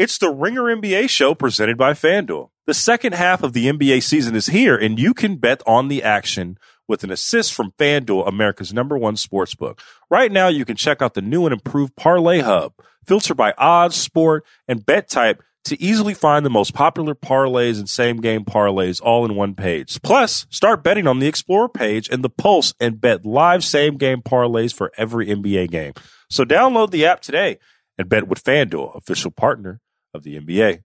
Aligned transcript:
It's 0.00 0.16
the 0.16 0.30
Ringer 0.30 0.62
NBA 0.62 1.10
show 1.10 1.34
presented 1.34 1.76
by 1.76 1.92
FanDuel. 1.92 2.48
The 2.66 2.72
second 2.72 3.12
half 3.12 3.42
of 3.42 3.52
the 3.52 3.66
NBA 3.66 4.02
season 4.02 4.34
is 4.34 4.46
here, 4.46 4.74
and 4.74 4.98
you 4.98 5.12
can 5.12 5.36
bet 5.36 5.62
on 5.66 5.88
the 5.88 6.02
action 6.02 6.56
with 6.88 7.04
an 7.04 7.10
assist 7.10 7.52
from 7.52 7.72
FanDuel, 7.72 8.26
America's 8.26 8.72
number 8.72 8.96
one 8.96 9.16
sports 9.16 9.54
book. 9.54 9.82
Right 10.10 10.32
now, 10.32 10.48
you 10.48 10.64
can 10.64 10.74
check 10.76 11.02
out 11.02 11.12
the 11.12 11.20
new 11.20 11.44
and 11.44 11.52
improved 11.52 11.96
Parlay 11.96 12.40
Hub. 12.40 12.72
Filter 13.06 13.34
by 13.34 13.52
odds, 13.58 13.94
sport, 13.94 14.46
and 14.66 14.86
bet 14.86 15.10
type 15.10 15.42
to 15.64 15.78
easily 15.82 16.14
find 16.14 16.46
the 16.46 16.48
most 16.48 16.72
popular 16.72 17.14
parlays 17.14 17.78
and 17.78 17.86
same 17.86 18.22
game 18.22 18.46
parlays 18.46 19.02
all 19.02 19.26
in 19.26 19.34
one 19.34 19.54
page. 19.54 20.00
Plus, 20.00 20.46
start 20.48 20.82
betting 20.82 21.06
on 21.06 21.18
the 21.18 21.26
Explorer 21.26 21.68
page 21.68 22.08
and 22.08 22.24
the 22.24 22.30
Pulse 22.30 22.72
and 22.80 23.02
bet 23.02 23.26
live 23.26 23.62
same 23.62 23.98
game 23.98 24.22
parlays 24.22 24.72
for 24.72 24.92
every 24.96 25.26
NBA 25.26 25.70
game. 25.70 25.92
So 26.30 26.46
download 26.46 26.90
the 26.90 27.04
app 27.04 27.20
today 27.20 27.58
and 27.98 28.08
bet 28.08 28.26
with 28.28 28.42
FanDuel, 28.42 28.96
official 28.96 29.30
partner 29.30 29.78
of 30.14 30.22
the 30.22 30.38
NBA. 30.38 30.82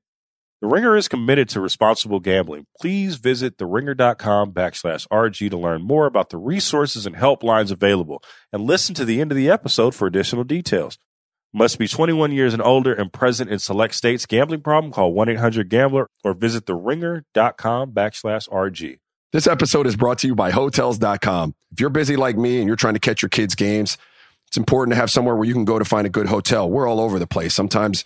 The 0.62 0.68
Ringer 0.68 0.96
is 0.96 1.08
committed 1.08 1.50
to 1.50 1.60
responsible 1.60 2.20
gambling. 2.20 2.66
Please 2.80 3.18
visit 3.18 3.58
theringer.com 3.58 4.54
backslash 4.54 5.08
RG 5.10 5.50
to 5.50 5.58
learn 5.58 5.82
more 5.82 6.06
about 6.06 6.30
the 6.30 6.38
resources 6.38 7.06
and 7.06 7.18
helplines 7.18 7.72
available 7.72 8.24
and 8.54 8.64
listen 8.64 8.96
to 8.96 9.06
the 9.06 9.22
end 9.22 9.32
of 9.32 9.36
the 9.36 9.50
episode 9.50 9.94
for 9.94 10.08
additional 10.08 10.44
details. 10.44 10.98
Must 11.54 11.78
be 11.78 11.88
21 11.88 12.32
years 12.32 12.54
and 12.54 12.62
older 12.62 12.94
and 12.94 13.14
present 13.14 13.50
in 13.50 13.60
select 13.60 13.96
states. 13.96 14.26
Gambling 14.26 14.62
problem? 14.62 14.92
Call 14.92 15.14
1-800-GAMBLER 15.14 16.10
or 16.24 16.34
visit 16.34 16.66
theringer.com 16.66 17.92
backslash 17.92 18.50
RG. 18.50 18.98
This 19.32 19.48
episode 19.48 19.88
is 19.88 19.96
brought 19.96 20.20
to 20.20 20.28
you 20.28 20.36
by 20.36 20.52
Hotels.com. 20.52 21.56
If 21.72 21.80
you're 21.80 21.90
busy 21.90 22.16
like 22.16 22.38
me 22.38 22.60
and 22.60 22.68
you're 22.68 22.76
trying 22.76 22.94
to 22.94 23.00
catch 23.00 23.22
your 23.22 23.30
kids' 23.30 23.56
games, 23.56 23.98
it's 24.48 24.58
important 24.58 24.94
to 24.94 25.00
have 25.00 25.12
somewhere 25.12 25.36
where 25.36 25.46
you 25.46 25.54
can 25.54 25.66
go 25.66 25.78
to 25.78 25.86
find 25.86 26.08
a 26.08 26.10
good 26.10 26.28
hotel. 26.28 26.70
We're 26.70 26.88
all 26.88 27.02
over 27.02 27.20
the 27.20 27.28
place. 27.28 27.54
Sometimes, 27.54 28.06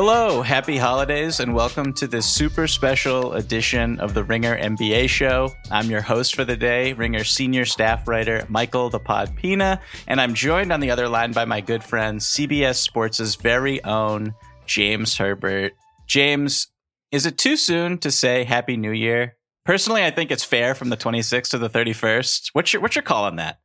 Hello, 0.00 0.42
happy 0.42 0.76
holidays, 0.76 1.40
and 1.40 1.52
welcome 1.56 1.92
to 1.94 2.06
this 2.06 2.24
super 2.24 2.68
special 2.68 3.32
edition 3.32 3.98
of 3.98 4.14
the 4.14 4.22
Ringer 4.22 4.56
NBA 4.56 5.08
show. 5.08 5.52
I'm 5.72 5.90
your 5.90 6.02
host 6.02 6.36
for 6.36 6.44
the 6.44 6.56
day, 6.56 6.92
Ringer 6.92 7.24
senior 7.24 7.64
staff 7.64 8.06
writer 8.06 8.46
Michael 8.48 8.90
the 8.90 9.00
Pod 9.00 9.34
Pina, 9.34 9.80
and 10.06 10.20
I'm 10.20 10.34
joined 10.34 10.72
on 10.72 10.78
the 10.78 10.92
other 10.92 11.08
line 11.08 11.32
by 11.32 11.46
my 11.46 11.60
good 11.60 11.82
friend, 11.82 12.20
CBS 12.20 12.76
Sports' 12.76 13.34
very 13.34 13.82
own 13.82 14.34
James 14.66 15.16
Herbert. 15.16 15.72
James, 16.06 16.68
is 17.10 17.26
it 17.26 17.36
too 17.36 17.56
soon 17.56 17.98
to 17.98 18.12
say 18.12 18.44
Happy 18.44 18.76
New 18.76 18.92
Year? 18.92 19.34
Personally, 19.64 20.04
I 20.04 20.12
think 20.12 20.30
it's 20.30 20.44
fair 20.44 20.76
from 20.76 20.90
the 20.90 20.96
26th 20.96 21.50
to 21.50 21.58
the 21.58 21.68
31st. 21.68 22.50
What's 22.52 22.72
your 22.72 22.82
what's 22.82 22.94
your 22.94 23.02
call 23.02 23.24
on 23.24 23.34
that? 23.34 23.58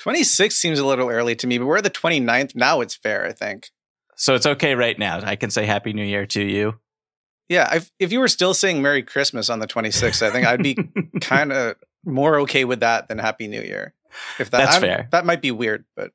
26 0.00 0.52
seems 0.52 0.80
a 0.80 0.84
little 0.84 1.08
early 1.08 1.36
to 1.36 1.46
me, 1.46 1.58
but 1.58 1.66
we're 1.66 1.80
the 1.80 1.90
29th. 1.90 2.56
Now 2.56 2.80
it's 2.80 2.96
fair, 2.96 3.24
I 3.24 3.32
think. 3.32 3.68
So 4.16 4.34
it's 4.34 4.46
okay 4.46 4.74
right 4.74 4.98
now. 4.98 5.20
I 5.22 5.36
can 5.36 5.50
say 5.50 5.66
Happy 5.66 5.92
New 5.92 6.04
Year 6.04 6.26
to 6.26 6.42
you. 6.42 6.78
Yeah, 7.48 7.74
if, 7.76 7.92
if 8.00 8.10
you 8.12 8.18
were 8.18 8.28
still 8.28 8.54
saying 8.54 8.82
Merry 8.82 9.02
Christmas 9.02 9.48
on 9.50 9.60
the 9.60 9.68
26th, 9.68 10.20
I 10.26 10.30
think 10.32 10.46
I'd 10.46 10.62
be 10.62 10.74
kind 11.20 11.52
of 11.52 11.76
more 12.04 12.40
okay 12.40 12.64
with 12.64 12.80
that 12.80 13.08
than 13.08 13.18
Happy 13.18 13.46
New 13.46 13.60
Year. 13.62 13.94
If 14.40 14.50
that, 14.50 14.58
That's 14.58 14.72
I'm- 14.74 14.80
fair. 14.82 15.08
That 15.12 15.24
might 15.26 15.42
be 15.42 15.50
weird, 15.52 15.84
but 15.94 16.10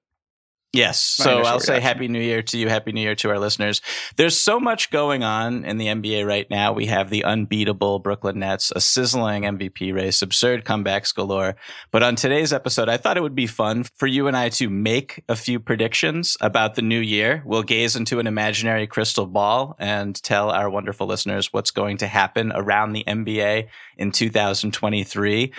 Yes. 0.74 1.18
My 1.20 1.26
So 1.26 1.42
I'll 1.42 1.60
say. 1.60 1.82
Happy 1.82 2.08
New 2.08 2.22
Year 2.22 2.42
to 2.44 2.58
you. 2.58 2.70
Happy 2.70 2.94
New 2.94 3.02
Year 3.02 3.16
to 3.16 3.30
our 3.30 3.40
listeners. 3.40 3.82
There's 4.16 4.40
so 4.40 4.58
much 4.58 4.90
going 4.90 5.22
on 5.22 5.66
in 5.66 5.78
the 5.78 5.88
NBA 5.88 6.26
right 6.26 6.50
now. 6.50 6.72
We 6.72 6.86
have 6.86 7.10
the 7.10 7.26
unbeatable 7.26 8.00
Brooklyn 8.00 8.40
Nets, 8.40 8.72
a 8.74 8.80
sizzling 8.80 9.44
MVP 9.44 9.94
race, 9.94 10.22
absurd 10.22 10.64
comebacks 10.64 11.14
galore. 11.14 11.58
But 11.92 12.04
on 12.04 12.16
today's 12.16 12.54
episode, 12.54 12.88
I 12.88 12.96
thought 12.96 13.18
it 13.18 13.22
would 13.22 13.36
be 13.36 13.48
fun 13.48 13.84
for 13.84 14.08
you 14.08 14.28
and 14.28 14.38
I 14.38 14.48
to 14.50 14.70
make 14.70 15.24
a 15.28 15.36
few 15.36 15.60
predictions 15.60 16.38
about 16.40 16.76
the 16.76 16.82
new 16.82 17.00
year. 17.00 17.44
We'll 17.46 17.64
gaze 17.64 17.98
into 17.98 18.20
an 18.20 18.28
imaginary 18.28 18.88
crystal 18.88 19.26
ball 19.26 19.76
and 19.78 20.16
tell 20.24 20.52
our 20.52 20.70
wonderful 20.70 21.06
listeners 21.06 21.52
what's 21.52 21.72
going 21.72 21.98
to 21.98 22.08
happen 22.08 22.54
around 22.56 22.94
the 22.94 23.04
NBA 23.06 23.68
in 23.98 24.12
2023. 24.12 25.52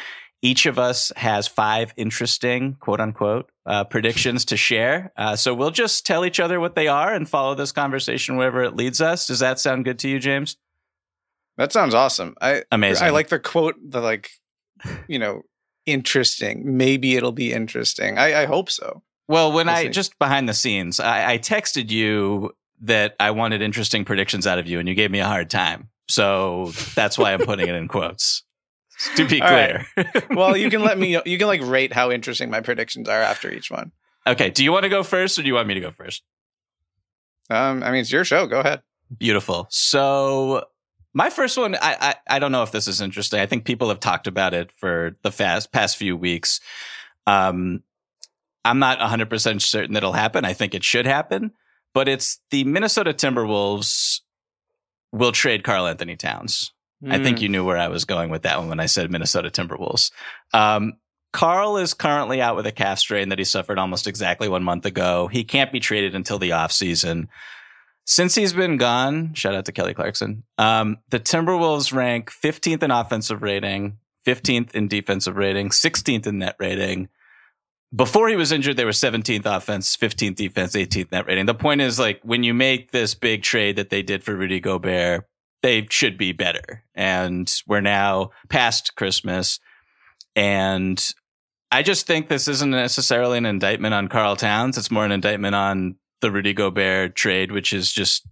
Each 0.45 0.67
of 0.67 0.77
us 0.79 1.13
has 1.17 1.47
five 1.47 1.95
interesting, 1.97 2.75
quote 2.81 3.01
unquote, 3.01 3.49
uh, 3.65 3.85
predictions 3.85 4.45
to 4.47 4.57
share. 4.57 5.13
Uh, 5.17 5.37
so 5.37 5.55
we'll 5.55 5.71
just 5.71 6.05
tell 6.05 6.25
each 6.25 6.41
other 6.41 6.59
what 6.59 6.75
they 6.75 6.89
are 6.89 7.15
and 7.15 7.29
follow 7.29 7.55
this 7.55 7.71
conversation 7.71 8.37
wherever 8.37 8.63
it 8.65 8.75
leads 8.75 9.01
us. 9.01 9.27
Does 9.29 9.39
that 9.39 9.61
sound 9.61 9.85
good 9.85 9.99
to 10.01 10.09
you, 10.09 10.19
James? 10.19 10.57
that 11.59 11.71
sounds 11.73 11.95
awesome. 11.95 12.35
I 12.41 12.65
Amazing. 12.73 13.07
I 13.07 13.11
like 13.11 13.29
the 13.29 13.39
quote, 13.39 13.77
the 13.83 14.01
like, 14.01 14.31
you 15.07 15.19
know, 15.19 15.43
interesting. 15.87 16.77
Maybe 16.77 17.15
it'll 17.15 17.31
be 17.33 17.53
interesting. 17.53 18.19
I, 18.19 18.43
I 18.43 18.47
hope 18.47 18.69
so. 18.71 19.03
Well, 19.29 19.53
when 19.53 19.67
We'll 19.67 19.77
I 19.77 19.83
see. 19.85 19.89
just 19.91 20.19
behind 20.19 20.49
the 20.49 20.55
scenes, 20.55 20.99
I, 20.99 21.35
I 21.35 21.39
texted 21.39 21.91
you 21.91 22.51
that 22.81 23.15
I 23.21 23.31
wanted 23.31 23.63
interesting 23.63 24.05
predictions 24.05 24.47
out 24.47 24.59
of 24.59 24.67
you, 24.67 24.81
and 24.81 24.89
you 24.89 24.95
gave 24.97 25.11
me 25.13 25.21
a 25.21 25.27
hard 25.27 25.51
time. 25.51 25.91
So 26.09 26.73
that's 26.97 27.17
why 27.17 27.33
I'm 27.33 27.41
putting 27.41 27.69
it 27.69 27.75
in 27.77 27.87
quotes. 27.87 28.43
To 29.17 29.27
be 29.27 29.41
clear. 29.41 29.87
Well, 30.31 30.57
you 30.57 30.71
can 30.71 30.83
let 30.83 30.99
me. 30.99 31.19
You 31.25 31.39
can 31.39 31.47
like 31.47 31.63
rate 31.63 31.93
how 31.93 32.11
interesting 32.11 32.51
my 32.51 32.61
predictions 32.61 33.09
are 33.09 33.21
after 33.21 33.51
each 33.53 33.71
one. 33.71 33.93
okay. 34.27 34.51
Do 34.51 34.63
you 34.65 34.73
want 34.73 34.85
to 34.85 34.89
go 34.89 35.03
first, 35.03 35.39
or 35.39 35.43
do 35.43 35.49
you 35.49 35.55
want 35.55 35.69
me 35.69 35.75
to 35.75 35.81
go 35.81 35.91
first? 35.91 36.23
Um, 37.51 37.83
I 37.83 37.91
mean, 37.91 38.01
it's 38.01 38.13
your 38.13 38.25
show. 38.25 38.47
Go 38.47 38.61
ahead. 38.61 38.83
Beautiful. 39.19 39.67
So 39.71 40.65
my 41.15 41.29
first 41.31 41.59
one, 41.59 41.75
I, 41.75 41.97
I 42.01 42.15
I 42.37 42.39
don't 42.39 42.53
know 42.53 42.63
if 42.63 42.71
this 42.73 42.87
is 42.89 43.01
interesting. 43.01 43.41
I 43.41 43.47
think 43.47 43.65
people 43.65 43.89
have 43.89 44.01
talked 44.01 44.27
about 44.27 44.55
it 44.55 44.71
for 44.73 45.17
the 45.23 45.33
fast 45.33 45.73
past 45.73 45.97
few 45.97 46.17
weeks. 46.17 46.61
Um, 47.27 47.83
I'm 48.65 48.79
not 48.79 48.99
100 49.01 49.29
percent 49.29 49.63
certain 49.63 49.95
that 49.95 49.99
it'll 49.99 50.13
happen. 50.13 50.45
I 50.45 50.53
think 50.53 50.75
it 50.75 50.85
should 50.85 51.07
happen, 51.07 51.53
but 51.93 52.09
it's 52.09 52.39
the 52.51 52.65
Minnesota 52.65 53.13
Timberwolves 53.13 54.21
will 55.13 55.33
trade 55.33 55.63
Karl-Anthony 55.65 56.17
Towns. 56.17 56.73
I 57.11 57.19
think 57.23 57.43
you 57.43 57.49
knew 57.49 57.65
where 57.65 57.79
I 57.79 57.89
was 57.89 58.05
going 58.05 58.31
with 58.31 58.43
that 58.43 58.59
one 58.59 58.69
when 58.69 58.81
I 58.81 58.87
said 58.87 59.11
Minnesota 59.11 59.51
Timberwolves. 59.51 60.13
Um, 60.53 60.95
Karl 61.33 61.79
is 61.79 61.95
currently 61.95 62.41
out 62.41 62.57
with 62.57 62.67
a 62.67 62.73
calf 62.73 62.99
strain 62.99 63.31
that 63.31 63.39
he 63.39 63.45
suffered 63.45 63.79
almost 63.79 64.07
exactly 64.07 64.49
one 64.49 64.63
month 64.63 64.85
ago. 64.85 65.29
He 65.29 65.45
can't 65.45 65.73
be 65.73 65.81
traded 65.81 66.15
until 66.15 66.39
the 66.39 66.51
offseason. 66.51 67.29
Since 68.05 68.35
he's 68.35 68.53
been 68.53 68.77
gone, 68.77 69.33
shout 69.35 69.55
out 69.55 69.65
to 69.67 69.73
Kelly 69.73 69.95
Clarkson, 69.95 70.43
um, 70.59 70.99
the 71.11 71.21
Timberwolves 71.21 71.93
rank 71.93 72.31
15th 72.31 72.83
in 72.83 72.91
offensive 72.91 73.43
rating, 73.43 73.99
15th 74.27 74.75
in 74.75 74.89
defensive 74.89 75.37
rating, 75.37 75.71
16th 75.71 76.27
in 76.27 76.39
net 76.39 76.57
rating. 76.59 77.09
Before 77.95 78.29
he 78.29 78.37
was 78.37 78.53
injured, 78.53 78.77
they 78.77 78.85
were 78.85 78.91
17th 78.91 79.45
offense, 79.45 79.97
15th 79.97 80.37
defense, 80.37 80.75
18th 80.75 81.13
net 81.13 81.27
rating. 81.27 81.47
The 81.47 81.55
point 81.55 81.81
is, 81.81 81.99
like, 81.99 82.21
when 82.23 82.43
you 82.43 82.55
make 82.55 82.91
this 82.91 83.15
big 83.15 83.43
trade 83.43 83.77
that 83.77 83.91
they 83.91 84.03
did 84.03 84.25
for 84.25 84.35
Rudy 84.35 84.61
Gobert, 84.61 85.29
they 85.63 85.87
should 85.91 86.19
be 86.19 86.33
better. 86.33 86.85
And 86.95 87.53
we're 87.67 87.81
now 87.81 88.31
past 88.49 88.95
Christmas. 88.97 89.61
And 90.35 91.03
I 91.71 91.83
just 91.83 92.07
think 92.07 92.29
this 92.29 92.49
isn't 92.49 92.71
necessarily 92.71 93.39
an 93.39 93.47
indictment 93.47 93.95
on 93.95 94.09
Karl 94.09 94.37
Towns. 94.37 94.77
It's 94.77 94.91
more 94.91 95.05
an 95.05 95.13
indictment 95.13 95.55
on 95.55 95.97
the 96.21 96.31
Rudy 96.31 96.53
Gobert 96.53 97.15
trade, 97.15 97.53
which 97.53 97.73
is 97.73 97.93
just, 97.93 98.27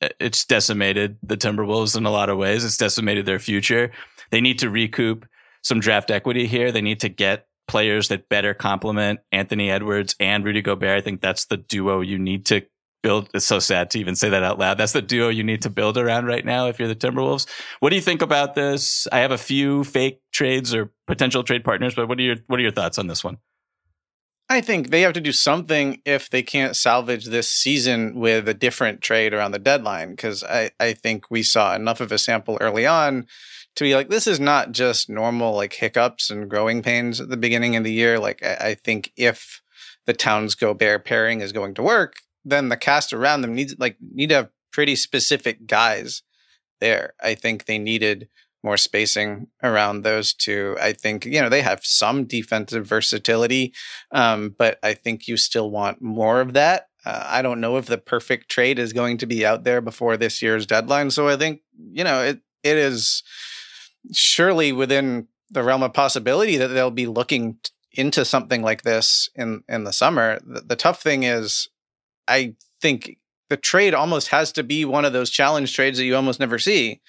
uh, 0.00 0.08
it's 0.20 0.44
decimated 0.44 1.18
the 1.22 1.36
Timberwolves 1.36 1.96
in 1.96 2.06
a 2.06 2.10
lot 2.10 2.28
of 2.28 2.38
ways. 2.38 2.64
It's 2.64 2.76
decimated 2.76 3.26
their 3.26 3.38
future. 3.38 3.90
They 4.30 4.40
need 4.40 4.58
to 4.60 4.70
recoup 4.70 5.26
some 5.62 5.80
draft 5.80 6.10
equity 6.10 6.46
here. 6.46 6.72
They 6.72 6.80
need 6.80 7.00
to 7.00 7.08
get 7.08 7.46
players 7.68 8.08
that 8.08 8.28
better 8.28 8.54
complement 8.54 9.20
Anthony 9.32 9.70
Edwards 9.70 10.14
and 10.20 10.44
Rudy 10.44 10.62
Gobert. 10.62 10.96
I 10.96 11.00
think 11.00 11.20
that's 11.20 11.46
the 11.46 11.56
duo 11.56 12.00
you 12.00 12.18
need 12.18 12.46
to 12.46 12.62
build. 13.06 13.30
It's 13.34 13.46
so 13.46 13.60
sad 13.60 13.90
to 13.90 14.00
even 14.00 14.16
say 14.16 14.28
that 14.30 14.42
out 14.42 14.58
loud. 14.58 14.78
That's 14.78 14.92
the 14.92 15.00
duo 15.00 15.28
you 15.28 15.44
need 15.44 15.62
to 15.62 15.70
build 15.70 15.96
around 15.96 16.26
right 16.26 16.44
now 16.44 16.66
if 16.66 16.80
you're 16.80 16.88
the 16.88 16.96
Timberwolves. 16.96 17.46
What 17.78 17.90
do 17.90 17.96
you 17.96 18.02
think 18.02 18.20
about 18.20 18.56
this? 18.56 19.06
I 19.12 19.20
have 19.20 19.30
a 19.30 19.38
few 19.38 19.84
fake 19.84 20.22
trades 20.32 20.74
or 20.74 20.90
potential 21.06 21.44
trade 21.44 21.62
partners, 21.62 21.94
but 21.94 22.08
what 22.08 22.18
are 22.18 22.22
your 22.22 22.36
what 22.48 22.58
are 22.58 22.62
your 22.62 22.72
thoughts 22.72 22.98
on 22.98 23.06
this 23.06 23.22
one? 23.22 23.38
I 24.48 24.60
think 24.60 24.90
they 24.90 25.02
have 25.02 25.12
to 25.12 25.20
do 25.20 25.32
something 25.32 26.00
if 26.04 26.30
they 26.30 26.42
can't 26.42 26.74
salvage 26.74 27.26
this 27.26 27.48
season 27.48 28.16
with 28.16 28.48
a 28.48 28.54
different 28.54 29.02
trade 29.02 29.32
around 29.32 29.52
the 29.52 29.58
deadline. 29.60 30.10
Because 30.10 30.42
I, 30.42 30.70
I 30.80 30.92
think 30.92 31.30
we 31.30 31.44
saw 31.44 31.74
enough 31.74 32.00
of 32.00 32.10
a 32.10 32.18
sample 32.18 32.58
early 32.60 32.86
on 32.86 33.26
to 33.76 33.84
be 33.84 33.94
like, 33.94 34.08
this 34.08 34.26
is 34.26 34.40
not 34.40 34.72
just 34.72 35.08
normal 35.08 35.54
like 35.54 35.74
hiccups 35.74 36.30
and 36.30 36.50
growing 36.50 36.82
pains 36.82 37.20
at 37.20 37.28
the 37.28 37.36
beginning 37.36 37.76
of 37.76 37.84
the 37.84 37.92
year. 37.92 38.18
Like, 38.18 38.44
I, 38.44 38.70
I 38.70 38.74
think 38.74 39.12
if 39.16 39.62
the 40.06 40.12
Towns 40.12 40.54
Gobert 40.56 41.04
pairing 41.04 41.40
is 41.40 41.52
going 41.52 41.74
to 41.74 41.82
work, 41.82 42.16
then 42.46 42.68
the 42.68 42.76
cast 42.76 43.12
around 43.12 43.42
them 43.42 43.54
needs 43.54 43.74
like 43.78 43.96
need 44.00 44.28
to 44.30 44.36
have 44.36 44.50
pretty 44.72 44.96
specific 44.96 45.66
guys 45.66 46.22
there. 46.80 47.14
I 47.22 47.34
think 47.34 47.64
they 47.64 47.78
needed 47.78 48.28
more 48.62 48.76
spacing 48.76 49.48
around 49.62 50.02
those 50.02 50.32
two. 50.32 50.76
I 50.80 50.92
think, 50.92 51.24
you 51.24 51.40
know, 51.40 51.48
they 51.48 51.62
have 51.62 51.80
some 51.84 52.24
defensive 52.24 52.86
versatility, 52.86 53.72
um, 54.10 54.54
but 54.58 54.78
I 54.82 54.94
think 54.94 55.28
you 55.28 55.36
still 55.36 55.70
want 55.70 56.02
more 56.02 56.40
of 56.40 56.54
that. 56.54 56.88
Uh, 57.04 57.24
I 57.26 57.42
don't 57.42 57.60
know 57.60 57.76
if 57.76 57.86
the 57.86 57.98
perfect 57.98 58.48
trade 58.48 58.80
is 58.80 58.92
going 58.92 59.18
to 59.18 59.26
be 59.26 59.46
out 59.46 59.62
there 59.62 59.80
before 59.80 60.16
this 60.16 60.42
year's 60.42 60.66
deadline. 60.66 61.10
So 61.10 61.28
I 61.28 61.36
think, 61.36 61.60
you 61.92 62.02
know, 62.02 62.22
it 62.22 62.40
it 62.64 62.76
is 62.76 63.22
surely 64.12 64.72
within 64.72 65.28
the 65.50 65.62
realm 65.62 65.84
of 65.84 65.92
possibility 65.92 66.56
that 66.56 66.68
they'll 66.68 66.90
be 66.90 67.06
looking 67.06 67.58
t- 67.62 67.70
into 67.92 68.24
something 68.24 68.62
like 68.62 68.82
this 68.82 69.30
in 69.36 69.62
in 69.68 69.84
the 69.84 69.92
summer. 69.92 70.40
The, 70.44 70.62
the 70.62 70.76
tough 70.76 71.00
thing 71.00 71.22
is, 71.22 71.68
I 72.28 72.54
think 72.80 73.18
the 73.48 73.56
trade 73.56 73.94
almost 73.94 74.28
has 74.28 74.52
to 74.52 74.62
be 74.62 74.84
one 74.84 75.04
of 75.04 75.12
those 75.12 75.30
challenge 75.30 75.74
trades 75.74 75.98
that 75.98 76.04
you 76.04 76.16
almost 76.16 76.40
never 76.40 76.58
see 76.58 77.00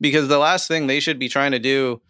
because 0.00 0.28
the 0.28 0.38
last 0.38 0.68
thing 0.68 0.86
they 0.86 1.00
should 1.00 1.18
be 1.18 1.28
trying 1.28 1.52
to 1.52 1.58
do 1.58 2.00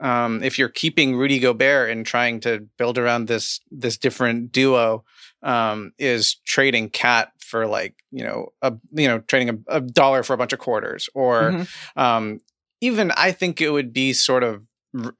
um, 0.00 0.42
if 0.42 0.58
you're 0.58 0.68
keeping 0.68 1.16
Rudy 1.16 1.38
Gobert 1.38 1.90
and 1.90 2.04
trying 2.04 2.40
to 2.40 2.66
build 2.76 2.98
around 2.98 3.28
this 3.28 3.60
this 3.70 3.96
different 3.96 4.52
duo 4.52 5.04
um, 5.42 5.92
is 5.98 6.36
trading 6.44 6.90
KAT 6.90 7.32
for 7.38 7.66
like 7.66 7.94
you 8.10 8.24
know 8.24 8.52
a 8.62 8.74
you 8.92 9.08
know 9.08 9.20
trading 9.20 9.64
a, 9.68 9.76
a 9.76 9.80
dollar 9.80 10.22
for 10.22 10.34
a 10.34 10.36
bunch 10.36 10.52
of 10.52 10.58
quarters 10.58 11.08
or 11.14 11.52
mm-hmm. 11.52 12.00
um, 12.00 12.40
even 12.80 13.10
I 13.12 13.32
think 13.32 13.60
it 13.60 13.70
would 13.70 13.92
be 13.92 14.12
sort 14.12 14.42
of 14.42 14.62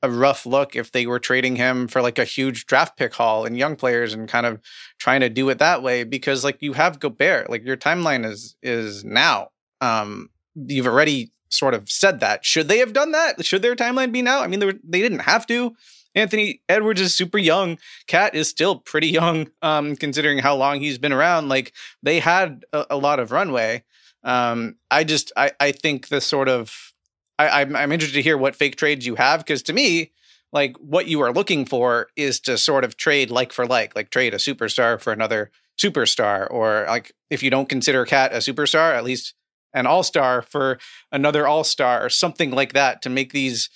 a 0.03 0.11
rough 0.11 0.47
look 0.47 0.75
if 0.75 0.93
they 0.93 1.07
were 1.07 1.19
trading 1.19 1.57
him 1.57 1.87
for 1.87 2.01
like 2.01 2.19
a 2.19 2.25
huge 2.25 2.67
draft 2.67 2.97
pick 2.97 3.15
haul 3.15 3.45
and 3.45 3.59
young 3.59 3.77
players 3.77 4.15
and 4.15 4.29
kind 4.29 4.47
of 4.47 4.61
trying 4.99 5.21
to 5.21 5.29
do 5.29 5.49
it 5.51 5.59
that 5.59 5.83
way 5.83 6.03
because 6.03 6.45
like 6.45 6.63
you 6.63 6.73
have 6.73 6.99
Gobert 6.99 7.51
like 7.51 7.65
your 7.65 7.77
timeline 7.77 8.25
is 8.25 8.57
is 8.63 9.05
now 9.05 9.49
um 9.83 10.31
you've 10.55 10.87
already 10.87 11.31
sort 11.51 11.75
of 11.75 11.91
said 11.91 12.21
that. 12.21 12.45
Should 12.45 12.69
they 12.69 12.79
have 12.79 12.93
done 12.93 13.13
that? 13.13 13.45
Should 13.45 13.63
their 13.63 13.77
timeline 13.77 14.13
be 14.13 14.23
now? 14.23 14.43
I 14.43 14.47
mean, 14.47 14.61
they, 14.61 14.67
were, 14.67 14.75
they 14.85 15.01
didn't 15.01 15.21
have 15.21 15.47
to. 15.47 15.75
Anthony 16.15 16.63
Edwards 16.69 17.01
is 17.01 17.15
super 17.15 17.39
young. 17.39 17.79
KAT 18.07 18.35
is 18.35 18.49
still 18.49 18.77
pretty 18.77 19.09
young, 19.09 19.49
um, 19.63 19.97
considering 19.97 20.39
how 20.39 20.57
long 20.57 20.81
he's 20.81 20.99
been 20.99 21.13
around. 21.13 21.49
Like 21.49 21.73
they 22.03 22.21
had 22.21 22.65
a, 22.73 22.87
a 22.91 22.97
lot 22.97 23.21
of 23.21 23.33
runway. 23.33 23.85
Um, 24.25 24.77
I 24.91 25.05
just, 25.05 25.31
I, 25.37 25.53
I 25.61 25.73
think 25.73 26.09
the 26.09 26.21
sort 26.21 26.49
of, 26.49 26.95
I, 27.39 27.63
I'm, 27.63 27.77
I'm 27.77 27.93
interested 27.93 28.17
to 28.17 28.23
hear 28.23 28.39
what 28.39 28.57
fake 28.57 28.77
trades 28.77 29.07
you 29.07 29.17
have 29.17 29.41
because 29.41 29.63
to 29.65 29.73
me, 29.73 30.13
like 30.53 30.77
what 30.79 31.07
you 31.07 31.21
are 31.21 31.33
looking 31.33 31.67
for 31.67 32.09
is 32.17 32.41
to 32.41 32.57
sort 32.57 32.85
of 32.85 32.97
trade 32.97 33.31
like 33.31 33.53
for 33.53 33.67
like, 33.67 33.95
like 33.95 34.11
trade 34.11 34.35
a 34.35 34.39
superstar 34.39 35.01
for 35.01 35.13
another 35.13 35.51
superstar, 35.79 36.47
or 36.51 36.87
like 36.89 37.13
if 37.31 37.43
you 37.43 37.51
don't 37.51 37.69
consider 37.69 38.07
KAT 38.07 38.33
a 38.33 38.39
superstar, 38.39 38.97
at 38.97 39.05
least 39.05 39.35
an 39.75 39.87
all 39.87 40.03
star 40.03 40.41
for 40.41 40.79
another 41.13 41.47
all 41.47 41.65
star 41.65 42.05
or 42.05 42.09
something 42.09 42.51
like 42.51 42.73
that 42.73 43.03
to 43.03 43.11
make 43.11 43.33
these 43.33 43.69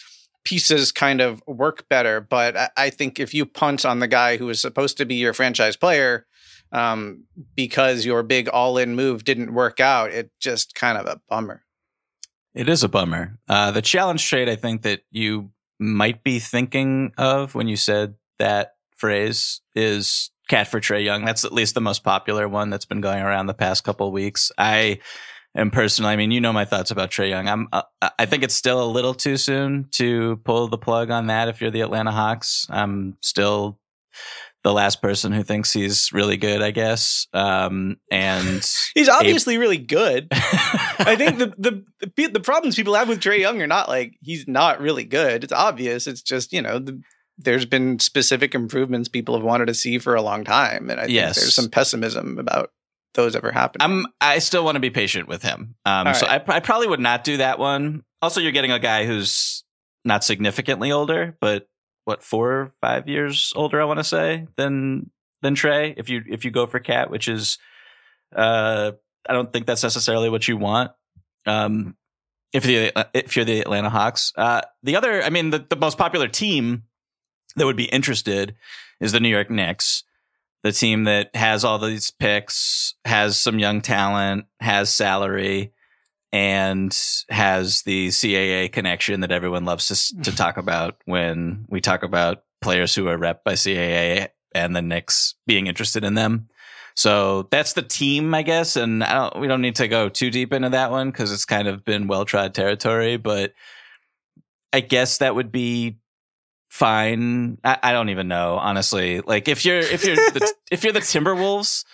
pieces 0.44 0.92
kind 0.92 1.20
of 1.20 1.42
work 1.46 1.86
better. 1.88 2.20
But 2.20 2.56
I, 2.56 2.70
I 2.76 2.90
think 2.90 3.20
if 3.20 3.34
you 3.34 3.44
punt 3.44 3.84
on 3.84 3.98
the 3.98 4.08
guy 4.08 4.38
who 4.38 4.48
is 4.48 4.60
supposed 4.60 4.96
to 4.98 5.04
be 5.04 5.16
your 5.16 5.34
franchise 5.34 5.76
player 5.76 6.26
um, 6.72 7.24
because 7.54 8.06
your 8.06 8.22
big 8.22 8.48
all 8.48 8.78
in 8.78 8.94
move 8.94 9.24
didn't 9.24 9.52
work 9.52 9.80
out, 9.80 10.10
it 10.10 10.30
just 10.40 10.74
kind 10.74 10.96
of 10.96 11.06
a 11.06 11.20
bummer. 11.28 11.62
It 12.54 12.68
is 12.68 12.82
a 12.82 12.88
bummer. 12.88 13.38
Uh, 13.48 13.70
the 13.70 13.82
challenge 13.82 14.26
trade, 14.28 14.48
I 14.48 14.56
think 14.56 14.82
that 14.82 15.02
you 15.10 15.50
might 15.78 16.24
be 16.24 16.38
thinking 16.38 17.12
of 17.16 17.54
when 17.54 17.68
you 17.68 17.76
said 17.76 18.14
that 18.38 18.74
phrase 18.96 19.60
is 19.74 20.30
KAT 20.48 20.68
for 20.68 20.80
Trae 20.80 21.04
Young. 21.04 21.24
That's 21.24 21.44
at 21.44 21.52
least 21.52 21.74
the 21.74 21.80
most 21.80 22.02
popular 22.02 22.48
one 22.48 22.70
that's 22.70 22.84
been 22.84 23.00
going 23.00 23.22
around 23.22 23.46
the 23.46 23.54
past 23.54 23.84
couple 23.84 24.10
weeks. 24.12 24.50
I 24.58 24.98
and 25.54 25.72
personally, 25.72 26.12
I 26.12 26.16
mean, 26.16 26.30
you 26.30 26.40
know 26.40 26.52
my 26.52 26.64
thoughts 26.64 26.92
about 26.92 27.10
Trae 27.10 27.28
Young. 27.28 27.48
I'm, 27.48 27.68
uh, 27.72 27.82
I 28.18 28.26
think 28.26 28.44
it's 28.44 28.54
still 28.54 28.82
a 28.82 28.86
little 28.86 29.14
too 29.14 29.36
soon 29.36 29.88
to 29.92 30.36
pull 30.44 30.68
the 30.68 30.78
plug 30.78 31.10
on 31.10 31.26
that. 31.26 31.48
If 31.48 31.60
you're 31.60 31.72
the 31.72 31.80
Atlanta 31.80 32.12
Hawks, 32.12 32.66
I'm 32.70 33.16
still 33.20 33.78
the 34.62 34.72
last 34.72 35.00
person 35.00 35.32
who 35.32 35.42
thinks 35.42 35.72
he's 35.72 36.12
really 36.12 36.36
good, 36.36 36.60
I 36.60 36.70
guess. 36.70 37.26
Um, 37.32 37.96
and 38.10 38.62
he's 38.94 39.08
obviously 39.08 39.56
a- 39.56 39.58
really 39.58 39.78
good. 39.78 40.28
I 40.32 41.16
think 41.16 41.38
the, 41.38 41.84
the 42.06 42.28
the 42.28 42.40
problems 42.40 42.76
people 42.76 42.94
have 42.94 43.08
with 43.08 43.20
Trae 43.20 43.40
Young 43.40 43.60
are 43.62 43.66
not 43.66 43.88
like 43.88 44.14
he's 44.22 44.46
not 44.46 44.80
really 44.80 45.04
good. 45.04 45.44
It's 45.44 45.52
obvious. 45.52 46.06
It's 46.06 46.22
just 46.22 46.52
you 46.52 46.62
know 46.62 46.78
the, 46.78 47.00
there's 47.38 47.64
been 47.64 47.98
specific 47.98 48.54
improvements 48.54 49.08
people 49.08 49.34
have 49.34 49.44
wanted 49.44 49.66
to 49.66 49.74
see 49.74 49.98
for 49.98 50.14
a 50.14 50.22
long 50.22 50.44
time, 50.44 50.90
and 50.90 51.00
I 51.00 51.06
yes. 51.06 51.36
think 51.36 51.44
there's 51.44 51.54
some 51.54 51.70
pessimism 51.70 52.38
about 52.38 52.70
those 53.14 53.34
ever 53.34 53.50
happening. 53.50 53.84
I'm 53.84 54.06
I 54.20 54.38
still 54.38 54.64
want 54.64 54.76
to 54.76 54.80
be 54.80 54.90
patient 54.90 55.26
with 55.26 55.42
him. 55.42 55.74
Um, 55.84 56.14
so 56.14 56.26
I, 56.26 56.42
I 56.46 56.60
probably 56.60 56.88
would 56.88 57.00
not 57.00 57.24
do 57.24 57.38
that 57.38 57.58
one. 57.58 58.04
Also, 58.22 58.40
you're 58.40 58.52
getting 58.52 58.72
a 58.72 58.78
guy 58.78 59.06
who's 59.06 59.64
not 60.04 60.24
significantly 60.24 60.92
older, 60.92 61.36
but 61.40 61.66
what 62.10 62.22
four 62.22 62.50
or 62.52 62.72
five 62.80 63.08
years 63.08 63.52
older, 63.56 63.80
I 63.80 63.84
want 63.84 64.00
to 64.00 64.04
say 64.04 64.46
than 64.56 65.10
than 65.42 65.54
Trae. 65.54 65.94
If 65.96 66.08
you 66.08 66.22
if 66.28 66.44
you 66.44 66.50
go 66.50 66.66
for 66.66 66.80
KAT, 66.80 67.10
which 67.10 67.28
is, 67.28 67.58
uh, 68.34 68.92
I 69.28 69.32
don't 69.32 69.52
think 69.52 69.66
that's 69.66 69.82
necessarily 69.82 70.28
what 70.28 70.46
you 70.46 70.56
want. 70.56 70.92
Um, 71.46 71.96
if 72.52 72.64
the 72.64 72.92
if 73.14 73.36
you're 73.36 73.44
the 73.44 73.60
Atlanta 73.60 73.90
Hawks, 73.90 74.32
uh, 74.36 74.62
the 74.82 74.96
other, 74.96 75.22
I 75.22 75.30
mean, 75.30 75.50
the, 75.50 75.64
the 75.68 75.76
most 75.76 75.96
popular 75.96 76.28
team 76.28 76.84
that 77.56 77.66
would 77.66 77.76
be 77.76 77.84
interested 77.84 78.54
is 79.00 79.12
the 79.12 79.20
New 79.20 79.28
York 79.28 79.50
Knicks 79.50 80.04
the 80.62 80.72
team 80.72 81.04
that 81.04 81.34
has 81.34 81.64
all 81.64 81.78
these 81.78 82.10
picks, 82.10 82.94
has 83.04 83.40
some 83.40 83.58
young 83.58 83.80
talent, 83.80 84.46
has 84.60 84.92
salary, 84.92 85.72
and 86.32 86.96
has 87.28 87.82
the 87.82 88.08
CAA 88.08 88.70
connection 88.70 89.20
that 89.20 89.32
everyone 89.32 89.64
loves 89.64 89.88
to, 89.88 90.22
to 90.22 90.36
talk 90.36 90.56
about 90.56 90.96
when 91.04 91.66
we 91.68 91.80
talk 91.80 92.02
about 92.02 92.44
players 92.60 92.94
who 92.94 93.08
are 93.08 93.16
rep 93.16 93.42
by 93.42 93.54
CAA 93.54 94.28
and 94.54 94.76
the 94.76 94.82
Knicks 94.82 95.34
being 95.46 95.66
interested 95.66 96.04
in 96.04 96.14
them. 96.14 96.48
So 96.94 97.48
that's 97.50 97.72
the 97.72 97.82
team, 97.82 98.34
I 98.34 98.42
guess. 98.42 98.76
And 98.76 99.02
I 99.02 99.14
don't, 99.14 99.40
we 99.40 99.48
don't 99.48 99.62
need 99.62 99.76
to 99.76 99.88
go 99.88 100.08
too 100.08 100.30
deep 100.30 100.52
into 100.52 100.70
that 100.70 100.90
one 100.90 101.10
because 101.10 101.32
it's 101.32 101.44
kind 101.44 101.66
of 101.66 101.84
been 101.84 102.08
well 102.08 102.24
trod 102.24 102.54
territory, 102.54 103.16
but 103.16 103.54
I 104.72 104.80
guess 104.80 105.18
that 105.18 105.34
would 105.34 105.50
be 105.50 105.98
fine. 106.68 107.58
I, 107.64 107.78
I, 107.82 107.92
don't 107.92 108.10
even 108.10 108.28
know, 108.28 108.56
honestly. 108.56 109.20
Like 109.20 109.48
if 109.48 109.64
you're 109.64 109.78
if 109.78 110.04
you're 110.04 110.16
the, 110.16 110.52
if 110.70 110.84
you're 110.84 110.92
the 110.92 111.00
Timberwolves, 111.00 111.84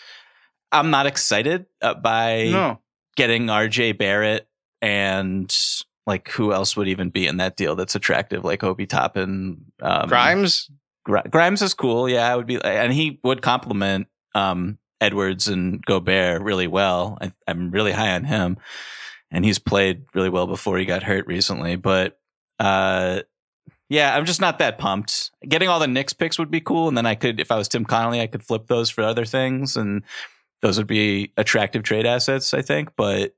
I'm 0.72 0.90
not 0.90 1.06
excited 1.06 1.66
uh, 1.80 1.94
by 1.94 2.48
no. 2.50 2.80
Getting 3.16 3.46
RJ 3.46 3.98
Barrett 3.98 4.48
and 4.80 5.54
like 6.06 6.28
who 6.30 6.52
else 6.52 6.76
would 6.76 6.88
even 6.88 7.10
be 7.10 7.26
in 7.26 7.38
that 7.38 7.56
deal 7.56 7.74
that's 7.74 7.94
attractive, 7.94 8.44
like 8.44 8.62
Obi 8.62 8.86
Toppin, 8.86 9.64
um, 9.82 10.08
Grimes. 10.08 10.70
Grimes 11.04 11.62
is 11.62 11.74
cool, 11.74 12.08
yeah. 12.08 12.32
I 12.32 12.36
would 12.36 12.46
be, 12.46 12.62
and 12.62 12.92
he 12.92 13.20
would 13.22 13.42
complement 13.42 14.08
um, 14.34 14.78
Edwards 15.00 15.48
and 15.48 15.84
Gobert 15.84 16.42
really 16.42 16.66
well. 16.66 17.18
I, 17.20 17.32
I'm 17.46 17.70
really 17.70 17.92
high 17.92 18.14
on 18.14 18.24
him, 18.24 18.58
and 19.30 19.44
he's 19.44 19.58
played 19.58 20.04
really 20.14 20.30
well 20.30 20.46
before 20.46 20.78
he 20.78 20.84
got 20.84 21.02
hurt 21.02 21.26
recently. 21.26 21.76
But 21.76 22.18
uh, 22.58 23.20
yeah, 23.88 24.16
I'm 24.16 24.24
just 24.24 24.40
not 24.40 24.58
that 24.58 24.78
pumped. 24.78 25.30
Getting 25.46 25.68
all 25.68 25.78
the 25.78 25.86
Knicks 25.86 26.12
picks 26.12 26.38
would 26.38 26.50
be 26.50 26.60
cool, 26.60 26.88
and 26.88 26.96
then 26.96 27.06
I 27.06 27.14
could, 27.14 27.40
if 27.40 27.52
I 27.52 27.56
was 27.56 27.68
Tim 27.68 27.84
Connolly, 27.84 28.20
I 28.20 28.26
could 28.26 28.42
flip 28.42 28.66
those 28.66 28.90
for 28.90 29.02
other 29.02 29.24
things, 29.24 29.76
and 29.76 30.02
those 30.62 30.78
would 30.78 30.86
be 30.86 31.32
attractive 31.36 31.82
trade 31.82 32.06
assets, 32.06 32.54
I 32.54 32.62
think. 32.62 32.90
But 32.96 33.34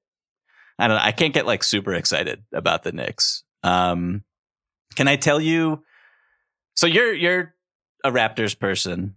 I 0.78 0.86
don't 0.88 0.96
know. 0.96 1.02
I 1.02 1.12
can't 1.12 1.34
get 1.34 1.46
like 1.46 1.62
super 1.64 1.94
excited 1.94 2.44
about 2.52 2.82
the 2.82 2.92
Knicks. 2.92 3.42
Um, 3.62 4.22
can 4.94 5.08
I 5.08 5.16
tell 5.16 5.40
you? 5.40 5.82
So 6.76 6.86
you're 6.86 7.12
you're 7.12 7.54
a 8.04 8.10
Raptors 8.10 8.58
person. 8.58 9.16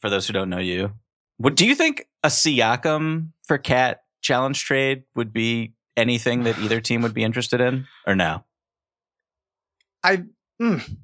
For 0.00 0.10
those 0.10 0.26
who 0.28 0.32
don't 0.32 0.50
know 0.50 0.58
you, 0.58 0.92
what 1.38 1.56
do 1.56 1.66
you 1.66 1.74
think 1.74 2.06
a 2.22 2.28
Siakam 2.28 3.30
for 3.44 3.58
KAT 3.58 4.00
challenge 4.20 4.64
trade 4.64 5.02
would 5.16 5.32
be 5.32 5.72
anything 5.96 6.44
that 6.44 6.56
either 6.60 6.80
team 6.80 7.02
would 7.02 7.14
be 7.14 7.24
interested 7.24 7.60
in, 7.60 7.86
or 8.06 8.14
no? 8.14 8.44
I 10.04 10.24
Mm. 10.60 10.98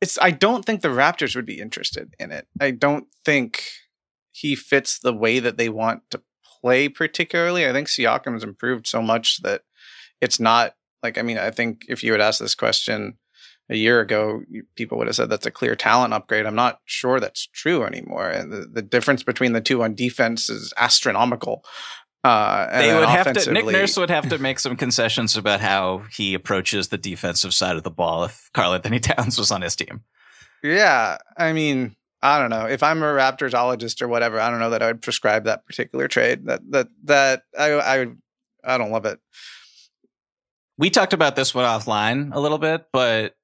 it's 0.00 0.18
I 0.20 0.30
don't 0.30 0.64
think 0.64 0.80
the 0.80 0.88
Raptors 0.88 1.36
would 1.36 1.46
be 1.46 1.60
interested 1.60 2.14
in 2.18 2.30
it. 2.32 2.46
I 2.60 2.70
don't 2.70 3.06
think 3.24 3.62
he 4.36 4.54
fits 4.54 4.98
the 4.98 5.14
way 5.14 5.38
that 5.38 5.56
they 5.56 5.70
want 5.70 6.02
to 6.10 6.20
play 6.60 6.90
particularly. 6.90 7.66
I 7.66 7.72
think 7.72 7.88
Siakam's 7.88 8.44
improved 8.44 8.86
so 8.86 9.00
much 9.00 9.38
that 9.42 9.62
it's 10.20 10.38
not 10.38 10.74
like 11.02 11.16
I 11.16 11.22
mean, 11.22 11.38
I 11.38 11.50
think 11.50 11.86
if 11.88 12.04
you 12.04 12.12
had 12.12 12.20
asked 12.20 12.40
this 12.40 12.54
question 12.54 13.16
a 13.70 13.76
year 13.76 14.00
ago, 14.00 14.42
people 14.76 14.98
would 14.98 15.06
have 15.06 15.16
said 15.16 15.30
that's 15.30 15.46
a 15.46 15.50
clear 15.50 15.74
talent 15.74 16.12
upgrade. 16.12 16.44
I'm 16.44 16.54
not 16.54 16.80
sure 16.84 17.18
that's 17.18 17.46
true 17.46 17.84
anymore. 17.84 18.28
And 18.28 18.52
the, 18.52 18.66
the 18.70 18.82
difference 18.82 19.22
between 19.22 19.54
the 19.54 19.60
two 19.62 19.82
on 19.82 19.94
defense 19.94 20.50
is 20.50 20.72
astronomical. 20.76 21.64
Uh, 22.22 22.78
they 22.78 22.94
would 22.94 23.08
have 23.08 23.32
to. 23.32 23.52
Nick 23.52 23.66
Nurse 23.66 23.96
would 23.96 24.10
have 24.10 24.28
to 24.28 24.38
make 24.38 24.58
some 24.58 24.76
concessions 24.76 25.36
about 25.36 25.60
how 25.60 26.02
he 26.12 26.34
approaches 26.34 26.88
the 26.88 26.98
defensive 26.98 27.54
side 27.54 27.76
of 27.76 27.84
the 27.84 27.90
ball 27.90 28.24
if 28.24 28.50
Karl-Anthony 28.52 29.00
Towns 29.00 29.38
was 29.38 29.50
on 29.50 29.62
his 29.62 29.76
team. 29.76 30.02
Yeah, 30.62 31.18
I 31.36 31.52
mean, 31.52 31.96
I 32.26 32.40
don't 32.40 32.50
know 32.50 32.66
if 32.66 32.82
I'm 32.82 33.02
a 33.02 33.06
Raptorsologist 33.06 34.02
or 34.02 34.08
whatever. 34.08 34.40
I 34.40 34.50
don't 34.50 34.58
know 34.58 34.70
that 34.70 34.82
I 34.82 34.88
would 34.88 35.00
prescribe 35.00 35.44
that 35.44 35.64
particular 35.64 36.08
trade. 36.08 36.46
That 36.46 36.60
that 36.70 36.88
that 37.04 37.42
I 37.56 37.72
I 37.74 38.06
I 38.64 38.78
don't 38.78 38.90
love 38.90 39.06
it. 39.06 39.20
We 40.76 40.90
talked 40.90 41.12
about 41.12 41.36
this 41.36 41.54
one 41.54 41.64
offline 41.64 42.34
a 42.34 42.40
little 42.40 42.58
bit, 42.58 42.86
but 42.92 43.36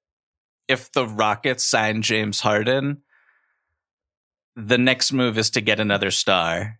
if 0.66 0.90
the 0.90 1.06
Rockets 1.06 1.62
sign 1.64 2.02
James 2.02 2.40
Harden, 2.40 3.02
the 4.56 4.78
next 4.78 5.12
move 5.12 5.38
is 5.38 5.50
to 5.50 5.60
get 5.60 5.78
another 5.78 6.10
star. 6.10 6.78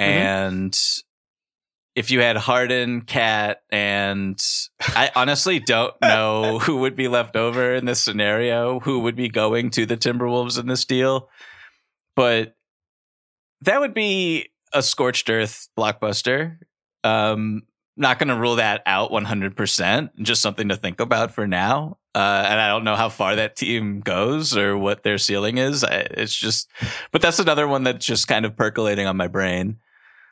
Mm-hmm. 0.00 0.10
And 0.10 0.80
if 1.94 2.10
you 2.10 2.20
had 2.20 2.36
Harden, 2.36 3.02
KAT, 3.02 3.62
and 3.70 4.40
I 4.80 5.10
honestly 5.14 5.60
don't 5.60 5.94
know 6.02 6.58
who 6.62 6.78
would 6.78 6.96
be 6.96 7.08
left 7.08 7.36
over 7.36 7.74
in 7.74 7.84
this 7.84 8.02
scenario, 8.02 8.80
who 8.80 9.00
would 9.00 9.16
be 9.16 9.28
going 9.28 9.70
to 9.70 9.86
the 9.86 9.96
Timberwolves 9.96 10.58
in 10.58 10.66
this 10.66 10.84
deal. 10.84 11.28
But 12.16 12.56
that 13.60 13.80
would 13.80 13.94
be 13.94 14.50
a 14.72 14.82
scorched 14.82 15.30
earth 15.30 15.68
blockbuster. 15.78 16.58
Um, 17.04 17.62
not 17.96 18.18
going 18.18 18.28
to 18.28 18.36
rule 18.36 18.56
that 18.56 18.82
out 18.86 19.10
100%. 19.10 20.10
Just 20.20 20.42
something 20.42 20.68
to 20.68 20.76
think 20.76 21.00
about 21.00 21.32
for 21.32 21.46
now. 21.46 21.98
Uh, 22.14 22.44
and 22.46 22.60
I 22.60 22.68
don't 22.68 22.84
know 22.84 22.96
how 22.96 23.08
far 23.08 23.36
that 23.36 23.56
team 23.56 24.00
goes 24.00 24.56
or 24.56 24.76
what 24.76 25.02
their 25.02 25.18
ceiling 25.18 25.58
is. 25.58 25.84
It's 25.88 26.34
just, 26.34 26.68
but 27.12 27.22
that's 27.22 27.38
another 27.38 27.68
one 27.68 27.84
that's 27.84 28.04
just 28.04 28.26
kind 28.26 28.44
of 28.44 28.56
percolating 28.56 29.06
on 29.06 29.16
my 29.16 29.28
brain. 29.28 29.78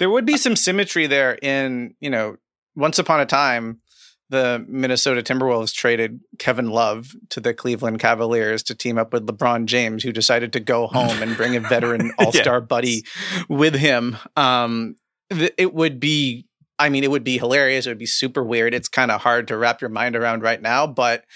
There 0.02 0.10
would 0.10 0.26
be 0.26 0.36
some 0.36 0.56
symmetry 0.56 1.06
there 1.06 1.38
in, 1.40 1.94
you 2.00 2.10
know, 2.10 2.34
once 2.74 2.98
upon 2.98 3.20
a 3.20 3.24
time, 3.24 3.82
the 4.30 4.64
Minnesota 4.66 5.22
Timberwolves 5.22 5.72
traded 5.72 6.18
Kevin 6.40 6.70
Love 6.70 7.14
to 7.28 7.38
the 7.38 7.54
Cleveland 7.54 8.00
Cavaliers 8.00 8.64
to 8.64 8.74
team 8.74 8.98
up 8.98 9.12
with 9.12 9.28
LeBron 9.28 9.66
James, 9.66 10.02
who 10.02 10.10
decided 10.10 10.52
to 10.54 10.58
go 10.58 10.88
home 10.88 11.22
and 11.22 11.36
bring 11.36 11.54
a 11.54 11.60
veteran 11.68 12.10
all 12.18 12.32
star 12.32 12.56
yeah. 12.56 12.64
buddy 12.64 13.04
with 13.48 13.76
him. 13.76 14.16
Um, 14.34 14.96
it 15.30 15.72
would 15.72 16.00
be, 16.00 16.48
I 16.80 16.88
mean, 16.88 17.04
it 17.04 17.10
would 17.12 17.22
be 17.22 17.38
hilarious. 17.38 17.86
It 17.86 17.90
would 17.90 17.98
be 17.98 18.04
super 18.06 18.42
weird. 18.42 18.74
It's 18.74 18.88
kind 18.88 19.12
of 19.12 19.20
hard 19.20 19.46
to 19.46 19.56
wrap 19.56 19.80
your 19.80 19.90
mind 19.90 20.16
around 20.16 20.42
right 20.42 20.60
now, 20.60 20.84
but 20.84 21.26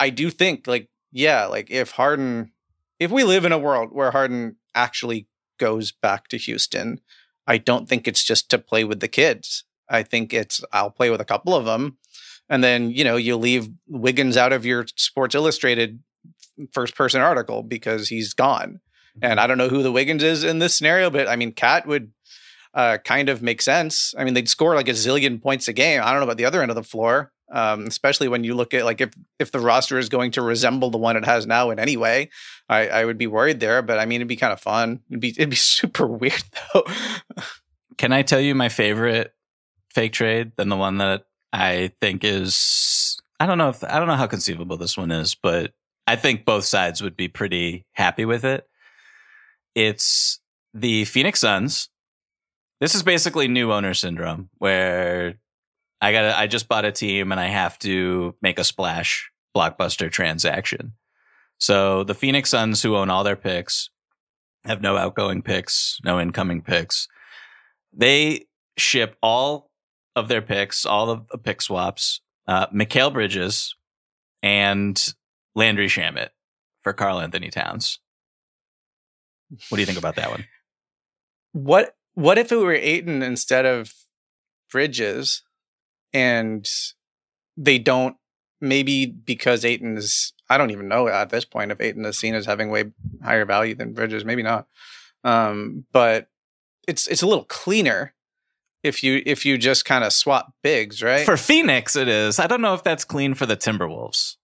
I 0.00 0.08
do 0.08 0.30
think 0.30 0.66
like 0.66 0.88
yeah, 1.12 1.44
like 1.44 1.70
if 1.70 1.90
Harden 1.90 2.52
if 2.98 3.10
we 3.10 3.24
live 3.24 3.44
in 3.44 3.52
a 3.52 3.58
world 3.58 3.90
where 3.92 4.12
Harden 4.12 4.56
actually 4.74 5.28
goes 5.58 5.92
back 5.92 6.28
to 6.28 6.38
Houston, 6.38 7.02
I 7.46 7.58
don't 7.58 7.88
think 7.88 8.08
it's 8.08 8.24
just 8.24 8.50
to 8.50 8.58
play 8.58 8.84
with 8.84 9.00
the 9.00 9.08
kids. 9.08 9.64
I 9.88 10.02
think 10.02 10.34
it's 10.34 10.62
I'll 10.72 10.90
play 10.90 11.10
with 11.10 11.20
a 11.20 11.24
couple 11.24 11.54
of 11.54 11.64
them 11.64 11.98
and 12.48 12.62
then, 12.62 12.90
you 12.90 13.04
know, 13.04 13.16
you 13.16 13.36
leave 13.36 13.68
Wiggins 13.88 14.36
out 14.36 14.52
of 14.52 14.64
your 14.64 14.86
Sports 14.96 15.34
Illustrated 15.34 16.00
first 16.72 16.94
person 16.94 17.20
article 17.20 17.62
because 17.62 18.08
he's 18.08 18.34
gone. 18.34 18.80
And 19.20 19.40
I 19.40 19.46
don't 19.46 19.58
know 19.58 19.68
who 19.68 19.82
the 19.82 19.92
Wiggins 19.92 20.22
is 20.22 20.44
in 20.44 20.58
this 20.58 20.76
scenario, 20.76 21.10
but 21.10 21.26
I 21.26 21.36
mean, 21.36 21.52
KAT 21.52 21.86
would 21.86 22.12
uh, 22.74 22.98
kind 22.98 23.28
of 23.28 23.42
make 23.42 23.62
sense. 23.62 24.14
I 24.16 24.24
mean, 24.24 24.34
they'd 24.34 24.48
score 24.48 24.74
like 24.74 24.88
a 24.88 24.92
zillion 24.92 25.42
points 25.42 25.68
a 25.68 25.72
game. 25.72 26.02
I 26.02 26.10
don't 26.10 26.20
know 26.20 26.24
about 26.24 26.36
the 26.36 26.44
other 26.44 26.62
end 26.62 26.70
of 26.70 26.74
the 26.74 26.82
floor 26.82 27.32
um, 27.52 27.86
especially 27.86 28.28
when 28.28 28.44
you 28.44 28.54
look 28.54 28.74
at 28.74 28.84
like 28.84 29.00
if 29.00 29.10
if 29.38 29.52
the 29.52 29.60
roster 29.60 29.98
is 29.98 30.08
going 30.08 30.32
to 30.32 30.42
resemble 30.42 30.90
the 30.90 30.98
one 30.98 31.16
it 31.16 31.24
has 31.24 31.46
now 31.46 31.70
in 31.70 31.78
any 31.78 31.96
way, 31.96 32.30
I, 32.68 32.88
I 32.88 33.04
would 33.04 33.18
be 33.18 33.26
worried 33.26 33.60
there. 33.60 33.82
But 33.82 33.98
I 33.98 34.06
mean, 34.06 34.16
it'd 34.16 34.28
be 34.28 34.36
kind 34.36 34.52
of 34.52 34.60
fun. 34.60 35.00
It'd 35.10 35.20
be 35.20 35.30
it'd 35.30 35.50
be 35.50 35.56
super 35.56 36.06
weird 36.06 36.42
though. 36.72 36.84
Can 37.98 38.12
I 38.12 38.22
tell 38.22 38.40
you 38.40 38.54
my 38.54 38.68
favorite 38.68 39.34
fake 39.90 40.12
trade 40.12 40.52
than 40.56 40.68
the 40.68 40.76
one 40.76 40.98
that 40.98 41.26
I 41.52 41.92
think 42.00 42.24
is 42.24 43.20
I 43.40 43.46
don't 43.46 43.58
know 43.58 43.68
if 43.68 43.82
I 43.84 43.98
don't 43.98 44.08
know 44.08 44.16
how 44.16 44.26
conceivable 44.26 44.76
this 44.76 44.96
one 44.96 45.10
is, 45.10 45.34
but 45.34 45.72
I 46.06 46.16
think 46.16 46.44
both 46.44 46.64
sides 46.64 47.02
would 47.02 47.16
be 47.16 47.28
pretty 47.28 47.86
happy 47.92 48.24
with 48.24 48.44
it. 48.44 48.68
It's 49.74 50.40
the 50.72 51.04
Phoenix 51.04 51.40
Suns. 51.40 51.88
This 52.80 52.94
is 52.94 53.02
basically 53.02 53.48
new 53.48 53.72
owner 53.72 53.94
syndrome 53.94 54.50
where 54.58 55.38
I 56.00 56.12
got 56.12 56.36
I 56.36 56.46
just 56.46 56.68
bought 56.68 56.84
a 56.84 56.92
team 56.92 57.32
and 57.32 57.40
I 57.40 57.46
have 57.46 57.78
to 57.80 58.34
make 58.42 58.58
a 58.58 58.64
splash 58.64 59.30
blockbuster 59.56 60.10
transaction. 60.10 60.92
So 61.58 62.04
the 62.04 62.14
Phoenix 62.14 62.50
Suns 62.50 62.82
who 62.82 62.96
own 62.96 63.08
all 63.08 63.24
their 63.24 63.36
picks 63.36 63.88
have 64.64 64.82
no 64.82 64.96
outgoing 64.96 65.42
picks, 65.42 65.98
no 66.04 66.20
incoming 66.20 66.60
picks. 66.60 67.08
They 67.92 68.46
ship 68.76 69.16
all 69.22 69.70
of 70.14 70.28
their 70.28 70.42
picks, 70.42 70.84
all 70.84 71.10
of 71.10 71.28
the 71.28 71.38
pick 71.38 71.62
swaps, 71.62 72.20
uh, 72.46 72.66
Mikal 72.68 73.12
Bridges 73.12 73.74
and 74.42 75.14
Landry 75.54 75.86
Shamet 75.86 76.28
for 76.82 76.92
Karl-Anthony 76.92 77.50
Towns. 77.50 78.00
What 79.68 79.76
do 79.76 79.82
you 79.82 79.86
think 79.86 79.98
about 79.98 80.16
that 80.16 80.30
one? 80.30 80.44
What 81.52 81.94
what 82.14 82.38
if 82.38 82.50
it 82.50 82.56
were 82.56 82.74
Ayton 82.74 83.22
instead 83.22 83.64
of 83.64 83.92
Bridges? 84.70 85.42
And 86.16 86.66
they 87.58 87.78
don't 87.78 88.16
maybe 88.58 89.04
because 89.04 89.66
Ayton 89.66 89.98
is 89.98 90.32
I 90.48 90.56
don't 90.56 90.70
even 90.70 90.88
know 90.88 91.08
at 91.08 91.28
this 91.28 91.44
point 91.44 91.72
if 91.72 91.80
Ayton 91.80 92.06
is 92.06 92.18
seen 92.18 92.34
as 92.34 92.46
having 92.46 92.70
way 92.70 92.84
higher 93.22 93.44
value 93.44 93.74
than 93.74 93.92
Bridges, 93.92 94.24
maybe 94.24 94.42
not. 94.42 94.66
Um, 95.24 95.84
but 95.92 96.28
it's 96.88 97.06
it's 97.06 97.20
a 97.20 97.26
little 97.26 97.44
cleaner 97.44 98.14
if 98.82 99.04
you 99.04 99.22
if 99.26 99.44
you 99.44 99.58
just 99.58 99.84
kind 99.84 100.04
of 100.04 100.12
swap 100.12 100.54
bigs, 100.62 101.02
right? 101.02 101.26
For 101.26 101.36
Phoenix 101.36 101.96
it 101.96 102.08
is. 102.08 102.38
I 102.38 102.46
don't 102.46 102.62
know 102.62 102.74
if 102.74 102.82
that's 102.82 103.04
clean 103.04 103.34
for 103.34 103.44
the 103.44 103.56
Timberwolves. 103.56 104.36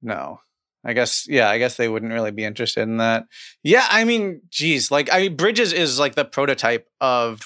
No. 0.00 0.40
I 0.84 0.94
guess 0.94 1.26
yeah, 1.28 1.50
I 1.50 1.58
guess 1.58 1.76
they 1.76 1.88
wouldn't 1.88 2.12
really 2.12 2.30
be 2.30 2.44
interested 2.44 2.82
in 2.82 2.96
that. 2.96 3.26
Yeah, 3.62 3.86
I 3.90 4.04
mean, 4.04 4.40
geez, 4.48 4.90
like 4.90 5.12
I 5.12 5.20
mean 5.20 5.36
Bridges 5.36 5.74
is 5.74 5.98
like 5.98 6.14
the 6.14 6.24
prototype 6.24 6.88
of 6.98 7.42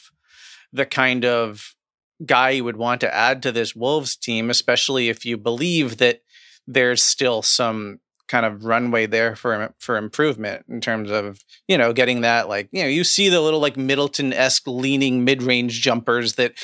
the 0.72 0.86
kind 0.86 1.24
of 1.24 1.75
guy 2.24 2.50
you 2.50 2.64
would 2.64 2.76
want 2.76 3.00
to 3.02 3.14
add 3.14 3.42
to 3.42 3.52
this 3.52 3.74
Wolves 3.74 4.16
team, 4.16 4.50
especially 4.50 5.08
if 5.08 5.24
you 5.24 5.36
believe 5.36 5.98
that 5.98 6.22
there's 6.66 7.02
still 7.02 7.42
some 7.42 8.00
kind 8.28 8.44
of 8.44 8.64
runway 8.64 9.06
there 9.06 9.36
for 9.36 9.72
for 9.78 9.96
improvement 9.96 10.64
in 10.68 10.80
terms 10.80 11.10
of 11.10 11.44
you 11.68 11.78
know 11.78 11.92
getting 11.92 12.22
that 12.22 12.48
like 12.48 12.68
you 12.72 12.82
know 12.82 12.88
you 12.88 13.04
see 13.04 13.28
the 13.28 13.40
little 13.40 13.60
like 13.60 13.76
Middleton 13.76 14.32
esque 14.32 14.66
leaning 14.66 15.24
mid 15.24 15.42
range 15.42 15.80
jumpers 15.80 16.34
that 16.34 16.54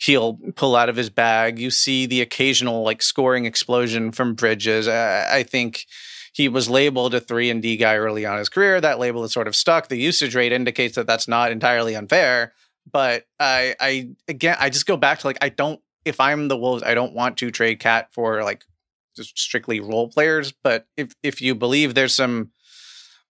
he'll 0.00 0.34
pull 0.54 0.76
out 0.76 0.88
of 0.88 0.96
his 0.96 1.10
bag. 1.10 1.58
You 1.58 1.70
see 1.70 2.06
the 2.06 2.20
occasional 2.20 2.82
like 2.82 3.02
scoring 3.02 3.46
explosion 3.46 4.12
from 4.12 4.34
Bridges. 4.34 4.86
I, 4.86 5.38
I 5.38 5.42
think 5.42 5.86
he 6.32 6.48
was 6.48 6.70
labeled 6.70 7.14
a 7.14 7.20
three 7.20 7.50
and 7.50 7.60
D 7.60 7.76
guy 7.76 7.96
early 7.96 8.24
on 8.24 8.38
his 8.38 8.48
career. 8.48 8.80
That 8.80 9.00
label 9.00 9.24
is 9.24 9.32
sort 9.32 9.48
of 9.48 9.56
stuck. 9.56 9.88
The 9.88 9.96
usage 9.96 10.36
rate 10.36 10.52
indicates 10.52 10.94
that 10.94 11.06
that's 11.06 11.26
not 11.26 11.50
entirely 11.50 11.96
unfair. 11.96 12.52
But 12.90 13.26
I, 13.38 13.74
I 13.80 14.10
again, 14.28 14.56
I 14.58 14.70
just 14.70 14.86
go 14.86 14.96
back 14.96 15.20
to 15.20 15.26
like 15.26 15.38
I 15.42 15.48
don't. 15.48 15.80
If 16.04 16.20
I'm 16.20 16.48
the 16.48 16.56
Wolves, 16.56 16.82
I 16.82 16.94
don't 16.94 17.12
want 17.12 17.36
to 17.38 17.50
trade 17.50 17.80
KAT 17.80 18.12
for 18.12 18.42
like 18.42 18.64
just 19.16 19.38
strictly 19.38 19.80
role 19.80 20.08
players. 20.08 20.52
But 20.52 20.86
if 20.96 21.14
if 21.22 21.42
you 21.42 21.54
believe 21.54 21.94
there's 21.94 22.14
some, 22.14 22.50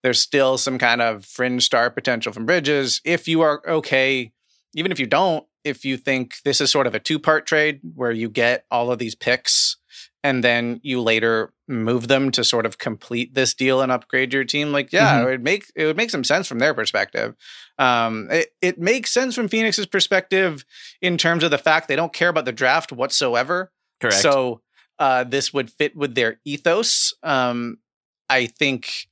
there's 0.03 0.21
still 0.21 0.57
some 0.57 0.77
kind 0.77 1.01
of 1.01 1.25
fringe 1.25 1.65
star 1.65 1.89
potential 1.89 2.31
from 2.31 2.45
Bridges. 2.45 3.01
If 3.03 3.27
you 3.27 3.41
are 3.41 3.61
okay, 3.67 4.31
even 4.75 4.91
if 4.91 4.99
you 4.99 5.07
don't, 5.07 5.45
if 5.63 5.83
you 5.83 5.97
think 5.97 6.35
this 6.45 6.61
is 6.61 6.71
sort 6.71 6.87
of 6.87 6.95
a 6.95 6.99
two 6.99 7.19
part 7.19 7.45
trade 7.45 7.81
where 7.95 8.11
you 8.11 8.29
get 8.29 8.65
all 8.71 8.91
of 8.91 8.99
these 8.99 9.15
picks 9.15 9.77
and 10.23 10.43
then 10.43 10.79
you 10.83 11.01
later 11.01 11.53
move 11.67 12.07
them 12.07 12.31
to 12.31 12.43
sort 12.43 12.65
of 12.65 12.77
complete 12.77 13.33
this 13.33 13.53
deal 13.53 13.81
and 13.81 13.91
upgrade 13.91 14.33
your 14.33 14.43
team 14.43 14.71
like 14.71 14.91
yeah 14.91 15.13
mm-hmm. 15.13 15.27
it 15.27 15.31
would 15.31 15.43
make 15.43 15.65
it 15.75 15.85
would 15.85 15.97
make 15.97 16.09
some 16.09 16.23
sense 16.23 16.47
from 16.47 16.59
their 16.59 16.73
perspective. 16.73 17.35
Um, 17.77 18.27
it, 18.29 18.49
it 18.61 18.79
makes 18.79 19.11
sense 19.11 19.35
from 19.35 19.47
phoenix's 19.47 19.85
perspective 19.85 20.65
in 21.01 21.17
terms 21.17 21.43
of 21.43 21.51
the 21.51 21.57
fact 21.57 21.87
they 21.87 21.95
don't 21.95 22.13
care 22.13 22.29
about 22.29 22.45
the 22.45 22.51
draft 22.51 22.91
whatsoever. 22.91 23.71
Correct. 24.01 24.17
So 24.17 24.61
uh, 24.97 25.23
this 25.23 25.53
would 25.53 25.71
fit 25.71 25.95
with 25.95 26.15
their 26.15 26.39
ethos. 26.45 27.13
Um, 27.23 27.77
i 28.29 28.45
think 28.45 29.07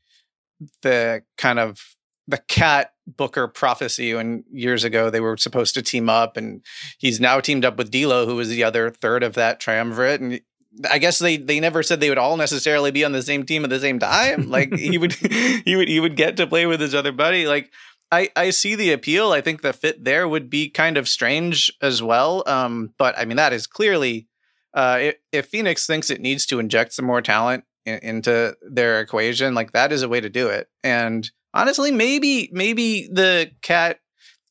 the 0.82 1.24
kind 1.38 1.60
of 1.60 1.96
the 2.28 2.38
KAT 2.50 2.92
Booker 3.08 3.48
prophecy 3.48 4.14
when 4.14 4.44
years 4.52 4.84
ago 4.84 5.10
they 5.10 5.22
were 5.22 5.38
supposed 5.38 5.74
to 5.76 5.82
team 5.82 6.10
up 6.10 6.36
and 6.36 6.62
he's 6.98 7.20
now 7.20 7.40
teamed 7.40 7.64
up 7.64 7.78
with 7.78 7.90
D'Lo 7.90 8.26
who 8.26 8.36
was 8.36 8.50
the 8.50 8.64
other 8.64 8.90
third 8.90 9.24
of 9.24 9.34
that 9.36 9.60
triumvirate 9.60 10.20
and 10.20 10.42
I 10.90 10.98
guess 11.00 11.20
they 11.20 11.38
they 11.38 11.60
never 11.60 11.84
said 11.84 12.00
they 12.00 12.10
would 12.10 12.18
all 12.18 12.38
necessarily 12.38 12.92
be 12.92 13.04
on 13.04 13.12
the 13.12 13.22
same 13.22 13.46
team 13.46 13.64
at 13.64 13.70
the 13.70 13.80
same 13.80 14.00
time. 14.00 14.50
Like 14.50 14.74
he 14.74 14.98
would 14.98 15.14
he 15.66 15.76
would 15.76 15.88
he 15.88 16.00
would 16.00 16.16
get 16.16 16.38
to 16.38 16.48
play 16.48 16.66
with 16.66 16.80
his 16.80 16.96
other 16.96 17.12
buddy. 17.12 17.48
Like 17.48 17.72
I 18.12 18.30
I 18.36 18.50
see 18.52 18.76
the 18.76 18.92
appeal. 18.92 19.32
I 19.32 19.42
think 19.42 19.62
the 19.62 19.74
fit 19.74 20.04
there 20.04 20.28
would 20.28 20.50
be 20.50 20.70
kind 20.70 20.98
of 20.98 21.08
strange 21.08 21.72
as 21.82 22.02
well. 22.04 22.44
Um, 22.48 22.94
but 22.98 23.18
I 23.18 23.26
mean 23.26 23.38
that 23.38 23.54
is 23.54 23.68
clearly 23.68 24.28
uh, 24.74 24.98
if, 25.02 25.16
if 25.32 25.46
Phoenix 25.48 25.88
thinks 25.88 26.10
it 26.10 26.22
needs 26.22 26.46
to 26.48 26.60
inject 26.60 26.94
some 26.94 27.06
more 27.06 27.22
talent 27.22 27.64
in, 27.86 28.00
into 28.00 28.56
their 28.62 29.00
equation, 29.02 29.56
like 29.56 29.72
that 29.72 29.92
is 29.92 30.04
a 30.04 30.10
way 30.10 30.22
to 30.22 30.30
do 30.30 30.48
it. 30.50 30.70
And 30.84 31.30
honestly, 31.54 31.92
maybe 31.92 32.50
maybe 32.52 33.10
the 33.12 33.52
KAT 33.62 34.00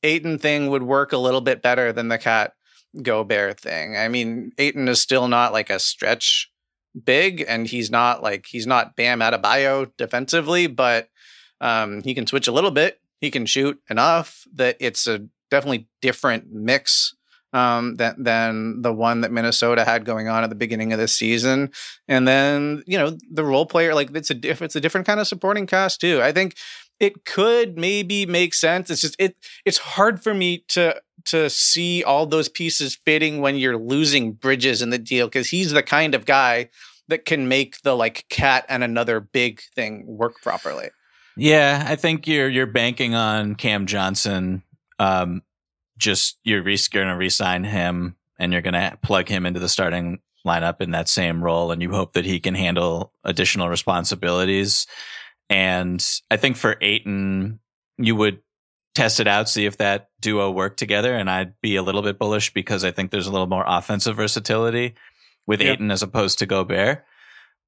Ayton 0.02 0.38
thing 0.38 0.68
would 0.70 0.82
work 0.82 1.12
a 1.12 1.18
little 1.18 1.40
bit 1.40 1.62
better 1.62 1.92
than 1.92 2.08
the 2.08 2.18
KAT 2.18 2.52
Gobert 3.02 3.60
thing. 3.60 3.96
I 3.96 4.08
mean, 4.08 4.52
Ayton 4.58 4.88
is 4.88 5.00
still 5.00 5.28
not 5.28 5.52
like 5.52 5.70
a 5.70 5.78
stretch 5.78 6.50
big, 7.04 7.44
and 7.46 7.66
he's 7.66 7.90
not 7.90 8.22
like 8.22 8.46
he's 8.46 8.66
not 8.66 8.96
Bam 8.96 9.20
Adebayo 9.20 9.90
defensively, 9.96 10.66
but 10.66 11.08
um, 11.60 12.02
he 12.02 12.14
can 12.14 12.26
switch 12.26 12.48
a 12.48 12.52
little 12.52 12.70
bit. 12.70 13.00
He 13.20 13.30
can 13.30 13.46
shoot 13.46 13.80
enough 13.88 14.46
that 14.54 14.76
it's 14.80 15.06
a 15.06 15.26
definitely 15.50 15.88
different 16.00 16.52
mix 16.52 17.14
um, 17.52 17.94
than 17.94 18.22
than 18.22 18.82
the 18.82 18.92
one 18.92 19.22
that 19.22 19.32
Minnesota 19.32 19.84
had 19.84 20.04
going 20.04 20.28
on 20.28 20.44
at 20.44 20.50
the 20.50 20.56
beginning 20.56 20.92
of 20.92 20.98
the 20.98 21.08
season. 21.08 21.70
And 22.08 22.26
then 22.26 22.82
you 22.86 22.98
know 22.98 23.16
the 23.30 23.44
role 23.44 23.66
player, 23.66 23.94
like 23.94 24.14
it's 24.14 24.30
a 24.30 24.34
diff- 24.34 24.62
it's 24.62 24.76
a 24.76 24.80
different 24.80 25.06
kind 25.06 25.20
of 25.20 25.26
supporting 25.26 25.66
cast 25.66 26.00
too. 26.00 26.20
I 26.22 26.32
think 26.32 26.56
it 27.00 27.24
could 27.24 27.76
maybe 27.76 28.26
make 28.26 28.54
sense. 28.54 28.90
It's 28.90 29.00
just 29.00 29.16
it 29.18 29.36
it's 29.64 29.78
hard 29.78 30.22
for 30.22 30.34
me 30.34 30.64
to 30.68 31.00
to 31.26 31.50
see 31.50 32.04
all 32.04 32.26
those 32.26 32.48
pieces 32.48 32.96
fitting 32.96 33.40
when 33.40 33.56
you're 33.56 33.76
losing 33.76 34.32
Bridges 34.32 34.82
in 34.82 34.90
the 34.90 34.98
deal 34.98 35.26
because 35.26 35.48
he's 35.48 35.72
the 35.72 35.82
kind 35.82 36.14
of 36.14 36.24
guy 36.24 36.70
that 37.08 37.24
can 37.24 37.48
make 37.48 37.82
the 37.82 37.96
like 37.96 38.24
KAT 38.30 38.64
and 38.68 38.82
another 38.82 39.20
big 39.20 39.60
thing 39.74 40.04
work 40.06 40.40
properly. 40.42 40.88
Yeah, 41.36 41.84
I 41.86 41.96
think 41.96 42.26
you're 42.26 42.48
you're 42.48 42.66
banking 42.66 43.14
on 43.14 43.54
Cam 43.56 43.86
Johnson 43.86 44.62
um, 44.98 45.42
just 45.98 46.38
you're 46.44 46.62
re- 46.62 46.78
going 46.90 47.08
to 47.08 47.16
resign 47.16 47.64
him 47.64 48.16
and 48.38 48.52
you're 48.52 48.62
going 48.62 48.74
to 48.74 48.98
plug 49.02 49.28
him 49.28 49.46
into 49.46 49.60
the 49.60 49.68
starting 49.68 50.20
lineup 50.46 50.80
in 50.80 50.92
that 50.92 51.08
same 51.08 51.42
role 51.42 51.72
and 51.72 51.82
you 51.82 51.90
hope 51.90 52.12
that 52.12 52.24
he 52.24 52.38
can 52.38 52.54
handle 52.54 53.12
additional 53.24 53.68
responsibilities 53.68 54.86
and 55.50 56.20
i 56.30 56.36
think 56.36 56.56
for 56.56 56.76
ayton 56.80 57.58
you 57.98 58.16
would 58.16 58.40
test 58.94 59.20
it 59.20 59.28
out 59.28 59.48
see 59.48 59.66
if 59.66 59.76
that 59.76 60.10
duo 60.20 60.50
worked 60.50 60.78
together 60.78 61.14
and 61.14 61.30
i'd 61.30 61.54
be 61.60 61.76
a 61.76 61.82
little 61.82 62.02
bit 62.02 62.18
bullish 62.18 62.52
because 62.52 62.84
i 62.84 62.90
think 62.90 63.10
there's 63.10 63.26
a 63.26 63.32
little 63.32 63.46
more 63.46 63.64
offensive 63.66 64.16
versatility 64.16 64.94
with 65.46 65.60
yeah. 65.60 65.72
ayton 65.72 65.90
as 65.90 66.02
opposed 66.02 66.38
to 66.38 66.46
gobert 66.46 67.04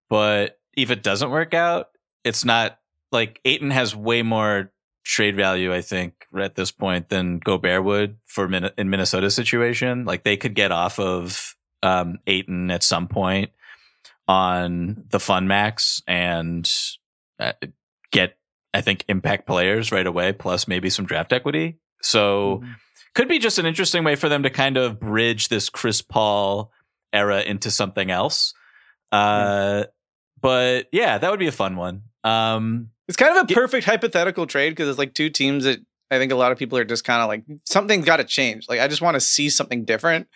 but 0.08 0.58
if 0.76 0.90
it 0.90 1.02
doesn't 1.02 1.30
work 1.30 1.54
out 1.54 1.88
it's 2.24 2.44
not 2.44 2.78
like 3.12 3.40
ayton 3.44 3.70
has 3.70 3.94
way 3.94 4.22
more 4.22 4.72
trade 5.08 5.36
value, 5.36 5.72
I 5.72 5.80
think, 5.80 6.26
at 6.38 6.54
this 6.54 6.70
point 6.70 7.08
than 7.08 7.38
Gobert 7.38 7.82
would 7.82 8.18
for 8.26 8.46
Min- 8.46 8.70
in 8.76 8.90
Minnesota's 8.90 9.34
situation. 9.34 10.04
Like 10.04 10.22
they 10.22 10.36
could 10.36 10.54
get 10.54 10.70
off 10.70 10.98
of 10.98 11.56
um, 11.82 12.18
Ayton 12.26 12.70
at 12.70 12.82
some 12.82 13.08
point 13.08 13.50
on 14.28 15.04
the 15.08 15.18
Fun 15.18 15.48
Max 15.48 16.02
and 16.06 16.70
get, 18.12 18.36
I 18.74 18.80
think, 18.80 19.04
impact 19.08 19.46
players 19.46 19.92
right 19.92 20.06
away, 20.06 20.32
plus 20.32 20.68
maybe 20.68 20.90
some 20.90 21.06
draft 21.06 21.32
equity. 21.32 21.78
So 22.02 22.60
mm-hmm. 22.62 22.72
could 23.14 23.28
be 23.28 23.38
just 23.38 23.58
an 23.58 23.66
interesting 23.66 24.04
way 24.04 24.14
for 24.14 24.28
them 24.28 24.42
to 24.42 24.50
kind 24.50 24.76
of 24.76 25.00
bridge 25.00 25.48
this 25.48 25.68
Chris 25.68 26.02
Paul 26.02 26.70
era 27.12 27.42
into 27.42 27.70
something 27.70 28.10
else. 28.10 28.54
Uh, 29.10 29.18
mm-hmm. 29.18 29.88
But 30.40 30.86
yeah, 30.92 31.18
that 31.18 31.30
would 31.30 31.40
be 31.40 31.48
a 31.48 31.52
fun 31.52 31.76
one. 31.76 32.02
Um, 32.24 32.90
it's 33.08 33.16
kind 33.16 33.36
of 33.36 33.50
a 33.50 33.54
perfect 33.54 33.86
hypothetical 33.86 34.46
trade 34.46 34.70
because 34.70 34.88
it's 34.88 34.98
like 34.98 35.14
two 35.14 35.30
teams 35.30 35.64
that 35.64 35.80
I 36.10 36.18
think 36.18 36.32
a 36.32 36.36
lot 36.36 36.52
of 36.52 36.58
people 36.58 36.78
are 36.78 36.84
just 36.84 37.04
kind 37.04 37.22
of 37.22 37.28
like 37.28 37.44
something's 37.64 38.04
got 38.04 38.18
to 38.18 38.24
change. 38.24 38.66
Like 38.68 38.80
I 38.80 38.88
just 38.88 39.02
want 39.02 39.14
to 39.14 39.20
see 39.20 39.50
something 39.50 39.84
different. 39.84 40.28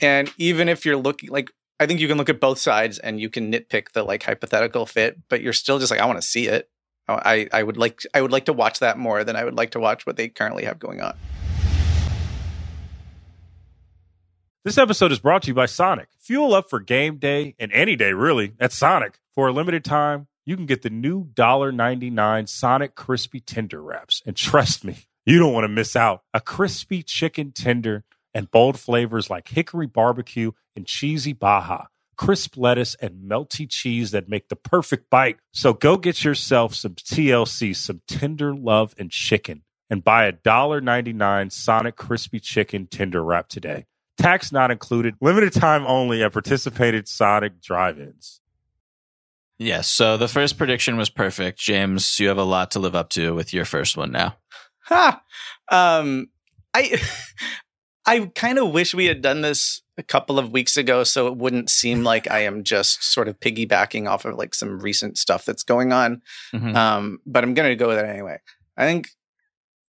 And 0.00 0.32
even 0.38 0.68
if 0.68 0.84
you're 0.84 0.96
looking 0.96 1.30
like 1.30 1.50
I 1.80 1.86
think 1.86 2.00
you 2.00 2.06
can 2.06 2.18
look 2.18 2.28
at 2.28 2.40
both 2.40 2.58
sides 2.58 2.98
and 2.98 3.20
you 3.20 3.28
can 3.28 3.52
nitpick 3.52 3.92
the 3.92 4.04
like 4.04 4.22
hypothetical 4.22 4.86
fit, 4.86 5.20
but 5.28 5.40
you're 5.40 5.52
still 5.52 5.78
just 5.78 5.90
like 5.90 6.00
I 6.00 6.06
want 6.06 6.20
to 6.20 6.26
see 6.26 6.46
it. 6.46 6.70
Oh, 7.08 7.14
I 7.14 7.48
I 7.52 7.62
would 7.62 7.76
like 7.76 8.02
I 8.14 8.22
would 8.22 8.30
like 8.30 8.44
to 8.46 8.52
watch 8.52 8.78
that 8.78 8.96
more 8.96 9.24
than 9.24 9.34
I 9.34 9.44
would 9.44 9.54
like 9.54 9.72
to 9.72 9.80
watch 9.80 10.06
what 10.06 10.16
they 10.16 10.28
currently 10.28 10.64
have 10.64 10.78
going 10.78 11.00
on. 11.00 11.16
This 14.64 14.78
episode 14.78 15.12
is 15.12 15.18
brought 15.18 15.42
to 15.42 15.48
you 15.48 15.54
by 15.54 15.66
Sonic. 15.66 16.08
Fuel 16.20 16.54
up 16.54 16.70
for 16.70 16.80
game 16.80 17.16
day 17.18 17.54
and 17.58 17.70
any 17.72 17.96
day 17.96 18.12
really 18.12 18.54
at 18.58 18.72
Sonic. 18.72 19.18
For 19.34 19.48
a 19.48 19.52
limited 19.52 19.84
time, 19.84 20.28
you 20.46 20.56
can 20.56 20.64
get 20.64 20.82
the 20.82 20.90
new 20.90 21.24
$1.99 21.24 22.48
Sonic 22.48 22.94
Crispy 22.94 23.40
Tender 23.40 23.82
Wraps. 23.82 24.22
And 24.24 24.36
trust 24.36 24.84
me, 24.84 25.08
you 25.26 25.38
don't 25.38 25.52
want 25.52 25.64
to 25.64 25.68
miss 25.68 25.96
out. 25.96 26.22
A 26.32 26.40
crispy 26.40 27.02
chicken 27.02 27.52
tender 27.52 28.04
and 28.34 28.50
bold 28.50 28.78
flavors 28.78 29.30
like 29.30 29.48
hickory 29.48 29.86
barbecue 29.86 30.52
and 30.74 30.86
cheesy 30.86 31.32
baja, 31.32 31.86
crisp 32.16 32.56
lettuce 32.56 32.94
and 32.96 33.30
melty 33.30 33.68
cheese 33.68 34.10
that 34.10 34.28
make 34.28 34.48
the 34.48 34.56
perfect 34.56 35.08
bite. 35.08 35.38
So 35.52 35.72
go 35.72 35.96
get 35.96 36.24
yourself 36.24 36.74
some 36.74 36.94
TLC, 36.94 37.74
some 37.74 38.02
tender 38.08 38.54
love 38.54 38.94
and 38.98 39.10
chicken, 39.10 39.62
and 39.88 40.02
buy 40.02 40.26
a 40.26 40.32
$1.99 40.32 41.52
Sonic 41.52 41.96
Crispy 41.96 42.40
Chicken 42.40 42.86
Tender 42.86 43.22
Wrap 43.22 43.48
today. 43.48 43.86
Tax 44.18 44.52
not 44.52 44.70
included, 44.70 45.14
limited 45.20 45.52
time 45.52 45.84
only 45.86 46.22
at 46.22 46.32
participated 46.32 47.08
Sonic 47.08 47.60
drive 47.60 47.98
ins. 47.98 48.40
Yes. 49.58 49.88
So 49.88 50.16
the 50.16 50.28
first 50.28 50.58
prediction 50.58 50.96
was 50.96 51.10
perfect. 51.10 51.58
James, 51.58 52.18
you 52.18 52.28
have 52.28 52.38
a 52.38 52.44
lot 52.44 52.72
to 52.72 52.78
live 52.78 52.94
up 52.94 53.08
to 53.10 53.34
with 53.34 53.52
your 53.54 53.64
first 53.64 53.96
one 53.96 54.10
now. 54.10 54.36
Ha. 54.86 55.22
Um, 55.70 56.28
I 56.74 57.00
I 58.06 58.30
kind 58.34 58.58
of 58.58 58.70
wish 58.70 58.94
we 58.94 59.06
had 59.06 59.22
done 59.22 59.40
this 59.40 59.82
a 59.96 60.02
couple 60.02 60.38
of 60.38 60.52
weeks 60.52 60.76
ago 60.76 61.04
so 61.04 61.26
it 61.26 61.36
wouldn't 61.36 61.70
seem 61.70 62.02
like 62.04 62.30
I 62.30 62.40
am 62.40 62.64
just 62.64 63.02
sort 63.04 63.28
of 63.28 63.40
piggybacking 63.40 64.08
off 64.08 64.24
of 64.24 64.36
like 64.36 64.54
some 64.54 64.80
recent 64.80 65.18
stuff 65.18 65.44
that's 65.44 65.62
going 65.62 65.92
on. 65.92 66.22
Mm-hmm. 66.52 66.76
Um, 66.76 67.18
but 67.26 67.44
I'm 67.44 67.54
going 67.54 67.70
to 67.70 67.76
go 67.76 67.88
with 67.88 67.98
it 67.98 68.06
anyway. 68.06 68.38
I 68.76 68.86
think 68.86 69.10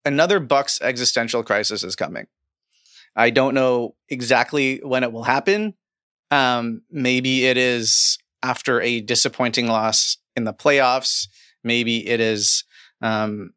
another 0.03 0.39
Bucks 0.39 0.79
existential 0.81 1.43
crisis 1.43 1.83
is 1.83 1.95
coming. 1.95 2.27
I 3.15 3.29
don't 3.29 3.53
know 3.53 3.95
exactly 4.09 4.79
when 4.83 5.03
it 5.03 5.11
will 5.11 5.23
happen. 5.23 5.73
Um, 6.31 6.81
maybe 6.91 7.45
it 7.45 7.57
is 7.57 8.17
after 8.43 8.81
a 8.81 8.99
disappointing 9.01 9.67
loss 9.67 10.17
in 10.35 10.43
the 10.43 10.53
playoffs. 10.53 11.27
Maybe 11.63 12.07
it 12.07 12.19
is 12.19 12.65
um, 13.01 13.53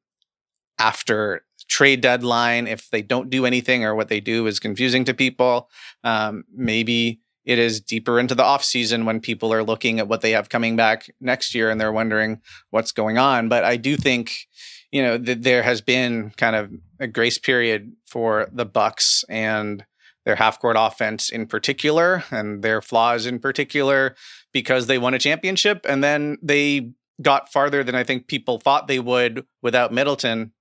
after 0.78 1.44
trade 1.68 2.00
deadline 2.00 2.66
if 2.66 2.88
they 2.90 3.02
don't 3.02 3.30
do 3.30 3.44
anything 3.44 3.84
or 3.84 3.94
what 3.94 4.08
they 4.08 4.20
do 4.20 4.46
is 4.46 4.58
confusing 4.58 5.04
to 5.04 5.14
people. 5.14 5.68
Um, 6.02 6.44
maybe 6.54 7.20
it 7.44 7.58
is 7.58 7.80
deeper 7.80 8.18
into 8.18 8.34
the 8.34 8.44
off 8.44 8.64
season 8.64 9.04
when 9.04 9.20
people 9.20 9.52
are 9.52 9.62
looking 9.62 9.98
at 9.98 10.08
what 10.08 10.20
they 10.20 10.32
have 10.32 10.48
coming 10.48 10.76
back 10.76 11.10
next 11.20 11.54
year 11.54 11.70
and 11.70 11.80
they're 11.80 11.92
wondering 11.92 12.40
what's 12.70 12.92
going 12.92 13.18
on. 13.18 13.48
But 13.48 13.64
I 13.64 13.76
do 13.76 13.96
think 13.96 14.46
you 14.92 15.02
know 15.02 15.18
there 15.18 15.62
has 15.62 15.80
been 15.80 16.30
kind 16.36 16.56
of 16.56 16.70
a 16.98 17.06
grace 17.06 17.38
period 17.38 17.92
for 18.06 18.48
the 18.52 18.64
Bucks 18.64 19.24
and 19.28 19.84
their 20.24 20.36
half 20.36 20.60
court 20.60 20.76
offense 20.78 21.30
in 21.30 21.46
particular 21.46 22.22
and 22.30 22.62
their 22.62 22.82
flaws 22.82 23.24
in 23.24 23.38
particular 23.38 24.14
because 24.52 24.86
they 24.86 24.98
won 24.98 25.14
a 25.14 25.18
championship 25.18 25.86
and 25.88 26.04
then 26.04 26.36
they 26.42 26.92
got 27.22 27.50
farther 27.50 27.82
than 27.82 27.94
I 27.94 28.04
think 28.04 28.28
people 28.28 28.58
thought 28.58 28.88
they 28.88 29.00
would 29.00 29.46
without 29.62 29.92
Middleton 29.92 30.52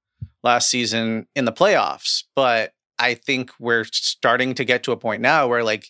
last 0.43 0.69
season 0.69 1.27
in 1.35 1.45
the 1.45 1.51
playoffs. 1.51 2.23
But 2.35 2.73
I 2.99 3.13
think 3.13 3.51
we're 3.59 3.85
starting 3.85 4.53
to 4.55 4.65
get 4.65 4.83
to 4.83 4.91
a 4.91 4.97
point 4.97 5.21
now 5.21 5.47
where 5.47 5.63
like 5.63 5.87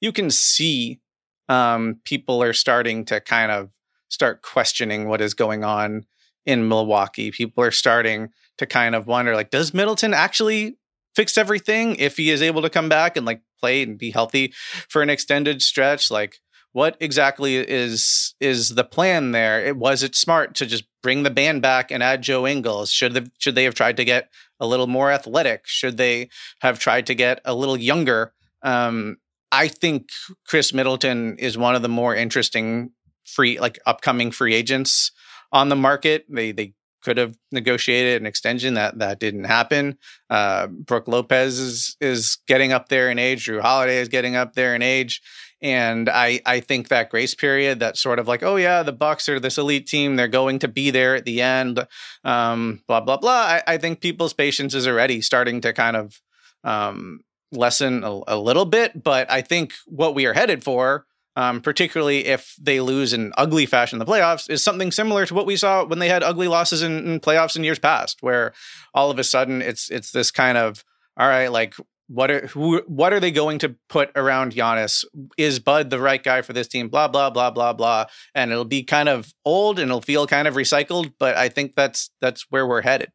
you 0.00 0.12
can 0.12 0.30
see 0.30 1.00
um, 1.48 2.00
people 2.04 2.42
are 2.42 2.52
starting 2.52 3.04
to 3.06 3.20
kind 3.20 3.52
of 3.52 3.70
start 4.08 4.42
questioning 4.42 5.08
what 5.08 5.20
is 5.20 5.34
going 5.34 5.64
on 5.64 6.06
in 6.44 6.68
Milwaukee. 6.68 7.30
People 7.30 7.64
are 7.64 7.70
starting 7.70 8.30
to 8.58 8.66
kind 8.66 8.94
of 8.94 9.06
wonder 9.06 9.34
like, 9.34 9.50
does 9.50 9.74
Middleton 9.74 10.14
actually 10.14 10.78
fix 11.14 11.36
everything 11.36 11.96
if 11.96 12.16
he 12.16 12.30
is 12.30 12.42
able 12.42 12.62
to 12.62 12.70
come 12.70 12.88
back 12.88 13.16
and 13.16 13.26
like 13.26 13.42
play 13.58 13.82
and 13.82 13.98
be 13.98 14.10
healthy 14.10 14.52
for 14.88 15.02
an 15.02 15.10
extended 15.10 15.62
stretch? 15.62 16.10
Like, 16.10 16.40
what 16.76 16.94
exactly 17.00 17.56
is 17.56 18.34
is 18.38 18.74
the 18.74 18.84
plan 18.84 19.32
there? 19.32 19.64
It, 19.64 19.78
was 19.78 20.02
it 20.02 20.14
smart 20.14 20.54
to 20.56 20.66
just 20.66 20.84
bring 21.02 21.22
the 21.22 21.30
band 21.30 21.62
back 21.62 21.90
and 21.90 22.02
add 22.02 22.20
Joe 22.20 22.46
Ingles? 22.46 22.90
Should 22.90 23.14
they, 23.14 23.22
should 23.38 23.54
they 23.54 23.64
have 23.64 23.74
tried 23.74 23.96
to 23.96 24.04
get 24.04 24.28
a 24.60 24.66
little 24.66 24.86
more 24.86 25.10
athletic? 25.10 25.62
Should 25.66 25.96
they 25.96 26.28
have 26.60 26.78
tried 26.78 27.06
to 27.06 27.14
get 27.14 27.40
a 27.46 27.54
little 27.54 27.78
younger? 27.78 28.34
Um, 28.60 29.16
I 29.50 29.68
think 29.68 30.10
Khris 30.46 30.74
Middleton 30.74 31.38
is 31.38 31.56
one 31.56 31.74
of 31.74 31.80
the 31.80 31.88
more 31.88 32.14
interesting 32.14 32.90
free 33.24 33.58
like 33.58 33.78
upcoming 33.86 34.30
free 34.30 34.52
agents 34.52 35.12
on 35.52 35.70
the 35.70 35.76
market. 35.76 36.26
They 36.28 36.52
they 36.52 36.74
could 37.02 37.16
have 37.16 37.38
negotiated 37.52 38.20
an 38.20 38.26
extension 38.26 38.74
that 38.74 38.98
that 38.98 39.18
didn't 39.18 39.44
happen. 39.44 39.96
Uh, 40.28 40.66
Brook 40.66 41.08
Lopez 41.08 41.58
is 41.58 41.96
is 42.02 42.36
getting 42.46 42.72
up 42.72 42.90
there 42.90 43.10
in 43.10 43.18
age. 43.18 43.46
Jrue 43.46 43.62
Holiday 43.62 43.96
is 43.98 44.08
getting 44.08 44.36
up 44.36 44.54
there 44.54 44.74
in 44.74 44.82
age, 44.82 45.22
And 45.62 46.08
I 46.08 46.40
I 46.44 46.60
think 46.60 46.88
that 46.88 47.10
grace 47.10 47.34
period, 47.34 47.80
that 47.80 47.96
sort 47.96 48.18
of 48.18 48.28
like, 48.28 48.42
oh 48.42 48.56
yeah, 48.56 48.82
the 48.82 48.92
Bucks 48.92 49.28
are 49.28 49.40
this 49.40 49.58
elite 49.58 49.86
team, 49.86 50.16
they're 50.16 50.28
going 50.28 50.58
to 50.60 50.68
be 50.68 50.90
there 50.90 51.14
at 51.14 51.24
the 51.24 51.40
end, 51.40 51.86
um, 52.24 52.82
blah 52.86 53.00
blah 53.00 53.16
blah. 53.16 53.30
I, 53.30 53.62
I 53.66 53.78
think 53.78 54.00
people's 54.00 54.34
patience 54.34 54.74
is 54.74 54.86
already 54.86 55.20
starting 55.20 55.60
to 55.62 55.72
kind 55.72 55.96
of 55.96 56.20
um, 56.62 57.20
lessen 57.52 58.04
a, 58.04 58.20
a 58.28 58.38
little 58.38 58.66
bit, 58.66 59.02
but 59.02 59.30
I 59.30 59.40
think 59.40 59.72
what 59.86 60.14
we 60.14 60.26
are 60.26 60.34
headed 60.34 60.62
for 60.62 61.06
um, 61.36 61.60
particularly 61.60 62.26
if 62.26 62.56
they 62.58 62.80
lose 62.80 63.12
in 63.12 63.32
ugly 63.36 63.66
fashion 63.66 64.00
in 64.00 64.04
the 64.04 64.10
playoffs, 64.10 64.48
is 64.50 64.64
something 64.64 64.90
similar 64.90 65.26
to 65.26 65.34
what 65.34 65.46
we 65.46 65.56
saw 65.56 65.84
when 65.84 65.98
they 65.98 66.08
had 66.08 66.22
ugly 66.22 66.48
losses 66.48 66.82
in, 66.82 67.06
in, 67.06 67.20
playoffs 67.20 67.56
in 67.56 67.62
years 67.62 67.78
past, 67.78 68.22
where 68.22 68.54
all 68.94 69.10
of 69.10 69.18
a 69.18 69.24
sudden 69.24 69.60
it's 69.60 69.90
it's 69.90 70.10
this 70.10 70.30
kind 70.30 70.56
of 70.56 70.82
all 71.18 71.28
right, 71.28 71.48
like 71.48 71.74
what 72.08 72.30
are 72.30 72.46
who 72.48 72.82
what 72.86 73.12
are 73.12 73.20
they 73.20 73.30
going 73.30 73.58
to 73.60 73.74
put 73.88 74.10
around 74.14 74.52
Giannis? 74.52 75.04
Is 75.36 75.58
Bud 75.58 75.90
the 75.90 76.00
right 76.00 76.22
guy 76.22 76.42
for 76.42 76.52
this 76.52 76.68
team? 76.68 76.88
Blah 76.88 77.08
blah 77.08 77.30
blah 77.30 77.50
blah 77.50 77.72
blah, 77.72 78.06
and 78.34 78.52
it'll 78.52 78.64
be 78.64 78.82
kind 78.82 79.08
of 79.08 79.32
old 79.44 79.78
and 79.78 79.90
it'll 79.90 80.00
feel 80.00 80.26
kind 80.26 80.46
of 80.46 80.54
recycled, 80.54 81.12
but 81.18 81.36
I 81.36 81.48
think 81.48 81.74
that's 81.74 82.10
that's 82.20 82.46
where 82.50 82.66
we're 82.66 82.82
headed. 82.82 83.10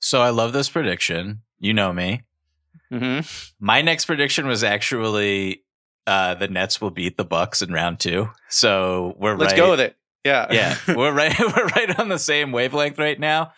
So 0.00 0.20
I 0.20 0.30
love 0.30 0.52
this 0.52 0.68
prediction. 0.68 1.42
You 1.58 1.74
know 1.74 1.92
me. 1.92 2.22
Mm-hmm. 2.92 3.26
My 3.64 3.82
next 3.82 4.06
prediction 4.06 4.46
was 4.46 4.64
actually 4.64 5.62
uh, 6.06 6.34
the 6.34 6.48
Nets 6.48 6.80
will 6.80 6.90
beat 6.90 7.16
the 7.16 7.24
Bucks 7.24 7.62
in 7.62 7.72
round 7.72 8.00
two. 8.00 8.30
So 8.48 9.14
we're 9.18 9.36
let's 9.36 9.52
right. 9.52 9.58
go 9.58 9.70
with 9.70 9.80
it. 9.80 9.96
Yeah, 10.24 10.48
yeah, 10.50 10.76
we're 10.96 11.12
right. 11.12 11.38
We're 11.38 11.66
right 11.66 11.98
on 11.98 12.08
the 12.08 12.18
same 12.18 12.52
wavelength 12.52 12.98
right 12.98 13.18
now. 13.18 13.52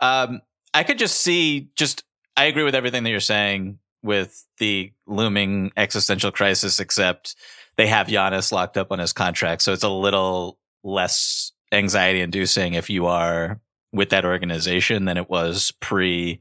Um, 0.00 0.40
I 0.74 0.82
could 0.82 0.98
just 0.98 1.20
see. 1.20 1.68
Just 1.76 2.02
I 2.36 2.44
agree 2.44 2.62
with 2.62 2.74
everything 2.74 3.02
that 3.04 3.10
you're 3.10 3.20
saying 3.20 3.78
with 4.02 4.46
the 4.58 4.92
looming 5.06 5.72
existential 5.76 6.32
crisis. 6.32 6.80
Except 6.80 7.34
they 7.76 7.86
have 7.86 8.06
Giannis 8.06 8.52
locked 8.52 8.76
up 8.76 8.92
on 8.92 8.98
his 8.98 9.12
contract, 9.12 9.62
so 9.62 9.72
it's 9.72 9.82
a 9.82 9.88
little 9.88 10.58
less 10.84 11.52
anxiety 11.72 12.20
inducing 12.20 12.74
if 12.74 12.90
you 12.90 13.06
are 13.06 13.60
with 13.92 14.10
that 14.10 14.24
organization 14.24 15.04
than 15.04 15.16
it 15.16 15.30
was 15.30 15.72
pre. 15.80 16.40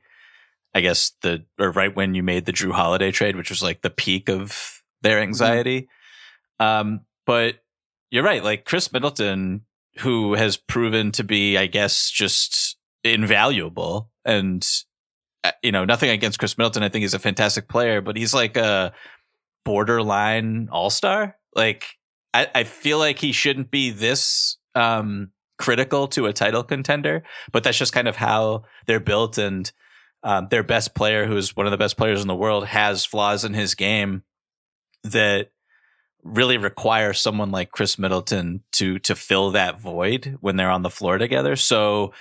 I 0.73 0.79
guess 0.79 1.11
the 1.21 1.43
or 1.59 1.71
right 1.71 1.93
when 1.93 2.15
you 2.15 2.23
made 2.23 2.45
the 2.45 2.53
Jrue 2.53 2.71
Holiday 2.71 3.11
trade, 3.11 3.35
which 3.35 3.49
was 3.49 3.61
like 3.61 3.81
the 3.81 3.89
peak 3.89 4.29
of 4.29 4.81
their 5.01 5.17
mm-hmm. 5.17 5.23
anxiety. 5.23 5.81
Mm-hmm. 5.81 6.65
Um, 6.65 7.01
but 7.25 7.55
you're 8.09 8.23
right. 8.23 8.43
Like 8.43 8.65
Khris 8.65 8.93
Middleton, 8.93 9.65
who 9.99 10.33
has 10.35 10.57
proven 10.57 11.11
to 11.13 11.23
be, 11.23 11.57
I 11.57 11.67
guess, 11.67 12.09
just 12.09 12.77
invaluable 13.03 14.09
and, 14.23 14.67
you 15.63 15.71
know, 15.71 15.85
nothing 15.85 16.09
against 16.09 16.39
Khris 16.39 16.57
Middleton. 16.57 16.83
I 16.83 16.89
think 16.89 17.01
he's 17.01 17.13
a 17.13 17.19
fantastic 17.19 17.67
player, 17.67 18.01
but 18.01 18.17
he's 18.17 18.33
like 18.33 18.57
a 18.57 18.93
borderline 19.65 20.69
all 20.71 20.89
star. 20.89 21.37
Like, 21.55 21.85
I, 22.33 22.47
I 22.53 22.63
feel 22.63 22.97
like 22.99 23.19
he 23.19 23.31
shouldn't 23.31 23.71
be 23.71 23.91
this, 23.91 24.57
um, 24.75 25.31
critical 25.57 26.07
to 26.07 26.25
a 26.25 26.33
title 26.33 26.63
contender, 26.63 27.23
but 27.51 27.63
that's 27.63 27.77
just 27.77 27.93
kind 27.93 28.07
of 28.07 28.15
how 28.15 28.63
they're 28.87 28.99
built. 28.99 29.37
And, 29.37 29.71
um, 30.23 30.47
their 30.49 30.63
best 30.63 30.95
player, 30.95 31.25
who's 31.25 31.55
one 31.55 31.65
of 31.65 31.71
the 31.71 31.77
best 31.77 31.97
players 31.97 32.21
in 32.21 32.27
the 32.27 32.35
world, 32.35 32.67
has 32.67 33.05
flaws 33.05 33.43
in 33.43 33.53
his 33.53 33.75
game 33.75 34.23
that 35.03 35.49
really 36.23 36.57
require 36.57 37.13
someone 37.13 37.49
like 37.49 37.71
Khris 37.71 37.97
Middleton 37.97 38.61
to 38.73 38.99
to 38.99 39.15
fill 39.15 39.51
that 39.51 39.81
void 39.81 40.37
when 40.39 40.55
they're 40.55 40.69
on 40.69 40.83
the 40.83 40.89
floor 40.91 41.17
together. 41.17 41.55
So 41.55 42.13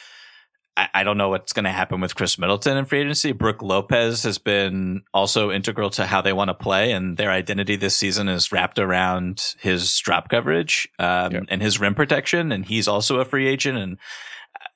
I, 0.81 1.01
I 1.01 1.05
don't 1.05 1.19
know 1.19 1.29
what's 1.29 1.53
going 1.53 1.65
to 1.65 1.71
happen 1.71 2.01
with 2.01 2.15
Khris 2.15 2.39
Middleton 2.39 2.79
in 2.79 2.87
free 2.87 3.01
agency. 3.01 3.33
Brook 3.33 3.61
Lopez 3.61 4.23
has 4.23 4.39
been 4.39 5.03
also 5.13 5.51
integral 5.51 5.91
to 5.91 6.07
how 6.07 6.23
they 6.23 6.33
want 6.33 6.49
to 6.49 6.55
play, 6.55 6.93
and 6.93 7.19
their 7.19 7.31
identity 7.31 7.77
this 7.77 7.97
season 7.97 8.29
is 8.29 8.51
wrapped 8.51 8.79
around 8.79 9.55
his 9.61 9.99
drop 9.99 10.31
coverage 10.31 10.89
um, 10.99 11.47
and 11.49 11.61
his 11.61 11.79
rim 11.79 11.95
protection. 11.95 12.51
And 12.51 12.65
he's 12.65 12.89
also 12.89 13.21
a 13.21 13.27
free 13.27 13.47
agent, 13.47 13.77
and 13.77 13.99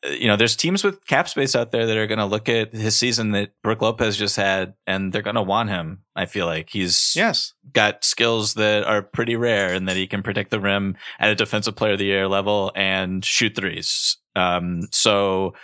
you 0.05 0.29
know, 0.29 0.37
there's 0.37 0.57
teams 0.57 0.85
with 0.85 1.07
cap 1.07 1.27
space 1.27 1.57
out 1.57 1.73
there 1.73 1.87
that 1.87 1.97
are 1.97 2.07
going 2.07 2.19
to 2.19 2.27
look 2.27 2.51
at 2.51 2.75
his 2.75 2.95
season 2.95 3.31
that 3.31 3.53
Brook 3.63 3.81
Lopez 3.81 4.19
just 4.19 4.37
had, 4.37 4.75
and 4.87 5.11
they're 5.11 5.23
going 5.23 5.37
to 5.37 5.43
want 5.43 5.71
him. 5.71 6.03
I 6.15 6.27
feel 6.27 6.45
like 6.45 6.69
he's 6.69 7.15
yes 7.17 7.55
got 7.73 8.05
skills 8.05 8.55
that 8.55 8.85
are 8.85 9.01
pretty 9.01 9.37
rare, 9.37 9.73
and 9.73 9.89
that 9.89 9.97
he 9.97 10.07
can 10.07 10.23
protect 10.23 10.51
the 10.51 10.61
rim 10.61 10.97
at 11.19 11.31
a 11.31 11.35
defensive 11.35 11.77
player 11.77 11.95
of 11.95 11.99
the 11.99 12.05
year 12.05 12.29
level 12.29 12.73
and 12.75 13.25
shoot 13.25 13.57
threes. 13.57 14.19
Um, 14.37 14.83
so 14.91 15.55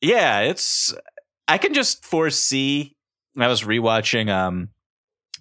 yeah, 0.00 0.40
it's 0.40 0.94
I 1.46 1.58
can 1.58 1.74
just 1.74 2.04
foresee. 2.04 2.96
I 3.36 3.46
was 3.46 3.62
rewatching 3.62 4.30
um 4.30 4.70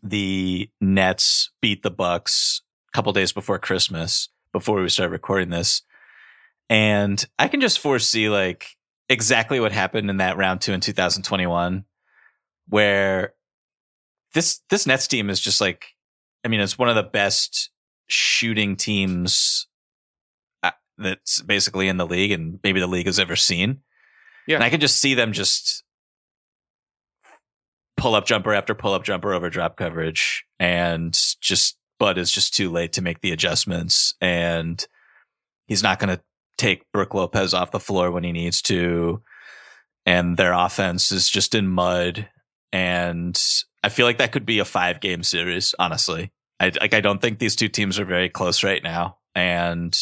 the 0.04 0.70
Nets 0.80 1.52
beat 1.62 1.84
the 1.84 1.92
Bucks 1.92 2.62
a 2.90 2.92
couple 2.96 3.12
days 3.14 3.32
before 3.32 3.60
Christmas 3.60 4.30
before 4.54 4.82
we 4.82 4.90
started 4.90 5.12
recording 5.12 5.50
this 5.50 5.82
and 6.70 7.24
I 7.40 7.48
can 7.48 7.62
just 7.62 7.80
foresee 7.80 8.30
like 8.30 8.78
exactly 9.10 9.60
what 9.60 9.72
happened 9.72 10.10
in 10.10 10.18
that 10.18 10.38
round 10.38 10.62
two 10.62 10.74
in 10.74 10.82
2021, 10.82 11.86
where 12.68 13.34
this 14.34 14.62
this 14.70 14.86
Nets 14.86 15.08
team 15.08 15.30
is 15.30 15.40
just 15.40 15.62
like, 15.62 15.86
I 16.44 16.50
mean, 16.50 16.60
it's 16.60 16.78
one 16.78 16.90
of 16.90 16.96
the 16.96 17.04
best 17.04 17.70
shooting 18.08 18.76
teams 18.76 19.68
uh, 20.64 20.72
that's 20.98 21.42
basically 21.42 21.88
in 21.88 21.98
the 21.98 22.06
league, 22.06 22.32
and 22.32 22.60
maybe 22.64 22.80
the 22.80 22.88
league 22.88 23.06
has 23.06 23.20
ever 23.20 23.36
seen. 23.36 23.82
Yeah, 24.48 24.56
and 24.56 24.64
I 24.64 24.70
can 24.70 24.80
just 24.80 25.00
see 25.00 25.14
them 25.14 25.34
just 25.34 25.84
pull 27.98 28.16
up 28.16 28.26
jumper 28.26 28.54
after 28.54 28.74
pull 28.74 28.94
up 28.94 29.04
jumper 29.04 29.34
over 29.34 29.50
drop 29.50 29.78
coverage, 29.78 30.46
and 30.60 31.18
just 31.42 31.78
Bud 32.00 32.18
is 32.18 32.32
just 32.32 32.54
too 32.54 32.72
late 32.72 32.94
to 32.94 33.02
make 33.02 33.22
the 33.22 33.32
adjustments, 33.32 34.14
and 34.22 34.86
he's 35.68 35.84
not 35.84 36.00
going 36.00 36.16
to 36.16 36.24
take 36.58 36.92
Brook 36.92 37.14
Lopez 37.14 37.54
off 37.54 37.72
the 37.72 37.80
floor 37.80 38.12
when 38.12 38.24
he 38.24 38.32
needs 38.32 38.62
to. 38.64 39.22
And 40.06 40.38
their 40.38 40.54
offense 40.54 41.12
is 41.12 41.30
just 41.30 41.54
in 41.54 41.68
mud. 41.68 42.30
And 42.72 43.40
I 43.84 43.90
feel 43.90 44.06
like 44.06 44.18
that 44.18 44.32
could 44.32 44.46
be 44.46 44.60
a 44.60 44.66
five 44.66 45.00
game 45.00 45.24
series, 45.24 45.76
honestly. 45.78 46.32
I 46.60 46.72
like 46.80 46.94
I 46.94 47.02
don't 47.02 47.22
think 47.22 47.40
these 47.40 47.56
two 47.56 47.70
teams 47.70 48.00
are 48.00 48.06
very 48.06 48.30
close 48.30 48.64
right 48.64 48.82
now. 48.82 49.18
And 49.36 49.98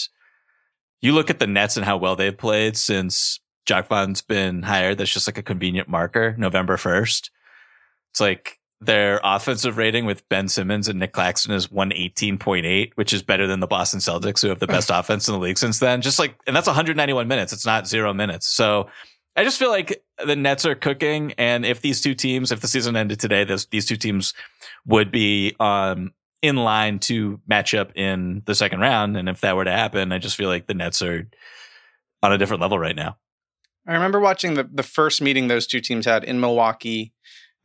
you 1.02 1.12
look 1.12 1.30
at 1.30 1.40
the 1.40 1.48
Nets 1.48 1.76
and 1.76 1.86
how 1.86 1.98
well 1.98 2.16
they've 2.16 2.38
played 2.38 2.78
since 2.78 3.40
Jacque 3.66 3.88
Vaughn's 3.88 4.22
been 4.22 4.64
hired. 4.64 4.98
That's 4.98 5.14
just 5.14 5.28
like 5.28 5.38
a 5.38 5.44
convenient 5.44 5.88
marker, 5.88 6.36
November 6.38 6.78
1st. 6.78 7.30
It's 8.12 8.22
like 8.22 8.60
their 8.82 9.20
offensive 9.24 9.78
rating 9.78 10.06
with 10.06 10.28
Ben 10.30 10.48
Simmons 10.48 10.88
and 10.88 11.00
Nic 11.00 11.14
Claxton 11.14 11.54
is 11.54 11.68
118.8, 11.68 12.92
which 12.96 13.14
is 13.14 13.24
better 13.24 13.48
than 13.48 13.60
the 13.60 13.68
Boston 13.68 14.00
Celtics, 14.00 14.42
who 14.42 14.50
have 14.50 14.60
the 14.60 14.68
best 14.68 14.90
offense 14.94 15.28
in 15.28 15.34
the 15.34 15.40
league 15.40 15.58
since 15.58 15.80
then. 15.80 16.02
Just 16.02 16.20
like, 16.20 16.36
and 16.46 16.56
that's 16.56 16.68
191 16.68 17.28
minutes. 17.28 17.54
It's 17.54 17.66
not 17.66 17.88
zero 17.88 18.14
minutes. 18.14 18.48
So 18.48 18.90
I 19.36 19.44
just 19.44 19.58
feel 19.58 19.70
like 19.70 20.04
the 20.26 20.36
Nets 20.36 20.66
are 20.66 20.76
cooking. 20.76 21.34
And 21.38 21.66
if 21.66 21.82
these 21.82 22.02
two 22.02 22.14
teams, 22.14 22.52
if 22.52 22.62
the 22.62 22.68
season 22.68 22.96
ended 22.96 23.20
today, 23.20 23.44
this, 23.44 23.66
these 23.66 23.86
two 23.86 23.98
teams 23.98 24.34
would 24.86 25.12
be, 25.12 25.56
um, 25.60 26.14
in 26.42 26.58
line 26.58 27.00
to 27.00 27.42
match 27.48 27.74
up 27.74 27.92
in 27.96 28.44
the 28.46 28.54
second 28.54 28.80
round. 28.80 29.18
And 29.18 29.28
if 29.28 29.42
that 29.42 29.56
were 29.56 29.66
to 29.66 29.72
happen, 29.72 30.12
I 30.12 30.20
just 30.20 30.36
feel 30.36 30.48
like 30.48 30.68
the 30.68 30.76
Nets 30.76 31.02
are 31.02 31.28
on 32.22 32.32
a 32.32 32.38
different 32.38 32.62
level 32.62 32.78
right 32.78 32.96
now. 32.96 33.18
I 33.88 33.94
remember 33.94 34.20
watching 34.20 34.56
the, 34.56 34.64
the 34.64 34.84
first 34.84 35.22
meeting 35.22 35.48
those 35.48 35.68
two 35.68 35.80
teams 35.80 36.06
had 36.06 36.24
in 36.24 36.40
Milwaukee 36.40 37.14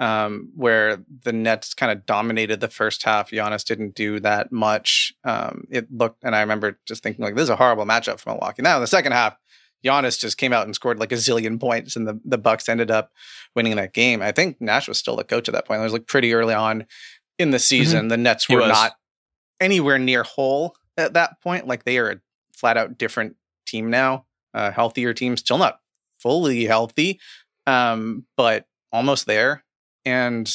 um, 0.01 0.51
where 0.57 1.05
the 1.25 1.33
Nets 1.33 1.75
kind 1.75 1.93
of 1.93 2.07
dominated 2.07 2.61
the 2.61 2.69
first 2.69 3.03
half. 3.05 3.31
Giannis 3.31 3.65
didn't 3.65 3.95
do 3.95 4.19
that 4.21 4.51
much. 4.51 5.13
Um, 5.25 5.65
it 5.71 5.93
looked, 5.93 6.25
and 6.25 6.35
I 6.35 6.41
remember 6.41 6.81
just 6.87 7.03
thinking 7.03 7.23
like, 7.23 7.35
this 7.35 7.45
is 7.45 7.51
a 7.51 7.57
horrible 7.57 7.85
matchup 7.85 8.19
for 8.19 8.31
Milwaukee. 8.31 8.63
Now 8.63 8.77
in 8.77 8.81
the 8.81 8.87
second 8.87 9.13
half, 9.13 9.37
Giannis 9.85 10.19
just 10.19 10.39
came 10.39 10.53
out 10.53 10.65
and 10.65 10.75
scored 10.75 10.99
like 10.99 11.13
a 11.13 11.17
zillion 11.17 11.61
points, 11.61 11.97
and 11.97 12.07
the 12.07 12.21
the 12.25 12.39
Bucks 12.39 12.69
ended 12.69 12.91
up 12.91 13.13
winning 13.55 13.77
that 13.77 13.95
game. 13.95 14.21
I 14.21 14.33
think 14.33 14.61
Nash 14.61 14.89
was 14.89 14.99
still 14.99 15.17
the 15.17 15.25
coach 15.25 15.49
at 15.49 15.55
that 15.55 15.67
point. 15.67 15.81
It 15.81 15.85
was 15.85 15.93
like 15.93 16.07
pretty 16.07 16.35
early 16.35 16.55
on 16.55 16.87
in 17.39 17.51
the 17.51 17.57
mm-hmm. 17.57 17.63
season. 17.63 18.01
Mm-hmm. 18.01 18.09
The 18.09 18.17
Nets 18.19 18.49
were 18.49 18.67
not 18.67 18.93
anywhere 19.59 19.99
near 19.99 20.23
whole 20.23 20.75
at 20.97 21.15
that 21.15 21.41
point. 21.43 21.67
Like 21.67 21.85
they 21.85 21.99
are 21.99 22.11
a 22.11 22.21
flat 22.55 22.77
out 22.77 22.99
different 22.99 23.37
team 23.67 23.89
now, 23.89 24.27
a 24.53 24.71
healthier 24.71 25.15
team, 25.15 25.37
still 25.39 25.59
not 25.59 25.81
fully 26.21 26.65
healthy, 26.65 27.21
um, 27.67 28.27
but 28.37 28.67
almost 28.93 29.27
there. 29.27 29.65
And 30.05 30.51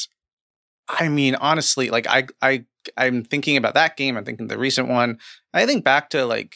I 0.87 1.09
mean, 1.09 1.35
honestly, 1.35 1.89
like 1.89 2.07
I 2.07 2.27
I 2.41 2.65
I'm 2.97 3.23
thinking 3.23 3.57
about 3.57 3.73
that 3.73 3.97
game. 3.97 4.17
I'm 4.17 4.25
thinking 4.25 4.47
the 4.47 4.57
recent 4.57 4.87
one. 4.87 5.19
I 5.53 5.65
think 5.65 5.83
back 5.83 6.09
to 6.11 6.25
like 6.25 6.55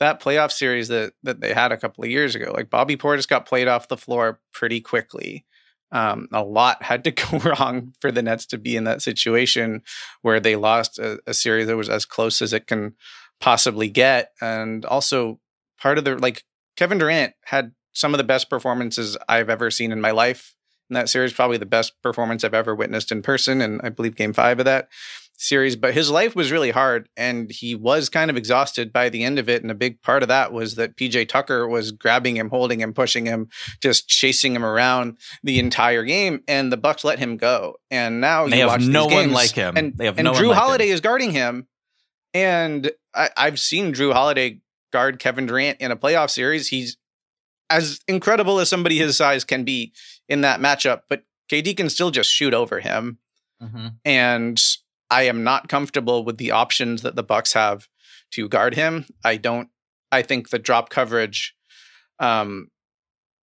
that 0.00 0.20
playoff 0.20 0.50
series 0.50 0.88
that 0.88 1.12
that 1.22 1.40
they 1.40 1.52
had 1.52 1.72
a 1.72 1.76
couple 1.76 2.04
of 2.04 2.10
years 2.10 2.34
ago. 2.34 2.52
Like 2.54 2.70
Bobby 2.70 2.96
Portis 2.96 3.28
got 3.28 3.46
played 3.46 3.68
off 3.68 3.88
the 3.88 3.96
floor 3.96 4.40
pretty 4.52 4.80
quickly. 4.80 5.44
Um, 5.92 6.28
a 6.32 6.42
lot 6.42 6.82
had 6.82 7.04
to 7.04 7.10
go 7.10 7.38
wrong 7.38 7.94
for 8.00 8.10
the 8.10 8.22
Nets 8.22 8.46
to 8.46 8.58
be 8.58 8.76
in 8.76 8.84
that 8.84 9.02
situation 9.02 9.82
where 10.22 10.40
they 10.40 10.56
lost 10.56 10.98
a, 10.98 11.20
a 11.26 11.34
series 11.34 11.66
that 11.66 11.76
was 11.76 11.90
as 11.90 12.04
close 12.04 12.40
as 12.40 12.52
it 12.52 12.66
can 12.66 12.94
possibly 13.40 13.88
get. 13.88 14.32
And 14.40 14.84
also 14.86 15.38
part 15.78 15.98
of 15.98 16.04
the 16.04 16.16
like 16.16 16.44
Kevin 16.76 16.98
Durant 16.98 17.34
had 17.44 17.72
some 17.92 18.14
of 18.14 18.18
the 18.18 18.24
best 18.24 18.50
performances 18.50 19.16
I've 19.28 19.50
ever 19.50 19.70
seen 19.70 19.92
in 19.92 20.00
my 20.00 20.10
life 20.10 20.54
in 20.90 20.94
that 20.94 21.08
series. 21.08 21.32
Probably 21.32 21.58
the 21.58 21.66
best 21.66 22.00
performance 22.02 22.44
I've 22.44 22.54
ever 22.54 22.74
witnessed 22.74 23.12
in 23.12 23.22
person, 23.22 23.60
and 23.60 23.80
I 23.82 23.88
believe 23.88 24.16
Game 24.16 24.32
Five 24.32 24.58
of 24.58 24.64
that 24.64 24.88
series, 25.42 25.76
but 25.76 25.92
his 25.92 26.10
life 26.10 26.36
was 26.36 26.52
really 26.52 26.70
hard 26.70 27.08
and 27.16 27.50
he 27.50 27.74
was 27.74 28.08
kind 28.08 28.30
of 28.30 28.36
exhausted 28.36 28.92
by 28.92 29.08
the 29.08 29.24
end 29.24 29.38
of 29.38 29.48
it. 29.48 29.62
And 29.62 29.70
a 29.70 29.74
big 29.74 30.00
part 30.02 30.22
of 30.22 30.28
that 30.28 30.52
was 30.52 30.76
that 30.76 30.96
PJ 30.96 31.28
Tucker 31.28 31.66
was 31.66 31.90
grabbing 31.90 32.36
him, 32.36 32.48
holding 32.48 32.80
him, 32.80 32.94
pushing 32.94 33.26
him, 33.26 33.48
just 33.80 34.08
chasing 34.08 34.54
him 34.54 34.64
around 34.64 35.18
the 35.42 35.58
entire 35.58 36.04
game. 36.04 36.42
And 36.46 36.72
the 36.72 36.76
Bucks 36.76 37.04
let 37.04 37.18
him 37.18 37.36
go. 37.36 37.76
And 37.90 38.20
now 38.20 38.46
they 38.46 38.58
have 38.58 38.80
no 38.80 39.06
one 39.06 39.32
like 39.32 39.52
him. 39.52 39.76
And, 39.76 39.96
they 39.96 40.06
have 40.06 40.18
and 40.18 40.24
no 40.24 40.32
Jrue 40.32 40.38
one 40.38 40.48
like 40.48 40.58
Holiday 40.58 40.88
him. 40.88 40.94
is 40.94 41.00
guarding 41.00 41.32
him. 41.32 41.66
And 42.34 42.90
I, 43.14 43.30
I've 43.36 43.58
seen 43.58 43.92
Jrue 43.92 44.12
Holiday 44.12 44.60
guard 44.92 45.18
Kevin 45.18 45.46
Durant 45.46 45.80
in 45.80 45.90
a 45.90 45.96
playoff 45.96 46.30
series. 46.30 46.68
He's 46.68 46.96
as 47.72 48.00
incredible 48.06 48.60
as 48.60 48.68
somebody 48.68 48.98
his 48.98 49.16
size 49.16 49.44
can 49.44 49.64
be 49.64 49.92
in 50.28 50.42
that 50.42 50.60
matchup, 50.60 51.02
but 51.08 51.24
KD 51.50 51.76
can 51.76 51.90
still 51.90 52.10
just 52.10 52.30
shoot 52.30 52.54
over 52.54 52.80
him. 52.80 53.18
Mhm. 53.62 53.94
And 54.04 54.62
I 55.10 55.24
am 55.24 55.44
not 55.44 55.68
comfortable 55.68 56.24
with 56.24 56.38
the 56.38 56.50
options 56.50 57.02
that 57.02 57.16
the 57.16 57.22
Bucks 57.22 57.52
have 57.52 57.88
to 58.32 58.48
guard 58.48 58.74
him. 58.74 59.06
I 59.24 59.36
don't 59.36 59.68
I 60.10 60.22
think 60.22 60.50
the 60.50 60.58
drop 60.58 60.90
coverage 60.90 61.54
um 62.18 62.68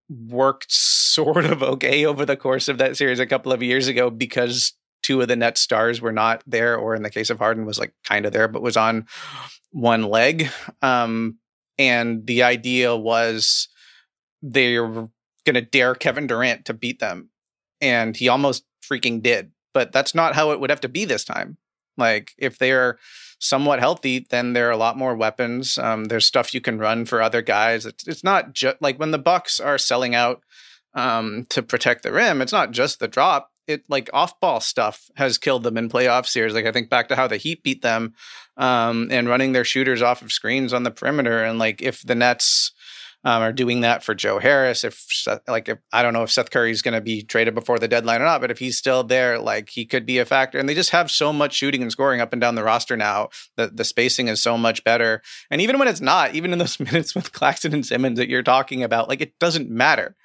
worked 0.10 0.72
sort 0.72 1.46
of 1.46 1.62
okay 1.62 2.06
over 2.06 2.26
the 2.26 2.38
course 2.38 2.68
of 2.68 2.78
that 2.80 2.98
series 2.98 3.20
a 3.20 3.26
couple 3.28 3.52
of 3.52 3.62
years 3.64 3.88
ago 3.88 4.10
because 4.10 4.74
two 5.02 5.22
of 5.22 5.28
the 5.28 5.36
net 5.36 5.58
stars 5.58 6.02
were 6.02 6.12
not 6.12 6.44
there, 6.46 6.76
or 6.76 6.96
in 6.96 7.04
the 7.04 7.10
case 7.10 7.30
of 7.30 7.40
Harden 7.40 7.66
was 7.66 7.80
like 7.80 7.94
kind 8.04 8.26
of 8.26 8.34
there, 8.34 8.48
but 8.48 8.62
was 8.62 8.78
on 8.78 9.08
one 9.72 10.04
leg. 10.04 10.50
Um, 10.82 11.38
and 11.78 12.26
the 12.28 12.44
idea 12.44 12.96
was 12.96 13.70
they 14.42 14.80
were 14.80 15.10
going 15.46 15.56
to 15.56 15.62
dare 15.62 15.96
Kevin 15.96 16.28
Durant 16.28 16.66
to 16.66 16.74
beat 16.74 17.00
them. 17.00 17.30
And 17.82 18.16
he 18.16 18.28
almost 18.28 18.66
freaking 18.84 19.22
did. 19.22 19.52
But 19.74 19.92
that's 19.92 20.16
not 20.16 20.36
how 20.36 20.52
it 20.52 20.60
would 20.60 20.70
have 20.70 20.82
to 20.82 20.90
be 20.90 21.06
this 21.06 21.24
time. 21.24 21.58
Like, 21.98 22.34
if 22.38 22.58
they're 22.58 22.98
somewhat 23.40 23.80
healthy, 23.80 24.26
then 24.30 24.54
there 24.54 24.68
are 24.68 24.72
a 24.72 24.78
lot 24.78 24.98
more 24.98 25.16
weapons. 25.16 25.78
Um, 25.78 26.06
there's 26.06 26.26
stuff 26.26 26.54
you 26.54 26.62
can 26.62 26.78
run 26.78 27.06
for 27.06 27.22
other 27.22 27.42
guys. 27.42 27.86
It's, 27.86 28.08
it's 28.08 28.24
not 28.24 28.54
just 28.54 28.78
like 28.82 29.00
when 29.00 29.12
the 29.12 29.18
Bucks 29.18 29.60
are 29.60 29.78
selling 29.78 30.14
out 30.14 30.44
um, 30.94 31.46
to 31.50 31.64
protect 31.64 32.04
the 32.04 32.12
rim, 32.12 32.42
it's 32.42 32.52
not 32.52 32.72
just 32.72 33.00
the 33.00 33.08
drop. 33.08 33.52
It 33.68 33.84
like 33.88 34.10
off 34.14 34.40
ball 34.40 34.60
stuff 34.60 35.10
has 35.16 35.38
killed 35.38 35.64
them 35.64 35.78
in 35.78 35.90
playoff 35.90 36.26
series. 36.26 36.54
Like 36.54 36.66
I 36.66 36.72
think 36.72 36.90
back 36.90 37.08
to 37.10 37.16
how 37.16 37.28
the 37.28 37.38
Heat 37.38 37.64
beat 37.64 37.82
them 37.82 38.16
um, 38.58 39.08
and 39.12 39.30
running 39.30 39.52
their 39.52 39.64
shooters 39.64 40.02
off 40.02 40.22
of 40.22 40.32
screens 40.32 40.74
on 40.74 40.84
the 40.84 40.92
perimeter. 40.92 41.44
And 41.44 41.60
like 41.60 41.82
if 41.82 42.02
the 42.02 42.16
Nets 42.16 42.72
um, 43.26 43.42
are 43.42 43.52
doing 43.52 43.82
that 43.82 44.04
for 44.04 44.16
Joe 44.16 44.40
Harris, 44.40 44.84
if 44.84 45.06
like 45.48 45.68
if 45.68 45.78
I 45.92 46.04
don't 46.04 46.14
know 46.14 46.24
if 46.24 46.32
Seth 46.32 46.52
Curry 46.52 46.72
is 46.72 46.82
going 46.82 46.94
to 46.94 47.02
be 47.02 47.22
traded 47.22 47.54
before 47.54 47.78
the 47.78 47.88
deadline 47.88 48.22
or 48.22 48.26
not, 48.26 48.40
but 48.40 48.52
if 48.52 48.60
he's 48.60 48.78
still 48.78 49.04
there, 49.04 49.40
like 49.40 49.70
he 49.70 49.86
could 49.86 50.06
be 50.06 50.20
a 50.20 50.26
factor. 50.26 50.58
And 50.58 50.70
they 50.70 50.74
just 50.74 50.92
have 50.92 51.12
so 51.12 51.34
much 51.34 51.54
shooting 51.54 51.82
and 51.82 51.92
scoring 51.92 52.22
up 52.22 52.32
and 52.32 52.42
down 52.42 52.56
the 52.56 52.64
roster 52.64 52.96
now 52.96 53.30
that 53.58 53.76
the 53.76 53.84
spacing 53.84 54.30
is 54.30 54.42
so 54.42 54.58
much 54.58 54.84
better. 54.86 55.22
And 55.52 55.60
even 55.60 55.78
when 55.80 55.90
it's 55.90 56.00
not, 56.00 56.34
even 56.34 56.54
in 56.54 56.60
those 56.60 56.80
minutes 56.80 57.14
with 57.14 57.34
Claxton 57.34 57.74
and 57.74 57.86
Simmons 57.86 58.18
that 58.18 58.30
you're 58.30 58.42
talking 58.42 58.84
about, 58.84 59.10
like 59.10 59.22
it 59.22 59.38
doesn't 59.38 59.70
matter 59.70 60.16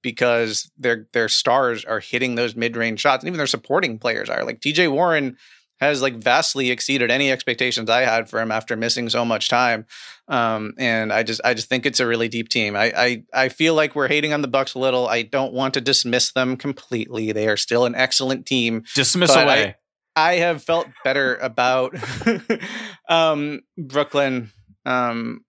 because 0.00 0.70
their 0.78 1.08
their 1.12 1.28
stars 1.28 1.84
are 1.84 2.00
hitting 2.00 2.36
those 2.36 2.54
mid-range 2.54 3.00
shots 3.00 3.24
and 3.24 3.28
even 3.28 3.38
their 3.38 3.48
supporting 3.48 3.98
players 3.98 4.28
are 4.28 4.44
like 4.44 4.60
TJ 4.60 4.92
Warren 4.92 5.36
has 5.80 6.02
like 6.02 6.16
vastly 6.16 6.70
exceeded 6.70 7.10
any 7.10 7.30
expectations 7.30 7.88
I 7.88 8.02
had 8.02 8.28
for 8.28 8.40
him 8.40 8.50
after 8.50 8.76
missing 8.76 9.08
so 9.08 9.24
much 9.24 9.48
time. 9.48 9.86
Um, 10.26 10.74
and 10.78 11.12
I 11.12 11.22
just 11.22 11.40
I 11.44 11.54
just 11.54 11.68
think 11.68 11.86
it's 11.86 12.00
a 12.00 12.06
really 12.06 12.28
deep 12.28 12.48
team. 12.48 12.76
I, 12.76 12.92
I 12.96 13.24
I 13.32 13.48
feel 13.48 13.74
like 13.74 13.94
we're 13.94 14.08
hating 14.08 14.32
on 14.32 14.42
the 14.42 14.48
Bucks 14.48 14.74
a 14.74 14.78
little. 14.78 15.08
I 15.08 15.22
don't 15.22 15.52
want 15.52 15.74
to 15.74 15.80
dismiss 15.80 16.32
them 16.32 16.56
completely. 16.56 17.32
They 17.32 17.48
are 17.48 17.56
still 17.56 17.84
an 17.84 17.94
excellent 17.94 18.46
team. 18.46 18.84
Dismiss 18.94 19.34
away. 19.34 19.76
I 20.16 20.34
have 20.36 20.62
felt 20.62 20.88
better 21.04 21.36
about 21.40 21.94
um, 23.08 23.60
Brooklyn. 23.76 24.50
Um, 24.84 25.44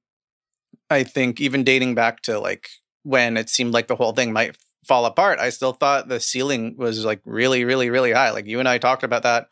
I 0.89 1.03
think 1.03 1.39
even 1.39 1.63
dating 1.63 1.95
back 1.95 2.21
to 2.23 2.39
like 2.39 2.69
when 3.03 3.37
it 3.37 3.49
seemed 3.49 3.73
like 3.73 3.87
the 3.87 3.95
whole 3.95 4.13
thing 4.13 4.31
might 4.31 4.57
fall 4.85 5.05
apart, 5.05 5.39
I 5.39 5.49
still 5.49 5.73
thought 5.73 6.07
the 6.07 6.19
ceiling 6.19 6.75
was 6.77 7.03
like 7.03 7.21
really, 7.25 7.63
really, 7.65 7.89
really 7.89 8.11
high. 8.11 8.31
Like 8.31 8.47
you 8.47 8.59
and 8.59 8.67
I 8.67 8.77
talked 8.77 9.03
about 9.03 9.23
that 9.23 9.47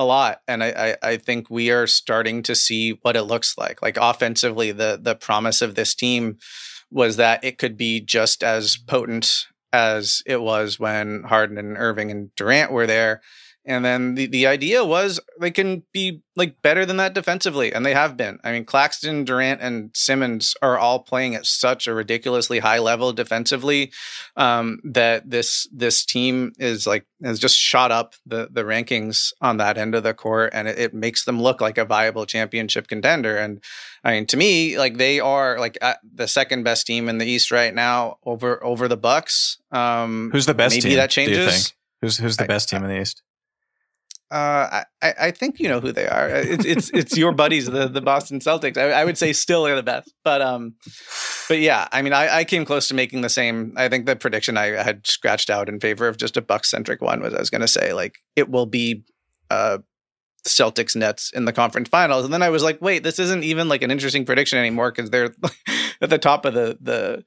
a 0.00 0.04
lot, 0.04 0.40
and 0.48 0.64
I, 0.64 0.96
I, 1.02 1.10
I 1.10 1.16
think 1.18 1.50
we 1.50 1.70
are 1.70 1.86
starting 1.86 2.42
to 2.44 2.54
see 2.54 2.98
what 3.02 3.16
it 3.16 3.24
looks 3.24 3.58
like. 3.58 3.82
Like 3.82 3.98
offensively, 4.00 4.72
the 4.72 4.98
the 5.00 5.14
promise 5.14 5.60
of 5.60 5.74
this 5.74 5.94
team 5.94 6.38
was 6.90 7.16
that 7.16 7.44
it 7.44 7.58
could 7.58 7.76
be 7.76 8.00
just 8.00 8.42
as 8.42 8.78
potent 8.78 9.46
as 9.74 10.22
it 10.24 10.40
was 10.40 10.80
when 10.80 11.24
Harden 11.24 11.58
and 11.58 11.76
Irving 11.76 12.10
and 12.10 12.34
Durant 12.34 12.72
were 12.72 12.86
there. 12.86 13.20
And 13.70 13.84
then 13.84 14.16
the, 14.16 14.26
the 14.26 14.46
idea 14.48 14.84
was 14.84 15.20
they 15.40 15.52
can 15.52 15.84
be 15.92 16.22
like 16.34 16.60
better 16.60 16.84
than 16.84 16.96
that 16.96 17.14
defensively, 17.14 17.72
and 17.72 17.86
they 17.86 17.94
have 17.94 18.16
been. 18.16 18.38
I 18.42 18.50
mean, 18.52 18.64
Claxton, 18.64 19.24
Durant, 19.24 19.60
and 19.60 19.90
Simmons 19.94 20.54
are 20.60 20.76
all 20.76 20.98
playing 20.98 21.34
at 21.36 21.46
such 21.46 21.86
a 21.86 21.94
ridiculously 21.94 22.58
high 22.58 22.78
level 22.78 23.12
defensively 23.12 23.92
um, 24.36 24.80
that 24.82 25.30
this 25.30 25.68
this 25.72 26.04
team 26.04 26.52
is 26.58 26.86
like 26.86 27.06
has 27.22 27.38
just 27.38 27.56
shot 27.56 27.92
up 27.92 28.14
the 28.26 28.48
the 28.50 28.62
rankings 28.64 29.32
on 29.40 29.58
that 29.58 29.78
end 29.78 29.94
of 29.94 30.02
the 30.02 30.14
court, 30.14 30.50
and 30.52 30.66
it, 30.66 30.78
it 30.78 30.94
makes 30.94 31.24
them 31.24 31.40
look 31.40 31.60
like 31.60 31.78
a 31.78 31.84
viable 31.84 32.26
championship 32.26 32.88
contender. 32.88 33.36
And 33.36 33.62
I 34.02 34.12
mean, 34.12 34.26
to 34.26 34.36
me, 34.36 34.78
like 34.78 34.96
they 34.96 35.20
are 35.20 35.58
like 35.60 35.78
the 36.14 36.26
second 36.26 36.64
best 36.64 36.86
team 36.86 37.08
in 37.08 37.18
the 37.18 37.26
East 37.26 37.50
right 37.50 37.74
now 37.74 38.18
over 38.24 38.62
over 38.64 38.88
the 38.88 38.96
Bucks. 38.96 39.58
Um, 39.70 40.30
Who's 40.32 40.46
the 40.46 40.54
best 40.54 40.74
maybe 40.74 40.90
team? 40.90 40.96
that 40.96 41.10
changes. 41.10 41.72
Who's 42.00 42.18
who's 42.18 42.36
the 42.36 42.44
I- 42.44 42.48
best 42.48 42.68
team 42.68 42.82
in 42.82 42.90
the 42.90 43.00
East? 43.00 43.22
Uh, 44.30 44.84
I, 45.02 45.14
I 45.20 45.30
think 45.32 45.58
you 45.58 45.68
know 45.68 45.80
who 45.80 45.90
they 45.90 46.06
are. 46.06 46.28
It's 46.28 46.64
it's 46.64 46.90
it's 46.90 47.16
your 47.16 47.32
buddies, 47.32 47.66
the 47.66 47.88
the 47.88 48.00
Boston 48.00 48.38
Celtics. 48.38 48.76
I, 48.76 48.90
I 48.90 49.04
would 49.04 49.18
say 49.18 49.32
still 49.32 49.66
are 49.66 49.74
the 49.74 49.82
best, 49.82 50.12
but 50.22 50.40
um, 50.40 50.74
but 51.48 51.58
yeah, 51.58 51.88
I 51.90 52.02
mean, 52.02 52.12
I, 52.12 52.38
I 52.38 52.44
came 52.44 52.64
close 52.64 52.86
to 52.88 52.94
making 52.94 53.22
the 53.22 53.28
same. 53.28 53.74
I 53.76 53.88
think 53.88 54.06
the 54.06 54.14
prediction 54.14 54.56
I 54.56 54.66
had 54.66 55.04
scratched 55.04 55.50
out 55.50 55.68
in 55.68 55.80
favor 55.80 56.06
of 56.06 56.16
just 56.16 56.36
a 56.36 56.42
Bucks 56.42 56.70
centric 56.70 57.00
one 57.00 57.20
was 57.20 57.34
I 57.34 57.40
was 57.40 57.50
going 57.50 57.62
to 57.62 57.68
say 57.68 57.92
like 57.92 58.18
it 58.36 58.48
will 58.48 58.66
be 58.66 59.02
uh 59.50 59.78
Celtics 60.46 60.94
Nets 60.94 61.32
in 61.32 61.44
the 61.44 61.52
conference 61.52 61.88
finals, 61.88 62.24
and 62.24 62.32
then 62.32 62.42
I 62.42 62.50
was 62.50 62.62
like, 62.62 62.80
wait, 62.80 63.02
this 63.02 63.18
isn't 63.18 63.42
even 63.42 63.68
like 63.68 63.82
an 63.82 63.90
interesting 63.90 64.24
prediction 64.24 64.60
anymore 64.60 64.92
because 64.92 65.10
they're 65.10 65.34
at 66.00 66.10
the 66.10 66.18
top 66.18 66.44
of 66.44 66.54
the 66.54 66.78
the 66.80 67.24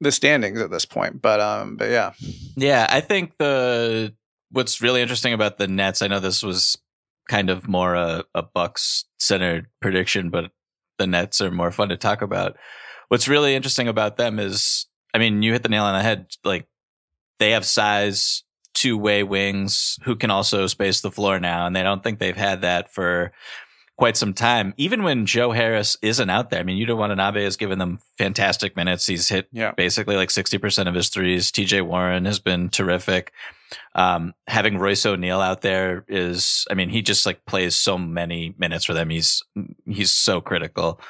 the 0.00 0.12
standings 0.12 0.60
at 0.60 0.70
this 0.70 0.84
point. 0.84 1.22
But 1.22 1.40
um, 1.40 1.76
but 1.76 1.90
yeah, 1.90 2.12
Yeah, 2.56 2.86
I 2.88 3.00
think 3.00 3.38
the 3.38 4.14
what's 4.50 4.80
really 4.80 5.02
interesting 5.02 5.32
about 5.32 5.58
the 5.58 5.68
Nets. 5.68 6.02
I 6.02 6.06
know 6.08 6.20
this 6.20 6.42
was 6.42 6.76
kind 7.28 7.50
of 7.50 7.68
more 7.68 7.94
a, 7.94 8.24
a 8.34 8.42
Bucks 8.42 9.04
centered 9.18 9.66
prediction, 9.80 10.30
but 10.30 10.50
the 10.98 11.06
Nets 11.06 11.40
are 11.40 11.50
more 11.50 11.70
fun 11.70 11.88
to 11.90 11.96
talk 11.96 12.22
about. 12.22 12.56
What's 13.08 13.28
really 13.28 13.54
interesting 13.54 13.88
about 13.88 14.16
them 14.16 14.38
is, 14.38 14.86
I 15.14 15.18
mean, 15.18 15.42
you 15.42 15.52
hit 15.52 15.62
the 15.62 15.68
nail 15.68 15.84
on 15.84 15.94
the 15.94 16.02
head. 16.02 16.26
Like 16.44 16.66
they 17.38 17.52
have 17.52 17.64
size, 17.64 18.42
two 18.74 18.96
way 18.98 19.22
wings 19.22 19.98
who 20.04 20.16
can 20.16 20.30
also 20.30 20.66
space 20.66 21.00
the 21.00 21.10
floor 21.10 21.38
now, 21.40 21.66
and 21.66 21.74
they 21.76 21.82
don't 21.82 22.02
think 22.02 22.18
they've 22.18 22.36
had 22.36 22.62
that 22.62 22.92
for 22.92 23.32
quite 23.96 24.16
some 24.16 24.32
time. 24.32 24.74
Even 24.76 25.02
when 25.02 25.26
Joe 25.26 25.50
Harris 25.52 25.96
isn't 26.02 26.30
out 26.30 26.50
there, 26.50 26.60
I 26.60 26.62
mean, 26.62 26.78
Yuta 26.84 26.96
Watanabe 26.96 27.42
has 27.44 27.56
given 27.56 27.78
them 27.80 27.98
fantastic 28.16 28.76
minutes. 28.76 29.06
He's 29.06 29.28
hit 29.28 29.48
Yeah. 29.52 29.72
basically 29.72 30.14
like 30.16 30.28
60% 30.28 30.86
of 30.88 30.94
his 30.94 31.08
threes. 31.08 31.50
TJ 31.50 31.82
Warren 31.82 32.24
has 32.24 32.38
been 32.38 32.68
terrific. 32.68 33.32
Um, 33.94 34.34
having 34.46 34.78
Royce 34.78 35.04
O'Neale 35.04 35.40
out 35.40 35.60
there 35.60 36.04
is, 36.08 36.66
I 36.70 36.74
mean, 36.74 36.88
he 36.88 37.02
just 37.02 37.26
like 37.26 37.44
plays 37.46 37.76
so 37.76 37.98
many 37.98 38.54
minutes 38.58 38.84
for 38.84 38.94
them. 38.94 39.10
He's, 39.10 39.42
he's 39.86 40.12
so 40.12 40.40
critical. 40.40 41.00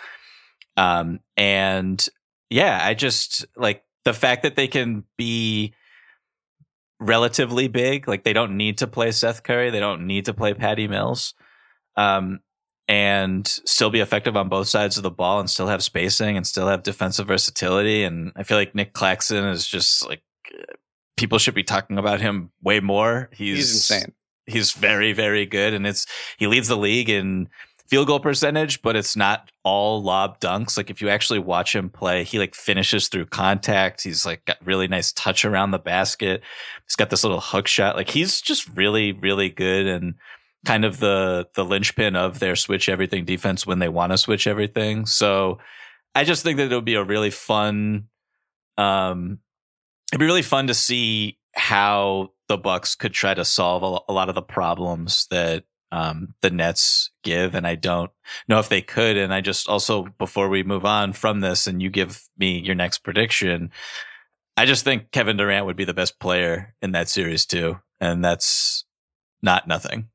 Um, 0.76 1.20
and 1.36 2.06
yeah, 2.50 2.80
I 2.82 2.94
just 2.94 3.46
like 3.56 3.84
the 4.04 4.14
fact 4.14 4.42
that 4.42 4.56
they 4.56 4.68
can 4.68 5.04
be 5.16 5.74
relatively 7.00 7.68
big. 7.68 8.08
Like 8.08 8.24
they 8.24 8.32
don't 8.32 8.56
need 8.56 8.78
to 8.78 8.86
play 8.86 9.12
Seth 9.12 9.42
Curry. 9.42 9.70
They 9.70 9.80
don't 9.80 10.06
need 10.06 10.24
to 10.26 10.34
play 10.34 10.54
Patty 10.54 10.88
Mills. 10.88 11.34
Um, 11.96 12.40
and 12.88 13.46
still 13.46 13.90
be 13.90 14.00
effective 14.00 14.34
on 14.34 14.48
both 14.48 14.66
sides 14.66 14.96
of 14.96 15.02
the 15.02 15.10
ball 15.10 15.40
and 15.40 15.50
still 15.50 15.66
have 15.66 15.82
spacing 15.82 16.38
and 16.38 16.46
still 16.46 16.68
have 16.68 16.82
defensive 16.82 17.26
versatility. 17.26 18.02
And 18.02 18.32
I 18.34 18.44
feel 18.44 18.56
like 18.56 18.74
Nic 18.74 18.94
Claxton 18.94 19.44
is 19.44 19.66
just 19.66 20.08
like 20.08 20.22
people 21.18 21.38
should 21.38 21.54
be 21.54 21.64
talking 21.64 21.98
about 21.98 22.20
him 22.20 22.50
way 22.62 22.80
more. 22.80 23.28
He's, 23.32 23.56
he's 23.56 23.74
insane. 23.74 24.12
He's 24.46 24.72
very, 24.72 25.12
very 25.12 25.44
good. 25.44 25.74
And 25.74 25.86
it's, 25.86 26.06
he 26.38 26.46
leads 26.46 26.68
the 26.68 26.76
league 26.76 27.10
in 27.10 27.48
field 27.86 28.06
goal 28.06 28.20
percentage, 28.20 28.82
but 28.82 28.96
it's 28.96 29.16
not 29.16 29.50
all 29.64 30.02
lob 30.02 30.40
dunks. 30.40 30.76
Like 30.76 30.90
if 30.90 31.00
you 31.00 31.08
actually 31.08 31.38
watch 31.38 31.74
him 31.74 31.90
play, 31.90 32.22
he 32.24 32.38
like 32.38 32.54
finishes 32.54 33.08
through 33.08 33.26
contact. 33.26 34.02
He's 34.02 34.24
like 34.24 34.44
got 34.44 34.58
really 34.64 34.88
nice 34.88 35.12
touch 35.12 35.44
around 35.44 35.70
the 35.70 35.78
basket. 35.78 36.42
He's 36.86 36.96
got 36.96 37.10
this 37.10 37.24
little 37.24 37.40
hook 37.40 37.66
shot. 37.66 37.96
Like 37.96 38.10
he's 38.10 38.40
just 38.40 38.68
really, 38.76 39.12
really 39.12 39.48
good 39.48 39.86
and 39.86 40.14
kind 40.66 40.84
of 40.84 40.98
the 40.98 41.48
the 41.54 41.64
linchpin 41.64 42.16
of 42.16 42.40
their 42.40 42.56
switch 42.56 42.88
everything 42.88 43.24
defense 43.24 43.66
when 43.66 43.78
they 43.78 43.88
want 43.88 44.12
to 44.12 44.18
switch 44.18 44.46
everything. 44.46 45.06
So 45.06 45.58
I 46.14 46.24
just 46.24 46.42
think 46.42 46.58
that 46.58 46.66
it'll 46.66 46.80
be 46.80 46.94
a 46.94 47.04
really 47.04 47.30
fun 47.30 48.08
um 48.76 49.38
it'd 50.12 50.20
be 50.20 50.26
really 50.26 50.42
fun 50.42 50.66
to 50.66 50.74
see 50.74 51.38
how 51.54 52.32
the 52.48 52.56
Bucks 52.56 52.94
could 52.94 53.12
try 53.12 53.34
to 53.34 53.44
solve 53.44 54.02
a, 54.08 54.12
lot 54.12 54.28
of 54.28 54.34
the 54.34 54.42
problems 54.42 55.26
that 55.30 55.64
um, 55.92 56.34
the 56.40 56.50
Nets 56.50 57.10
give, 57.22 57.54
and 57.54 57.66
I 57.66 57.74
don't 57.74 58.10
know 58.46 58.58
if 58.58 58.68
they 58.68 58.82
could. 58.82 59.16
And 59.16 59.32
I 59.32 59.40
just 59.40 59.68
also, 59.68 60.06
before 60.18 60.48
we 60.48 60.62
move 60.62 60.84
on 60.84 61.12
from 61.12 61.40
this, 61.40 61.66
and 61.66 61.82
you 61.82 61.90
give 61.90 62.22
me 62.38 62.58
your 62.58 62.74
next 62.74 62.98
prediction, 62.98 63.70
I 64.56 64.66
just 64.66 64.84
think 64.84 65.10
Kevin 65.12 65.36
Durant 65.36 65.66
would 65.66 65.76
be 65.76 65.84
the 65.84 65.94
best 65.94 66.18
player 66.18 66.74
in 66.82 66.92
that 66.92 67.08
series 67.08 67.46
too, 67.46 67.78
and 68.00 68.24
that's 68.24 68.84
not 69.42 69.68
nothing. 69.68 70.08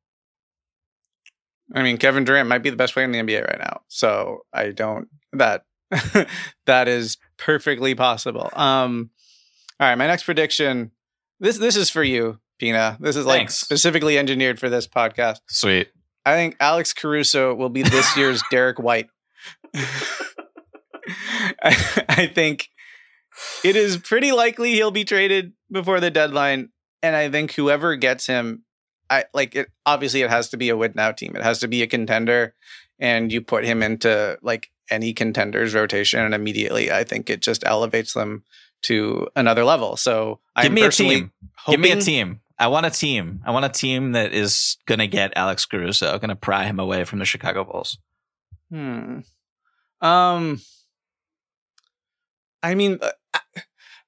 I 1.73 1.81
mean, 1.81 1.97
Kevin 1.97 2.23
Durant 2.23 2.49
might 2.49 2.63
be 2.63 2.69
the 2.69 2.75
best 2.75 2.93
player 2.93 3.05
in 3.05 3.11
the 3.11 3.19
NBA 3.19 3.47
right 3.47 3.59
now, 3.59 3.81
so 3.87 4.45
I 4.53 4.71
don't 4.71 5.07
that 5.31 5.65
that 6.65 6.87
is 6.87 7.17
perfectly 7.37 7.95
possible. 7.95 8.49
Um, 8.53 9.11
all 9.79 9.87
right, 9.87 9.97
my 9.97 10.07
next 10.07 10.23
prediction. 10.23 10.91
This 11.39 11.57
this 11.57 11.75
is 11.75 11.89
for 11.89 12.03
you, 12.03 12.39
Pina. 12.59 12.97
This 12.99 13.15
is 13.15 13.25
like 13.25 13.39
Thanks. 13.39 13.55
specifically 13.55 14.17
engineered 14.17 14.59
for 14.59 14.69
this 14.69 14.87
podcast. 14.87 15.39
Sweet. 15.49 15.89
I 16.25 16.35
think 16.35 16.55
Alex 16.59 16.93
Caruso 16.93 17.53
will 17.53 17.69
be 17.69 17.83
this 17.83 18.15
year's 18.17 18.41
Derrick 18.49 18.79
White. 18.79 19.09
I, 19.75 20.25
I 22.09 22.27
think 22.27 22.69
it 23.63 23.75
is 23.75 23.97
pretty 23.97 24.31
likely 24.31 24.73
he'll 24.73 24.91
be 24.91 25.03
traded 25.03 25.53
before 25.71 25.99
the 25.99 26.11
deadline, 26.11 26.69
and 27.01 27.15
I 27.15 27.29
think 27.29 27.53
whoever 27.53 27.95
gets 27.95 28.27
him, 28.27 28.63
I 29.09 29.25
like 29.33 29.55
it. 29.55 29.69
Obviously, 29.85 30.21
it 30.21 30.29
has 30.29 30.49
to 30.49 30.57
be 30.57 30.69
a 30.69 30.77
win 30.77 30.93
now 30.95 31.11
team. 31.11 31.35
It 31.35 31.43
has 31.43 31.59
to 31.59 31.67
be 31.67 31.81
a 31.81 31.87
contender, 31.87 32.55
and 32.99 33.31
you 33.31 33.41
put 33.41 33.65
him 33.65 33.83
into 33.83 34.37
like 34.41 34.69
any 34.89 35.13
contender's 35.13 35.73
rotation, 35.73 36.21
and 36.21 36.33
immediately, 36.33 36.91
I 36.91 37.03
think 37.03 37.29
it 37.29 37.41
just 37.41 37.65
elevates 37.65 38.13
them 38.13 38.43
to 38.83 39.27
another 39.35 39.63
level. 39.63 39.97
So 39.97 40.39
Give 40.61 40.65
I'm 40.67 40.73
me 40.73 40.83
a 40.83 40.89
team. 40.89 41.31
Give 41.67 41.79
me 41.79 41.91
a 41.91 42.01
team. 42.01 42.41
I 42.59 42.67
want 42.67 42.85
a 42.85 42.91
team. 42.91 43.41
I 43.45 43.51
want 43.51 43.65
a 43.65 43.69
team 43.69 44.13
that 44.13 44.31
is 44.33 44.77
going 44.85 44.99
to 44.99 45.07
get 45.07 45.33
Alex 45.35 45.65
Caruso, 45.65 46.17
going 46.19 46.29
to 46.29 46.35
pry 46.35 46.65
him 46.65 46.79
away 46.79 47.03
from 47.03 47.19
the 47.19 47.25
Chicago 47.25 47.63
Bulls. 47.63 47.97
Hmm. 48.69 49.19
Um. 50.01 50.61
I 52.61 52.75
mean, 52.75 52.99
uh, 53.01 53.11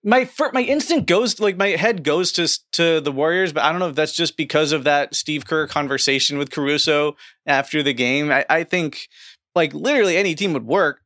my 0.06 0.30
my 0.54 0.62
instinct 0.62 1.08
goes 1.08 1.40
like 1.40 1.58
my 1.58 1.70
head 1.70 2.04
goes 2.04 2.32
to 2.34 2.48
to 2.74 3.02
the 3.02 3.12
Warriors, 3.12 3.52
but 3.52 3.64
I 3.64 3.72
don't 3.72 3.80
know 3.80 3.90
if 3.90 3.96
that's 3.96 4.16
just 4.16 4.38
because 4.38 4.72
of 4.72 4.84
that 4.84 5.16
Steve 5.16 5.46
Kerr 5.46 5.68
conversation 5.68 6.38
with 6.38 6.52
Caruso 6.52 7.18
after 7.48 7.82
the 7.82 7.94
game. 7.94 8.32
I, 8.32 8.46
I 8.48 8.64
think 8.64 9.10
like 9.56 9.74
literally 9.74 10.16
any 10.16 10.36
team 10.36 10.54
would 10.54 10.68
work. 10.68 11.02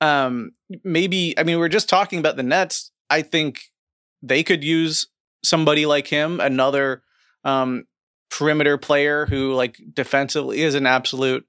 Um, 0.00 0.52
maybe 0.84 1.34
I 1.36 1.42
mean 1.42 1.58
we're 1.58 1.68
just 1.68 1.88
talking 1.88 2.20
about 2.20 2.36
the 2.36 2.44
Nets. 2.44 2.92
I 3.10 3.22
think 3.22 3.60
they 4.22 4.42
could 4.42 4.64
use 4.64 5.08
somebody 5.44 5.86
like 5.86 6.06
him, 6.08 6.40
another 6.40 7.02
um 7.44 7.84
perimeter 8.30 8.76
player 8.76 9.26
who 9.26 9.54
like 9.54 9.78
defensively 9.94 10.62
is 10.62 10.74
an 10.74 10.86
absolute 10.86 11.46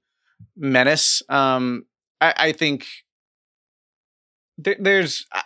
menace. 0.56 1.22
Um, 1.28 1.84
I, 2.20 2.34
I 2.36 2.52
think 2.52 2.86
there, 4.56 4.76
there's, 4.78 5.26
I, 5.32 5.42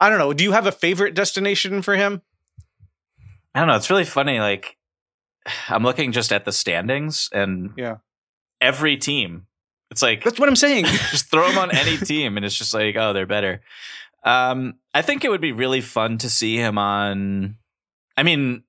I 0.00 0.08
don't 0.08 0.18
know. 0.18 0.32
Do 0.32 0.44
you 0.44 0.52
have 0.52 0.66
a 0.66 0.72
favorite 0.72 1.14
destination 1.14 1.82
for 1.82 1.94
him? 1.96 2.22
I 3.54 3.58
don't 3.60 3.68
know. 3.68 3.76
It's 3.76 3.90
really 3.90 4.04
funny. 4.04 4.40
Like, 4.40 4.76
I'm 5.68 5.82
looking 5.82 6.12
just 6.12 6.32
at 6.32 6.44
the 6.44 6.52
standings 6.52 7.28
and 7.32 7.72
Yeah. 7.76 7.96
every 8.60 8.96
team, 8.96 9.46
it's 9.90 10.02
like, 10.02 10.24
That's 10.24 10.38
what 10.40 10.48
I'm 10.48 10.56
saying. 10.56 10.84
just 11.10 11.30
throw 11.30 11.48
them 11.48 11.58
on 11.58 11.70
any 11.76 11.96
team 11.98 12.36
and 12.36 12.44
it's 12.46 12.56
just 12.56 12.72
like, 12.74 12.96
oh, 12.96 13.12
they're 13.12 13.26
better. 13.26 13.60
Um, 14.28 14.74
I 14.92 15.02
think 15.02 15.24
it 15.24 15.30
would 15.30 15.40
be 15.40 15.52
really 15.52 15.80
fun 15.80 16.18
to 16.18 16.28
see 16.28 16.56
him 16.56 16.76
on. 16.76 17.56
I 18.16 18.22
mean, 18.22 18.64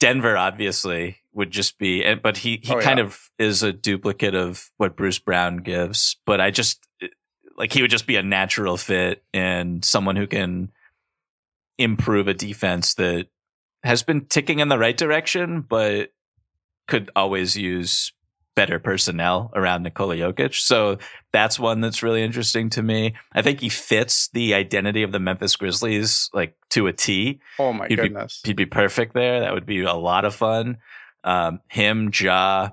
Denver 0.00 0.36
obviously 0.36 1.18
would 1.32 1.50
just 1.50 1.78
be, 1.78 2.14
but 2.14 2.38
he 2.38 2.60
he 2.62 2.72
Oh, 2.72 2.80
kind 2.80 2.98
yeah. 2.98 3.04
of 3.04 3.30
is 3.38 3.62
a 3.62 3.72
duplicate 3.72 4.34
of 4.34 4.70
what 4.76 4.96
Bruce 4.96 5.18
Brown 5.18 5.58
gives. 5.58 6.16
But 6.24 6.40
I 6.40 6.50
just 6.50 6.86
like 7.56 7.72
he 7.72 7.82
would 7.82 7.90
just 7.90 8.06
be 8.06 8.16
a 8.16 8.22
natural 8.22 8.76
fit 8.76 9.22
and 9.34 9.84
someone 9.84 10.16
who 10.16 10.26
can 10.26 10.72
improve 11.78 12.28
a 12.28 12.34
defense 12.34 12.94
that 12.94 13.26
has 13.82 14.02
been 14.02 14.26
ticking 14.26 14.60
in 14.60 14.68
the 14.68 14.78
right 14.78 14.96
direction, 14.96 15.60
but 15.60 16.10
could 16.88 17.10
always 17.14 17.56
use 17.56 18.12
better 18.56 18.78
personnel 18.78 19.50
around 19.54 19.82
Nikola 19.82 20.16
Jokic. 20.16 20.54
So 20.54 20.98
that's 21.32 21.58
one 21.58 21.80
that's 21.80 22.02
really 22.02 22.22
interesting 22.22 22.70
to 22.70 22.82
me. 22.82 23.14
I 23.32 23.42
think 23.42 23.60
he 23.60 23.68
fits 23.68 24.28
the 24.28 24.54
identity 24.54 25.02
of 25.02 25.12
the 25.12 25.18
Memphis 25.18 25.56
Grizzlies 25.56 26.30
like 26.32 26.54
to 26.70 26.86
a 26.86 26.92
T. 26.92 27.40
oh 27.58 27.72
my 27.72 27.88
He'd 27.88 27.96
be- 27.96 28.02
goodness. 28.02 28.40
He'd 28.44 28.56
be 28.56 28.66
perfect 28.66 29.14
there. 29.14 29.40
That 29.40 29.52
would 29.54 29.66
be 29.66 29.82
a 29.82 29.94
lot 29.94 30.24
of 30.24 30.34
fun. 30.34 30.78
Um, 31.24 31.60
him, 31.68 32.10
Ja, 32.14 32.70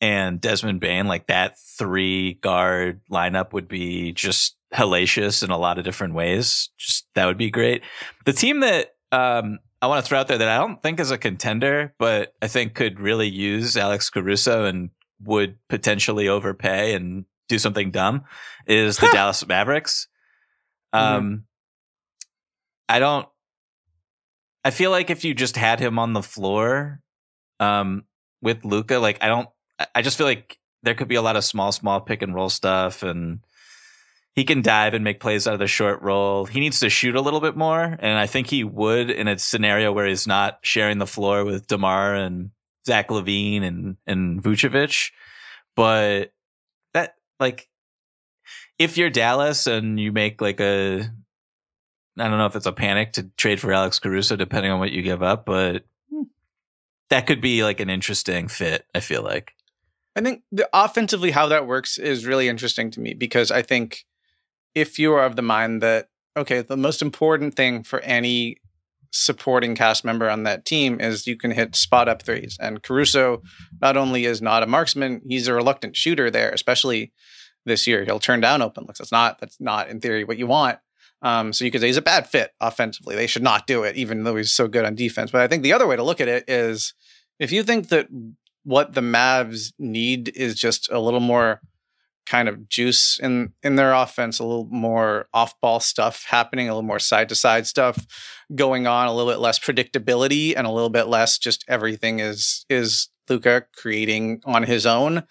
and 0.00 0.40
Desmond 0.40 0.80
Bane, 0.80 1.06
like 1.06 1.26
that 1.26 1.58
three 1.76 2.34
guard 2.34 3.00
lineup 3.10 3.52
would 3.52 3.66
be 3.68 4.12
just 4.12 4.56
hellacious 4.72 5.42
in 5.42 5.50
a 5.50 5.58
lot 5.58 5.78
of 5.78 5.84
different 5.84 6.14
ways. 6.14 6.70
Just 6.78 7.06
that 7.14 7.26
would 7.26 7.38
be 7.38 7.50
great. 7.50 7.82
The 8.24 8.32
team 8.32 8.60
that 8.60 8.94
um, 9.10 9.58
I 9.80 9.86
want 9.86 10.04
to 10.04 10.08
throw 10.08 10.18
out 10.18 10.28
there 10.28 10.38
that 10.38 10.48
I 10.48 10.58
don't 10.58 10.82
think 10.82 10.98
is 10.98 11.10
a 11.10 11.18
contender, 11.18 11.94
but 11.98 12.34
I 12.42 12.48
think 12.48 12.74
could 12.74 12.98
really 12.98 13.28
use 13.28 13.76
Alex 13.76 14.10
Caruso 14.10 14.64
and 14.64 14.90
would 15.22 15.56
potentially 15.68 16.28
overpay 16.28 16.94
and 16.94 17.24
do 17.48 17.58
something 17.58 17.90
dumb 17.90 18.24
is 18.66 18.98
the 18.98 19.08
Dallas 19.12 19.46
Mavericks. 19.46 20.08
Um, 20.92 21.44
I 22.88 22.98
don't. 22.98 23.28
I 24.64 24.70
feel 24.70 24.90
like 24.90 25.10
if 25.10 25.24
you 25.24 25.34
just 25.34 25.56
had 25.56 25.80
him 25.80 25.98
on 25.98 26.12
the 26.12 26.22
floor, 26.22 27.00
um, 27.60 28.04
with 28.42 28.64
Luka, 28.64 28.98
like 28.98 29.22
I 29.22 29.28
don't. 29.28 29.48
I 29.94 30.02
just 30.02 30.18
feel 30.18 30.26
like 30.26 30.58
there 30.82 30.94
could 30.94 31.08
be 31.08 31.14
a 31.14 31.22
lot 31.22 31.36
of 31.36 31.44
small, 31.44 31.70
small 31.70 32.00
pick 32.00 32.22
and 32.22 32.34
roll 32.34 32.48
stuff, 32.48 33.02
and 33.02 33.40
he 34.38 34.44
can 34.44 34.62
dive 34.62 34.94
and 34.94 35.02
make 35.02 35.18
plays 35.18 35.48
out 35.48 35.54
of 35.54 35.58
the 35.58 35.66
short 35.66 36.00
roll. 36.00 36.44
He 36.44 36.60
needs 36.60 36.78
to 36.78 36.88
shoot 36.88 37.16
a 37.16 37.20
little 37.20 37.40
bit 37.40 37.56
more, 37.56 37.82
and 37.82 38.16
I 38.16 38.28
think 38.28 38.46
he 38.46 38.62
would 38.62 39.10
in 39.10 39.26
a 39.26 39.36
scenario 39.36 39.92
where 39.92 40.06
he's 40.06 40.28
not 40.28 40.60
sharing 40.62 40.98
the 40.98 41.08
floor 41.08 41.44
with 41.44 41.66
DeMar 41.66 42.14
and 42.14 42.50
Zach 42.86 43.08
LaVine 43.08 43.64
and 43.64 43.96
and 44.06 44.40
Vucevic. 44.40 45.10
But 45.74 46.32
that 46.94 47.16
like, 47.40 47.68
if 48.78 48.96
you're 48.96 49.10
Dallas 49.10 49.66
and 49.66 49.98
you 49.98 50.12
make 50.12 50.40
like 50.40 50.60
a 50.60 51.00
I 52.16 52.28
don't 52.28 52.38
know 52.38 52.46
if 52.46 52.54
it's 52.54 52.64
a 52.64 52.72
panic 52.72 53.14
to 53.14 53.24
trade 53.36 53.58
for 53.58 53.72
Alex 53.72 53.98
Caruso, 53.98 54.36
depending 54.36 54.70
on 54.70 54.78
what 54.78 54.92
you 54.92 55.02
give 55.02 55.20
up, 55.20 55.46
but 55.46 55.84
hmm. 56.12 56.22
that 57.10 57.26
could 57.26 57.40
be 57.40 57.64
like 57.64 57.80
an 57.80 57.90
interesting 57.90 58.46
fit. 58.46 58.86
I 58.94 59.00
feel 59.00 59.22
like. 59.22 59.54
I 60.14 60.20
think 60.20 60.42
the 60.52 60.68
offensively 60.72 61.32
how 61.32 61.48
that 61.48 61.66
works 61.66 61.98
is 61.98 62.24
really 62.24 62.46
interesting 62.46 62.92
to 62.92 63.00
me 63.00 63.14
because 63.14 63.50
I 63.50 63.62
think 63.62 64.04
if 64.80 64.98
you 64.98 65.12
are 65.12 65.24
of 65.24 65.36
the 65.36 65.42
mind 65.42 65.82
that 65.82 66.08
okay, 66.36 66.62
the 66.62 66.76
most 66.76 67.02
important 67.02 67.54
thing 67.54 67.82
for 67.82 68.00
any 68.00 68.56
supporting 69.10 69.74
cast 69.74 70.04
member 70.04 70.28
on 70.28 70.44
that 70.44 70.64
team 70.64 71.00
is 71.00 71.26
you 71.26 71.36
can 71.36 71.50
hit 71.50 71.74
spot 71.74 72.08
up 72.08 72.22
threes. 72.22 72.56
And 72.60 72.82
Caruso 72.82 73.42
not 73.80 73.96
only 73.96 74.24
is 74.24 74.42
not 74.42 74.62
a 74.62 74.66
marksman, 74.66 75.22
he's 75.26 75.48
a 75.48 75.54
reluctant 75.54 75.96
shooter 75.96 76.30
there, 76.30 76.50
especially 76.50 77.12
this 77.64 77.86
year. 77.86 78.04
He'll 78.04 78.20
turn 78.20 78.40
down 78.40 78.62
open 78.62 78.84
looks. 78.86 78.98
That's 78.98 79.12
not 79.12 79.40
that's 79.40 79.60
not 79.60 79.88
in 79.88 80.00
theory 80.00 80.24
what 80.24 80.38
you 80.38 80.46
want. 80.46 80.78
Um, 81.20 81.52
so 81.52 81.64
you 81.64 81.72
could 81.72 81.80
say 81.80 81.88
he's 81.88 81.96
a 81.96 82.02
bad 82.02 82.28
fit 82.28 82.52
offensively. 82.60 83.16
They 83.16 83.26
should 83.26 83.42
not 83.42 83.66
do 83.66 83.82
it, 83.82 83.96
even 83.96 84.22
though 84.22 84.36
he's 84.36 84.52
so 84.52 84.68
good 84.68 84.84
on 84.84 84.94
defense. 84.94 85.32
But 85.32 85.40
I 85.40 85.48
think 85.48 85.64
the 85.64 85.72
other 85.72 85.86
way 85.86 85.96
to 85.96 86.04
look 86.04 86.20
at 86.20 86.28
it 86.28 86.44
is 86.48 86.94
if 87.40 87.50
you 87.50 87.64
think 87.64 87.88
that 87.88 88.08
what 88.62 88.94
the 88.94 89.00
Mavs 89.00 89.72
need 89.78 90.28
is 90.36 90.54
just 90.54 90.90
a 90.92 91.00
little 91.00 91.20
more 91.20 91.60
kind 92.28 92.48
of 92.48 92.68
juice 92.68 93.18
in 93.20 93.52
in 93.62 93.76
their 93.76 93.92
offense, 93.92 94.38
a 94.38 94.44
little 94.44 94.68
more 94.70 95.28
off-ball 95.32 95.80
stuff 95.80 96.24
happening, 96.28 96.68
a 96.68 96.72
little 96.72 96.86
more 96.86 96.98
side-to-side 96.98 97.66
stuff 97.66 98.06
going 98.54 98.86
on, 98.86 99.08
a 99.08 99.14
little 99.14 99.32
bit 99.32 99.40
less 99.40 99.58
predictability, 99.58 100.54
and 100.56 100.66
a 100.66 100.70
little 100.70 100.90
bit 100.90 101.08
less 101.08 101.38
just 101.38 101.64
everything 101.68 102.20
is 102.20 102.64
is 102.68 103.08
Luka 103.28 103.64
creating 103.76 104.40
on 104.44 104.62
his 104.62 104.86
own. 104.86 105.24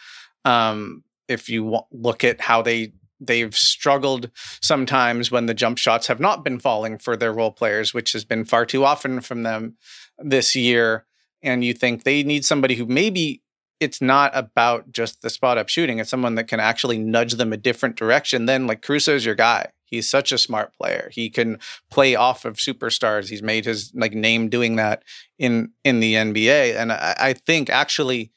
Um, 0.46 1.04
if 1.28 1.50
you 1.50 1.64
wa- 1.64 1.86
look 1.92 2.24
at 2.24 2.42
how 2.42 2.62
they 2.62 2.94
they've 3.20 3.56
struggled 3.56 4.30
sometimes 4.62 5.32
when 5.32 5.48
the 5.48 5.54
jump 5.54 5.78
shots 5.78 6.08
have 6.08 6.20
not 6.20 6.44
been 6.44 6.60
falling 6.60 6.98
for 6.98 7.18
their 7.18 7.34
role 7.34 7.52
players, 7.52 7.94
which 7.94 8.14
has 8.14 8.24
been 8.24 8.46
far 8.46 8.66
too 8.66 8.86
often 8.86 9.22
from 9.22 9.44
them 9.44 9.76
this 10.20 10.56
year 10.56 11.06
and 11.44 11.64
you 11.64 11.74
think 11.74 12.04
they 12.04 12.24
need 12.24 12.46
somebody 12.46 12.76
who 12.76 12.86
maybe 12.86 13.42
it's 13.80 14.02
not 14.02 14.32
about 14.34 14.92
just 14.92 15.22
the 15.22 15.30
spot 15.30 15.58
up 15.58 15.70
shooting. 15.70 16.00
It's 16.00 16.10
someone 16.10 16.36
that 16.36 16.48
can 16.48 16.60
actually 16.60 16.98
nudge 16.98 17.34
them 17.34 17.54
a 17.54 17.58
different 17.58 17.96
direction. 17.96 18.46
Then 18.46 18.68
like 18.68 18.82
Caruso's 18.82 19.26
your 19.26 19.36
guy. 19.36 19.68
He's 19.86 20.10
such 20.10 20.32
a 20.32 20.38
smart 20.38 20.76
player. 20.76 21.10
He 21.14 21.30
can 21.30 21.60
play 21.90 22.16
off 22.16 22.44
of 22.44 22.58
superstars. 22.58 23.30
He's 23.30 23.42
made 23.44 23.66
his 23.66 23.92
like 23.96 24.14
name 24.14 24.50
doing 24.50 24.76
that 24.76 25.04
in 25.40 25.72
in 25.84 26.00
the 26.00 26.16
NBA. 26.16 26.76
And 26.76 26.92
I, 26.92 27.16
I 27.18 27.34
think 27.34 27.70
actually 27.70 28.32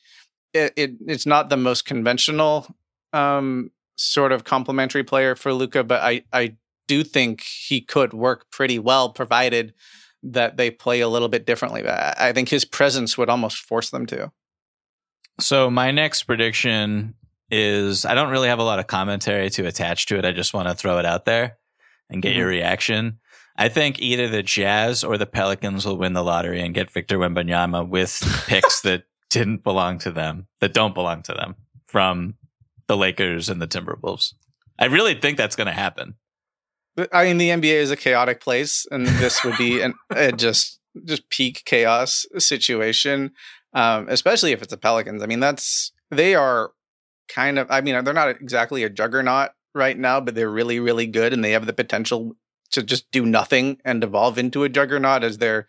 it, 0.55 0.73
it 0.77 0.93
it's 1.07 1.27
not 1.27 1.49
the 1.49 1.57
most 1.57 1.85
conventional 1.85 2.67
um 3.13 3.71
sort 3.97 4.33
of 4.33 4.45
complementary 4.45 5.03
player 5.03 5.35
for 5.35 5.53
Luka, 5.53 5.83
but 5.83 6.03
I 6.03 6.23
I 6.33 6.57
do 6.87 7.03
think 7.03 7.43
he 7.43 7.81
could 7.81 8.13
work 8.13 8.51
pretty 8.51 8.79
well 8.79 9.11
provided 9.11 9.75
that 10.23 10.57
they 10.57 10.71
play 10.71 11.01
a 11.01 11.09
little 11.09 11.29
bit 11.29 11.47
differently. 11.47 11.83
I 11.89 12.33
think 12.33 12.51
his 12.51 12.65
presence 12.65 13.17
would 13.17 13.31
almost 13.31 13.59
force 13.59 13.91
them 13.91 14.07
to. 14.07 14.31
So 15.39 15.71
my 15.71 15.91
next 15.91 16.25
prediction 16.25 17.15
is 17.51 18.05
I 18.05 18.15
don't 18.15 18.31
really 18.31 18.49
have 18.49 18.59
a 18.59 18.65
lot 18.65 18.79
of 18.79 18.87
commentary 18.87 19.51
to 19.51 19.67
attach 19.67 20.07
to 20.07 20.19
it. 20.19 20.25
I 20.25 20.33
just 20.33 20.55
want 20.55 20.69
to 20.69 20.75
throw 20.75 20.99
it 20.99 21.07
out 21.07 21.25
there 21.25 21.59
and 22.09 22.23
get 22.23 22.31
mm-hmm. 22.31 22.39
your 22.39 22.49
reaction. 22.49 23.19
I 23.57 23.69
think 23.69 24.01
either 24.01 24.29
the 24.29 24.43
Jazz 24.43 25.05
or 25.05 25.19
the 25.19 25.27
Pelicans 25.27 25.85
will 25.85 25.99
win 25.99 26.13
the 26.13 26.23
lottery 26.23 26.61
and 26.61 26.75
get 26.75 26.91
Victor 26.91 27.19
Wembanyama 27.19 27.89
with 27.89 28.23
picks 28.47 28.81
that 28.83 29.05
didn't 29.29 29.63
belong 29.65 29.99
to 29.99 30.11
them, 30.11 30.47
that 30.61 30.73
don't 30.73 30.95
belong 30.95 31.23
to 31.23 31.33
them 31.33 31.57
from 31.87 32.35
the 32.87 32.97
Lakers 32.97 33.49
and 33.49 33.61
the 33.61 33.69
Timberwolves. 33.69 34.35
I 34.79 34.87
really 34.87 35.15
think 35.15 35.37
that's 35.37 35.57
going 35.57 35.67
to 35.67 35.73
happen. 35.73 36.15
I 37.13 37.25
mean, 37.25 37.39
the 37.39 37.51
NBA 37.51 37.75
is 37.75 37.91
a 37.91 37.97
chaotic 37.97 38.41
place, 38.41 38.87
and 38.91 39.07
this 39.07 39.45
would 39.45 39.57
be 39.57 39.81
an 39.81 39.95
a 40.11 40.33
just 40.33 40.81
just 41.05 41.29
peak 41.31 41.63
chaos 41.65 42.27
situation, 42.39 43.31
um, 43.73 44.07
especially 44.09 44.53
if 44.53 44.63
it's 44.63 44.71
the 44.71 44.77
Pelicans. 44.77 45.23
I 45.23 45.27
mean, 45.27 45.41
that's 45.41 45.93
they 46.11 46.35
are 46.35 46.73
kind 47.29 47.59
of. 47.59 47.71
I 47.71 47.81
mean, 47.81 48.03
they're 48.05 48.15
not 48.15 48.29
exactly 48.29 48.83
a 48.85 48.91
juggernaut 48.91 49.51
right 49.75 49.99
now, 49.99 50.21
but 50.21 50.35
they're 50.35 50.51
really, 50.51 50.81
really 50.81 51.07
good, 51.07 51.33
and 51.33 51.45
they 51.45 51.53
have 51.53 51.67
the 51.67 51.73
potential 51.73 52.37
to 52.73 52.83
just 52.83 53.11
do 53.11 53.27
nothing 53.27 53.79
and 53.85 54.03
evolve 54.05 54.39
into 54.39 54.65
a 54.65 54.69
juggernaut 54.69 55.25
as 55.25 55.39
their 55.39 55.67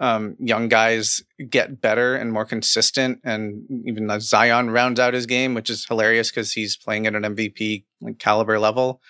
um, 0.00 0.36
young 0.38 0.68
guys 0.68 1.22
get 1.50 1.80
better 1.80 2.14
and 2.14 2.32
more 2.32 2.44
consistent. 2.44 3.20
And 3.24 3.64
even 3.86 4.10
as 4.10 4.28
Zion 4.28 4.70
rounds 4.70 5.00
out 5.00 5.14
his 5.14 5.26
game, 5.26 5.54
which 5.54 5.70
is 5.70 5.84
hilarious 5.86 6.30
because 6.30 6.52
he's 6.52 6.76
playing 6.76 7.06
at 7.06 7.14
an 7.14 7.22
MVP 7.22 7.84
caliber 8.18 8.58
level 8.58 9.02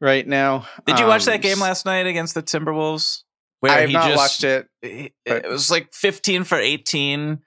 right 0.00 0.26
now. 0.26 0.66
Did 0.86 0.98
you 0.98 1.04
um, 1.04 1.10
watch 1.10 1.24
that 1.24 1.36
um, 1.36 1.40
game 1.40 1.60
last 1.60 1.86
night 1.86 2.06
against 2.06 2.34
the 2.34 2.42
Timberwolves? 2.42 3.22
Where 3.60 3.72
I 3.72 3.80
have 3.80 3.90
not 3.90 4.08
just, 4.08 4.16
watched 4.16 4.44
it. 4.44 4.68
It 4.82 5.48
was 5.48 5.70
like 5.70 5.94
15 5.94 6.44
for 6.44 6.58
18 6.58 7.40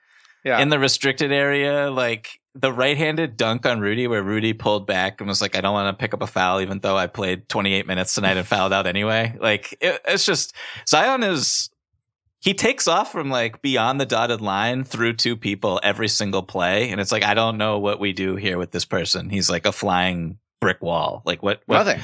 yeah. 0.44 0.60
in 0.60 0.70
the 0.70 0.80
restricted 0.80 1.32
area. 1.32 1.90
Like 1.90 2.40
the 2.56 2.74
right-handed 2.74 3.38
dunk 3.38 3.66
on 3.66 3.80
Rudy, 3.80 4.08
where 4.08 4.24
Rudy 4.24 4.54
pulled 4.54 4.88
back 4.88 5.22
and 5.22 5.28
was 5.28 5.42
like, 5.42 5.56
"I 5.56 5.62
don't 5.62 5.74
want 5.74 5.96
to 5.96 6.02
pick 6.02 6.14
up 6.14 6.22
a 6.22 6.28
foul, 6.28 6.62
even 6.62 6.80
though 6.80 6.98
I 6.98 7.08
played 7.08 7.48
28 7.50 7.88
minutes 7.88 8.14
tonight 8.14 8.38
and 8.38 8.48
fouled 8.48 8.74
out 8.74 8.88
anyway." 8.88 9.36
Like 9.40 9.78
it, 9.82 10.02
it's 10.06 10.26
just 10.26 10.54
Zion 10.88 11.24
is 11.24 11.70
he 12.40 12.54
takes 12.54 12.88
off 12.88 13.12
from 13.12 13.30
like 13.30 13.62
beyond 13.62 14.00
the 14.00 14.06
dotted 14.06 14.42
line 14.42 14.84
through 14.84 15.14
two 15.14 15.36
people 15.36 15.80
every 15.84 16.08
single 16.08 16.44
play, 16.44 16.90
and 16.90 17.02
it's 17.02 17.12
like 17.12 17.24
I 17.24 17.34
don't 17.34 17.58
know 17.58 17.80
what 17.80 18.00
we 18.00 18.14
do 18.14 18.36
here 18.36 18.58
with 18.58 18.72
this 18.72 18.86
person. 18.86 19.30
He's 19.30 19.50
like 19.50 19.66
a 19.66 19.72
flying 19.72 20.38
brick 20.60 20.82
wall. 20.82 21.22
Like 21.26 21.44
what? 21.44 21.62
what 21.66 21.78
Nothing. 21.78 22.02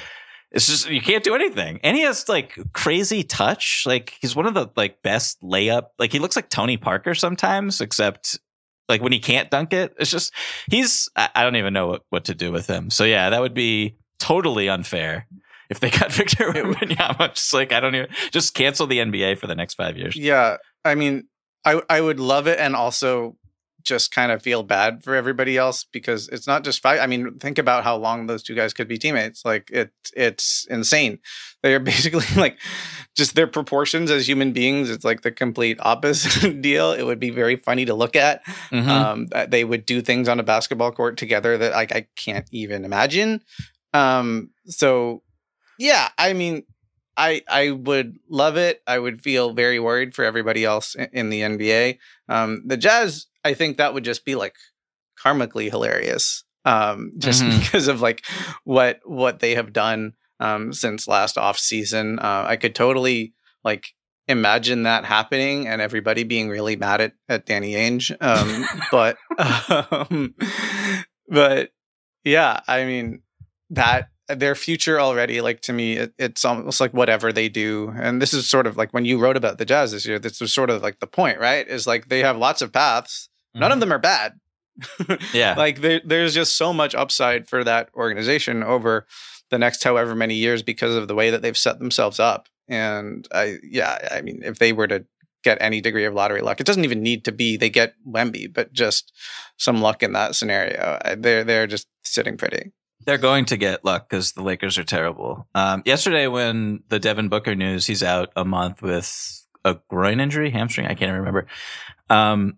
It's 0.54 0.68
just 0.68 0.88
you 0.88 1.02
can't 1.02 1.24
do 1.24 1.34
anything, 1.34 1.80
and 1.84 1.98
he 1.98 2.04
has 2.04 2.30
like 2.30 2.58
crazy 2.74 3.24
touch. 3.24 3.84
Like 3.88 4.16
he's 4.22 4.36
one 4.36 4.46
of 4.46 4.54
the 4.54 4.68
like 4.76 5.02
best 5.02 5.42
layup. 5.42 5.88
Like 5.98 6.12
he 6.12 6.20
looks 6.20 6.36
like 6.36 6.50
Tony 6.50 6.78
Parker 6.78 7.16
sometimes, 7.16 7.82
except 7.82 8.40
like 8.88 9.02
when 9.02 9.12
he 9.12 9.20
can't 9.20 9.50
dunk 9.50 9.74
it, 9.74 9.96
it's 9.98 10.12
just 10.12 10.32
he's 10.70 11.10
I, 11.16 11.44
don't 11.44 11.56
even 11.56 11.74
know 11.74 11.88
what, 11.88 12.02
what 12.10 12.26
to 12.26 12.36
do 12.36 12.52
with 12.52 12.68
him. 12.68 12.92
So 12.92 13.04
yeah, 13.04 13.32
that 13.32 13.42
would 13.42 13.56
be 13.56 13.98
totally 14.20 14.70
unfair 14.70 15.28
if 15.72 15.80
they 15.80 15.90
got 16.00 16.12
Victor 16.12 16.52
Wembanyama. 16.52 17.34
Just 17.34 17.54
like 17.54 17.72
I 17.72 17.80
don't 17.80 17.96
even 17.96 18.10
just 18.32 18.54
cancel 18.54 18.86
the 18.86 19.00
NBA 19.00 19.40
for 19.40 19.48
the 19.48 19.56
next 19.56 19.74
five 19.74 19.98
years. 19.98 20.16
Yeah, 20.16 20.58
I 20.86 20.94
mean, 20.94 21.28
I 21.66 21.82
I 21.90 22.00
would 22.00 22.20
love 22.20 22.48
it, 22.48 22.60
and 22.60 22.76
also 22.76 23.38
just 23.84 24.12
kind 24.12 24.32
of 24.32 24.42
feel 24.42 24.64
bad 24.64 25.04
for 25.04 25.16
everybody 25.16 25.58
else 25.58 25.84
because 25.84 26.28
it's 26.30 26.48
not 26.48 26.64
just 26.64 26.82
five. 26.82 27.00
I 27.00 27.08
mean, 27.08 27.38
think 27.40 27.58
about 27.58 27.84
how 27.84 27.96
long 27.96 28.28
those 28.28 28.44
two 28.44 28.56
guys 28.56 28.74
could 28.74 28.88
be 28.88 28.98
teammates. 28.98 29.46
Like 29.46 29.70
it, 29.72 29.92
it's 30.16 30.66
insane. 30.70 31.20
They 31.62 31.74
are 31.74 31.80
basically 31.94 32.26
like 32.36 32.58
just 33.16 33.36
their 33.36 33.48
proportions 33.48 34.12
as 34.12 34.28
human 34.28 34.52
beings. 34.52 34.90
It's 34.90 35.06
like 35.06 35.22
the 35.22 35.32
complete 35.32 35.78
opposite 35.82 36.62
deal. 36.62 36.92
It 36.92 37.04
would 37.04 37.20
be 37.20 37.30
very 37.30 37.56
funny 37.56 37.86
to 37.86 37.94
look 37.94 38.16
at. 38.16 38.46
Mm-hmm. 38.72 38.90
Um, 38.90 39.28
they 39.48 39.64
would 39.64 39.86
do 39.86 40.02
things 40.02 40.28
on 40.28 40.40
a 40.40 40.44
basketball 40.44 40.92
court 40.92 41.18
together 41.18 41.58
that 41.58 41.74
like 41.74 41.96
I 41.96 42.08
can't 42.16 42.48
even 42.52 42.86
imagine. 42.86 43.42
Um, 43.94 44.50
so 44.66 45.22
yeah, 45.78 46.10
I 46.18 46.34
mean, 46.34 46.64
I 47.18 47.42
I 47.48 47.72
would 47.72 48.18
love 48.30 48.58
it. 48.58 48.82
I 48.88 49.00
would 49.00 49.22
feel 49.22 49.54
very 49.54 49.80
worried 49.80 50.16
for 50.16 50.26
everybody 50.26 50.66
else 50.66 50.96
in, 50.96 51.10
in 51.14 51.30
the 51.30 51.42
NBA. 51.42 51.98
Um, 52.30 52.64
the 52.66 52.78
Jazz 52.78 53.28
I 53.44 53.54
think 53.54 53.78
that 53.78 53.94
would 53.94 54.06
just 54.06 54.26
be 54.26 54.36
like 54.36 54.56
karmically 55.24 55.70
hilarious. 55.70 56.44
Um, 56.66 57.12
just 57.18 57.44
mm-hmm. 57.44 57.60
because 57.60 57.88
of 57.88 58.02
like 58.02 58.26
what 58.64 59.00
what 59.06 59.40
they 59.40 59.56
have 59.56 59.74
done 59.74 60.14
um, 60.40 60.74
since 60.74 61.08
last 61.08 61.38
off 61.38 61.58
season. 61.58 62.20
Uh, 62.20 62.46
I 62.48 62.56
could 62.56 62.76
totally 62.76 63.34
like 63.64 63.94
imagine 64.28 64.84
that 64.84 65.06
happening 65.06 65.68
and 65.68 65.82
everybody 65.82 66.24
being 66.24 66.50
really 66.50 66.76
mad 66.76 67.02
at, 67.02 67.14
at 67.28 67.46
Danny 67.46 67.74
Ainge. 67.74 68.16
Um, 68.22 68.66
but 68.92 69.18
um, 70.10 70.36
but 71.28 71.72
yeah, 72.24 72.62
I 72.68 72.86
mean 72.86 73.22
that 73.72 74.10
their 74.36 74.56
future 74.56 75.00
already 75.00 75.42
like 75.42 75.62
to 75.62 75.74
me 75.74 75.98
it, 75.98 76.14
it's 76.18 76.44
almost 76.46 76.82
like 76.82 76.94
whatever 76.94 77.32
they 77.32 77.50
do 77.50 77.94
and 77.98 78.22
this 78.22 78.34
is 78.34 78.50
sort 78.50 78.68
of 78.68 78.78
like 78.78 78.92
when 78.92 79.06
you 79.06 79.20
wrote 79.20 79.38
about 79.38 79.58
the 79.58 79.66
jazz 79.66 79.92
this 79.92 80.06
year 80.06 80.20
this 80.20 80.40
was 80.42 80.54
sort 80.54 80.70
of 80.70 80.82
like 80.82 81.00
the 81.00 81.08
point 81.08 81.40
right 81.40 81.68
is 81.68 81.86
like 81.88 82.10
they 82.10 82.20
have 82.20 82.38
lots 82.38 82.62
of 82.62 82.72
paths 82.72 83.30
None 83.54 83.72
of 83.72 83.76
mm-hmm. 83.76 83.80
them 83.82 83.94
are 83.94 84.00
bad. 84.00 84.40
yeah. 85.34 85.56
Like 85.58 85.82
there, 85.82 86.02
there's 86.04 86.34
just 86.34 86.58
so 86.58 86.74
much 86.74 86.96
upside 86.96 87.48
for 87.48 87.64
that 87.64 87.90
organization 87.96 88.64
over 88.64 89.06
the 89.50 89.60
next 89.60 89.84
however 89.84 90.16
many 90.16 90.36
years 90.36 90.64
because 90.64 90.96
of 90.96 91.08
the 91.08 91.16
way 91.16 91.30
that 91.30 91.42
they've 91.42 91.58
set 91.58 91.80
themselves 91.80 92.20
up. 92.20 92.48
And 92.68 93.28
I, 93.32 93.58
yeah, 93.64 94.10
I 94.12 94.22
mean, 94.22 94.42
if 94.44 94.58
they 94.58 94.74
were 94.74 94.88
to 94.88 95.06
get 95.44 95.58
any 95.62 95.82
degree 95.82 96.06
of 96.06 96.14
lottery 96.14 96.42
luck, 96.42 96.60
it 96.60 96.66
doesn't 96.66 96.86
even 96.86 97.04
need 97.04 97.26
to 97.26 97.32
be 97.32 97.58
they 97.58 97.70
get 97.70 97.94
Wemby, 98.08 98.52
but 98.52 98.74
just 98.74 99.12
some 99.58 99.82
luck 99.82 100.02
in 100.02 100.14
that 100.14 100.36
scenario. 100.36 100.98
They're 101.18 101.44
they're 101.44 101.68
just 101.68 101.88
sitting 102.04 102.38
pretty. 102.38 102.72
They're 103.06 103.18
going 103.18 103.46
to 103.46 103.58
get 103.58 103.86
luck 103.86 104.10
because 104.10 104.34
the 104.34 104.44
Lakers 104.44 104.78
are 104.78 104.84
terrible. 104.84 105.48
Um, 105.56 105.84
yesterday, 105.86 106.28
when 106.28 106.84
the 106.90 107.00
Devin 107.00 107.30
Booker 107.30 107.56
news, 107.56 107.86
he's 107.86 108.04
out 108.04 108.32
a 108.36 108.46
month 108.46 108.82
with 108.82 109.46
a 109.66 109.78
groin 109.90 110.20
injury, 110.20 110.50
hamstring, 110.50 110.88
I 110.88 110.96
can't 110.96 111.18
remember. 111.18 111.48
Um, 112.10 112.58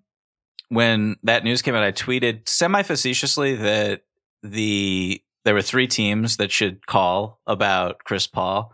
when 0.70 1.18
that 1.24 1.43
news 1.43 1.62
came 1.62 1.76
out, 1.76 1.84
I 1.84 1.91
tweeted 1.91 2.48
semi 2.48 2.82
facetiously 2.84 3.56
that 3.56 4.02
the 4.41 5.22
there 5.43 5.54
were 5.54 5.62
three 5.62 5.88
teams 5.88 6.38
that 6.38 6.52
should 6.52 6.88
call 6.88 7.39
about 7.46 8.04
Chris 8.04 8.26
Paul 8.26 8.74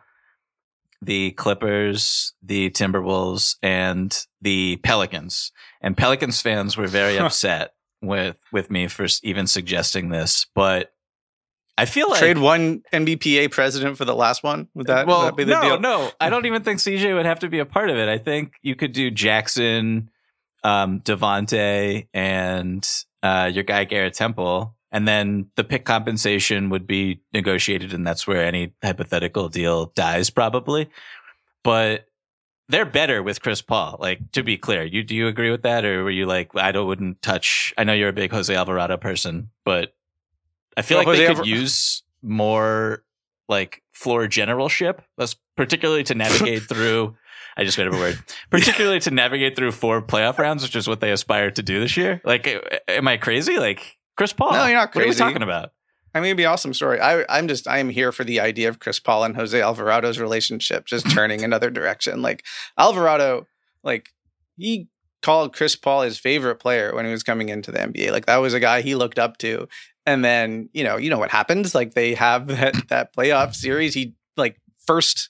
the 1.01 1.32
Clippers, 1.32 2.34
the 2.43 2.69
Timberwolves, 2.69 3.55
and 3.63 4.15
the 4.41 4.78
Pelicans. 4.78 5.51
And 5.82 5.97
Pelicans 5.97 6.41
fans 6.41 6.78
were 6.78 6.88
very 6.88 7.17
upset 7.17 7.74
with 8.01 8.38
with 8.51 8.69
me 8.69 8.88
for 8.88 9.07
even 9.24 9.47
suggesting 9.47 10.09
this, 10.09 10.45
but 10.55 10.93
I 11.78 11.86
feel 11.86 12.09
like 12.09 12.19
trade 12.19 12.38
one 12.38 12.84
NBPA 12.93 13.51
president 13.51 13.97
for 13.97 14.05
the 14.05 14.15
last 14.15 14.43
one. 14.43 14.67
Would 14.76 14.88
that, 14.88 15.07
well, 15.07 15.22
would 15.22 15.28
that 15.28 15.38
be 15.38 15.43
the 15.45 15.53
no, 15.53 15.61
deal? 15.61 15.80
No, 15.80 16.11
I 16.19 16.30
don't 16.30 16.45
even 16.45 16.63
think 16.63 16.80
CJ 16.80 17.15
would 17.15 17.26
have 17.26 17.39
to 17.39 17.49
be 17.49 17.59
a 17.59 17.65
part 17.65 17.89
of 17.89 17.97
it. 17.97 18.09
I 18.09 18.17
think 18.17 18.53
you 18.61 18.76
could 18.76 18.91
do 18.91 19.09
Jaxson, 19.09 20.09
um, 20.63 20.99
Devonte 21.01 22.07
and 22.13 22.88
uh, 23.24 23.49
your 23.51 23.63
guy 23.63 23.86
Garrett 23.86 24.13
Temple, 24.13 24.76
and 24.91 25.07
then 25.07 25.49
the 25.55 25.63
pick 25.63 25.86
compensation 25.86 26.69
would 26.69 26.86
be 26.86 27.22
negotiated, 27.34 27.93
and 27.93 28.05
that's 28.05 28.28
where 28.28 28.43
any 28.43 28.74
hypothetical 28.84 29.49
deal 29.49 29.88
dies 29.95 30.30
probably. 30.30 30.89
But 31.63 32.05
they're 32.67 32.86
better 32.86 33.22
with 33.22 33.41
Chris 33.41 33.61
Paul. 33.61 33.97
Like 33.99 34.32
to 34.32 34.43
be 34.43 34.57
clear, 34.57 34.84
you 34.84 35.03
do 35.03 35.15
you 35.15 35.28
agree 35.28 35.51
with 35.51 35.63
that, 35.63 35.86
or 35.86 36.03
were 36.03 36.11
you 36.11 36.26
like 36.26 36.51
I 36.55 36.72
don't 36.72 36.88
wouldn't 36.88 37.22
touch? 37.22 37.74
I 37.78 37.84
know 37.84 37.93
you're 37.93 38.09
a 38.09 38.13
big 38.13 38.32
Jose 38.32 38.53
Alvarado 38.53 38.97
person, 38.97 39.49
but 39.65 39.93
I 40.78 40.82
feel 40.82 40.97
well, 40.99 41.07
like 41.07 41.17
they 41.17 41.28
could 41.28 41.38
Alvar- 41.38 41.47
use 41.47 42.03
more 42.22 43.03
like 43.49 43.84
floor 43.91 44.28
generalship, 44.28 45.01
particularly 45.55 46.03
to 46.05 46.15
navigate 46.15 46.63
through 46.69 47.15
I 47.57 47.63
just 47.63 47.78
made 47.78 47.88
up 47.88 47.93
a 47.93 47.97
word. 47.97 48.19
Particularly 48.49 48.99
to 49.01 49.11
navigate 49.11 49.55
through 49.55 49.72
four 49.74 50.01
playoff 50.01 50.38
rounds, 50.38 50.63
which 50.63 50.76
is 50.76 50.88
what 50.88 51.01
they 51.01 51.11
aspire 51.11 51.51
to 51.51 51.61
do 51.61 51.80
this 51.80 51.97
year. 51.97 52.22
Like, 52.24 52.47
am 52.88 53.07
I 53.07 53.17
crazy? 53.17 53.57
Like 53.57 53.97
Chris 54.15 54.34
Paul? 54.34 54.53
No, 54.53 54.65
you're 54.65 54.78
not 54.78 54.91
crazy. 54.91 55.09
What 55.09 55.22
are 55.22 55.26
we 55.26 55.32
talking 55.32 55.43
about? 55.43 55.72
I 56.13 56.19
mean, 56.19 56.28
it'd 56.28 56.38
be 56.38 56.45
awesome 56.45 56.74
story. 56.74 56.99
I, 56.99 57.26
I'm 57.30 57.47
just, 57.47 57.67
I 57.67 57.78
am 57.78 57.89
here 57.89 58.11
for 58.11 58.24
the 58.24 58.39
idea 58.39 58.67
of 58.67 58.80
Chris 58.80 58.99
Paul 58.99 59.24
and 59.24 59.36
Jose 59.36 59.59
Alvarado's 59.61 60.19
relationship 60.19 60.86
just 60.86 61.09
turning 61.11 61.43
another 61.43 61.69
direction. 61.69 62.22
Like 62.22 62.45
Alvarado, 62.78 63.47
like 63.84 64.09
he 64.57 64.88
called 65.22 65.53
Chris 65.53 65.76
Paul 65.76 66.01
his 66.01 66.17
favorite 66.17 66.55
player 66.55 66.93
when 66.93 67.05
he 67.05 67.11
was 67.11 67.24
coming 67.24 67.49
into 67.49 67.72
the 67.72 67.80
NBA. 67.80 68.11
Like 68.11 68.26
that 68.26 68.38
was 68.38 68.53
a 68.53 68.59
guy 68.59 68.82
he 68.82 68.95
looked 68.95 69.19
up 69.19 69.38
to. 69.38 69.67
And 70.06 70.26
then, 70.26 70.70
you 70.74 70.84
know, 70.84 70.97
you 70.97 71.10
know 71.10 71.20
what 71.20 71.32
happens? 71.32 71.76
Like 71.76 71.93
they 71.93 72.14
have 72.16 72.47
that 72.60 72.88
that 72.89 73.16
playoff 73.16 73.56
series. 73.56 73.93
He 73.93 74.16
like 74.38 74.58
first 74.86 75.30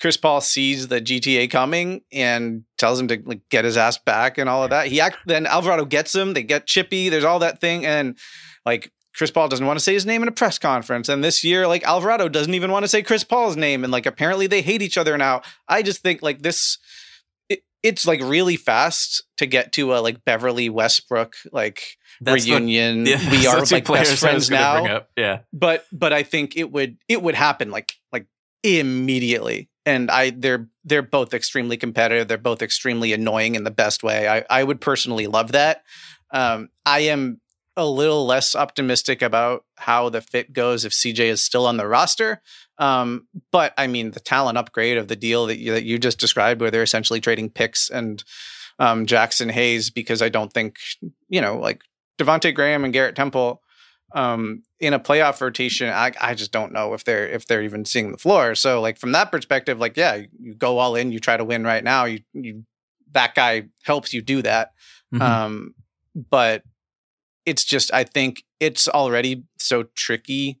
Chris 0.00 0.16
Paul 0.16 0.40
sees 0.40 0.88
the 0.88 1.00
GTA 1.00 1.50
coming 1.50 2.02
and 2.12 2.62
tells 2.76 3.00
him 3.00 3.08
to 3.08 3.20
like, 3.24 3.40
get 3.50 3.64
his 3.64 3.76
ass 3.76 3.98
back 3.98 4.38
and 4.38 4.48
all 4.48 4.62
of 4.62 4.70
that. 4.70 4.86
He 4.86 5.00
act 5.00 5.18
then 5.26 5.46
Alvarado 5.46 5.84
gets 5.84 6.14
him. 6.14 6.34
They 6.34 6.44
get 6.44 6.66
chippy. 6.66 7.08
There's 7.08 7.24
all 7.24 7.40
that 7.40 7.60
thing 7.60 7.84
and 7.84 8.16
like 8.64 8.92
Chris 9.16 9.32
Paul 9.32 9.48
doesn't 9.48 9.66
want 9.66 9.78
to 9.78 9.84
say 9.84 9.94
his 9.94 10.06
name 10.06 10.22
in 10.22 10.28
a 10.28 10.32
press 10.32 10.60
conference. 10.60 11.08
And 11.08 11.24
this 11.24 11.42
year, 11.42 11.66
like 11.66 11.82
Alvarado 11.82 12.28
doesn't 12.28 12.54
even 12.54 12.70
want 12.70 12.84
to 12.84 12.88
say 12.88 13.02
Chris 13.02 13.24
Paul's 13.24 13.56
name. 13.56 13.82
And 13.82 13.92
like 13.92 14.06
apparently 14.06 14.46
they 14.46 14.62
hate 14.62 14.80
each 14.80 14.96
other 14.96 15.18
now. 15.18 15.42
I 15.68 15.82
just 15.82 16.02
think 16.02 16.22
like 16.22 16.42
this 16.42 16.78
it's 17.82 18.06
like 18.06 18.20
really 18.22 18.56
fast 18.56 19.24
to 19.36 19.46
get 19.46 19.72
to 19.72 19.94
a 19.94 19.98
like 19.98 20.24
Beverley 20.24 20.68
Westbrook 20.68 21.34
like 21.52 21.96
That's 22.20 22.44
the- 22.44 22.52
reunion. 22.52 23.06
Yeah, 23.06 23.30
we 23.30 23.46
are 23.46 23.64
the 23.64 23.74
like 23.74 23.86
best 23.86 24.18
friends 24.18 24.50
now. 24.50 25.04
Yeah. 25.16 25.40
But 25.52 25.86
but 25.92 26.12
I 26.12 26.22
think 26.22 26.56
it 26.56 26.70
would 26.72 26.98
it 27.08 27.22
would 27.22 27.34
happen 27.34 27.70
like 27.70 27.92
like 28.12 28.26
immediately. 28.62 29.70
And 29.86 30.10
I 30.10 30.30
they're 30.30 30.68
they're 30.84 31.02
both 31.02 31.34
extremely 31.34 31.76
competitive. 31.76 32.28
They're 32.28 32.38
both 32.38 32.62
extremely 32.62 33.12
annoying 33.12 33.54
in 33.54 33.64
the 33.64 33.70
best 33.70 34.02
way. 34.02 34.28
I 34.28 34.44
I 34.50 34.64
would 34.64 34.80
personally 34.80 35.26
love 35.26 35.52
that. 35.52 35.82
Um, 36.30 36.68
I 36.84 37.00
am 37.00 37.40
a 37.76 37.86
little 37.86 38.26
less 38.26 38.56
optimistic 38.56 39.22
about 39.22 39.64
how 39.76 40.08
the 40.08 40.20
fit 40.20 40.52
goes 40.52 40.84
if 40.84 40.92
CJ 40.92 41.20
is 41.20 41.42
still 41.42 41.64
on 41.64 41.76
the 41.76 41.86
roster. 41.86 42.42
Um, 42.78 43.28
but 43.52 43.72
I 43.78 43.86
mean, 43.86 44.10
the 44.10 44.20
talent 44.20 44.58
upgrade 44.58 44.98
of 44.98 45.06
the 45.06 45.14
deal 45.16 45.46
that 45.46 45.58
you, 45.58 45.72
that 45.72 45.84
you 45.84 45.98
just 45.98 46.18
described, 46.18 46.60
where 46.60 46.72
they're 46.72 46.82
essentially 46.82 47.20
trading 47.20 47.50
picks 47.50 47.88
and 47.88 48.24
um, 48.80 49.06
Jaxson 49.06 49.50
Hayes, 49.50 49.90
because 49.90 50.22
I 50.22 50.28
don't 50.28 50.52
think, 50.52 50.76
you 51.28 51.40
know, 51.40 51.56
like 51.58 51.82
Devonte 52.18 52.54
Graham 52.54 52.84
and 52.84 52.92
Garrett 52.92 53.16
Temple 53.16 53.62
um, 54.14 54.62
in 54.80 54.94
a 54.94 55.00
playoff 55.00 55.40
rotation, 55.40 55.88
I, 55.88 56.12
I 56.20 56.34
just 56.34 56.52
don't 56.52 56.72
know 56.72 56.94
if 56.94 57.04
they're 57.04 57.26
if 57.28 57.46
they're 57.46 57.62
even 57.62 57.84
seeing 57.84 58.12
the 58.12 58.18
floor. 58.18 58.54
So 58.54 58.80
like 58.80 58.98
from 58.98 59.12
that 59.12 59.30
perspective, 59.30 59.78
like 59.78 59.96
yeah, 59.96 60.22
you, 60.38 60.54
go 60.54 60.78
all 60.78 60.94
in, 60.94 61.12
you 61.12 61.20
try 61.20 61.36
to 61.36 61.44
win 61.44 61.64
right 61.64 61.84
now. 61.84 62.04
You 62.04 62.20
you 62.32 62.64
that 63.12 63.34
guy 63.34 63.64
helps 63.84 64.12
you 64.14 64.22
do 64.22 64.42
that. 64.42 64.72
Mhm. 65.14 65.20
Um, 65.20 65.74
but 66.30 66.62
it's 67.44 67.64
just 67.64 67.92
I 67.92 68.04
think 68.04 68.44
it's 68.60 68.88
already 68.88 69.44
so 69.58 69.84
tricky 69.94 70.60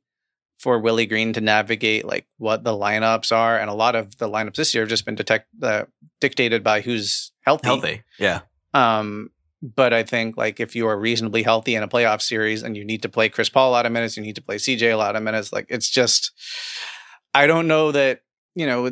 for 0.58 0.78
Willie 0.78 1.06
Green 1.06 1.32
to 1.34 1.40
navigate 1.40 2.04
like 2.04 2.26
what 2.36 2.64
the 2.64 2.72
lineups 2.72 3.34
are, 3.34 3.58
and 3.58 3.70
a 3.70 3.74
lot 3.74 3.94
of 3.94 4.18
the 4.18 4.28
lineups 4.28 4.56
this 4.56 4.74
year 4.74 4.82
have 4.82 4.90
just 4.90 5.06
been 5.06 5.14
detect 5.14 5.46
uh, 5.62 5.84
dictated 6.20 6.62
by 6.62 6.82
who's 6.82 7.32
healthy. 7.42 7.66
Healthy. 7.66 8.02
Yeah. 8.18 8.40
Um, 8.74 9.30
but 9.62 9.92
I 9.92 10.02
think 10.02 10.36
like 10.36 10.60
if 10.60 10.76
you 10.76 10.86
are 10.86 10.98
reasonably 10.98 11.42
healthy 11.42 11.74
in 11.74 11.82
a 11.82 11.88
playoff 11.88 12.22
series 12.22 12.62
and 12.62 12.76
you 12.76 12.84
need 12.84 13.02
to 13.02 13.08
play 13.08 13.28
Chris 13.28 13.48
Paul 13.48 13.70
a 13.70 13.72
lot 13.72 13.86
of 13.86 13.92
minutes, 13.92 14.16
you 14.16 14.22
need 14.22 14.36
to 14.36 14.42
play 14.42 14.56
CJ 14.56 14.92
a 14.92 14.96
lot 14.96 15.16
of 15.16 15.22
minutes. 15.22 15.52
Like 15.52 15.66
it's 15.68 15.90
just, 15.90 16.32
I 17.34 17.46
don't 17.46 17.66
know 17.66 17.92
that 17.92 18.20
you 18.54 18.66
know, 18.66 18.86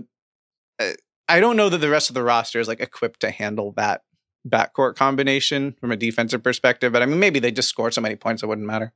uh, 0.79 0.93
I 1.29 1.41
don't 1.41 1.57
know 1.57 1.69
that 1.69 1.79
the 1.79 1.91
rest 1.91 2.09
of 2.09 2.14
the 2.14 2.23
roster 2.23 2.61
is 2.61 2.69
like 2.69 2.81
equipped 2.81 3.21
to 3.21 3.31
handle 3.31 3.73
that 3.73 4.03
backcourt 4.49 4.95
combination 4.95 5.75
from 5.81 5.91
a 5.91 5.97
defensive 5.97 6.43
perspective. 6.43 6.93
But 6.93 7.03
I 7.03 7.07
mean, 7.07 7.19
maybe 7.19 7.41
they 7.41 7.51
just 7.51 7.69
score 7.69 7.91
so 7.91 8.01
many 8.01 8.14
points 8.14 8.43
it 8.43 8.47
wouldn't 8.47 8.67
matter. 8.67 8.93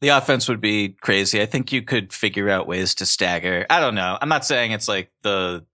The 0.00 0.08
offense 0.08 0.48
would 0.48 0.62
be 0.62 0.96
crazy. 1.02 1.42
I 1.42 1.46
think 1.46 1.72
you 1.72 1.82
could 1.82 2.14
figure 2.14 2.48
out 2.48 2.66
ways 2.66 2.94
to 2.96 3.06
stagger. 3.06 3.66
I 3.68 3.80
don't 3.80 3.94
know. 3.94 4.16
I'm 4.22 4.30
not 4.30 4.46
saying 4.46 4.72
it's 4.72 4.88
like 4.88 5.10
the 5.22 5.66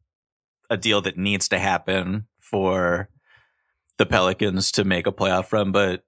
a 0.68 0.76
deal 0.76 1.00
that 1.02 1.16
needs 1.16 1.48
to 1.48 1.60
happen 1.60 2.26
for 2.40 3.08
the 3.98 4.06
Pelicans 4.06 4.72
to 4.72 4.84
make 4.84 5.06
a 5.06 5.12
playoff 5.12 5.52
run, 5.52 5.72
but 5.72 6.04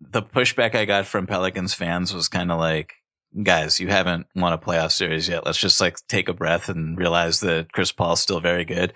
the 0.00 0.22
pushback 0.22 0.74
I 0.74 0.84
got 0.84 1.06
from 1.06 1.26
Pelicans 1.26 1.74
fans 1.74 2.14
was 2.14 2.28
kind 2.28 2.50
of 2.50 2.58
like, 2.58 2.94
guys, 3.42 3.80
you 3.80 3.88
haven't 3.88 4.26
won 4.34 4.52
a 4.52 4.58
playoff 4.58 4.92
series 4.92 5.28
yet. 5.28 5.44
Let's 5.44 5.58
just 5.58 5.80
like 5.80 5.98
take 6.08 6.28
a 6.28 6.34
breath 6.34 6.68
and 6.68 6.98
realize 6.98 7.40
that 7.40 7.72
Chris 7.72 7.92
Paul's 7.92 8.20
still 8.20 8.40
very 8.40 8.64
good. 8.64 8.92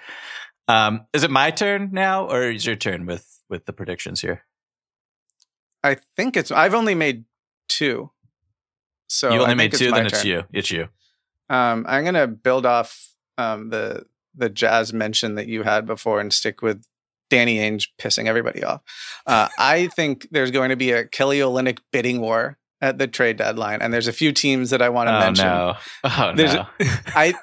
Um, 0.67 1.07
is 1.13 1.25
it 1.25 1.31
my 1.31 1.51
turn 1.51 1.91
now, 1.93 2.27
or 2.27 2.51
is 2.51 2.67
your 2.67 2.77
turn 2.77 3.07
with 3.07 3.41
with 3.49 3.65
the 3.65 3.73
predictions 3.73 4.21
here? 4.21 4.45
I 5.83 5.97
think 6.17 6.37
it's. 6.37 6.51
I've 6.51 6.75
only 6.75 6.95
made 6.95 7.25
two. 7.69 8.11
So 9.09 9.33
you 9.33 9.41
only 9.41 9.55
made 9.55 9.73
two, 9.73 9.91
then 9.91 10.07
it's 10.07 10.25
you. 10.25 10.45
It's 10.53 10.71
you. 10.71 10.89
Um, 11.49 11.87
I'm 11.89 12.05
gonna 12.05 12.27
build 12.27 12.67
off 12.67 13.15
um, 13.39 13.71
the 13.71 14.05
the 14.35 14.51
jazz 14.51 14.93
mention 14.93 15.37
that 15.37 15.49
you 15.49 15.63
had 15.63 15.87
before 15.87 16.21
and 16.21 16.33
stick 16.33 16.61
with 16.61 16.85
Danny 17.31 17.59
Ainge 17.59 17.89
pissing 17.99 18.27
everybody 18.27 18.65
off. 18.65 18.81
Uh, 19.27 19.49
I 19.59 19.89
think 19.89 20.27
there's 20.31 20.51
going 20.51 20.71
to 20.71 20.77
be 20.77 20.93
a 20.93 21.05
Kelly 21.05 21.39
Olynyk 21.39 21.79
bidding 21.93 22.21
war 22.21 22.57
at 22.81 22.99
the 22.99 23.07
trade 23.09 23.37
deadline, 23.37 23.83
and 23.83 23.93
there's 23.93 24.07
a 24.09 24.13
few 24.13 24.33
teams 24.33 24.71
that 24.71 24.81
I 24.83 24.89
want 24.89 25.09
to 25.09 25.17
Oh 25.17 25.21
mention. 25.21 25.47
no! 25.47 25.75
Oh 26.05 26.33
There's- 26.35 26.55
no! 26.55 26.67
I 27.15 27.35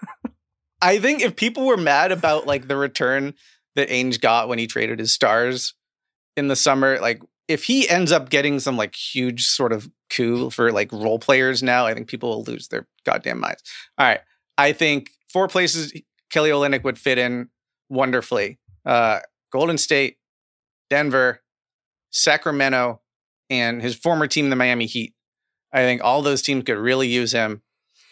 I 0.81 0.99
think 0.99 1.21
if 1.21 1.36
people 1.36 1.65
were 1.65 1.77
mad 1.77 2.11
about 2.11 2.45
like 2.47 2.67
the 2.67 2.77
return 2.77 3.33
that 3.75 3.89
Ainge 3.89 4.21
got 4.21 4.47
when 4.47 4.59
he 4.59 4.67
traded 4.67 4.99
his 4.99 5.13
stars 5.13 5.73
in 6.38 6.47
the 6.47 6.55
summer, 6.55 6.99
like 6.99 7.21
if 7.47 7.65
he 7.65 7.88
ends 7.89 8.11
up 8.11 8.29
getting 8.29 8.59
some 8.59 8.77
like 8.77 8.95
huge 8.95 9.45
sort 9.45 9.71
of 9.73 9.89
coup 10.09 10.49
for 10.49 10.71
like 10.71 10.91
role 10.91 11.19
players 11.19 11.61
now, 11.61 11.86
I 11.86 11.93
think 11.93 12.07
people 12.07 12.29
will 12.29 12.43
lose 12.43 12.67
their 12.69 12.88
goddamn 13.05 13.39
minds. 13.39 13.61
All 13.97 14.05
right. 14.07 14.21
I 14.57 14.71
think 14.73 15.09
four 15.31 15.47
places 15.47 15.93
Kelly 16.29 16.49
Olynyk 16.49 16.83
would 16.83 16.97
fit 16.97 17.17
in 17.17 17.49
wonderfully. 17.89 18.57
Uh 18.86 19.19
Golden 19.56 19.78
State, 19.78 20.18
Denver, 20.89 21.41
Sacramento, 22.10 22.99
and 23.49 23.82
his 23.82 23.95
former 23.95 24.28
team, 24.28 24.49
the 24.49 24.56
Miami 24.58 24.86
Heat. 24.86 25.14
I 25.72 25.80
think 25.80 26.03
all 26.03 26.22
those 26.22 26.41
teams 26.41 26.66
could 26.66 26.78
really 26.78 27.08
use 27.08 27.32
him 27.32 27.62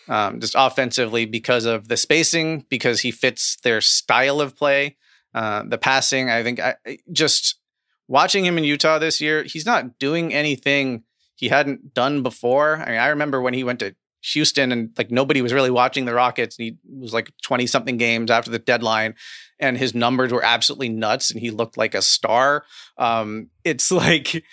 um, 0.07 0.39
just 0.39 0.55
offensively 0.57 1.25
because 1.25 1.65
of 1.65 1.89
the 1.89 1.97
spacing, 1.97 2.65
because 2.69 3.01
he 3.01 3.11
fits 3.11 3.57
their 3.61 3.81
style 3.81 4.39
of 4.39 4.55
play, 4.55 4.95
uh, 5.33 5.63
the 5.67 5.77
passing. 5.77 6.29
I 6.29 6.43
think 6.43 6.61
I, 6.61 6.75
just 7.11 7.59
watching 8.07 8.45
him 8.45 8.57
in 8.57 8.63
Utah 8.63 8.97
this 8.97 9.19
year, 9.19 9.43
he's 9.43 9.65
not 9.65 9.99
doing 9.99 10.33
anything 10.33 11.03
he 11.35 11.49
hadn't 11.49 11.93
done 11.93 12.23
before. 12.23 12.77
I 12.77 12.91
mean, 12.91 12.99
I 12.99 13.07
remember 13.07 13.41
when 13.41 13.53
he 13.53 13.65
went 13.65 13.79
to 13.79 13.95
Houston 14.31 14.71
and 14.71 14.91
like 14.97 15.11
nobody 15.11 15.41
was 15.41 15.51
really 15.51 15.71
watching 15.71 16.05
the 16.05 16.13
Rockets. 16.13 16.57
And 16.57 16.63
he 16.63 16.77
was 16.87 17.13
like 17.13 17.31
20 17.43 17.67
something 17.67 17.97
games 17.97 18.31
after 18.31 18.49
the 18.49 18.59
deadline 18.59 19.15
and 19.63 19.77
his 19.77 19.95
numbers 19.95 20.33
were 20.33 20.43
absolutely 20.43 20.89
nuts 20.89 21.31
and 21.31 21.39
he 21.39 21.49
looked 21.49 21.77
like 21.77 21.95
a 21.95 22.01
star. 22.01 22.65
Um, 22.97 23.49
it's 23.63 23.91
like 24.03 24.43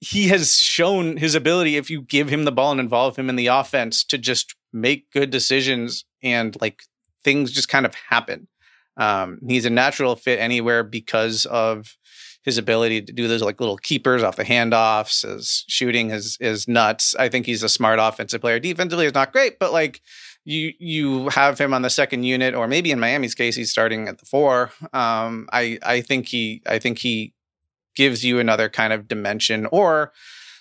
he 0.00 0.28
has 0.28 0.54
shown 0.54 1.16
his 1.16 1.34
ability 1.34 1.76
if 1.76 1.90
you 1.90 2.02
give 2.02 2.28
him 2.28 2.44
the 2.44 2.52
ball 2.52 2.70
and 2.70 2.80
involve 2.80 3.16
him 3.16 3.28
in 3.28 3.36
the 3.36 3.48
offense 3.48 4.04
to 4.04 4.16
just 4.16 4.54
make 4.72 5.10
good 5.10 5.30
decisions 5.30 6.04
and 6.22 6.56
like 6.60 6.82
things 7.24 7.50
just 7.50 7.68
kind 7.68 7.84
of 7.84 7.94
happen. 7.94 8.46
Um, 8.96 9.40
he's 9.46 9.64
a 9.66 9.70
natural 9.70 10.14
fit 10.14 10.38
anywhere 10.38 10.84
because 10.84 11.44
of 11.46 11.96
his 12.44 12.56
ability 12.56 13.02
to 13.02 13.12
do 13.12 13.26
those 13.26 13.42
like 13.42 13.60
little 13.60 13.76
keepers 13.76 14.22
off 14.22 14.36
the 14.36 14.44
handoffs. 14.44 15.26
His 15.26 15.64
shooting 15.66 16.10
is 16.10 16.38
is 16.40 16.68
nuts. 16.68 17.14
I 17.18 17.28
think 17.28 17.44
he's 17.44 17.64
a 17.64 17.68
smart 17.68 17.98
offensive 18.00 18.40
player. 18.40 18.60
Defensively, 18.60 19.06
is 19.06 19.14
not 19.14 19.32
great, 19.32 19.58
but 19.58 19.72
like 19.72 20.00
you 20.46 20.72
you 20.78 21.28
have 21.30 21.58
him 21.60 21.74
on 21.74 21.82
the 21.82 21.90
second 21.90 22.22
unit, 22.22 22.54
or 22.54 22.68
maybe 22.68 22.92
in 22.92 23.00
Miami's 23.00 23.34
case, 23.34 23.56
he's 23.56 23.70
starting 23.70 24.06
at 24.06 24.18
the 24.18 24.26
four. 24.26 24.70
Um, 24.92 25.48
I 25.52 25.78
I 25.82 26.00
think 26.00 26.28
he 26.28 26.62
I 26.66 26.78
think 26.78 26.98
he 26.98 27.34
gives 27.96 28.24
you 28.24 28.38
another 28.38 28.68
kind 28.68 28.92
of 28.92 29.08
dimension, 29.08 29.66
or 29.66 30.12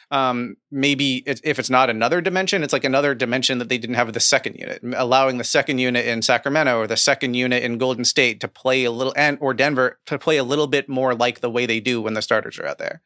um, 0.09 0.57
maybe 0.71 1.17
it, 1.27 1.39
if 1.43 1.59
it's 1.59 1.69
not 1.69 1.91
another 1.91 2.19
dimension, 2.19 2.63
it's 2.63 2.73
like 2.73 2.83
another 2.83 3.13
dimension 3.13 3.59
that 3.59 3.69
they 3.69 3.77
didn't 3.77 3.95
have 3.95 4.07
with 4.07 4.15
the 4.15 4.19
second 4.19 4.55
unit, 4.55 4.81
allowing 4.95 5.37
the 5.37 5.43
second 5.43 5.77
unit 5.77 6.05
in 6.07 6.23
Sacramento 6.23 6.79
or 6.79 6.87
the 6.87 6.97
second 6.97 7.35
unit 7.35 7.61
in 7.61 7.77
Golden 7.77 8.05
State 8.05 8.39
to 8.41 8.47
play 8.47 8.85
a 8.85 8.91
little 8.91 9.13
and 9.15 9.37
or 9.39 9.53
Denver 9.53 9.99
to 10.07 10.17
play 10.17 10.37
a 10.37 10.43
little 10.43 10.67
bit 10.67 10.89
more 10.89 11.13
like 11.13 11.41
the 11.41 11.49
way 11.49 11.67
they 11.67 11.79
do 11.79 12.01
when 12.01 12.15
the 12.15 12.23
starters 12.23 12.57
are 12.57 12.65
out 12.65 12.79
there. 12.79 13.03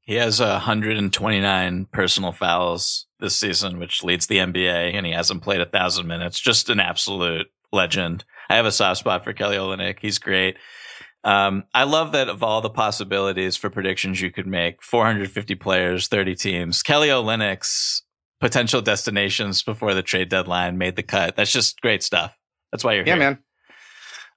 He 0.00 0.14
has 0.14 0.40
129 0.40 1.86
personal 1.86 2.32
fouls 2.32 3.06
this 3.24 3.36
season, 3.36 3.78
which 3.78 4.04
leads 4.04 4.26
the 4.26 4.36
NBA, 4.38 4.94
and 4.94 5.04
he 5.04 5.12
hasn't 5.12 5.42
played 5.42 5.60
a 5.60 5.66
thousand 5.66 6.06
minutes. 6.06 6.38
Just 6.38 6.70
an 6.70 6.78
absolute 6.78 7.48
legend. 7.72 8.24
I 8.48 8.56
have 8.56 8.66
a 8.66 8.72
soft 8.72 9.00
spot 9.00 9.24
for 9.24 9.32
Kelly 9.32 9.56
Olynyk. 9.56 9.98
He's 10.00 10.18
great. 10.18 10.56
Um, 11.24 11.64
I 11.72 11.84
love 11.84 12.12
that 12.12 12.28
of 12.28 12.42
all 12.42 12.60
the 12.60 12.70
possibilities 12.70 13.56
for 13.56 13.70
predictions 13.70 14.20
you 14.20 14.30
could 14.30 14.46
make, 14.46 14.82
450 14.82 15.54
players, 15.54 16.06
30 16.06 16.34
teams. 16.34 16.82
Kelly 16.82 17.08
Olynyk's 17.08 18.02
potential 18.40 18.82
destinations 18.82 19.62
before 19.62 19.94
the 19.94 20.02
trade 20.02 20.28
deadline 20.28 20.76
made 20.76 20.96
the 20.96 21.02
cut. 21.02 21.34
That's 21.34 21.50
just 21.50 21.80
great 21.80 22.02
stuff. 22.02 22.36
That's 22.70 22.84
why 22.84 22.92
you're 22.92 23.06
Yeah, 23.06 23.14
here. 23.14 23.22
Yeah, 23.22 23.36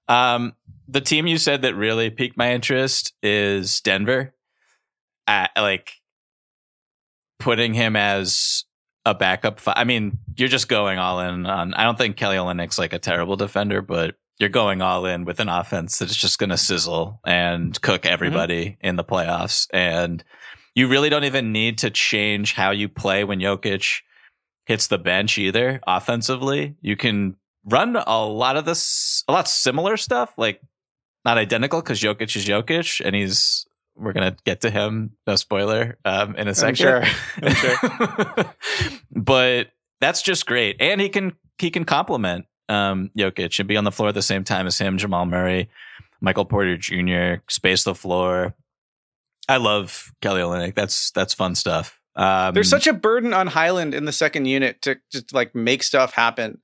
man. 0.08 0.36
Um, 0.36 0.54
the 0.88 1.02
team 1.02 1.28
you 1.28 1.38
said 1.38 1.64
that 1.64 1.76
really 1.76 2.10
piqued 2.10 2.38
my 2.38 2.54
interest 2.54 3.14
is 3.22 3.82
Denver. 3.82 4.34
At, 5.28 5.52
like 5.58 5.92
putting 7.40 7.74
him 7.74 7.98
as 7.98 8.64
a 9.08 9.16
backup. 9.16 9.60
Fi- 9.60 9.74
I 9.76 9.86
mean, 9.86 10.20
you're 10.36 10.50
just 10.50 10.68
going 10.68 11.00
all 11.00 11.22
in 11.22 11.46
on. 11.46 11.74
I 11.74 11.84
don't 11.84 11.98
think 11.98 12.18
Kelly 12.18 12.36
Olynyk's 12.36 12.78
like 12.78 12.94
a 12.94 13.00
terrible 13.00 13.38
defender, 13.38 13.82
but 13.82 14.16
you're 14.38 14.50
going 14.50 14.82
all 14.82 15.06
in 15.06 15.24
with 15.24 15.40
an 15.40 15.50
offense 15.50 15.98
that's 15.98 16.16
just 16.16 16.38
going 16.38 16.50
to 16.50 16.58
sizzle 16.58 17.20
and 17.26 17.82
cook 17.82 18.02
mm-hmm. 18.02 18.14
everybody 18.14 18.78
in 18.82 18.98
the 18.98 19.04
playoffs. 19.04 19.68
And 19.74 20.24
you 20.76 20.88
really 20.90 21.10
don't 21.10 21.24
even 21.24 21.52
need 21.52 21.78
to 21.80 21.90
change 21.90 22.54
how 22.54 22.72
you 22.72 22.90
play 22.90 23.24
when 23.24 23.40
Jokic 23.40 24.02
hits 24.66 24.88
the 24.88 24.98
bench 24.98 25.38
either. 25.38 25.80
Offensively, 25.88 26.76
you 26.82 26.98
can 26.98 27.38
run 27.64 27.96
a 27.96 28.26
lot 28.26 28.58
of 28.58 28.66
this, 28.66 29.24
a 29.28 29.32
lot 29.32 29.48
similar 29.48 29.96
stuff, 29.96 30.34
like 30.38 30.62
not 31.24 31.38
identical 31.38 31.82
because 31.82 32.02
Jokic 32.02 32.36
is 32.36 32.46
Jokic 32.46 33.02
and 33.04 33.16
he's. 33.16 33.66
We're 33.98 34.14
gonna 34.14 34.36
get 34.46 34.62
to 34.62 34.70
him. 34.70 35.12
No 35.26 35.36
spoiler. 35.36 35.98
Um, 36.06 36.36
in 36.36 36.48
a 36.48 36.52
I'm 36.52 36.56
second. 36.56 36.76
sure. 36.76 37.04
I'm 37.42 37.54
sure. 37.54 38.54
but 39.12 39.68
that's 40.00 40.22
just 40.22 40.46
great, 40.46 40.78
and 40.80 41.02
he 41.02 41.10
can 41.10 41.34
he 41.58 41.72
can 41.72 41.84
complement 41.86 42.46
um, 42.70 43.10
Jokic 43.18 43.58
and 43.60 43.68
be 43.68 43.78
on 43.78 43.84
the 43.84 43.92
floor 43.92 44.10
at 44.10 44.16
the 44.16 44.22
same 44.22 44.44
time 44.44 44.68
as 44.68 44.78
him, 44.78 44.98
Jamal 44.98 45.26
Murray. 45.26 45.70
Michael 46.22 46.46
Porter 46.46 46.78
Jr. 46.78 47.42
space 47.50 47.84
the 47.84 47.96
floor. 47.96 48.56
I 49.50 49.58
love 49.58 50.12
Kelly 50.22 50.42
Olynyk. 50.42 50.76
That's 50.76 51.12
that's 51.12 51.34
fun 51.34 51.56
stuff. 51.56 52.00
Um, 52.16 52.54
There's 52.54 52.70
such 52.70 52.88
a 52.88 52.94
burden 52.94 53.34
on 53.34 53.48
Hyland 53.48 53.94
in 53.94 54.06
the 54.06 54.12
second 54.12 54.46
unit 54.46 54.82
to 54.82 54.98
just 55.12 55.34
like 55.34 55.54
make 55.54 55.84
stuff 55.84 56.14
happen, 56.14 56.60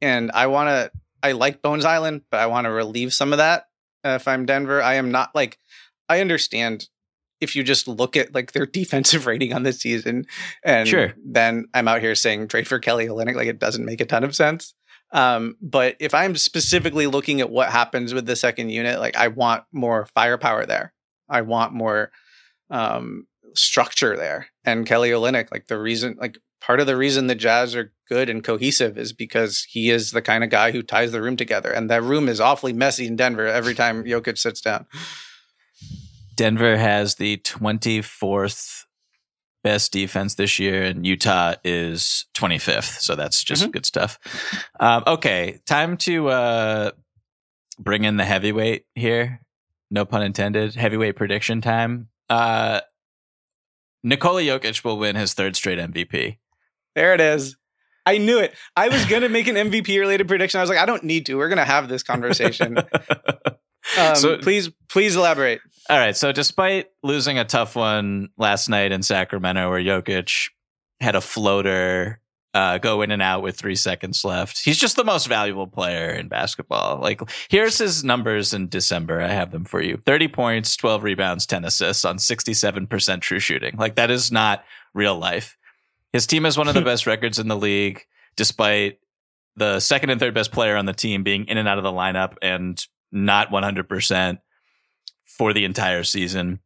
and 0.00 0.30
I 0.32 0.46
want 0.48 0.68
to. 0.68 0.90
I 1.22 1.32
like 1.32 1.62
Bones 1.62 1.84
Hyland, 1.84 2.22
but 2.30 2.40
I 2.40 2.46
want 2.46 2.66
to 2.66 2.70
relieve 2.70 3.14
some 3.14 3.32
of 3.32 3.38
that. 3.38 3.66
Uh, 4.04 4.10
if 4.20 4.28
I'm 4.28 4.46
Denver, 4.46 4.82
I 4.82 4.94
am 4.94 5.10
not 5.10 5.34
like. 5.34 5.58
I 6.08 6.20
understand 6.20 6.88
if 7.40 7.54
you 7.56 7.62
just 7.62 7.86
look 7.88 8.16
at 8.16 8.34
like 8.34 8.52
their 8.52 8.66
defensive 8.80 9.26
rating 9.26 9.52
on 9.52 9.62
this 9.62 9.80
season, 9.80 10.26
and 10.64 10.88
Sure. 10.88 11.14
then 11.24 11.66
I'm 11.74 11.88
out 11.88 12.00
here 12.00 12.14
saying 12.14 12.48
trade 12.48 12.66
for 12.68 12.78
Kelly 12.78 13.06
Olynyk, 13.06 13.36
like 13.36 13.48
it 13.48 13.58
doesn't 13.58 13.84
make 13.84 14.00
a 14.00 14.06
ton 14.06 14.24
of 14.24 14.34
sense. 14.34 14.74
Um, 15.12 15.56
but 15.60 15.96
if 16.00 16.12
I'm 16.14 16.36
specifically 16.36 17.06
looking 17.06 17.40
at 17.40 17.50
what 17.50 17.70
happens 17.70 18.12
with 18.12 18.26
the 18.26 18.34
second 18.34 18.70
unit, 18.70 18.98
like 18.98 19.16
I 19.16 19.28
want 19.28 19.64
more 19.72 20.06
firepower 20.14 20.66
there. 20.66 20.92
I 21.28 21.42
want 21.42 21.72
more 21.72 22.10
um, 22.70 23.26
structure 23.54 24.16
there. 24.16 24.48
And 24.64 24.86
Kelly 24.86 25.10
Olynyk, 25.10 25.52
like 25.52 25.68
the 25.68 25.78
reason, 25.78 26.16
like 26.20 26.38
part 26.60 26.80
of 26.80 26.86
the 26.86 26.96
reason 26.96 27.26
the 27.28 27.34
Jazz 27.34 27.76
are 27.76 27.92
good 28.08 28.28
and 28.28 28.42
cohesive 28.42 28.98
is 28.98 29.12
because 29.12 29.64
he 29.68 29.90
is 29.90 30.10
the 30.10 30.22
kind 30.22 30.42
of 30.42 30.50
guy 30.50 30.72
who 30.72 30.82
ties 30.82 31.12
the 31.12 31.22
room 31.22 31.36
together. 31.36 31.70
And 31.70 31.88
that 31.90 32.02
room 32.02 32.28
is 32.28 32.40
awfully 32.40 32.72
messy 32.72 33.06
in 33.06 33.16
Denver 33.16 33.46
every 33.46 33.74
time 33.74 34.04
Jokic 34.04 34.38
sits 34.38 34.60
down. 34.60 34.86
Denver 36.34 36.76
has 36.76 37.16
the 37.16 37.36
24th 37.38 38.84
best 39.62 39.92
defense 39.92 40.34
this 40.34 40.58
year, 40.58 40.82
and 40.82 41.06
Utah 41.06 41.54
is 41.64 42.26
25th. 42.34 43.00
So 43.00 43.14
that's 43.14 43.42
just 43.42 43.64
Mhm. 43.64 43.72
good 43.72 43.86
stuff. 43.86 44.18
Um, 44.78 45.04
okay, 45.06 45.60
time 45.66 45.96
to 45.98 46.28
uh, 46.28 46.90
bring 47.78 48.04
in 48.04 48.16
the 48.18 48.24
heavyweight 48.24 48.84
here. 48.94 49.40
No 49.90 50.04
pun 50.04 50.22
intended. 50.22 50.74
Heavyweight 50.74 51.16
prediction 51.16 51.60
time. 51.60 52.08
Uh, 52.28 52.80
Nikola 54.02 54.42
Jokic 54.42 54.84
will 54.84 54.98
win 54.98 55.16
his 55.16 55.32
third 55.34 55.56
straight 55.56 55.78
MVP. 55.78 56.38
There 56.94 57.14
it 57.14 57.20
is. 57.20 57.56
I 58.06 58.18
knew 58.18 58.38
it. 58.38 58.54
I 58.76 58.88
was 58.90 59.04
going 59.06 59.22
to 59.22 59.30
make 59.30 59.46
an 59.48 59.56
MVP 59.56 59.98
related 59.98 60.28
prediction. 60.28 60.58
I 60.58 60.62
was 60.62 60.68
like, 60.68 60.78
I 60.78 60.84
don't 60.84 61.04
need 61.04 61.24
to. 61.26 61.36
We're 61.36 61.48
going 61.48 61.56
to 61.58 61.64
have 61.64 61.88
this 61.88 62.02
conversation. 62.02 62.76
Um, 63.98 64.14
So- 64.16 64.38
please, 64.38 64.70
please 64.88 65.16
elaborate. 65.16 65.60
All 65.90 65.98
right. 65.98 66.16
So, 66.16 66.32
despite 66.32 66.86
losing 67.02 67.38
a 67.38 67.44
tough 67.44 67.76
one 67.76 68.30
last 68.38 68.68
night 68.68 68.90
in 68.92 69.02
Sacramento, 69.02 69.68
where 69.70 69.80
Jokic 69.82 70.48
had 71.00 71.14
a 71.14 71.20
floater 71.20 72.20
uh, 72.54 72.78
go 72.78 73.02
in 73.02 73.10
and 73.10 73.20
out 73.20 73.42
with 73.42 73.56
three 73.58 73.74
seconds 73.74 74.24
left, 74.24 74.60
he's 74.64 74.78
just 74.78 74.96
the 74.96 75.04
most 75.04 75.26
valuable 75.26 75.66
player 75.66 76.08
in 76.08 76.28
basketball. 76.28 77.00
Like, 77.00 77.20
here's 77.50 77.76
his 77.78 78.02
numbers 78.04 78.54
in 78.54 78.68
December. 78.68 79.20
I 79.20 79.28
have 79.28 79.50
them 79.50 79.64
for 79.64 79.82
you 79.82 79.98
30 80.06 80.28
points, 80.28 80.74
12 80.76 81.02
rebounds, 81.02 81.44
10 81.46 81.64
assists 81.64 82.04
on 82.04 82.16
67% 82.16 83.20
true 83.20 83.40
shooting. 83.40 83.76
Like, 83.76 83.96
that 83.96 84.10
is 84.10 84.32
not 84.32 84.64
real 84.94 85.18
life. 85.18 85.56
His 86.12 86.26
team 86.26 86.44
has 86.44 86.56
one 86.56 86.68
of 86.68 86.74
the 86.74 86.80
best 86.92 87.06
records 87.06 87.38
in 87.38 87.48
the 87.48 87.56
league, 87.56 88.02
despite 88.36 89.00
the 89.56 89.80
second 89.80 90.10
and 90.10 90.18
third 90.20 90.32
best 90.34 90.50
player 90.52 90.76
on 90.76 90.86
the 90.86 90.92
team 90.94 91.24
being 91.24 91.44
in 91.46 91.58
and 91.58 91.68
out 91.68 91.76
of 91.78 91.84
the 91.84 91.92
lineup 91.92 92.34
and 92.40 92.86
not 93.14 93.50
100% 93.50 94.38
for 95.24 95.52
the 95.52 95.64
entire 95.64 96.04
season. 96.04 96.60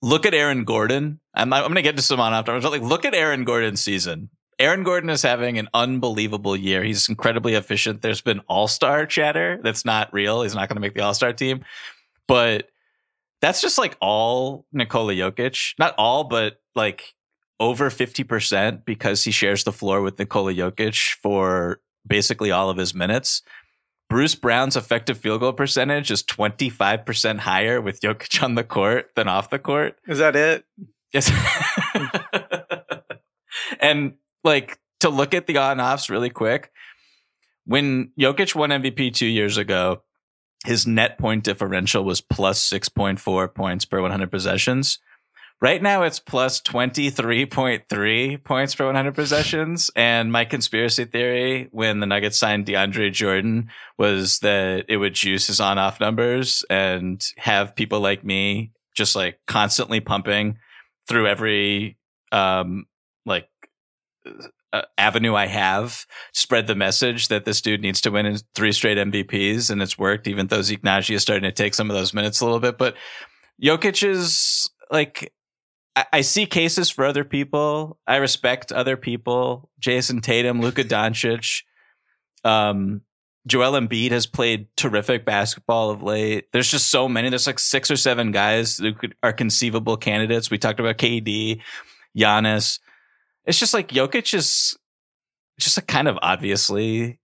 Look 0.00 0.26
at 0.26 0.34
Aaron 0.34 0.64
Gordon. 0.64 1.20
I'm, 1.34 1.52
I'm 1.52 1.62
going 1.62 1.74
to 1.76 1.82
get 1.82 1.96
to 1.96 2.02
some 2.02 2.20
on 2.20 2.32
afterwards, 2.32 2.64
but 2.64 2.72
like, 2.72 2.82
look 2.82 3.04
at 3.04 3.14
Aaron 3.14 3.44
Gordon's 3.44 3.80
season. 3.80 4.30
Aaron 4.58 4.84
Gordon 4.84 5.10
is 5.10 5.22
having 5.22 5.58
an 5.58 5.68
unbelievable 5.74 6.56
year. 6.56 6.84
He's 6.84 7.08
incredibly 7.08 7.54
efficient. 7.54 8.02
There's 8.02 8.20
been 8.20 8.40
all 8.48 8.68
star 8.68 9.06
chatter 9.06 9.60
that's 9.62 9.84
not 9.84 10.12
real. 10.12 10.42
He's 10.42 10.54
not 10.54 10.68
going 10.68 10.76
to 10.76 10.80
make 10.80 10.94
the 10.94 11.02
all 11.02 11.14
star 11.14 11.32
team, 11.32 11.64
but 12.28 12.68
that's 13.40 13.60
just 13.60 13.78
like 13.78 13.96
all 14.00 14.66
Nikola 14.72 15.14
Jokic. 15.14 15.74
Not 15.78 15.94
all, 15.98 16.24
but 16.24 16.60
like 16.74 17.14
over 17.58 17.90
50% 17.90 18.84
because 18.84 19.24
he 19.24 19.30
shares 19.30 19.64
the 19.64 19.72
floor 19.72 20.02
with 20.02 20.18
Nikola 20.18 20.52
Jokic 20.52 21.14
for 21.22 21.80
basically 22.06 22.50
all 22.50 22.70
of 22.70 22.76
his 22.76 22.94
minutes. 22.94 23.42
Bruce 24.12 24.34
Brown's 24.34 24.76
effective 24.76 25.16
field 25.16 25.40
goal 25.40 25.54
percentage 25.54 26.10
is 26.10 26.22
25% 26.22 27.38
higher 27.38 27.80
with 27.80 28.02
Jokic 28.02 28.42
on 28.42 28.56
the 28.56 28.62
court 28.62 29.08
than 29.16 29.26
off 29.26 29.48
the 29.48 29.58
court. 29.58 29.96
Is 30.06 30.18
that 30.18 30.36
it? 30.36 30.66
Yes. 31.14 31.32
and 33.80 34.12
like 34.44 34.78
to 35.00 35.08
look 35.08 35.32
at 35.32 35.46
the 35.46 35.56
on 35.56 35.80
offs 35.80 36.10
really 36.10 36.28
quick, 36.28 36.70
when 37.64 38.12
Jokic 38.20 38.54
won 38.54 38.68
MVP 38.68 39.14
two 39.14 39.24
years 39.24 39.56
ago, 39.56 40.02
his 40.66 40.86
net 40.86 41.16
point 41.16 41.42
differential 41.42 42.04
was 42.04 42.20
plus 42.20 42.68
6.4 42.68 43.54
points 43.54 43.86
per 43.86 44.02
100 44.02 44.30
possessions. 44.30 44.98
Right 45.62 45.80
now, 45.80 46.02
it's 46.02 46.18
plus 46.18 46.60
23.3 46.60 48.42
points 48.42 48.74
per 48.74 48.84
100 48.84 49.14
possessions. 49.14 49.92
And 49.94 50.32
my 50.32 50.44
conspiracy 50.44 51.04
theory 51.04 51.68
when 51.70 52.00
the 52.00 52.06
Nuggets 52.06 52.36
signed 52.36 52.66
DeAndre 52.66 53.12
Jordan 53.12 53.70
was 53.96 54.40
that 54.40 54.86
it 54.88 54.96
would 54.96 55.14
juice 55.14 55.46
his 55.46 55.60
on 55.60 55.78
off 55.78 56.00
numbers 56.00 56.64
and 56.68 57.24
have 57.36 57.76
people 57.76 58.00
like 58.00 58.24
me 58.24 58.72
just 58.96 59.14
like 59.14 59.38
constantly 59.46 60.00
pumping 60.00 60.58
through 61.06 61.28
every 61.28 61.96
um 62.32 62.86
like 63.24 63.48
uh, 64.72 64.82
avenue 64.98 65.36
I 65.36 65.46
have, 65.46 66.06
spread 66.32 66.66
the 66.66 66.74
message 66.74 67.28
that 67.28 67.44
this 67.44 67.60
dude 67.60 67.82
needs 67.82 68.00
to 68.00 68.10
win 68.10 68.26
in 68.26 68.38
three 68.56 68.72
straight 68.72 68.98
MVPs, 68.98 69.70
and 69.70 69.80
it's 69.80 69.96
worked. 69.96 70.26
Even 70.26 70.48
though 70.48 70.62
Zeke 70.62 70.82
Nnaji 70.82 71.14
is 71.14 71.22
starting 71.22 71.44
to 71.44 71.52
take 71.52 71.74
some 71.74 71.88
of 71.88 71.94
those 71.94 72.12
minutes 72.12 72.40
a 72.40 72.44
little 72.44 72.58
bit, 72.58 72.78
but 72.78 72.96
Jokic 73.62 74.04
is 74.04 74.68
like. 74.90 75.32
I- 75.94 76.20
see 76.22 76.46
cases 76.46 76.90
for 76.90 77.04
other 77.04 77.24
people. 77.24 77.98
I 78.06 78.16
respect 78.16 78.72
other 78.72 78.96
people. 78.96 79.70
Jayson 79.80 80.20
Tatum, 80.22 80.60
Luka 80.60 80.84
Doncic, 80.84 81.62
um, 82.44 83.02
Joel 83.46 83.72
Embiid 83.72 84.12
has 84.12 84.26
played 84.26 84.68
terrific 84.76 85.24
basketball 85.24 85.90
of 85.90 86.02
late. 86.02 86.46
There's 86.52 86.70
just 86.70 86.90
so 86.90 87.08
many. 87.08 87.28
There's 87.28 87.46
like 87.46 87.58
six 87.58 87.90
or 87.90 87.96
seven 87.96 88.30
guys 88.30 88.78
who 88.78 88.92
are 89.22 89.32
conceivable 89.32 89.96
candidates. 89.96 90.50
We 90.50 90.58
talked 90.58 90.80
about 90.80 90.98
KD, 90.98 91.60
Giannis. 92.16 92.78
It's 93.44 93.58
just 93.58 93.74
like 93.74 93.88
Jokic 93.88 94.32
is 94.34 94.76
just 95.58 95.76
like 95.76 95.88
kind 95.88 96.06
of 96.08 96.18
obviously 96.22 97.18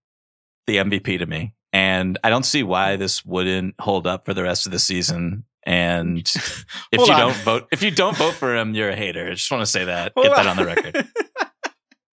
the 0.66 0.76
MVP 0.78 1.18
to 1.18 1.26
me. 1.26 1.54
And 1.72 2.18
I 2.24 2.30
don't 2.30 2.46
see 2.46 2.62
why 2.62 2.96
this 2.96 3.24
wouldn't 3.24 3.74
hold 3.80 4.06
up 4.06 4.24
for 4.24 4.34
the 4.34 4.42
rest 4.42 4.66
of 4.66 4.72
the 4.72 4.78
season. 4.78 5.44
And 5.64 6.18
if 6.28 6.66
you 6.92 7.00
on. 7.00 7.20
don't 7.20 7.36
vote, 7.36 7.68
if 7.72 7.82
you 7.82 7.90
don't 7.90 8.16
vote 8.16 8.34
for 8.34 8.56
him, 8.56 8.74
you're 8.74 8.90
a 8.90 8.96
hater. 8.96 9.26
I 9.26 9.34
just 9.34 9.50
want 9.50 9.62
to 9.62 9.66
say 9.66 9.84
that. 9.84 10.12
Hold 10.14 10.26
Get 10.26 10.36
that 10.36 10.46
on 10.46 10.56
the 10.56 10.64
record. 10.64 11.06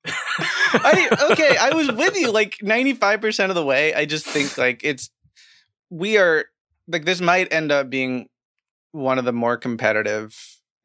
I 0.08 1.28
okay, 1.32 1.56
I 1.58 1.74
was 1.74 1.92
with 1.92 2.18
you 2.18 2.32
like 2.32 2.58
95% 2.58 3.50
of 3.50 3.56
the 3.56 3.64
way. 3.66 3.94
I 3.94 4.06
just 4.06 4.26
think 4.26 4.58
like 4.58 4.82
it's 4.84 5.10
we 5.90 6.18
are 6.18 6.46
like 6.88 7.06
this 7.06 7.22
might 7.22 7.52
end 7.52 7.72
up 7.72 7.90
being 7.90 8.28
one 8.92 9.18
of 9.18 9.26
the 9.26 9.34
more 9.34 9.58
competitive 9.58 10.38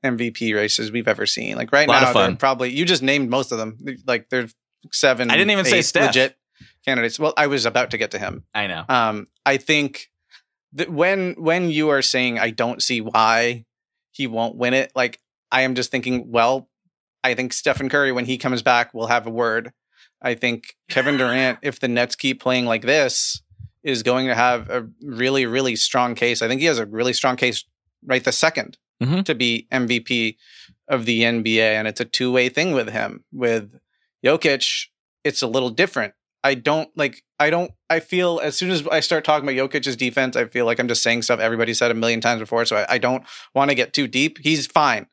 MVP 0.04 0.54
races 0.54 0.90
we've 0.90 1.08
ever 1.08 1.26
seen. 1.26 1.56
Like 1.56 1.72
right 1.72 1.88
now, 1.88 2.34
probably 2.36 2.70
you 2.70 2.84
just 2.84 3.02
named 3.02 3.30
most 3.30 3.52
of 3.52 3.58
them. 3.58 3.78
Like 4.06 4.28
there's 4.30 4.54
seven. 4.92 5.30
I 5.30 5.36
didn't 5.36 5.50
even 5.50 5.64
say 5.64 5.82
Steph. 5.82 6.08
legit 6.08 6.36
candidates. 6.84 7.18
Well, 7.18 7.34
I 7.36 7.46
was 7.46 7.66
about 7.66 7.90
to 7.90 7.98
get 7.98 8.12
to 8.12 8.18
him. 8.18 8.44
I 8.54 8.66
know. 8.66 8.84
Um, 8.88 9.26
I 9.44 9.56
think 9.56 10.09
that 10.72 10.90
when 10.90 11.34
when 11.38 11.70
you 11.70 11.88
are 11.90 12.02
saying 12.02 12.38
I 12.38 12.50
don't 12.50 12.82
see 12.82 13.00
why 13.00 13.64
he 14.12 14.26
won't 14.26 14.56
win 14.56 14.74
it, 14.74 14.92
like 14.94 15.18
I 15.52 15.62
am 15.62 15.74
just 15.74 15.90
thinking, 15.90 16.30
well, 16.30 16.68
I 17.24 17.34
think 17.34 17.52
Stephen 17.52 17.88
Curry 17.88 18.12
when 18.12 18.24
he 18.26 18.38
comes 18.38 18.62
back 18.62 18.94
will 18.94 19.06
have 19.08 19.26
a 19.26 19.30
word. 19.30 19.72
I 20.22 20.34
think 20.34 20.76
Kevin 20.88 21.16
Durant, 21.16 21.58
if 21.62 21.80
the 21.80 21.88
Nets 21.88 22.14
keep 22.16 22.40
playing 22.40 22.66
like 22.66 22.82
this, 22.82 23.42
is 23.82 24.02
going 24.02 24.26
to 24.28 24.34
have 24.34 24.68
a 24.70 24.86
really 25.02 25.46
really 25.46 25.76
strong 25.76 26.14
case. 26.14 26.42
I 26.42 26.48
think 26.48 26.60
he 26.60 26.66
has 26.66 26.78
a 26.78 26.86
really 26.86 27.12
strong 27.12 27.36
case 27.36 27.64
right 28.04 28.22
the 28.24 28.30
2nd 28.32 28.76
Mhm. 29.02 29.24
to 29.24 29.34
be 29.34 29.66
MVP 29.72 30.36
of 30.86 31.06
the 31.06 31.22
NBA, 31.22 31.72
and 31.74 31.88
it's 31.88 32.00
a 32.00 32.04
two 32.04 32.30
way 32.32 32.48
thing 32.50 32.72
with 32.72 32.90
him. 32.90 33.24
With 33.32 33.80
Jokic, 34.24 34.88
it's 35.24 35.40
a 35.40 35.46
little 35.46 35.70
different. 35.70 36.12
I 36.42 36.54
don't 36.54 36.88
like. 36.96 37.22
I 37.38 37.50
don't. 37.50 37.70
I 37.88 38.00
feel 38.00 38.40
as 38.42 38.56
soon 38.56 38.70
as 38.70 38.86
I 38.88 39.00
start 39.00 39.24
talking 39.24 39.48
about 39.48 39.70
Jokic's 39.70 39.96
defense, 39.96 40.36
I 40.36 40.46
feel 40.46 40.64
like 40.64 40.78
I'm 40.78 40.88
just 40.88 41.02
saying 41.02 41.22
stuff 41.22 41.40
everybody 41.40 41.74
said 41.74 41.90
a 41.90 41.94
million 41.94 42.20
times 42.20 42.40
before. 42.40 42.64
So 42.64 42.76
I, 42.76 42.94
I 42.94 42.98
don't 42.98 43.24
want 43.54 43.70
to 43.70 43.74
get 43.74 43.92
too 43.92 44.08
deep. 44.08 44.38
He's 44.38 44.66
fine. 44.66 45.06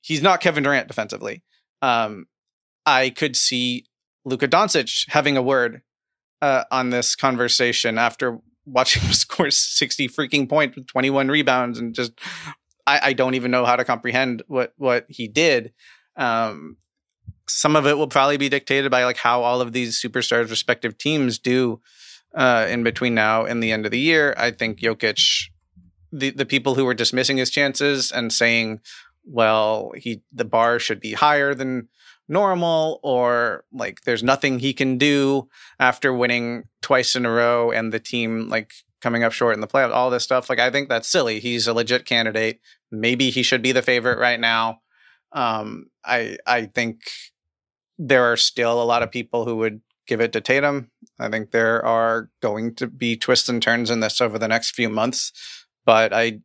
He's 0.00 0.22
not 0.22 0.40
Kevin 0.40 0.64
Durant 0.64 0.88
defensively. 0.88 1.42
Um, 1.82 2.26
I 2.84 3.10
could 3.10 3.36
see 3.36 3.86
Luka 4.24 4.48
Doncic 4.48 5.06
having 5.08 5.36
a 5.36 5.42
word 5.42 5.82
uh, 6.42 6.64
on 6.70 6.90
this 6.90 7.16
conversation 7.16 7.98
after 7.98 8.38
watching 8.64 9.02
him 9.02 9.12
score 9.12 9.50
60 9.50 10.08
freaking 10.08 10.48
points 10.48 10.76
with 10.76 10.86
21 10.86 11.28
rebounds 11.28 11.78
and 11.78 11.94
just 11.94 12.12
I, 12.86 13.00
I 13.04 13.12
don't 13.12 13.34
even 13.34 13.50
know 13.50 13.64
how 13.64 13.76
to 13.76 13.84
comprehend 13.84 14.42
what 14.46 14.72
what 14.76 15.06
he 15.08 15.28
did. 15.28 15.72
Um, 16.16 16.76
some 17.48 17.76
of 17.76 17.86
it 17.86 17.96
will 17.96 18.08
probably 18.08 18.36
be 18.36 18.48
dictated 18.48 18.90
by 18.90 19.04
like 19.04 19.18
how 19.18 19.42
all 19.42 19.60
of 19.60 19.72
these 19.72 20.00
superstars' 20.00 20.50
respective 20.50 20.98
teams 20.98 21.38
do 21.38 21.80
uh, 22.34 22.66
in 22.68 22.82
between 22.82 23.14
now 23.14 23.44
and 23.44 23.62
the 23.62 23.72
end 23.72 23.84
of 23.84 23.92
the 23.92 23.98
year. 23.98 24.34
I 24.36 24.50
think 24.50 24.80
Jokic 24.80 25.48
the 26.12 26.30
the 26.30 26.46
people 26.46 26.74
who 26.74 26.84
were 26.84 26.94
dismissing 26.94 27.36
his 27.36 27.50
chances 27.50 28.10
and 28.10 28.32
saying, 28.32 28.80
well, 29.24 29.92
he 29.96 30.22
the 30.32 30.44
bar 30.44 30.78
should 30.78 31.00
be 31.00 31.12
higher 31.12 31.54
than 31.54 31.88
normal 32.28 32.98
or 33.02 33.64
like 33.72 34.00
there's 34.02 34.22
nothing 34.22 34.58
he 34.58 34.72
can 34.72 34.98
do 34.98 35.48
after 35.78 36.12
winning 36.12 36.64
twice 36.82 37.14
in 37.14 37.24
a 37.24 37.30
row 37.30 37.70
and 37.70 37.92
the 37.92 38.00
team 38.00 38.48
like 38.48 38.72
coming 39.00 39.22
up 39.22 39.32
short 39.32 39.54
in 39.54 39.60
the 39.60 39.68
playoffs, 39.68 39.94
all 39.94 40.10
this 40.10 40.24
stuff. 40.24 40.50
Like 40.50 40.58
I 40.58 40.70
think 40.70 40.88
that's 40.88 41.08
silly. 41.08 41.38
He's 41.38 41.66
a 41.66 41.74
legit 41.74 42.04
candidate. 42.04 42.60
Maybe 42.90 43.30
he 43.30 43.42
should 43.42 43.62
be 43.62 43.72
the 43.72 43.82
favorite 43.82 44.18
right 44.18 44.40
now. 44.40 44.80
Um, 45.32 45.86
I 46.04 46.38
I 46.46 46.66
think 46.66 47.02
there 47.98 48.24
are 48.24 48.36
still 48.36 48.82
a 48.82 48.84
lot 48.84 49.02
of 49.02 49.10
people 49.10 49.44
who 49.44 49.56
would 49.56 49.80
give 50.06 50.20
it 50.20 50.32
to 50.32 50.40
Tatum. 50.40 50.90
I 51.18 51.28
think 51.28 51.50
there 51.50 51.84
are 51.84 52.30
going 52.40 52.74
to 52.76 52.86
be 52.86 53.16
twists 53.16 53.48
and 53.48 53.62
turns 53.62 53.90
in 53.90 54.00
this 54.00 54.20
over 54.20 54.38
the 54.38 54.48
next 54.48 54.74
few 54.74 54.88
months, 54.88 55.32
but 55.84 56.12
I 56.12 56.40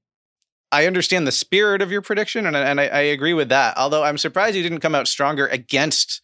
I 0.72 0.88
understand 0.88 1.28
the 1.28 1.34
spirit 1.34 1.82
of 1.82 1.92
your 1.92 2.02
prediction, 2.02 2.46
and, 2.46 2.56
and 2.56 2.80
I, 2.80 2.88
I, 2.88 3.02
agree 3.02 3.34
with 3.34 3.50
that. 3.50 3.78
Although 3.78 4.04
I'm 4.04 4.18
surprised 4.18 4.56
you 4.56 4.64
didn't 4.64 4.80
come 4.80 4.96
out 4.96 5.06
stronger 5.06 5.48
against 5.48 6.22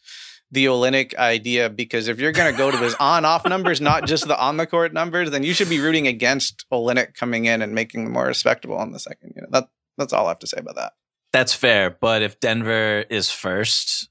the 0.49 0.67
Olynyk 0.67 1.13
idea, 1.15 1.69
because 1.69 2.07
if 2.07 2.17
you're 2.17 2.31
going 2.31 2.49
to 2.49 2.57
go 2.57 2.71
to 2.71 2.77
his 2.77 2.95
on-off 2.99 3.45
numbers, 3.45 3.81
not 3.81 4.07
just 4.07 4.25
the 4.25 4.39
on-the-court 4.39 4.93
numbers, 4.93 5.31
then 5.31 5.43
you 5.43 5.53
should 5.53 5.67
be 5.67 5.81
rooting 5.81 6.07
against 6.07 6.65
Olynyk 6.71 7.13
coming 7.13 7.43
in 7.43 7.61
and 7.61 7.75
making 7.75 8.05
them 8.05 8.13
more 8.13 8.25
respectable 8.25 8.77
on 8.77 8.93
the 8.93 8.99
second. 8.99 9.33
You 9.35 9.41
know, 9.41 9.49
that 9.51 9.67
that's 9.97 10.13
all 10.13 10.27
I 10.27 10.29
have 10.29 10.39
to 10.39 10.47
say 10.47 10.59
about 10.59 10.75
that. 10.75 10.93
That's 11.33 11.53
fair, 11.53 11.89
but 11.89 12.21
if 12.21 12.39
Denver 12.39 13.03
is 13.09 13.29
first 13.29 14.09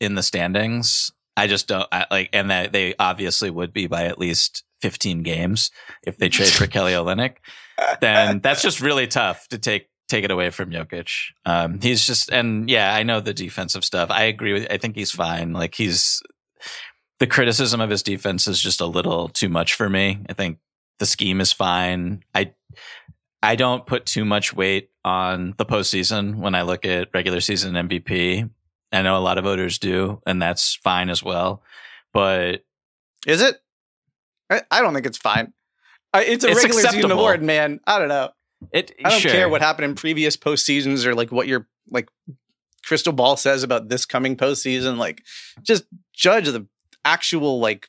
in 0.00 0.14
the 0.14 0.22
standings, 0.22 1.12
I 1.36 1.46
just 1.46 1.68
don't 1.68 1.86
I, 1.92 2.06
like, 2.10 2.30
and 2.32 2.50
that 2.50 2.72
they 2.72 2.94
obviously 2.98 3.50
would 3.50 3.72
be 3.72 3.86
by 3.86 4.04
at 4.04 4.18
least 4.18 4.64
15 4.80 5.22
games 5.22 5.70
if 6.02 6.16
they 6.18 6.28
trade 6.28 6.50
for 6.50 6.66
Kelly 6.68 6.92
Olynyk. 6.92 7.36
Then 8.00 8.40
that's 8.40 8.62
just 8.62 8.80
really 8.80 9.06
tough 9.06 9.48
to 9.48 9.58
take 9.58 9.88
take 10.08 10.24
it 10.24 10.30
away 10.30 10.50
from 10.50 10.70
Jokic. 10.70 11.10
Um, 11.44 11.80
he's 11.80 12.06
just, 12.06 12.30
and 12.30 12.68
yeah, 12.68 12.94
I 12.94 13.02
know 13.02 13.20
the 13.20 13.34
defensive 13.34 13.84
stuff. 13.84 14.10
I 14.10 14.24
agree 14.24 14.54
with. 14.54 14.66
I 14.70 14.78
think 14.78 14.96
he's 14.96 15.10
fine. 15.10 15.52
Like 15.52 15.74
he's 15.74 16.22
the 17.18 17.26
criticism 17.26 17.80
of 17.80 17.90
his 17.90 18.02
defense 18.02 18.46
is 18.46 18.60
just 18.60 18.80
a 18.80 18.86
little 18.86 19.28
too 19.28 19.48
much 19.48 19.74
for 19.74 19.88
me. 19.88 20.18
I 20.28 20.32
think 20.32 20.58
the 20.98 21.06
scheme 21.06 21.40
is 21.40 21.52
fine. 21.52 22.22
I 22.34 22.52
I 23.42 23.54
don't 23.54 23.86
put 23.86 24.06
too 24.06 24.24
much 24.24 24.54
weight 24.54 24.90
on 25.04 25.54
the 25.58 25.66
postseason 25.66 26.36
when 26.36 26.54
I 26.54 26.62
look 26.62 26.84
at 26.84 27.08
regular 27.14 27.40
season 27.40 27.74
MVP. 27.74 28.50
I 28.92 29.02
know 29.02 29.18
a 29.18 29.20
lot 29.20 29.38
of 29.38 29.44
voters 29.44 29.78
do, 29.78 30.22
and 30.26 30.40
that's 30.40 30.74
fine 30.76 31.10
as 31.10 31.22
well. 31.22 31.62
But 32.12 32.64
is 33.26 33.42
it? 33.42 33.56
I, 34.50 34.62
I 34.70 34.80
don't 34.80 34.94
think 34.94 35.06
it's 35.06 35.18
fine. 35.18 35.52
I, 36.14 36.24
it's 36.24 36.44
a 36.44 36.48
it's 36.48 36.56
regular 36.56 36.80
acceptable. 36.80 37.02
season 37.02 37.10
award, 37.10 37.42
man. 37.42 37.80
I 37.86 37.98
don't 37.98 38.08
know. 38.08 38.30
It. 38.72 38.92
I 39.04 39.10
don't 39.10 39.20
sure. 39.20 39.30
care 39.30 39.48
what 39.48 39.60
happened 39.60 39.84
in 39.84 39.94
previous 39.94 40.36
postseasons 40.36 41.04
or 41.04 41.14
like 41.14 41.30
what 41.30 41.46
your 41.46 41.68
like 41.90 42.08
crystal 42.84 43.12
ball 43.12 43.36
says 43.36 43.62
about 43.62 43.88
this 43.88 44.06
coming 44.06 44.36
postseason. 44.36 44.96
Like, 44.96 45.22
just 45.62 45.84
judge 46.14 46.46
the 46.46 46.66
actual 47.04 47.60
like 47.60 47.88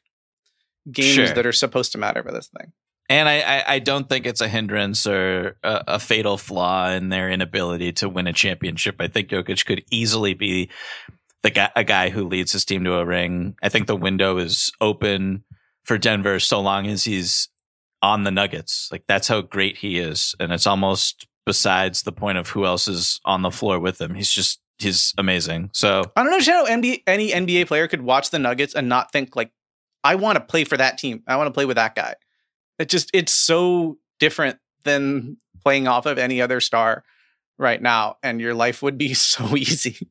games 0.91 1.16
sure. 1.16 1.28
that 1.28 1.45
are 1.45 1.54
supposed 1.54 1.93
to 1.93 1.97
matter 1.97 2.22
for 2.24 2.32
this 2.32 2.50
thing. 2.58 2.74
And 3.10 3.28
I, 3.28 3.39
I, 3.39 3.64
I, 3.76 3.80
don't 3.80 4.07
think 4.07 4.28
it's 4.28 4.39
a 4.39 4.47
hindrance 4.47 5.07
or 5.07 5.57
a, 5.64 5.84
a, 5.88 5.99
fatal 5.99 6.38
flaw 6.38 6.91
in 6.91 7.10
their 7.10 7.28
inability 7.30 7.91
to 7.93 8.07
win 8.07 8.28
a 8.28 8.34
championship. 8.34 8.97
I 8.99 9.07
think 9.07 9.30
Jokic 9.30 9.66
could 9.66 9.84
easily 9.89 10.36
be 10.36 10.70
the 11.41 11.49
guy, 11.49 11.72
a 11.76 11.84
guy 11.84 12.10
who 12.10 12.28
leads 12.28 12.51
his 12.51 12.66
team 12.66 12.84
to 12.84 12.93
a 12.95 13.05
ring. 13.05 13.55
I 13.64 13.70
think 13.70 13.88
the 13.88 13.95
window 13.95 14.38
is 14.38 14.72
open 14.80 15.43
for 15.84 15.97
Denver 15.97 16.39
so 16.39 16.62
long 16.62 16.86
as 16.86 17.03
he's 17.03 17.49
on 18.01 18.24
the 18.24 18.32
Nuggets. 18.32 18.89
Like 18.91 19.05
that's 19.07 19.28
how 19.28 19.41
great 19.41 19.78
he 19.78 19.97
is, 19.97 20.36
and 20.39 20.51
it's 20.51 20.68
almost 20.68 21.28
besides 21.45 22.03
the 22.03 22.12
point 22.12 22.38
of 22.38 22.49
who 22.49 22.66
else 22.66 22.88
is 22.88 23.20
on 23.26 23.41
the 23.41 23.51
floor 23.51 23.80
with 23.80 23.99
him. 23.99 24.14
He's 24.14 24.32
just 24.32 24.60
he's 24.78 25.14
amazing. 25.18 25.70
So 25.74 26.03
I 26.16 26.24
don't 26.24 26.32
know 26.32 26.53
how 26.53 26.66
NBA, 26.68 27.03
any 27.05 27.32
NBA 27.32 27.68
player 27.68 27.88
could 27.88 28.01
watch 28.01 28.30
the 28.30 28.39
Nuggets 28.39 28.74
and 28.74 28.89
not 28.89 29.12
think 29.12 29.36
like, 29.36 29.51
I 30.03 30.16
want 30.16 30.38
to 30.38 30.43
play 30.43 30.64
for 30.64 30.78
that 30.78 30.97
team. 30.97 31.24
I 31.28 31.36
want 31.36 31.47
to 31.47 31.51
play 31.51 31.66
with 31.66 31.76
that 31.76 31.95
guy. 31.95 32.16
It 32.80 32.89
just 32.89 33.09
it's 33.13 33.34
so 33.34 33.97
different 34.19 34.57
than 34.84 35.38
playing 35.63 35.88
off 35.88 36.05
of 36.05 36.17
any 36.17 36.41
other 36.41 36.61
star 36.61 37.03
right 37.57 37.82
now, 37.82 38.15
and 38.23 38.41
your 38.41 38.53
life 38.53 38.82
would 38.82 38.97
be 38.97 39.13
so 39.13 39.55
easy. 39.55 40.09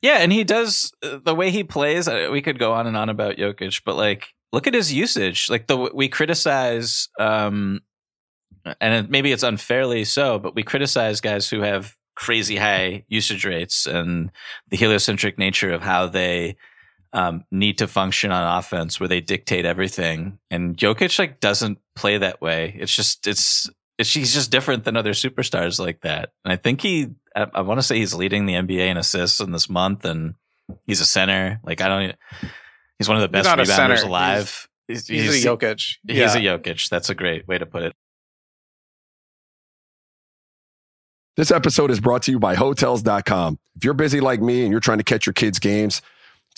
yeah, 0.00 0.18
and 0.18 0.32
he 0.32 0.44
does 0.44 0.92
uh, 1.02 1.18
the 1.22 1.34
way 1.34 1.50
he 1.50 1.64
plays. 1.64 2.08
Uh, 2.08 2.28
we 2.32 2.40
could 2.40 2.58
go 2.58 2.72
on 2.72 2.86
and 2.86 2.96
on 2.96 3.08
about 3.08 3.36
Jokic, 3.36 3.82
but 3.84 3.96
like, 3.96 4.28
look 4.52 4.66
at 4.66 4.74
his 4.74 4.92
usage. 4.92 5.48
Like 5.50 5.66
the 5.66 5.90
we 5.92 6.08
criticize, 6.08 7.08
um, 7.18 7.80
and 8.80 9.10
maybe 9.10 9.32
it's 9.32 9.42
unfairly 9.42 10.04
so, 10.04 10.38
but 10.38 10.54
we 10.54 10.62
criticize 10.62 11.20
guys 11.20 11.50
who 11.50 11.60
have 11.60 11.96
crazy 12.14 12.56
high 12.56 13.04
usage 13.08 13.46
rates 13.46 13.86
and 13.86 14.30
the 14.68 14.76
heliocentric 14.76 15.38
nature 15.38 15.72
of 15.72 15.80
how 15.80 16.06
they 16.06 16.54
um, 17.12 17.44
need 17.50 17.78
to 17.78 17.86
function 17.86 18.30
on 18.32 18.58
offense 18.58 19.00
where 19.00 19.08
they 19.08 19.20
dictate 19.20 19.64
everything. 19.64 20.38
And 20.50 20.76
Jokic 20.76 21.18
like 21.18 21.40
doesn't 21.40 21.78
play 21.96 22.18
that 22.18 22.40
way. 22.40 22.76
It's 22.78 22.94
just 22.94 23.26
it's 23.26 23.68
it's 23.98 24.12
he's 24.12 24.32
just 24.32 24.50
different 24.50 24.84
than 24.84 24.96
other 24.96 25.12
superstars 25.12 25.78
like 25.78 26.00
that. 26.02 26.30
And 26.44 26.52
I 26.52 26.56
think 26.56 26.80
he 26.80 27.08
I, 27.34 27.46
I 27.54 27.60
want 27.62 27.78
to 27.78 27.82
say 27.82 27.98
he's 27.98 28.14
leading 28.14 28.46
the 28.46 28.54
NBA 28.54 28.88
in 28.88 28.96
assists 28.96 29.40
in 29.40 29.52
this 29.52 29.68
month, 29.68 30.04
and 30.04 30.34
he's 30.86 31.00
a 31.00 31.06
center. 31.06 31.60
Like 31.64 31.80
I 31.80 31.88
don't. 31.88 32.16
He's 32.98 33.08
one 33.08 33.16
of 33.16 33.22
the 33.22 33.28
best 33.28 33.48
rebounders 33.48 34.04
alive. 34.04 34.68
He's, 34.86 35.06
he's, 35.06 35.34
he's, 35.34 35.44
a 35.44 35.48
Jokic. 35.48 35.96
He's 36.06 36.16
yeah. 36.16 36.34
a 36.34 36.58
Jokic. 36.58 36.88
That's 36.88 37.08
a 37.10 37.14
great 37.14 37.48
way 37.48 37.58
to 37.58 37.66
put 37.66 37.82
it. 37.82 37.94
This 41.36 41.50
episode 41.50 41.90
is 41.90 42.00
brought 42.00 42.22
to 42.24 42.32
you 42.32 42.38
by 42.38 42.56
Hotels.com. 42.56 43.58
If 43.76 43.84
you're 43.84 43.94
busy 43.94 44.20
like 44.20 44.42
me 44.42 44.62
and 44.62 44.70
you're 44.70 44.80
trying 44.80 44.98
to 44.98 45.04
catch 45.04 45.24
your 45.24 45.32
kids' 45.32 45.58
games 45.58 46.02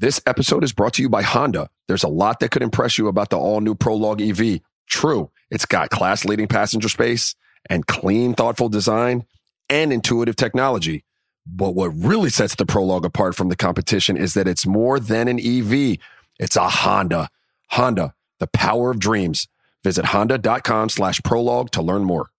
This 0.00 0.18
episode 0.24 0.64
is 0.64 0.72
brought 0.72 0.94
to 0.94 1.02
you 1.02 1.10
by 1.10 1.20
Honda. 1.20 1.68
There's 1.86 2.04
a 2.04 2.08
lot 2.08 2.40
that 2.40 2.50
could 2.50 2.62
impress 2.62 2.96
you 2.96 3.06
about 3.06 3.28
the 3.28 3.36
all 3.36 3.60
new 3.60 3.74
Prologue 3.74 4.22
EV. 4.22 4.60
True, 4.88 5.30
it's 5.50 5.66
got 5.66 5.90
class 5.90 6.24
leading 6.24 6.46
passenger 6.46 6.88
space 6.88 7.34
and 7.68 7.86
clean, 7.86 8.32
thoughtful 8.32 8.70
design 8.70 9.26
and 9.68 9.92
intuitive 9.92 10.36
technology. 10.36 11.04
But 11.46 11.74
what 11.74 11.88
really 11.88 12.30
sets 12.30 12.54
the 12.54 12.64
Prologue 12.64 13.04
apart 13.04 13.34
from 13.34 13.50
the 13.50 13.56
competition 13.56 14.16
is 14.16 14.32
that 14.32 14.48
it's 14.48 14.66
more 14.66 14.98
than 14.98 15.28
an 15.28 15.38
EV. 15.38 15.98
It's 16.38 16.56
a 16.56 16.66
Honda. 16.66 17.28
Honda, 17.68 18.14
the 18.38 18.46
power 18.46 18.92
of 18.92 19.00
dreams. 19.00 19.48
Visit 19.84 20.06
honda.com 20.06 20.88
slash 20.88 21.20
prologue 21.22 21.72
to 21.72 21.82
learn 21.82 22.04
more. 22.04 22.30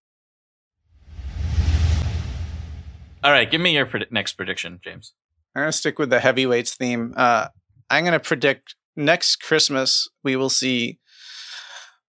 All 3.23 3.31
right, 3.31 3.51
give 3.51 3.61
me 3.61 3.75
your 3.75 3.85
pred- 3.85 4.11
next 4.11 4.33
prediction, 4.33 4.79
James. 4.83 5.13
I'm 5.55 5.63
going 5.63 5.71
to 5.71 5.77
stick 5.77 5.99
with 5.99 6.09
the 6.09 6.19
heavyweights 6.19 6.75
theme. 6.75 7.13
Uh, 7.15 7.47
I'm 7.89 8.03
going 8.03 8.13
to 8.13 8.19
predict 8.19 8.75
next 8.95 9.37
Christmas 9.37 10.09
we 10.23 10.35
will 10.35 10.49
see 10.49 10.99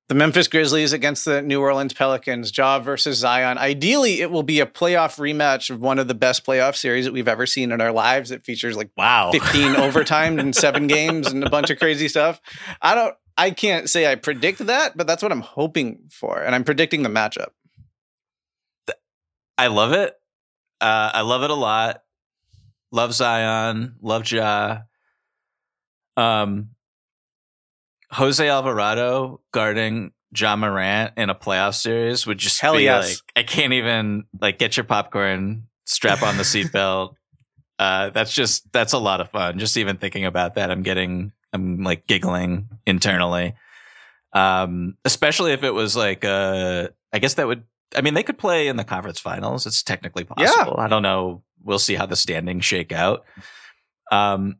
the 0.09 0.14
Memphis 0.14 0.47
Grizzlies 0.47 0.93
against 0.93 1.24
the 1.24 1.40
New 1.40 1.61
Orleans 1.61 1.95
Pelicans, 1.95 2.57
Ja 2.57 2.78
versus 2.80 3.16
Zion. 3.16 3.57
Ideally, 3.57 4.20
it 4.20 4.30
will 4.30 4.43
be 4.43 4.61
a 4.61 4.66
playoff 4.66 5.16
rematch 5.16 5.70
of 5.70 5.80
one 5.80 5.99
of 5.99 6.07
the 6.07 6.14
best 6.14 6.45
playoff 6.45 6.76
series 6.76 7.07
that 7.07 7.12
we've 7.12 7.28
ever 7.28 7.47
seen 7.47 7.72
in 7.72 7.80
our 7.80 7.93
lives. 7.93 8.30
It 8.30 8.45
features 8.45 8.76
like 8.76 8.90
wow, 8.97 9.30
15 9.32 9.76
overtime 9.76 10.38
and 10.38 10.55
seven 10.55 10.86
games 10.86 11.28
and 11.28 11.43
a 11.43 11.51
bunch 11.51 11.70
of 11.70 11.78
crazy 11.78 12.09
stuff. 12.09 12.40
I 12.82 12.95
don't, 12.95 13.14
I 13.38 13.53
can't 13.53 13.88
say 13.88 14.11
I 14.11 14.16
predict 14.16 14.66
that, 14.66 14.97
but 14.97 15.07
that's 15.07 15.22
what 15.22 15.32
I'm 15.32 15.40
hoping 15.40 16.01
for, 16.11 16.43
and 16.43 16.55
I'm 16.55 16.64
predicting 16.64 17.03
the 17.03 17.09
matchup. 17.09 17.49
I 19.57 19.68
love 19.68 19.93
it. 19.93 20.14
Uh, 20.80 21.11
I 21.14 21.20
love 21.22 21.43
it 21.43 21.51
a 21.51 21.55
lot. 21.55 22.01
Love 22.93 23.14
Zion. 23.14 23.97
Love 24.01 24.30
Ja. 24.30 24.82
Um, 26.16 26.68
Jose 28.11 28.47
Alvarado 28.47 29.40
guarding 29.53 30.12
Ja 30.36 30.55
Morant 30.55 31.14
in 31.16 31.30
a 31.30 31.34
playoff 31.34 31.74
series 31.74 32.26
would 32.26 32.38
just 32.38 32.61
Hell 32.61 32.76
be 32.76 32.84
yes. 32.84 33.09
like, 33.09 33.18
I 33.34 33.43
can't 33.43 33.72
even 33.72 34.24
like 34.40 34.59
get 34.59 34.76
your 34.76 34.84
popcorn, 34.84 35.68
strap 35.86 36.22
on 36.22 36.36
the 36.36 36.43
seatbelt. 36.43 37.14
uh, 37.78 38.11
that's 38.11 38.34
just 38.34 38.70
that's 38.72 38.93
a 38.93 38.99
lot 38.99 39.22
of 39.22 39.30
fun. 39.30 39.59
Just 39.59 39.78
even 39.78 39.97
thinking 39.97 40.26
about 40.26 40.55
that, 40.57 40.70
I'm 40.70 40.82
getting 40.82 41.32
I'm 41.53 41.82
like 41.82 42.07
giggling 42.07 42.68
internally. 42.86 43.55
Um, 44.34 44.97
especially 45.05 45.53
if 45.53 45.62
it 45.62 45.72
was 45.72 45.97
like 45.97 46.24
uh 46.24 46.88
I 47.12 47.18
guess 47.18 47.34
that 47.34 47.47
would 47.47 47.64
I 47.97 48.01
mean, 48.01 48.14
they 48.14 48.22
could 48.22 48.38
play 48.38 48.68
in 48.68 48.76
the 48.76 48.84
conference 48.84 49.20
finals. 49.20 49.66
It's 49.66 49.82
technically 49.82 50.24
possible. 50.24 50.76
I 50.78 50.88
don't 50.88 51.03
know. 51.03 51.43
We'll 51.65 51.79
see 51.79 51.95
how 51.95 52.07
the 52.07 52.17
standings 52.17 52.65
shake 52.65 52.93
out. 52.93 53.25
Um, 54.11 54.57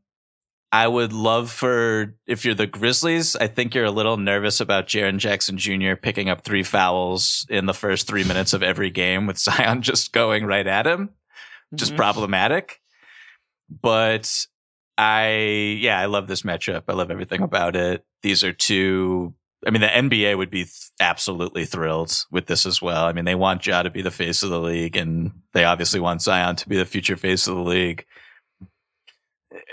I 0.75 0.89
would 0.89 1.13
love 1.13 1.51
for 1.51 2.15
if 2.27 2.45
you're 2.47 2.55
the 2.55 2.67
Grizzlies. 2.67 3.37
I 3.37 3.47
think 3.47 3.75
you're 3.75 3.85
a 3.85 3.91
little 3.91 4.17
nervous 4.17 4.59
about 4.61 4.87
Jaren 4.87 5.19
Jackson 5.19 5.59
Jr. 5.59 5.95
picking 5.97 6.31
up 6.31 6.45
three 6.45 6.63
fouls 6.63 7.47
in 7.51 7.67
the 7.67 7.75
first 7.75 8.07
three 8.07 8.25
minutes 8.25 8.55
of 8.55 8.63
every 8.63 8.89
game 8.91 9.27
with 9.27 9.39
Zion 9.47 9.83
just 9.83 10.13
going 10.13 10.47
right 10.47 10.67
at 10.67 10.87
him. 10.87 11.11
Just 11.75 11.93
Mhm. 11.93 11.97
problematic. 11.97 12.81
But 13.69 14.47
I, 14.97 15.79
yeah, 15.81 15.99
I 15.99 16.07
love 16.07 16.27
this 16.27 16.43
matchup. 16.43 16.85
I 16.89 16.93
love 16.95 17.11
everything 17.11 17.43
about 17.43 17.77
it. 17.77 18.05
These 18.23 18.45
are 18.45 18.53
two. 18.53 19.35
I 19.67 19.71
mean, 19.71 19.81
the 19.81 19.87
NBA 19.89 20.37
would 20.37 20.51
be 20.51 20.65
th- 20.65 20.91
absolutely 21.01 21.65
thrilled 21.65 22.25
with 22.31 22.47
this 22.47 22.67
as 22.67 22.83
well. 22.83 23.05
I 23.05 23.13
mean, 23.13 23.25
they 23.25 23.35
want 23.37 23.65
Ja 23.67 23.83
to 23.83 23.91
be 23.91 24.03
the 24.03 24.11
face 24.11 24.43
of 24.43 24.51
the 24.51 24.61
league, 24.61 24.97
and 24.97 25.31
they 25.53 25.65
obviously 25.65 26.01
want 26.01 26.21
Zion 26.23 26.57
to 26.57 26.69
be 26.69 26.77
the 26.77 26.85
future 26.85 27.17
face 27.17 27.47
of 27.47 27.55
the 27.55 27.63
league. 27.63 28.05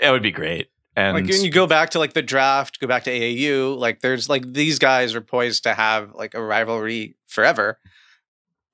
It 0.00 0.10
would 0.10 0.22
be 0.22 0.30
great. 0.30 0.68
And 0.96 1.14
like 1.14 1.26
when 1.28 1.42
you 1.42 1.50
go 1.50 1.66
back 1.66 1.90
to 1.90 1.98
like 1.98 2.12
the 2.12 2.22
draft, 2.22 2.80
go 2.80 2.86
back 2.86 3.04
to 3.04 3.10
AAU, 3.10 3.76
like 3.76 4.00
there's 4.00 4.28
like 4.28 4.52
these 4.52 4.78
guys 4.78 5.14
are 5.14 5.20
poised 5.20 5.62
to 5.62 5.74
have 5.74 6.12
like 6.14 6.34
a 6.34 6.42
rivalry 6.42 7.16
forever, 7.28 7.78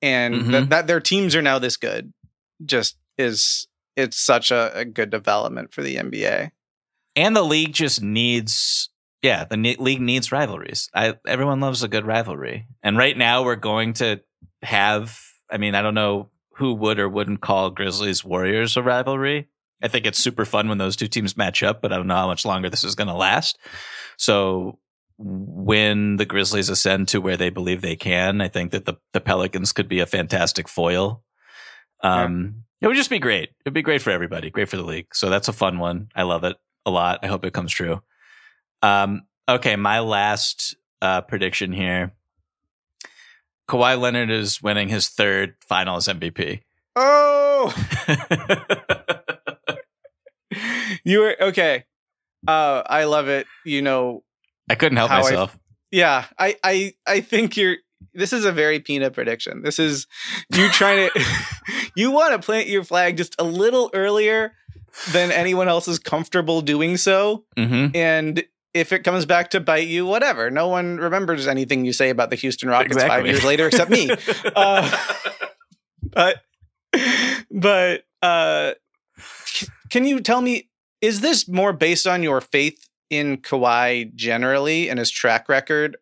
and 0.01 0.35
Mhm. 0.35 0.51
that, 0.51 0.69
that 0.69 0.87
their 0.87 0.99
teams 0.99 1.35
are 1.35 1.41
now 1.41 1.59
this 1.59 1.77
good, 1.77 2.11
just 2.65 2.97
is 3.17 3.67
it's 3.95 4.17
such 4.17 4.51
a, 4.51 4.71
a 4.77 4.85
good 4.85 5.09
development 5.09 5.73
for 5.73 5.81
the 5.81 5.95
NBA. 5.95 6.51
and 7.15 7.35
the 7.35 7.43
league 7.43 7.73
just 7.73 8.01
needs 8.01 8.89
yeah 9.21 9.43
the 9.45 9.57
ne- 9.57 9.75
league 9.77 10.01
needs 10.01 10.31
rivalries. 10.31 10.89
I 10.93 11.15
everyone 11.27 11.59
loves 11.59 11.83
a 11.83 11.87
good 11.87 12.05
rivalry. 12.05 12.67
And 12.83 12.97
right 12.97 13.17
now 13.17 13.43
we're 13.43 13.55
going 13.55 13.93
to 13.93 14.21
have 14.63 15.19
i 15.51 15.57
mean 15.57 15.75
i 15.75 15.81
don't 15.81 15.93
know 15.93 16.29
who 16.55 16.73
would 16.73 16.99
or 16.99 17.07
wouldn't 17.07 17.41
call 17.41 17.69
grizzlies 17.69 18.23
warriors 18.23 18.77
a 18.77 18.81
rivalry. 18.81 19.47
I 19.81 19.87
think 19.87 20.07
it's 20.07 20.17
super 20.17 20.43
fun 20.45 20.69
when 20.69 20.79
those 20.79 20.95
two 20.95 21.07
teams 21.07 21.37
match 21.37 21.63
up 21.63 21.81
but 21.81 21.91
i 21.91 21.97
don't 21.97 22.07
know 22.07 22.15
how 22.15 22.27
much 22.27 22.45
longer 22.45 22.69
this 22.69 22.83
is 22.83 22.95
going 22.95 23.07
to 23.07 23.13
last. 23.13 23.57
So 24.17 24.79
when 25.19 26.17
the 26.17 26.25
grizzlies 26.25 26.69
ascend 26.69 27.07
to 27.09 27.19
where 27.19 27.37
they 27.37 27.49
believe 27.49 27.81
they 27.81 27.95
can 27.95 28.39
i 28.39 28.47
think 28.47 28.71
that 28.71 28.85
the, 28.85 28.95
the 29.13 29.21
pelicans 29.21 29.71
could 29.71 29.87
be 29.87 29.99
a 29.99 30.05
fantastic 30.05 30.67
foil. 30.67 31.23
Um 32.03 32.63
it 32.79 32.85
would 32.85 32.95
just 32.95 33.09
be 33.09 33.17
great. 33.17 33.49
It'd 33.65 33.73
be 33.73 33.81
great 33.81 34.03
for 34.03 34.11
everybody 34.11 34.49
great 34.51 34.69
for 34.69 34.77
the 34.77 34.83
league. 34.83 35.07
So 35.13 35.29
that's 35.29 35.47
a 35.47 35.53
fun 35.53 35.79
one. 35.79 36.09
I 36.15 36.23
love 36.23 36.43
it 36.43 36.57
a 36.85 36.91
lot. 36.91 37.19
I 37.23 37.27
hope 37.27 37.43
it 37.43 37.53
comes 37.53 37.71
true. 37.71 38.01
Um, 38.81 39.23
okay, 39.49 39.75
my 39.75 39.99
last 39.99 40.75
uh, 41.01 41.21
prediction 41.21 41.71
here. 41.73 42.13
Kawhi 43.69 43.99
Leonard 43.99 44.29
is 44.29 44.61
winning 44.61 44.87
his 44.89 45.09
third 45.09 45.55
Finals 45.67 46.07
MVP. 46.07 46.61
Oh, 46.95 47.73
you 51.03 51.19
were 51.19 51.35
okay. 51.41 51.83
Uh, 52.47 52.83
I 52.85 53.03
love 53.05 53.27
it. 53.27 53.45
You 53.65 53.81
know, 53.81 54.23
I 54.69 54.75
couldn't 54.75 54.97
help 54.97 55.09
How 55.11 55.17
I- 55.19 55.21
myself. 55.23 55.57
yeah, 55.91 56.25
I, 56.39 56.55
I, 56.63 56.93
I 57.05 57.21
think 57.21 57.57
you're. 57.57 57.77
This 58.13 58.31
is 58.33 58.45
a 58.45 58.51
very 58.51 58.79
Pina 58.79 59.11
prediction. 59.11 59.63
This 59.63 59.79
is 59.79 60.07
you 60.53 60.69
trying 60.69 61.09
to. 61.09 61.25
you 61.95 62.11
want 62.11 62.33
to 62.33 62.45
plant 62.45 62.67
your 62.67 62.83
flag 62.83 63.17
just 63.17 63.35
a 63.39 63.43
little 63.43 63.89
earlier 63.93 64.53
than 65.11 65.31
anyone 65.31 65.67
else 65.67 65.87
is 65.87 65.99
comfortable 65.99 66.61
doing 66.61 66.97
so, 66.97 67.43
hmm 67.57 67.87
and 67.93 68.43
if 68.79 68.91
it 68.91 69.03
comes 69.03 69.25
back 69.25 69.49
to 69.51 69.59
bite 69.59 69.87
you, 69.87 70.05
whatever. 70.05 70.49
No 70.49 70.67
one 70.67 70.97
remembers 70.97 71.47
anything 71.47 71.85
you 71.85 71.93
say 71.93 72.09
about 72.09 72.29
the 72.29 72.35
Houston 72.35 72.69
Rockets 72.69 73.03
five 73.03 73.25
years 73.25 73.43
later, 73.43 73.67
except 73.67 73.91
me. 73.91 74.09
Uh, 74.55 74.89
but, 76.01 76.41
but, 77.51 78.03
uh, 78.21 78.71
c- 79.19 79.67
can 79.89 80.05
you 80.05 80.19
tell 80.19 80.41
me? 80.41 80.69
Is 81.01 81.21
this 81.21 81.47
more 81.47 81.73
based 81.73 82.07
on 82.07 82.23
your 82.23 82.41
faith 82.41 82.87
in 83.09 83.37
Kawhi 83.37 84.13
generally 84.15 84.89
and 84.89 84.97
his 84.97 85.11
track 85.11 85.47
record, 85.47 85.97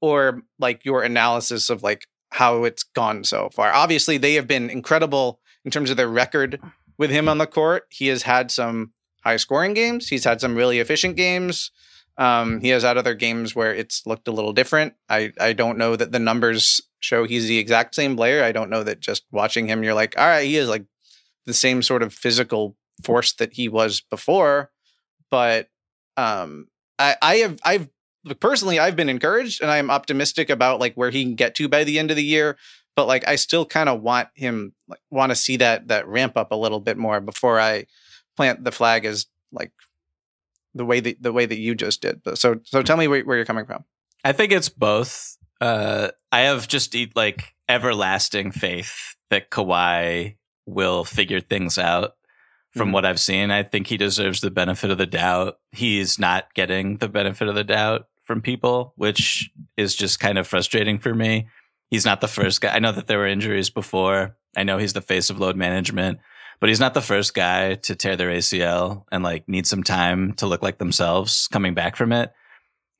or 0.00 0.42
like 0.58 0.84
your 0.84 1.02
analysis 1.02 1.70
of 1.70 1.82
like 1.82 2.06
how 2.30 2.64
it's 2.64 2.82
gone 2.82 3.22
so 3.24 3.48
far? 3.50 3.72
Obviously, 3.72 4.18
they 4.18 4.34
have 4.34 4.48
been 4.48 4.70
incredible 4.70 5.40
in 5.64 5.70
terms 5.70 5.90
of 5.90 5.96
their 5.96 6.08
record 6.08 6.60
with 6.98 7.10
him 7.10 7.28
on 7.28 7.38
the 7.38 7.46
court. 7.46 7.84
He 7.90 8.08
has 8.08 8.22
had 8.22 8.50
some 8.50 8.92
high 9.22 9.36
scoring 9.36 9.74
games. 9.74 10.08
He's 10.08 10.24
had 10.24 10.40
some 10.40 10.56
really 10.56 10.78
efficient 10.78 11.16
games. 11.16 11.70
Um, 12.18 12.60
he 12.60 12.68
has 12.68 12.82
had 12.82 12.98
other 12.98 13.14
games 13.14 13.54
where 13.54 13.74
it's 13.74 14.06
looked 14.06 14.28
a 14.28 14.32
little 14.32 14.52
different. 14.52 14.94
I, 15.08 15.32
I 15.40 15.52
don't 15.52 15.78
know 15.78 15.96
that 15.96 16.12
the 16.12 16.18
numbers 16.18 16.80
show 17.00 17.24
he's 17.24 17.46
the 17.46 17.58
exact 17.58 17.94
same 17.94 18.16
player. 18.16 18.44
I 18.44 18.52
don't 18.52 18.70
know 18.70 18.82
that 18.82 19.00
just 19.00 19.24
watching 19.30 19.66
him, 19.66 19.82
you're 19.82 19.94
like, 19.94 20.18
all 20.18 20.26
right, 20.26 20.44
he 20.44 20.56
is 20.56 20.68
like 20.68 20.84
the 21.46 21.54
same 21.54 21.82
sort 21.82 22.02
of 22.02 22.12
physical 22.12 22.76
force 23.02 23.32
that 23.34 23.54
he 23.54 23.68
was 23.68 24.00
before. 24.00 24.70
But 25.30 25.68
um, 26.16 26.68
I, 26.98 27.16
I 27.22 27.36
have 27.36 27.58
I've 27.64 27.88
personally 28.40 28.78
I've 28.78 28.96
been 28.96 29.08
encouraged 29.08 29.62
and 29.62 29.70
I 29.70 29.78
am 29.78 29.90
optimistic 29.90 30.50
about 30.50 30.80
like 30.80 30.94
where 30.94 31.10
he 31.10 31.24
can 31.24 31.34
get 31.34 31.54
to 31.56 31.68
by 31.68 31.84
the 31.84 31.98
end 31.98 32.10
of 32.10 32.16
the 32.16 32.24
year. 32.24 32.56
But 32.96 33.06
like 33.06 33.26
I 33.26 33.36
still 33.36 33.64
kind 33.64 33.88
of 33.88 34.02
want 34.02 34.28
him 34.34 34.74
like 34.88 35.00
want 35.10 35.30
to 35.30 35.36
see 35.36 35.56
that 35.56 35.88
that 35.88 36.06
ramp 36.06 36.36
up 36.36 36.52
a 36.52 36.56
little 36.56 36.80
bit 36.80 36.98
more 36.98 37.20
before 37.20 37.58
I 37.58 37.86
plant 38.36 38.64
the 38.64 38.72
flag 38.72 39.04
as 39.04 39.26
like 39.52 39.72
the 40.74 40.84
way 40.84 41.00
that 41.00 41.22
the 41.22 41.32
way 41.32 41.46
that 41.46 41.58
you 41.58 41.74
just 41.74 42.02
did. 42.02 42.22
But 42.22 42.38
so 42.38 42.60
so 42.64 42.82
tell 42.82 42.96
me 42.96 43.08
where, 43.08 43.22
where 43.22 43.36
you're 43.36 43.46
coming 43.46 43.66
from. 43.66 43.84
I 44.24 44.32
think 44.32 44.52
it's 44.52 44.68
both. 44.68 45.36
Uh, 45.60 46.08
I 46.32 46.40
have 46.40 46.68
just 46.68 46.96
like 47.14 47.54
everlasting 47.68 48.50
faith 48.52 49.14
that 49.30 49.50
Kawhi 49.50 50.36
will 50.66 51.04
figure 51.04 51.40
things 51.40 51.78
out. 51.78 52.12
From 52.76 52.90
Mhm. 52.90 52.92
what 52.92 53.04
I've 53.04 53.18
seen, 53.18 53.50
I 53.50 53.64
think 53.64 53.88
he 53.88 53.96
deserves 53.96 54.40
the 54.40 54.50
benefit 54.50 54.90
of 54.92 54.98
the 54.98 55.06
doubt. 55.06 55.58
He's 55.72 56.20
not 56.20 56.54
getting 56.54 56.98
the 56.98 57.08
benefit 57.08 57.48
of 57.48 57.56
the 57.56 57.64
doubt 57.64 58.06
from 58.22 58.40
people, 58.40 58.92
which 58.96 59.50
is 59.76 59.96
just 59.96 60.20
kind 60.20 60.38
of 60.38 60.46
frustrating 60.46 61.00
for 61.00 61.12
me. 61.12 61.48
He's 61.90 62.04
not 62.04 62.20
the 62.20 62.28
first 62.28 62.60
guy. 62.60 62.72
I 62.72 62.78
know 62.78 62.92
that 62.92 63.08
there 63.08 63.18
were 63.18 63.26
injuries 63.26 63.70
before. 63.70 64.36
I 64.56 64.62
know 64.62 64.78
he's 64.78 64.92
the 64.92 65.00
face 65.00 65.30
of 65.30 65.40
load 65.40 65.56
management, 65.56 66.20
but 66.60 66.68
he's 66.68 66.80
not 66.80 66.94
the 66.94 67.00
first 67.00 67.34
guy 67.34 67.74
to 67.74 67.94
tear 67.94 68.16
their 68.16 68.30
ACL 68.30 69.04
and 69.10 69.24
like 69.24 69.48
need 69.48 69.66
some 69.66 69.82
time 69.82 70.34
to 70.34 70.46
look 70.46 70.62
like 70.62 70.78
themselves 70.78 71.48
coming 71.48 71.74
back 71.74 71.96
from 71.96 72.12
it. 72.12 72.32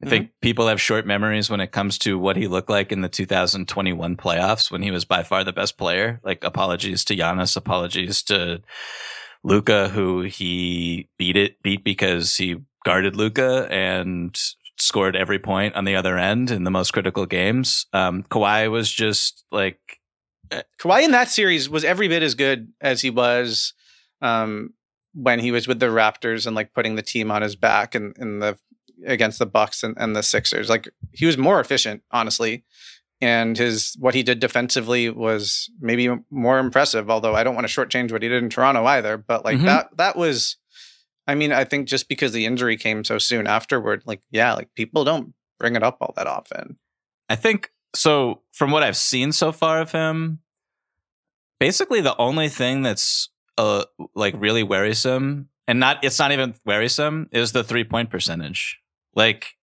I 0.02 0.08
think 0.08 0.30
people 0.40 0.66
have 0.68 0.80
short 0.80 1.06
memories 1.06 1.50
when 1.50 1.60
it 1.60 1.72
comes 1.72 1.98
to 1.98 2.18
what 2.18 2.36
he 2.36 2.48
looked 2.48 2.70
like 2.70 2.90
in 2.90 3.02
the 3.02 3.08
2021 3.08 4.16
playoffs 4.16 4.70
when 4.70 4.80
he 4.80 4.90
was 4.90 5.04
by 5.04 5.22
far 5.22 5.44
the 5.44 5.52
best 5.52 5.76
player. 5.76 6.20
Like 6.24 6.42
apologies 6.42 7.04
to 7.04 7.16
Giannis, 7.16 7.54
apologies 7.54 8.22
to 8.24 8.62
Luka, 9.44 9.88
who 9.88 10.22
he 10.22 11.10
beat 11.18 11.36
it 11.36 11.62
beat 11.62 11.84
because 11.84 12.34
he 12.36 12.56
guarded 12.82 13.14
Luka 13.14 13.68
and 13.70 14.34
scored 14.78 15.16
every 15.16 15.38
point 15.38 15.74
on 15.74 15.84
the 15.84 15.96
other 15.96 16.16
end 16.16 16.50
in 16.50 16.64
the 16.64 16.70
most 16.70 16.92
critical 16.92 17.26
games. 17.26 17.84
Um, 17.92 18.22
Kawhi 18.22 18.70
was 18.70 18.90
just 18.90 19.44
like 19.52 19.99
Kawhi 20.78 21.04
in 21.04 21.10
that 21.12 21.28
series 21.28 21.68
was 21.68 21.84
every 21.84 22.08
bit 22.08 22.22
as 22.22 22.34
good 22.34 22.72
as 22.80 23.00
he 23.02 23.10
was 23.10 23.72
um, 24.20 24.74
when 25.14 25.38
he 25.40 25.50
was 25.52 25.68
with 25.68 25.80
the 25.80 25.86
Raptors 25.86 26.46
and 26.46 26.56
like 26.56 26.74
putting 26.74 26.94
the 26.96 27.02
team 27.02 27.30
on 27.30 27.42
his 27.42 27.56
back 27.56 27.94
and 27.94 28.16
in, 28.18 28.38
the 28.40 28.58
against 29.06 29.38
the 29.38 29.46
Bucks 29.46 29.82
and, 29.82 29.96
and 29.98 30.14
the 30.14 30.22
Sixers. 30.22 30.68
Like 30.68 30.88
he 31.12 31.26
was 31.26 31.38
more 31.38 31.60
efficient, 31.60 32.02
honestly. 32.10 32.64
And 33.22 33.56
his 33.56 33.96
what 33.98 34.14
he 34.14 34.22
did 34.22 34.40
defensively 34.40 35.10
was 35.10 35.70
maybe 35.80 36.08
more 36.30 36.58
impressive. 36.58 37.10
Although 37.10 37.34
I 37.34 37.44
don't 37.44 37.54
want 37.54 37.68
to 37.68 37.72
shortchange 37.72 38.12
what 38.12 38.22
he 38.22 38.28
did 38.28 38.42
in 38.42 38.48
Toronto 38.50 38.84
either. 38.86 39.16
But 39.18 39.44
like 39.44 39.58
Mhm. 39.58 39.66
that 39.66 39.96
that 39.98 40.16
was, 40.16 40.56
I 41.26 41.34
mean, 41.34 41.52
I 41.52 41.64
think 41.64 41.86
just 41.86 42.08
because 42.08 42.32
the 42.32 42.46
injury 42.46 42.76
came 42.78 43.04
so 43.04 43.18
soon 43.18 43.46
afterward, 43.46 44.02
like 44.06 44.22
yeah, 44.30 44.54
like 44.54 44.74
people 44.74 45.04
don't 45.04 45.34
bring 45.58 45.76
it 45.76 45.82
up 45.82 45.98
all 46.00 46.14
that 46.16 46.26
often. 46.26 46.78
I 47.28 47.36
think 47.36 47.70
so. 47.94 48.42
From 48.52 48.72
what 48.72 48.82
I've 48.82 48.96
seen 48.96 49.32
so 49.32 49.52
far 49.52 49.80
of 49.80 49.92
him, 49.92 50.40
basically 51.58 52.02
the 52.02 52.16
only 52.18 52.50
thing 52.50 52.82
that's 52.82 53.30
uh 53.56 53.84
like 54.14 54.34
really 54.36 54.62
worrisome, 54.62 55.48
and 55.66 55.80
not 55.80 56.04
it's 56.04 56.18
not 56.18 56.32
even 56.32 56.54
worrisome, 56.66 57.28
is 57.32 57.52
the 57.52 57.64
three 57.64 57.84
point 57.84 58.10
percentage. 58.10 58.78
Like, 59.14 59.54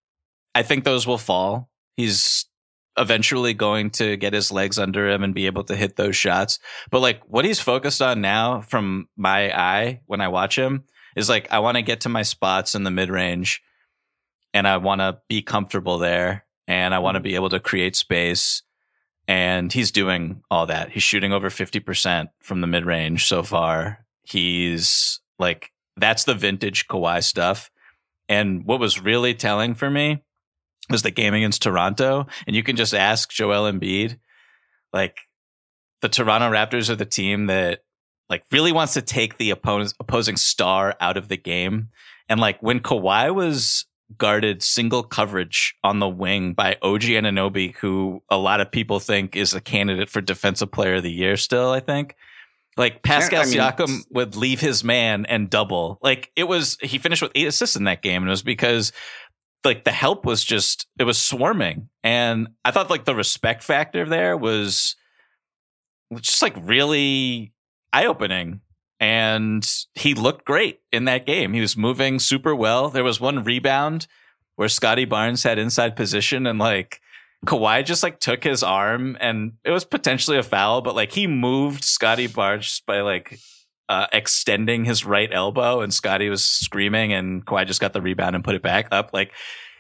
I 0.55 0.63
think 0.63 0.83
those 0.83 1.05
will 1.05 1.19
fall. 1.19 1.69
He's 1.95 2.45
eventually 2.97 3.53
going 3.53 3.91
to 3.91 4.17
get 4.17 4.33
his 4.33 4.51
legs 4.51 4.79
under 4.79 5.07
him 5.07 5.23
and 5.23 5.35
be 5.35 5.45
able 5.45 5.63
to 5.65 5.75
hit 5.75 5.95
those 5.95 6.15
shots. 6.15 6.57
But 6.89 7.01
like 7.01 7.21
what 7.27 7.45
he's 7.45 7.59
focused 7.59 8.01
on 8.01 8.21
now, 8.21 8.61
from 8.61 9.09
my 9.15 9.55
eye 9.55 10.01
when 10.07 10.21
I 10.21 10.29
watch 10.29 10.57
him, 10.57 10.85
is 11.15 11.29
like 11.29 11.51
I 11.51 11.59
want 11.59 11.75
to 11.77 11.83
get 11.83 12.01
to 12.01 12.09
my 12.09 12.23
spots 12.23 12.73
in 12.73 12.83
the 12.83 12.89
mid 12.89 13.09
range, 13.09 13.61
and 14.55 14.67
I 14.67 14.77
want 14.77 15.01
to 15.01 15.19
be 15.29 15.43
comfortable 15.43 15.99
there 15.99 16.46
and 16.67 16.93
I 16.93 16.99
want 16.99 17.15
to 17.15 17.19
mm-hmm. 17.19 17.23
be 17.23 17.35
able 17.35 17.49
to 17.49 17.59
create 17.59 17.95
space. 17.95 18.63
And 19.27 19.73
he's 19.73 19.91
doing 19.91 20.41
all 20.49 20.67
that. 20.67 20.91
He's 20.91 21.03
shooting 21.03 21.33
over 21.33 21.49
50% 21.49 22.29
from 22.41 22.61
the 22.61 22.67
mid 22.67 22.85
range 22.85 23.27
so 23.27 23.43
far. 23.43 24.05
He's 24.23 25.19
like, 25.37 25.71
that's 25.97 26.23
the 26.23 26.33
vintage 26.33 26.87
Kawhi 26.87 27.23
stuff. 27.23 27.69
And 28.29 28.65
what 28.65 28.79
was 28.79 29.01
really 29.01 29.33
telling 29.33 29.75
for 29.75 29.89
me 29.89 30.23
was 30.89 31.01
the 31.01 31.11
game 31.11 31.33
against 31.33 31.61
Toronto. 31.61 32.27
And 32.45 32.55
you 32.55 32.63
can 32.63 32.77
just 32.77 32.93
ask 32.93 33.29
Joel 33.29 33.69
Embiid, 33.69 34.17
like, 34.93 35.17
the 36.01 36.09
Toronto 36.09 36.49
Raptors 36.51 36.89
are 36.89 36.95
the 36.95 37.05
team 37.05 37.47
that 37.47 37.81
like 38.29 38.43
really 38.51 38.71
wants 38.71 38.93
to 38.93 39.01
take 39.01 39.37
the 39.37 39.51
opponent 39.51 39.93
opposing 39.99 40.37
star 40.37 40.95
out 40.99 41.17
of 41.17 41.27
the 41.27 41.37
game. 41.37 41.89
And 42.29 42.39
like 42.39 42.61
when 42.61 42.79
Kawhi 42.79 43.33
was 43.33 43.85
guarded 44.17 44.63
single 44.63 45.03
coverage 45.03 45.75
on 45.83 45.99
the 45.99 46.07
wing 46.07 46.53
by 46.53 46.77
OG 46.81 47.01
Anunoby, 47.01 47.75
who 47.75 48.21
a 48.29 48.37
lot 48.37 48.61
of 48.61 48.71
people 48.71 48.99
think 48.99 49.35
is 49.35 49.53
a 49.53 49.61
candidate 49.61 50.09
for 50.09 50.21
defensive 50.21 50.71
player 50.71 50.95
of 50.95 51.03
the 51.03 51.11
year 51.11 51.35
still, 51.37 51.71
I 51.71 51.79
think. 51.79 52.15
Like 52.77 53.01
Pascal 53.01 53.41
I 53.41 53.45
mean, 53.45 53.53
Siakam 53.55 54.03
would 54.11 54.35
leave 54.35 54.61
his 54.61 54.83
man 54.83 55.25
and 55.25 55.49
double. 55.49 55.97
Like 56.01 56.31
it 56.35 56.43
was 56.43 56.77
he 56.81 56.99
finished 56.99 57.23
with 57.23 57.31
eight 57.33 57.47
assists 57.47 57.75
in 57.75 57.85
that 57.85 58.03
game. 58.03 58.21
And 58.21 58.29
it 58.29 58.31
was 58.31 58.43
because 58.43 58.91
like 59.63 59.83
the 59.83 59.91
help 59.91 60.25
was 60.25 60.43
just 60.43 60.87
it 60.99 61.03
was 61.03 61.17
swarming. 61.17 61.89
And 62.03 62.49
I 62.63 62.71
thought 62.71 62.91
like 62.91 63.05
the 63.05 63.15
respect 63.15 63.63
factor 63.63 64.05
there 64.05 64.37
was 64.37 64.95
just 66.21 66.43
like 66.43 66.55
really 66.61 67.51
eye 67.91 68.05
opening. 68.05 68.61
And 68.99 69.67
he 69.93 70.13
looked 70.13 70.45
great 70.45 70.81
in 70.91 71.05
that 71.05 71.25
game. 71.25 71.53
He 71.53 71.61
was 71.61 71.77
moving 71.77 72.19
super 72.19 72.55
well. 72.55 72.89
There 72.89 73.03
was 73.03 73.19
one 73.19 73.43
rebound 73.43 74.07
where 74.55 74.69
Scottie 74.69 75.05
Barnes 75.05 75.43
had 75.43 75.59
inside 75.59 75.95
position 75.95 76.47
and 76.47 76.57
like 76.57 76.99
Kawhi 77.45 77.85
just 77.85 78.01
like 78.01 78.19
took 78.19 78.43
his 78.43 78.63
arm 78.63 79.15
and 79.19 79.53
it 79.63 79.71
was 79.71 79.85
potentially 79.85 80.37
a 80.37 80.43
foul, 80.43 80.81
but 80.81 80.95
like 80.95 81.11
he 81.11 81.27
moved 81.27 81.83
Scottie 81.83 82.27
Barnes 82.27 82.81
by 82.87 83.01
like 83.01 83.39
uh, 83.87 84.07
extending 84.11 84.85
his 84.85 85.05
right 85.05 85.29
elbow 85.31 85.81
and 85.81 85.93
Scottie 85.93 86.29
was 86.29 86.43
screaming 86.43 87.13
and 87.13 87.45
Kawhi 87.45 87.67
just 87.67 87.79
got 87.79 87.93
the 87.93 88.01
rebound 88.01 88.35
and 88.35 88.43
put 88.43 88.55
it 88.55 88.63
back 88.63 88.87
up. 88.91 89.11
Like 89.13 89.31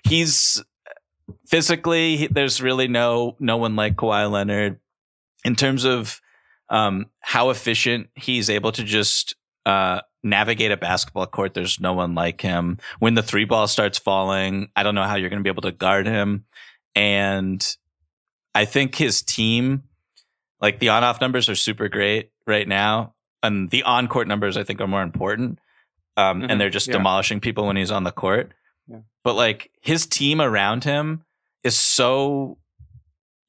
he's 0.07 0.63
physically, 1.47 2.27
there's 2.27 2.61
really 2.61 2.87
no, 2.87 3.35
no 3.39 3.57
one 3.57 3.75
like 3.75 3.95
Kawhi 3.95 4.29
Leonard 4.31 4.79
in 5.43 5.55
terms 5.55 5.85
of 5.85 6.21
um, 6.69 7.07
how 7.19 7.49
efficient 7.49 8.09
he's 8.15 8.49
able 8.49 8.71
to 8.73 8.83
just 8.83 9.35
uh, 9.65 10.01
navigate 10.23 10.71
a 10.71 10.77
basketball 10.77 11.27
court. 11.27 11.53
There's 11.53 11.79
no 11.79 11.93
one 11.93 12.15
like 12.15 12.41
him. 12.41 12.77
When 12.99 13.13
the 13.13 13.23
three 13.23 13.45
ball 13.45 13.67
starts 13.67 13.97
falling, 13.97 14.69
I 14.75 14.83
don't 14.83 14.95
know 14.95 15.03
how 15.03 15.15
you're 15.15 15.29
going 15.29 15.39
to 15.39 15.43
be 15.43 15.49
able 15.49 15.63
to 15.63 15.71
guard 15.71 16.07
him. 16.07 16.45
And 16.95 17.77
I 18.55 18.65
think 18.65 18.95
his 18.95 19.21
team, 19.21 19.83
like 20.61 20.79
the 20.79 20.89
on 20.89 21.03
off 21.03 21.21
numbers 21.21 21.49
are 21.49 21.55
super 21.55 21.89
great 21.89 22.31
right 22.45 22.67
now. 22.67 23.13
And 23.43 23.69
the 23.69 23.83
on 23.83 24.07
court 24.07 24.27
numbers, 24.27 24.57
I 24.57 24.63
think, 24.63 24.81
are 24.81 24.87
more 24.87 25.03
important. 25.03 25.59
Um, 26.15 26.41
mm-hmm. 26.41 26.49
And 26.49 26.59
they're 26.59 26.69
just 26.69 26.87
yeah. 26.87 26.93
demolishing 26.93 27.39
people 27.39 27.67
when 27.67 27.77
he's 27.77 27.91
on 27.91 28.03
the 28.03 28.11
court. 28.11 28.53
Yeah. 28.87 29.01
But 29.23 29.35
like 29.35 29.71
his 29.81 30.07
team 30.07 30.41
around 30.41 30.83
him 30.83 31.23
is 31.63 31.77
so 31.77 32.57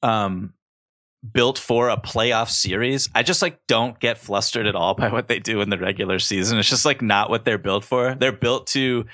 um 0.02 0.52
built 1.32 1.58
for 1.58 1.88
a 1.88 1.96
playoff 1.96 2.48
series. 2.48 3.08
I 3.14 3.22
just 3.22 3.42
like 3.42 3.60
don't 3.66 3.98
get 3.98 4.18
flustered 4.18 4.66
at 4.66 4.76
all 4.76 4.94
by 4.98 5.08
what 5.08 5.28
they 5.28 5.38
do 5.38 5.60
in 5.60 5.70
the 5.70 5.78
regular 5.78 6.18
season. 6.18 6.58
It's 6.58 6.68
just 6.68 6.84
like 6.84 7.02
not 7.02 7.30
what 7.30 7.44
they're 7.44 7.58
built 7.58 7.84
for. 7.84 8.14
They're 8.14 8.32
built 8.32 8.66
to 8.68 9.04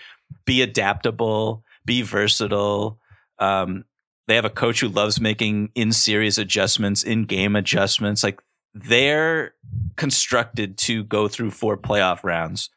be 0.45 0.63
adaptable, 0.63 1.65
be 1.85 2.03
versatile. 2.03 2.99
Um, 3.39 3.85
they 4.27 4.37
have 4.37 4.45
a 4.45 4.51
coach 4.51 4.81
who 4.81 4.89
loves 4.89 5.21
making 5.21 5.71
in 5.75 5.93
series 5.93 6.39
adjustments, 6.39 7.03
in 7.03 7.25
game 7.25 7.57
adjustments. 7.57 8.23
Like 8.23 8.41
they're 8.75 9.55
constructed 9.97 10.79
to 10.79 11.05
go 11.05 11.29
through 11.29 11.51
four 11.51 11.77
playoff 11.77 12.25
rounds. 12.25 12.71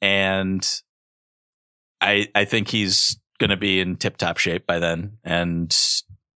And 0.00 0.66
I 2.00 2.28
I 2.34 2.44
think 2.44 2.68
he's 2.68 3.18
gonna 3.38 3.56
be 3.56 3.80
in 3.80 3.96
tip 3.96 4.16
top 4.16 4.38
shape 4.38 4.66
by 4.66 4.78
then. 4.78 5.18
And 5.24 5.76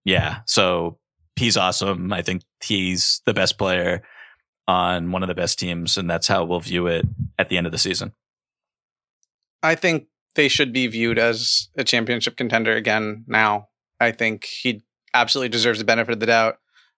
yeah, 0.05 0.39
so 0.45 0.99
he's 1.37 1.57
awesome. 1.57 2.11
I 2.11 2.21
think 2.21 2.43
he's 2.63 3.21
the 3.25 3.33
best 3.33 3.57
player 3.57 4.03
on 4.67 5.11
one 5.11 5.23
of 5.23 5.27
the 5.27 5.35
best 5.35 5.59
teams, 5.59 5.97
and 5.97 6.09
that's 6.09 6.27
how 6.27 6.43
we'll 6.43 6.59
view 6.59 6.87
it 6.87 7.05
at 7.39 7.49
the 7.49 7.57
end 7.57 7.65
of 7.65 7.71
the 7.71 7.77
season. 7.77 8.13
I 9.63 9.75
think 9.75 10.07
they 10.35 10.47
should 10.47 10.73
be 10.73 10.87
viewed 10.87 11.17
as 11.17 11.69
a 11.77 11.83
championship 11.83 12.37
contender 12.37 12.73
again 12.73 13.23
now. 13.27 13.69
I 13.99 14.11
think 14.11 14.45
he 14.45 14.83
absolutely 15.13 15.49
deserves 15.49 15.79
the 15.79 15.85
benefit 15.85 16.13
of 16.13 16.19
the 16.19 16.25
doubt. 16.25 16.57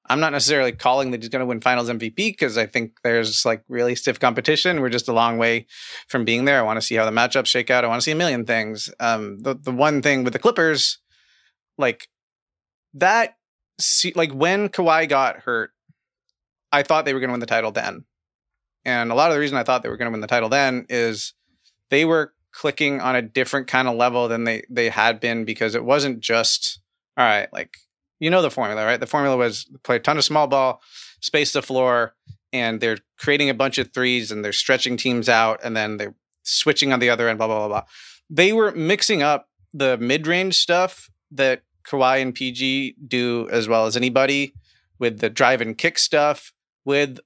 I'm 0.10 0.20
not 0.20 0.32
necessarily 0.32 0.72
calling 0.72 1.12
that 1.12 1.22
he's 1.22 1.30
going 1.30 1.42
to 1.42 1.46
win 1.46 1.62
finals 1.62 1.90
MVP 1.90 2.16
because 2.16 2.58
I 2.58 2.66
think 2.66 2.94
there's 3.04 3.46
like 3.46 3.64
really 3.70 3.94
stiff 3.94 4.20
competition. 4.20 4.82
We're 4.82 4.90
just 4.90 5.08
a 5.08 5.14
long 5.14 5.38
way 5.38 5.68
from 6.08 6.26
being 6.26 6.46
there. 6.46 6.58
I 6.58 6.64
want 6.64 6.78
to 6.78 6.86
see 6.86 6.96
how 6.96 7.06
the 7.06 7.12
matchups 7.12 7.46
shake 7.46 7.70
out. 7.70 7.86
I 7.86 7.88
want 7.88 8.02
to 8.02 8.04
see 8.04 8.12
a 8.12 8.16
million 8.16 8.46
things. 8.46 8.90
Um, 9.00 9.40
the, 9.40 9.54
the 9.54 9.72
one 9.72 10.02
thing 10.02 10.24
with 10.24 10.34
the 10.34 10.40
Clippers, 10.40 10.98
like 11.78 12.08
that 12.96 13.36
see, 13.80 14.14
like 14.16 14.32
when 14.32 14.70
Kawhi 14.70 15.08
got 15.08 15.38
hurt, 15.38 15.72
I 16.72 16.84
thought 16.84 17.06
they 17.06 17.14
were 17.14 17.20
going 17.20 17.30
to 17.30 17.34
win 17.34 17.40
the 17.40 17.46
title 17.46 17.72
then. 17.72 18.06
And 18.86 19.12
a 19.12 19.16
lot 19.16 19.30
of 19.30 19.36
the 19.36 19.40
reason 19.40 19.58
I 19.58 19.64
thought 19.64 19.84
they 19.84 19.90
were 19.90 19.98
going 19.98 20.08
to 20.08 20.12
win 20.12 20.22
the 20.22 20.28
title 20.28 20.50
then 20.50 20.86
is 20.90 21.34
they 21.90 22.06
were 22.06 22.34
clicking 22.52 23.00
on 23.02 23.16
a 23.16 23.22
different 23.22 23.68
kind 23.68 23.88
of 23.88 23.96
level 23.96 24.28
than 24.28 24.44
they 24.44 24.64
they 24.70 24.90
had 24.90 25.20
been 25.20 25.46
because 25.46 25.76
it 25.76 25.84
wasn't 25.84 26.20
just 26.20 26.80
all 27.18 27.26
right, 27.26 27.52
like 27.52 27.78
you 28.20 28.30
know 28.30 28.42
the 28.42 28.52
formula, 28.52 28.86
right? 28.86 29.00
The 29.00 29.08
formula 29.08 29.38
was 29.38 29.70
play 29.84 29.98
a 29.98 30.00
ton 30.00 30.18
of 30.18 30.24
small 30.24 30.48
ball, 30.48 30.82
space 31.22 31.54
the 31.54 31.62
floor, 31.62 32.16
and 32.54 32.80
they're 32.80 32.98
creating 33.18 33.50
a 33.50 33.54
bunch 33.54 33.78
of 33.78 33.94
threes 33.94 34.32
and 34.32 34.44
they're 34.44 34.54
stretching 34.54 34.98
teams 34.98 35.30
out 35.30 35.60
and 35.64 35.76
then 35.76 35.98
they're 35.98 36.16
switching 36.44 36.94
on 36.94 37.00
the 37.00 37.10
other 37.10 37.28
end, 37.28 37.38
blah 37.38 37.48
blah 37.48 37.60
blah 37.60 37.68
blah. 37.68 37.84
They 38.30 38.54
were 38.54 38.72
mixing 38.72 39.22
up 39.22 39.50
the 39.74 39.98
mid 39.98 40.28
range 40.28 40.56
stuff 40.56 41.10
that 41.32 41.64
Kawhi 41.90 42.22
and 42.22 42.34
PG 42.34 42.96
do 43.08 43.48
as 43.52 43.68
well 43.68 43.86
as 43.86 43.98
anybody 43.98 44.54
with 45.00 45.20
the 45.20 45.30
drive 45.30 45.62
and 45.62 45.78
kick 45.78 45.98
stuff, 45.98 46.54
with 46.86 47.20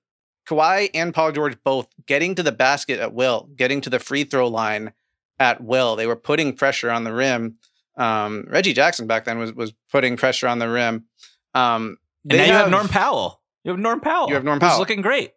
Kawhi 0.47 0.89
and 0.93 1.13
Paul 1.13 1.31
George 1.31 1.57
both 1.63 1.87
getting 2.05 2.35
to 2.35 2.43
the 2.43 2.51
basket 2.51 2.99
at 2.99 3.13
will, 3.13 3.49
getting 3.55 3.81
to 3.81 3.89
the 3.89 3.99
free 3.99 4.23
throw 4.23 4.47
line 4.47 4.93
at 5.39 5.61
will. 5.61 5.95
They 5.95 6.07
were 6.07 6.15
putting 6.15 6.53
pressure 6.53 6.91
on 6.91 7.03
the 7.03 7.13
rim. 7.13 7.57
Um, 7.97 8.45
Reggie 8.49 8.73
Jackson 8.73 9.07
back 9.07 9.25
then 9.25 9.37
was 9.37 9.53
was 9.53 9.73
putting 9.91 10.17
pressure 10.17 10.47
on 10.47 10.59
the 10.59 10.69
rim. 10.69 11.05
Um, 11.53 11.97
and 12.29 12.37
now 12.37 12.45
you 12.45 12.53
have, 12.53 12.71
Norm 12.71 12.87
Powell. 12.87 13.41
You 13.63 13.71
have 13.71 13.79
Norm 13.79 13.99
Powell. 13.99 14.29
You 14.29 14.35
have 14.35 14.43
Norm 14.43 14.59
Powell. 14.59 14.71
He's 14.71 14.79
looking 14.79 15.01
great. 15.01 15.33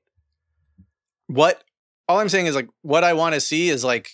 What 1.26 1.62
all 2.08 2.18
I'm 2.18 2.28
saying 2.28 2.46
is 2.46 2.54
like 2.54 2.68
what 2.82 3.04
I 3.04 3.12
want 3.12 3.34
to 3.34 3.40
see 3.40 3.68
is 3.68 3.84
like 3.84 4.10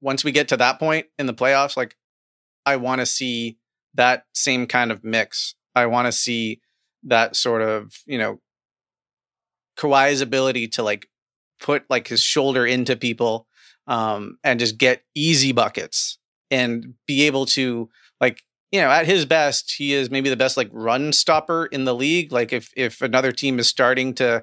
once 0.00 0.24
we 0.24 0.32
get 0.32 0.48
to 0.48 0.56
that 0.56 0.78
point 0.78 1.06
in 1.18 1.26
the 1.26 1.34
playoffs, 1.34 1.76
like 1.76 1.96
I 2.66 2.76
want 2.76 3.00
to 3.00 3.06
see 3.06 3.58
that 3.94 4.24
same 4.32 4.66
kind 4.66 4.90
of 4.92 5.04
mix. 5.04 5.54
I 5.74 5.86
want 5.86 6.06
to 6.06 6.12
see 6.12 6.60
that 7.04 7.36
sort 7.36 7.62
of, 7.62 7.92
you 8.06 8.18
know, 8.18 8.40
Kawhi's 9.76 10.20
ability 10.20 10.68
to 10.68 10.82
like 10.82 11.08
put 11.60 11.84
like 11.88 12.08
his 12.08 12.20
shoulder 12.20 12.66
into 12.66 12.96
people 12.96 13.46
um, 13.86 14.38
and 14.44 14.60
just 14.60 14.78
get 14.78 15.02
easy 15.14 15.52
buckets 15.52 16.18
and 16.50 16.94
be 17.06 17.22
able 17.22 17.46
to 17.46 17.88
like 18.20 18.42
you 18.70 18.80
know 18.80 18.90
at 18.90 19.06
his 19.06 19.24
best 19.24 19.74
he 19.76 19.92
is 19.92 20.10
maybe 20.10 20.28
the 20.28 20.36
best 20.36 20.56
like 20.56 20.68
run 20.72 21.12
stopper 21.12 21.66
in 21.66 21.84
the 21.84 21.94
league 21.94 22.32
like 22.32 22.52
if 22.52 22.70
if 22.76 23.00
another 23.02 23.32
team 23.32 23.58
is 23.58 23.68
starting 23.68 24.14
to 24.14 24.42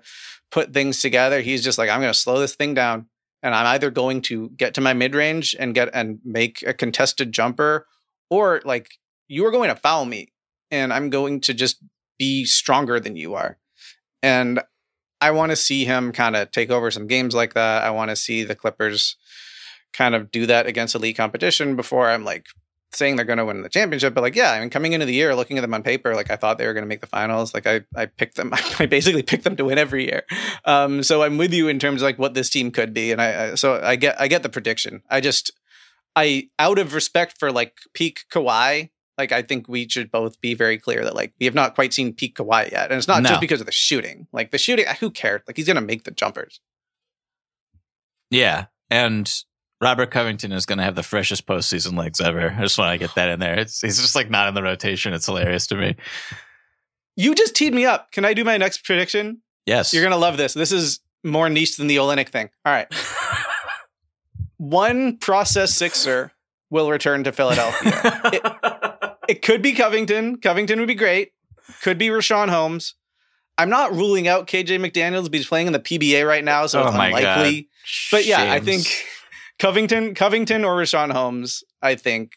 put 0.52 0.74
things 0.74 1.02
together 1.02 1.42
he's 1.42 1.64
just 1.64 1.78
like 1.78 1.90
i'm 1.90 2.00
going 2.02 2.12
to 2.12 2.18
slow 2.18 2.40
this 2.40 2.56
thing 2.56 2.74
down 2.74 3.08
and 3.44 3.54
i'm 3.54 3.68
either 3.68 3.92
going 3.92 4.22
to 4.22 4.50
get 4.52 4.74
to 4.74 4.82
my 4.82 4.94
mid 4.94 5.14
range 5.14 5.56
and 5.60 5.76
get 5.76 5.90
and 5.94 6.20
make 6.24 6.64
a 6.66 6.74
contested 6.74 7.32
jumper 7.32 7.88
or 8.30 8.62
like 8.66 8.90
you 9.32 9.46
are 9.46 9.52
going 9.52 9.70
to 9.70 9.76
foul 9.78 10.04
me 10.04 10.28
and 10.70 10.92
I'm 10.92 11.10
going 11.10 11.40
to 11.42 11.54
just 11.54 11.78
be 12.20 12.44
stronger 12.44 13.00
than 13.00 13.16
you 13.16 13.34
are. 13.34 13.58
And 14.22 14.62
I 15.22 15.32
want 15.32 15.52
to 15.52 15.56
see 15.56 15.86
him 15.86 16.12
kind 16.12 16.36
of 16.36 16.52
take 16.52 16.70
over 16.70 16.92
some 16.92 17.08
games 17.08 17.34
like 17.34 17.54
that. 17.54 17.84
I 17.84 17.92
want 17.92 18.10
to 18.10 18.16
see 18.18 18.44
the 18.44 18.56
Clippers 18.56 19.16
kind 19.94 20.16
of 20.16 20.32
do 20.32 20.46
that 20.48 20.68
against 20.68 20.96
elite 20.96 21.16
competition 21.16 21.78
before 21.78 22.10
I'm 22.10 22.26
like 22.26 22.48
saying 22.92 23.16
they're 23.16 23.24
going 23.24 23.38
to 23.38 23.46
win 23.46 23.62
the 23.62 23.70
championship. 23.70 24.14
But 24.14 24.22
like, 24.22 24.36
yeah, 24.36 24.52
I 24.52 24.60
mean, 24.60 24.70
coming 24.70 24.92
into 24.92 25.06
the 25.06 25.14
year, 25.14 25.34
looking 25.34 25.58
at 25.58 25.62
them 25.62 25.74
on 25.74 25.82
paper, 25.82 26.14
like 26.14 26.30
I 26.30 26.36
thought 26.36 26.58
they 26.58 26.68
were 26.68 26.74
going 26.74 26.84
to 26.84 26.90
make 26.90 27.00
the 27.00 27.08
finals. 27.08 27.54
Like 27.54 27.66
I, 27.66 27.82
I 27.96 28.08
picked 28.08 28.36
them. 28.36 28.52
I 28.80 28.86
basically 28.86 29.24
picked 29.24 29.46
them 29.46 29.56
to 29.56 29.64
win 29.64 29.78
every 29.78 30.08
year. 30.08 30.24
Um, 30.66 31.04
so 31.04 31.24
I'm 31.24 31.38
with 31.38 31.54
you 31.54 31.70
in 31.70 31.80
terms 31.80 32.02
of 32.02 32.06
like 32.06 32.20
what 32.20 32.34
this 32.34 32.50
team 32.50 32.70
could 32.70 32.94
be. 32.94 33.14
And 33.14 33.22
I, 33.22 33.52
I 33.52 33.56
so 33.56 33.80
I 33.82 33.96
get, 33.96 34.20
I 34.20 34.28
get 34.28 34.44
the 34.44 34.50
prediction. 34.50 35.04
I 35.10 35.22
just, 35.22 35.52
I 36.18 36.50
out 36.60 36.80
of 36.80 36.94
respect 36.94 37.38
for 37.40 37.50
like 37.50 37.78
peak 37.94 38.26
Kawhi, 38.30 38.90
like 39.22 39.32
I 39.32 39.44
think 39.44 39.68
we 39.68 39.88
should 39.88 40.10
both 40.10 40.42
be 40.42 40.56
very 40.56 40.80
clear 40.80 41.04
that 41.04 41.14
like 41.14 41.34
we 41.40 41.46
have 41.46 41.54
not 41.54 41.76
quite 41.76 41.94
seen 41.94 42.12
peak 42.12 42.36
Kawhi 42.38 42.72
yet, 42.72 42.90
and 42.90 42.98
it's 42.98 43.08
not 43.08 43.22
no. 43.22 43.30
just 43.30 43.42
because 43.42 43.60
of 43.60 43.68
the 43.68 43.72
shooting. 43.72 44.28
Like 44.32 44.50
the 44.50 44.58
shooting, 44.58 44.86
who 45.00 45.12
cares? 45.12 45.42
Like 45.46 45.58
he's 45.58 45.68
gonna 45.68 45.80
make 45.80 46.06
the 46.06 46.12
jumpers. 46.12 46.60
Yeah, 48.32 48.66
and 48.90 49.32
Robert 49.80 50.10
Covington 50.10 50.52
is 50.52 50.66
gonna 50.66 50.84
have 50.84 50.96
the 50.96 51.04
freshest 51.04 51.46
postseason 51.46 51.96
legs 51.96 52.20
ever. 52.20 52.50
I 52.50 52.62
just 52.62 52.80
want 52.80 52.94
to 52.94 52.98
get 52.98 53.14
that 53.14 53.30
in 53.30 53.40
there. 53.40 53.60
It's 53.60 53.80
he's 53.80 54.02
just 54.02 54.16
like 54.16 54.32
not 54.32 54.48
in 54.48 54.56
the 54.56 54.64
rotation. 54.64 55.14
It's 55.14 55.28
hilarious 55.28 55.68
to 55.68 55.76
me. 55.76 55.96
You 57.16 57.36
just 57.36 57.56
teed 57.56 57.76
me 57.76 57.86
up. 57.86 58.12
Can 58.12 58.26
I 58.26 58.34
do 58.34 58.44
my 58.44 58.58
next 58.58 58.84
prediction? 58.84 59.44
Yes. 59.68 59.94
You're 59.94 60.04
gonna 60.04 60.18
love 60.18 60.38
this. 60.38 60.56
This 60.56 60.72
is 60.72 61.00
more 61.24 61.48
niche 61.48 61.78
than 61.78 61.86
the 61.86 61.98
Olynyk 61.98 62.30
thing. 62.30 62.50
All 62.66 62.74
right. 62.74 62.92
One 64.58 65.18
process 65.18 65.76
sixer 65.76 66.32
will 66.72 66.90
return 66.90 67.24
to 67.26 67.32
Philadelphia. 67.32 68.22
it, 68.26 68.42
it 69.32 69.42
could 69.42 69.62
be 69.62 69.72
Covington. 69.72 70.42
Covington 70.42 70.78
would 70.80 70.90
be 70.90 70.94
great. 70.94 71.32
Could 71.82 71.98
be 71.98 72.08
Richaun 72.08 72.50
Holmes. 72.50 72.96
I'm 73.58 73.70
not 73.70 73.94
ruling 73.94 74.28
out 74.28 74.46
KJ 74.46 74.86
McDaniels, 74.86 75.24
but 75.24 75.36
he's 75.36 75.48
playing 75.48 75.68
in 75.68 75.74
the 75.74 75.80
PBA 75.80 76.28
right 76.28 76.44
now, 76.44 76.66
so 76.66 76.82
Oh 76.82 76.88
it's 76.88 76.94
unlikely. 76.94 77.62
God. 77.62 77.64
But 78.12 78.26
yeah, 78.26 78.52
I 78.52 78.60
think 78.60 78.86
Covington, 79.58 80.16
Covington 80.16 80.66
or 80.66 80.76
Richaun 80.76 81.14
Holmes, 81.14 81.64
I 81.82 81.96
think 81.96 82.34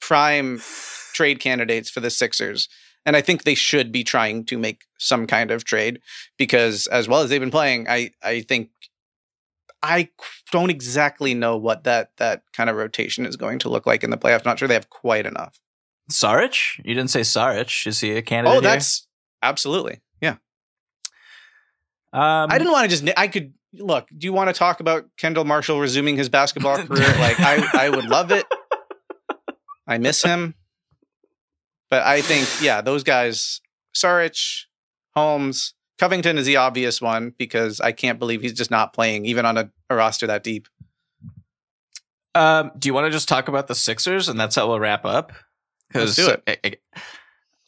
prime 0.00 0.60
trade 1.12 1.38
candidates 1.38 1.88
for 1.88 2.00
the 2.00 2.10
Sixers. 2.10 2.68
And 3.06 3.14
I 3.14 3.20
think 3.20 3.44
they 3.44 3.54
should 3.54 3.92
be 3.92 4.02
trying 4.02 4.44
to 4.46 4.58
make 4.58 4.82
some 4.98 5.28
kind 5.28 5.52
of 5.52 5.62
trade 5.62 6.00
because 6.38 6.88
as 6.88 7.06
well 7.06 7.20
as 7.20 7.30
they've 7.30 7.40
been 7.40 7.52
playing, 7.52 7.88
I 7.88 8.10
I 8.20 8.40
think 8.40 8.70
I 9.80 10.08
don't 10.50 10.70
exactly 10.70 11.34
know 11.34 11.56
what 11.56 11.84
that 11.84 12.16
that 12.16 12.42
kind 12.52 12.68
of 12.68 12.74
rotation 12.74 13.26
is 13.26 13.36
going 13.36 13.60
to 13.60 13.68
look 13.68 13.86
like 13.86 14.02
in 14.02 14.10
the 14.10 14.18
playoffs. 14.18 14.44
Not 14.44 14.58
sure 14.58 14.66
they 14.66 14.74
have 14.74 14.90
quite 14.90 15.26
enough. 15.26 15.60
Saric? 16.12 16.78
You 16.84 16.94
didn't 16.94 17.10
say 17.10 17.20
Saric. 17.20 17.86
Is 17.86 18.00
he 18.00 18.12
a 18.12 18.22
candidate? 18.22 18.58
Oh, 18.58 18.60
here? 18.60 18.70
that's 18.70 19.06
absolutely. 19.42 20.00
Yeah. 20.20 20.36
Um, 22.12 22.50
I 22.50 22.58
didn't 22.58 22.72
want 22.72 22.90
to 22.90 22.96
just 22.96 23.18
I 23.18 23.28
could 23.28 23.54
look, 23.74 24.08
do 24.16 24.26
you 24.26 24.32
want 24.32 24.48
to 24.48 24.54
talk 24.54 24.80
about 24.80 25.04
Kendall 25.16 25.44
Marshall 25.44 25.80
resuming 25.80 26.16
his 26.16 26.28
basketball 26.28 26.76
career? 26.86 27.08
like 27.18 27.40
I 27.40 27.86
I 27.86 27.88
would 27.88 28.06
love 28.06 28.30
it. 28.30 28.46
I 29.86 29.98
miss 29.98 30.22
him. 30.22 30.54
But 31.90 32.04
I 32.04 32.22
think, 32.22 32.48
yeah, 32.62 32.80
those 32.80 33.02
guys, 33.02 33.60
Saric, 33.94 34.64
Holmes, 35.14 35.74
Covington 35.98 36.38
is 36.38 36.46
the 36.46 36.56
obvious 36.56 37.02
one 37.02 37.34
because 37.36 37.80
I 37.80 37.92
can't 37.92 38.18
believe 38.18 38.40
he's 38.40 38.54
just 38.54 38.70
not 38.70 38.94
playing, 38.94 39.26
even 39.26 39.44
on 39.44 39.58
a, 39.58 39.70
a 39.90 39.96
roster 39.96 40.26
that 40.26 40.42
deep. 40.42 40.68
Um, 42.34 42.72
do 42.78 42.88
you 42.88 42.94
want 42.94 43.06
to 43.06 43.10
just 43.10 43.28
talk 43.28 43.48
about 43.48 43.66
the 43.66 43.74
Sixers 43.74 44.28
and 44.30 44.40
that's 44.40 44.56
how 44.56 44.68
we'll 44.68 44.80
wrap 44.80 45.04
up? 45.04 45.32
Let's 45.94 46.16
do 46.16 46.36
I- 46.46 46.76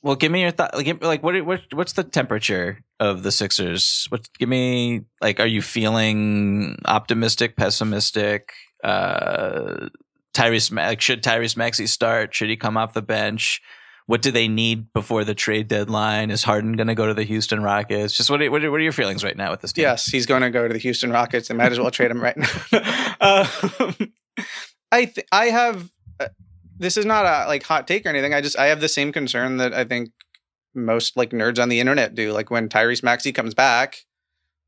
well, 0.02 0.16
give 0.16 0.30
me 0.30 0.42
your 0.42 0.50
thought. 0.50 0.74
Like, 0.74 1.02
like 1.02 1.22
what, 1.22 1.40
what? 1.46 1.62
What's 1.72 1.94
the 1.94 2.04
temperature 2.04 2.84
of 3.00 3.22
the 3.22 3.32
Sixers? 3.32 4.06
What? 4.10 4.28
Give 4.38 4.50
me 4.50 5.06
like. 5.22 5.40
Are 5.40 5.46
you 5.46 5.62
feeling 5.62 6.78
optimistic, 6.84 7.56
pessimistic? 7.56 8.52
Uh, 8.82 9.88
Tyrese, 10.34 10.76
like, 10.76 11.00
should 11.00 11.22
Tyrese 11.22 11.56
Maxey 11.56 11.86
start? 11.86 12.34
Should 12.34 12.50
he 12.50 12.56
come 12.56 12.76
off 12.76 12.92
the 12.92 13.00
bench? 13.00 13.62
What 14.06 14.20
do 14.20 14.30
they 14.30 14.46
need 14.46 14.92
before 14.92 15.24
the 15.24 15.34
trade 15.34 15.68
deadline? 15.68 16.30
Is 16.30 16.42
Harden 16.42 16.74
going 16.74 16.88
to 16.88 16.94
go 16.94 17.06
to 17.06 17.14
the 17.14 17.22
Houston 17.22 17.62
Rockets? 17.62 18.14
Just 18.14 18.28
what 18.28 18.42
are, 18.42 18.50
what 18.50 18.62
are, 18.62 18.70
what 18.70 18.80
are 18.80 18.84
your 18.84 18.92
feelings 18.92 19.24
right 19.24 19.36
now 19.36 19.50
with 19.50 19.62
this 19.62 19.72
team? 19.72 19.84
Yes, 19.84 20.04
he's 20.04 20.26
going 20.26 20.42
to 20.42 20.50
go 20.50 20.68
to 20.68 20.74
the 20.74 20.78
Houston 20.80 21.10
Rockets. 21.10 21.48
They 21.48 21.54
might 21.54 21.72
as 21.72 21.80
well 21.80 21.90
trade 21.90 22.10
him 22.10 22.20
right 22.20 22.36
now. 22.36 22.48
um, 23.22 24.12
I 24.92 25.06
th- 25.06 25.26
I 25.32 25.46
have 25.46 25.88
uh, 26.20 26.28
this 26.78 26.96
is 26.96 27.06
not 27.06 27.24
a 27.24 27.46
like 27.46 27.62
hot 27.62 27.86
take 27.86 28.06
or 28.06 28.08
anything. 28.08 28.34
I 28.34 28.40
just 28.40 28.58
I 28.58 28.66
have 28.66 28.80
the 28.80 28.88
same 28.88 29.12
concern 29.12 29.58
that 29.58 29.72
I 29.72 29.84
think 29.84 30.10
most 30.74 31.16
like 31.16 31.30
nerds 31.30 31.62
on 31.62 31.68
the 31.68 31.80
internet 31.80 32.14
do. 32.14 32.32
Like 32.32 32.50
when 32.50 32.68
Tyrese 32.68 33.02
Maxey 33.02 33.32
comes 33.32 33.54
back, 33.54 34.04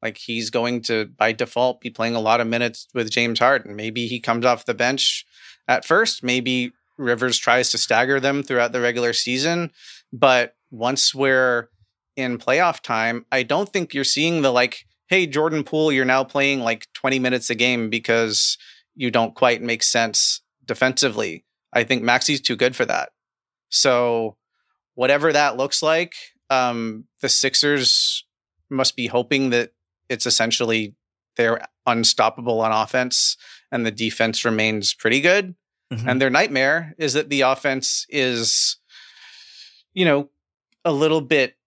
like 0.02 0.18
he's 0.18 0.50
going 0.50 0.82
to 0.82 1.06
by 1.06 1.32
default 1.32 1.80
be 1.80 1.90
playing 1.90 2.14
a 2.14 2.20
lot 2.20 2.40
of 2.40 2.46
minutes 2.46 2.86
with 2.94 3.10
James 3.10 3.38
Harden. 3.38 3.76
Maybe 3.76 4.06
he 4.06 4.20
comes 4.20 4.44
off 4.44 4.66
the 4.66 4.74
bench 4.74 5.26
at 5.66 5.84
first. 5.84 6.22
Maybe 6.22 6.72
Rivers 6.98 7.38
tries 7.38 7.70
to 7.70 7.78
stagger 7.78 8.20
them 8.20 8.42
throughout 8.42 8.72
the 8.72 8.80
regular 8.80 9.12
season. 9.12 9.70
But 10.12 10.54
once 10.70 11.14
we're 11.14 11.70
in 12.16 12.38
playoff 12.38 12.80
time, 12.80 13.26
I 13.30 13.42
don't 13.42 13.68
think 13.68 13.92
you're 13.92 14.04
seeing 14.04 14.42
the 14.42 14.52
like, 14.52 14.86
hey, 15.08 15.26
Jordan 15.26 15.64
Poole, 15.64 15.92
you're 15.92 16.04
now 16.04 16.24
playing 16.24 16.60
like 16.60 16.86
20 16.94 17.18
minutes 17.18 17.50
a 17.50 17.54
game 17.54 17.90
because 17.90 18.56
you 18.94 19.10
don't 19.10 19.34
quite 19.34 19.62
make 19.62 19.82
sense 19.82 20.40
defensively. 20.64 21.44
I 21.76 21.84
think 21.84 22.02
Maxey's 22.02 22.40
too 22.40 22.56
good 22.56 22.74
for 22.74 22.86
that. 22.86 23.10
So 23.68 24.38
whatever 24.94 25.30
that 25.30 25.58
looks 25.58 25.82
like, 25.82 26.14
um, 26.48 27.04
the 27.20 27.28
Sixers 27.28 28.24
must 28.70 28.96
be 28.96 29.08
hoping 29.08 29.50
that 29.50 29.72
it's 30.08 30.24
essentially 30.24 30.94
they're 31.36 31.60
unstoppable 31.86 32.62
on 32.62 32.72
offense 32.72 33.36
and 33.70 33.84
the 33.84 33.90
defense 33.90 34.42
remains 34.42 34.94
pretty 34.94 35.20
good. 35.20 35.54
Mhm. 35.92 36.08
And 36.08 36.20
their 36.20 36.30
nightmare 36.30 36.94
is 36.96 37.12
that 37.12 37.28
the 37.28 37.42
offense 37.42 38.06
is, 38.08 38.78
you 39.92 40.06
know, 40.06 40.30
a 40.82 40.92
little 40.92 41.20
bit 41.20 41.58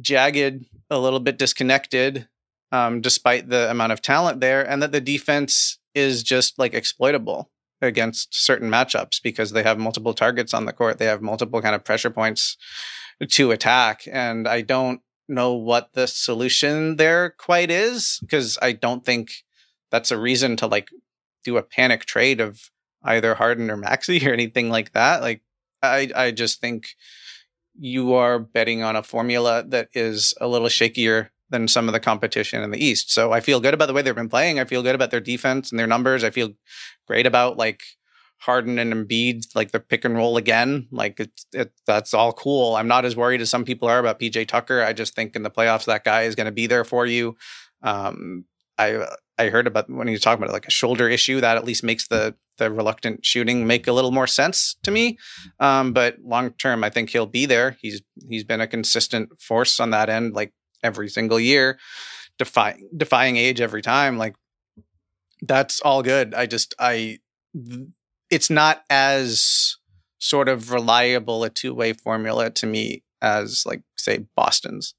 jagged, 0.00 0.64
a 0.88 0.98
little 0.98 1.20
bit 1.20 1.36
disconnected, 1.36 2.26
um, 2.72 3.02
despite 3.02 3.50
the 3.50 3.70
amount 3.70 3.92
of 3.92 4.00
talent 4.00 4.40
there, 4.40 4.66
and 4.66 4.82
that 4.82 4.92
the 4.92 5.00
defense 5.00 5.78
is 5.94 6.22
just 6.22 6.58
like 6.58 6.72
exploitable 6.72 7.50
against 7.80 8.34
certain 8.34 8.70
matchups 8.70 9.22
because 9.22 9.52
they 9.52 9.62
have 9.62 9.78
multiple 9.78 10.14
targets 10.14 10.52
on 10.52 10.64
the 10.64 10.72
court. 10.72 10.98
They 10.98 11.06
have 11.06 11.22
multiple 11.22 11.62
kind 11.62 11.74
of 11.74 11.84
pressure 11.84 12.10
points 12.10 12.56
to 13.28 13.50
attack. 13.50 14.02
And 14.10 14.48
I 14.48 14.62
don't 14.62 15.00
know 15.28 15.54
what 15.54 15.92
the 15.92 16.06
solution 16.06 16.96
there 16.96 17.30
quite 17.30 17.70
is 17.70 18.18
because 18.20 18.58
I 18.62 18.72
don't 18.72 19.04
think 19.04 19.44
that's 19.90 20.10
a 20.10 20.18
reason 20.18 20.56
to 20.56 20.66
like 20.66 20.88
do 21.44 21.56
a 21.56 21.62
panic 21.62 22.04
trade 22.04 22.40
of 22.40 22.70
either 23.02 23.34
Harden 23.34 23.70
or 23.70 23.76
Maxey 23.76 24.26
or 24.28 24.32
anything 24.32 24.70
like 24.70 24.92
that. 24.92 25.20
Like 25.20 25.42
I 25.82 26.10
I 26.14 26.30
just 26.30 26.60
think 26.60 26.88
you 27.78 28.14
are 28.14 28.38
betting 28.38 28.82
on 28.82 28.96
a 28.96 29.02
formula 29.02 29.62
that 29.68 29.88
is 29.92 30.34
a 30.40 30.48
little 30.48 30.68
shakier 30.68 31.28
than 31.50 31.68
some 31.68 31.88
of 31.88 31.92
the 31.92 32.00
competition 32.00 32.62
in 32.62 32.70
the 32.70 32.84
East. 32.84 33.12
So 33.12 33.32
I 33.32 33.40
feel 33.40 33.60
good 33.60 33.74
about 33.74 33.86
the 33.86 33.92
way 33.92 34.02
they've 34.02 34.14
been 34.14 34.28
playing. 34.28 34.60
I 34.60 34.64
feel 34.64 34.82
good 34.82 34.94
about 34.94 35.10
their 35.10 35.20
defense 35.20 35.70
and 35.70 35.78
their 35.78 35.86
numbers. 35.86 36.24
I 36.24 36.30
feel 36.30 36.50
great 37.06 37.26
about 37.26 37.56
like 37.56 37.82
Harden 38.38 38.78
and 38.78 38.92
Embiid, 38.92 39.54
like 39.54 39.72
the 39.72 39.80
pick 39.80 40.04
and 40.04 40.16
roll 40.16 40.36
again. 40.36 40.88
Like 40.90 41.20
it's 41.20 41.46
it, 41.52 41.72
that's 41.86 42.14
all 42.14 42.32
cool. 42.32 42.76
I'm 42.76 42.88
not 42.88 43.04
as 43.04 43.16
worried 43.16 43.40
as 43.40 43.50
some 43.50 43.64
people 43.64 43.88
are 43.88 43.98
about 43.98 44.20
PJ 44.20 44.46
Tucker. 44.48 44.82
I 44.82 44.92
just 44.92 45.14
think 45.14 45.34
in 45.34 45.42
the 45.42 45.50
playoffs 45.50 45.86
that 45.86 46.04
guy 46.04 46.22
is 46.22 46.34
going 46.34 46.46
to 46.46 46.52
be 46.52 46.66
there 46.66 46.84
for 46.84 47.06
you. 47.06 47.36
Um, 47.82 48.44
I 48.78 49.06
I 49.38 49.48
heard 49.48 49.66
about 49.66 49.90
when 49.90 50.06
he 50.06 50.12
was 50.12 50.20
talking 50.20 50.42
about 50.42 50.52
like 50.52 50.66
a 50.66 50.70
shoulder 50.70 51.08
issue 51.08 51.40
that 51.40 51.56
at 51.56 51.64
least 51.64 51.82
makes 51.82 52.08
the 52.08 52.34
the 52.58 52.70
reluctant 52.70 53.24
shooting 53.24 53.66
make 53.66 53.86
a 53.86 53.92
little 53.92 54.10
more 54.10 54.26
sense 54.26 54.76
to 54.82 54.90
me. 54.90 55.16
Um, 55.60 55.92
but 55.92 56.16
long 56.22 56.50
term, 56.50 56.84
I 56.84 56.90
think 56.90 57.10
he'll 57.10 57.26
be 57.26 57.46
there. 57.46 57.76
He's 57.80 58.02
he's 58.28 58.44
been 58.44 58.60
a 58.60 58.66
consistent 58.66 59.40
force 59.40 59.80
on 59.80 59.90
that 59.90 60.08
end, 60.08 60.34
like 60.34 60.52
every 60.82 61.08
single 61.08 61.40
year, 61.40 61.78
defying 62.38 62.88
defying 62.96 63.36
age 63.36 63.60
every 63.60 63.82
time. 63.82 64.18
Like 64.18 64.34
that's 65.42 65.80
all 65.80 66.02
good. 66.02 66.34
I 66.34 66.46
just 66.46 66.74
I 66.78 67.18
it's 68.30 68.50
not 68.50 68.82
as 68.90 69.76
sort 70.18 70.48
of 70.48 70.72
reliable 70.72 71.44
a 71.44 71.50
two 71.50 71.74
way 71.74 71.92
formula 71.92 72.50
to 72.50 72.66
me 72.66 73.02
as 73.22 73.64
like 73.66 73.82
say 73.96 74.26
Boston's. 74.36 74.94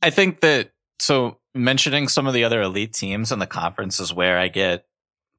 I 0.00 0.10
think 0.10 0.40
that 0.40 0.72
so 0.98 1.38
mentioning 1.54 2.08
some 2.08 2.26
of 2.26 2.34
the 2.34 2.44
other 2.44 2.62
elite 2.62 2.92
teams 2.92 3.32
in 3.32 3.38
the 3.38 3.46
conference 3.46 4.00
is 4.00 4.12
where 4.12 4.38
I 4.38 4.48
get 4.48 4.86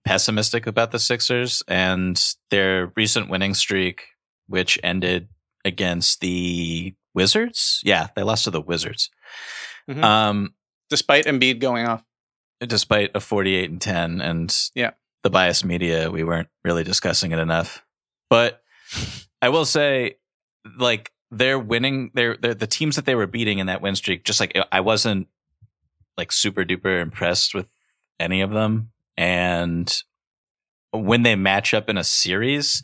pessimistic 0.06 0.68
about 0.68 0.92
the 0.92 1.00
Sixers 1.00 1.64
and 1.68 2.22
their 2.50 2.92
recent 2.96 3.30
winning 3.30 3.54
streak, 3.54 4.04
which 4.48 4.80
ended 4.84 5.30
against 5.66 6.20
the 6.20 6.94
Wizards. 7.14 7.80
Yeah, 7.84 8.08
they 8.16 8.24
lost 8.24 8.44
to 8.46 8.52
the 8.52 8.62
Wizards. 8.62 9.10
Mhm. 9.90 10.04
Um, 10.04 10.54
Despite 10.90 11.26
Embiid 11.26 11.60
going 11.60 11.86
off. 11.88 12.04
despite 12.60 13.12
a 13.16 13.20
48 13.20 13.70
and 13.70 13.82
10 13.82 14.22
and 14.22 14.56
Yeah. 14.76 14.92
the 15.24 15.30
biased 15.30 15.66
media, 15.66 16.10
we 16.12 16.24
weren't 16.24 16.48
really 16.64 16.84
discussing 16.84 17.32
it 17.32 17.40
enough. 17.40 17.84
But 18.30 18.62
I 19.42 19.50
will 19.50 19.66
say, 19.66 20.16
like, 20.78 21.12
they're 21.32 21.60
winning. 21.60 22.12
They're, 22.14 22.38
they're 22.38 22.54
the 22.54 22.68
teams 22.68 22.96
that 22.96 23.06
they 23.06 23.16
were 23.16 23.28
beating 23.28 23.60
in 23.60 23.68
that 23.68 23.82
win 23.82 23.96
streak. 23.96 24.24
Just 24.24 24.40
like 24.40 24.56
I 24.72 24.80
wasn't 24.82 25.28
like 26.18 26.32
super 26.32 26.64
duper 26.64 27.02
impressed 27.02 27.54
with 27.56 27.68
any 28.20 28.42
of 28.42 28.52
them. 28.52 28.92
And 29.18 29.92
when 30.92 31.24
they 31.24 31.36
match 31.36 31.74
up 31.74 31.90
in 31.90 31.98
a 31.98 32.04
series 32.04 32.84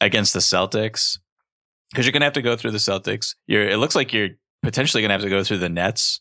against 0.00 0.34
the 0.34 0.40
Celtics, 0.40 1.18
because 1.96 2.04
you're 2.04 2.12
gonna 2.12 2.26
have 2.26 2.34
to 2.34 2.42
go 2.42 2.56
through 2.56 2.72
the 2.72 2.78
Celtics. 2.78 3.36
You're. 3.46 3.66
It 3.66 3.78
looks 3.78 3.94
like 3.96 4.12
you're 4.12 4.28
potentially 4.62 5.02
gonna 5.02 5.14
have 5.14 5.22
to 5.22 5.30
go 5.30 5.42
through 5.42 5.58
the 5.58 5.70
Nets. 5.70 6.20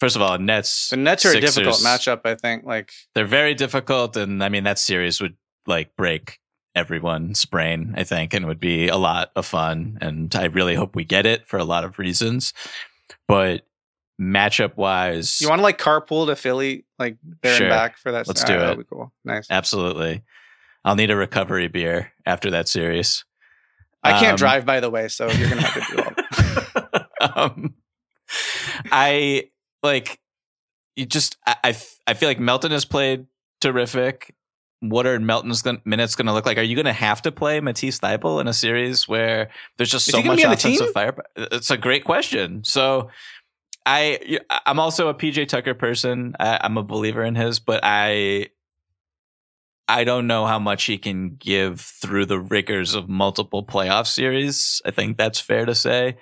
First 0.00 0.16
of 0.16 0.22
all, 0.22 0.36
Nets. 0.36 0.88
The 0.88 0.96
Nets 0.96 1.24
are 1.24 1.36
a 1.36 1.40
difficult 1.40 1.76
matchup, 1.76 2.22
I 2.24 2.34
think. 2.34 2.64
Like 2.64 2.90
They're 3.14 3.24
very 3.24 3.54
difficult, 3.54 4.16
and 4.16 4.42
I 4.42 4.48
mean 4.48 4.64
that 4.64 4.80
series 4.80 5.20
would 5.20 5.36
like 5.68 5.94
break 5.94 6.40
everyone's 6.74 7.44
brain. 7.44 7.94
I 7.96 8.02
think, 8.02 8.34
and 8.34 8.46
would 8.46 8.58
be 8.58 8.88
a 8.88 8.96
lot 8.96 9.30
of 9.36 9.46
fun. 9.46 9.96
And 10.00 10.34
I 10.34 10.46
really 10.46 10.74
hope 10.74 10.96
we 10.96 11.04
get 11.04 11.24
it 11.24 11.46
for 11.46 11.56
a 11.58 11.64
lot 11.64 11.84
of 11.84 12.00
reasons. 12.00 12.52
But 13.28 13.64
matchup 14.20 14.76
wise, 14.76 15.40
you 15.40 15.48
want 15.48 15.60
to 15.60 15.62
like 15.62 15.78
carpool 15.78 16.26
to 16.26 16.34
Philly, 16.34 16.84
like 16.98 17.16
there 17.44 17.56
Sure. 17.58 17.66
and 17.66 17.72
back 17.72 17.96
for 17.96 18.10
that. 18.10 18.26
Let's 18.26 18.42
do 18.42 18.54
it. 18.54 18.58
That'll 18.58 18.76
be 18.76 18.84
cool. 18.84 19.12
Nice. 19.24 19.46
absolutely. 19.48 20.24
I'll 20.84 20.96
need 20.96 21.12
a 21.12 21.16
recovery 21.16 21.68
beer 21.68 22.12
after 22.26 22.50
that 22.50 22.66
series. 22.66 23.24
I 24.04 24.18
can't 24.20 24.32
Um, 24.32 24.36
drive, 24.36 24.64
by 24.66 24.80
the 24.80 24.90
way, 24.90 25.08
so 25.08 25.28
you're 25.30 25.48
gonna 25.48 25.62
have 25.62 25.88
to 25.88 25.96
do 25.96 26.02
all. 27.20 27.50
um, 27.50 27.74
I 28.92 29.44
like 29.82 30.20
you 30.96 31.06
just 31.06 31.36
I, 31.46 31.76
I 32.06 32.14
feel 32.14 32.28
like 32.28 32.38
Melton 32.40 32.70
has 32.70 32.84
played 32.84 33.26
terrific. 33.60 34.34
what 34.80 35.06
are 35.06 35.18
Melton's 35.18 35.62
gonna, 35.62 35.80
minutes 35.84 36.14
going 36.14 36.26
to 36.26 36.32
look 36.32 36.44
like? 36.46 36.58
Are 36.58 36.62
you 36.62 36.76
going 36.76 36.84
to 36.84 36.92
have 36.92 37.22
to 37.22 37.32
play 37.32 37.60
Matisse 37.60 37.98
Thybulle 38.00 38.40
in 38.40 38.48
a 38.48 38.52
series 38.52 39.08
where 39.08 39.50
there's 39.76 39.90
just 39.90 40.08
Is 40.08 40.14
so 40.14 40.22
much 40.22 40.42
offensive 40.42 40.92
fire? 40.92 41.16
It's 41.36 41.70
a 41.70 41.78
great 41.78 42.04
question. 42.04 42.62
So 42.64 43.08
I 43.86 44.38
I'm 44.66 44.78
also 44.78 45.08
a 45.08 45.14
PJ 45.14 45.48
Tucker 45.48 45.74
person. 45.74 46.34
I, 46.38 46.58
I'm 46.62 46.76
a 46.76 46.82
believer 46.82 47.22
in 47.22 47.34
his, 47.34 47.60
but 47.60 47.80
I 47.82 48.48
I 49.86 50.04
don't 50.04 50.26
know 50.26 50.46
how 50.46 50.58
much 50.58 50.84
he 50.84 50.98
can 50.98 51.36
give 51.36 51.80
through 51.80 52.26
the 52.26 52.40
rigors 52.40 52.94
of 52.94 53.08
multiple 53.08 53.64
playoff 53.64 54.06
series. 54.06 54.80
I 54.84 54.90
think 54.90 55.16
that's 55.16 55.40
fair 55.40 55.66
to 55.66 55.74
say, 55.74 56.16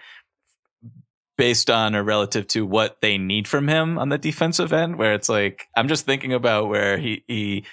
based 1.39 1.70
on 1.70 1.94
or 1.94 2.02
relative 2.02 2.47
to 2.48 2.66
what 2.66 3.01
they 3.01 3.18
need 3.18 3.47
from 3.47 3.68
him 3.68 3.98
on 3.98 4.09
the 4.09 4.18
defensive 4.18 4.72
end. 4.72 4.97
Where 4.97 5.14
it's 5.14 5.28
like 5.28 5.68
I'm 5.76 5.89
just 5.89 6.06
thinking 6.06 6.32
about 6.32 6.68
where 6.68 6.98
he 6.98 7.24
he 7.28 7.64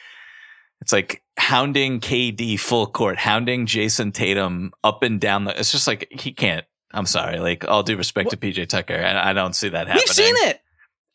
it's 0.81 0.93
like 0.93 1.23
hounding 1.37 1.99
KD 1.99 2.59
full 2.59 2.87
court, 2.87 3.17
hounding 3.17 3.65
Jayson 3.65 4.13
Tatum 4.13 4.71
up 4.83 5.03
and 5.03 5.19
down 5.19 5.45
the. 5.45 5.59
It's 5.59 5.71
just 5.71 5.87
like 5.87 6.07
he 6.11 6.31
can't. 6.31 6.65
I'm 6.91 7.05
sorry. 7.05 7.39
Like 7.39 7.67
all 7.67 7.83
due 7.83 7.97
respect 7.97 8.31
to 8.31 8.37
PJ 8.37 8.67
Tucker, 8.67 8.93
and 8.93 9.17
I 9.17 9.33
don't 9.33 9.55
see 9.55 9.69
that 9.69 9.87
happening. 9.87 10.03
We've 10.07 10.15
seen 10.15 10.35
it. 10.49 10.61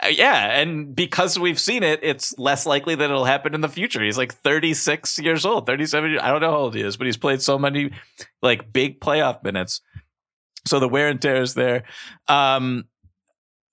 Uh, 0.03 0.09
yeah, 0.09 0.59
and 0.61 0.95
because 0.95 1.39
we've 1.39 1.61
seen 1.61 1.83
it, 1.83 2.01
it's 2.03 2.37
less 2.39 2.67
likely 2.67 2.95
that 2.97 3.05
it'll 3.05 3.25
happen 3.25 3.55
in 3.55 3.61
the 3.61 3.69
future. 3.69 4.03
He's 4.03 4.19
like 4.19 4.35
36 4.35 5.19
years 5.21 5.47
old, 5.47 5.67
37. 5.67 6.11
years- 6.11 6.23
I 6.23 6.31
don't 6.31 6.41
know 6.41 6.51
how 6.51 6.57
old 6.59 6.75
he 6.75 6.83
is, 6.83 6.97
but 6.97 7.07
he's 7.07 7.17
played 7.17 7.41
so 7.41 7.59
many 7.59 7.91
like 8.43 8.73
big 8.73 9.01
playoff 9.01 9.43
minutes. 9.45 9.81
So 10.67 10.81
the 10.81 10.89
wear 10.89 11.09
and 11.09 11.21
tear 11.21 11.43
is 11.43 11.55
there. 11.55 11.85
Um, 12.27 12.87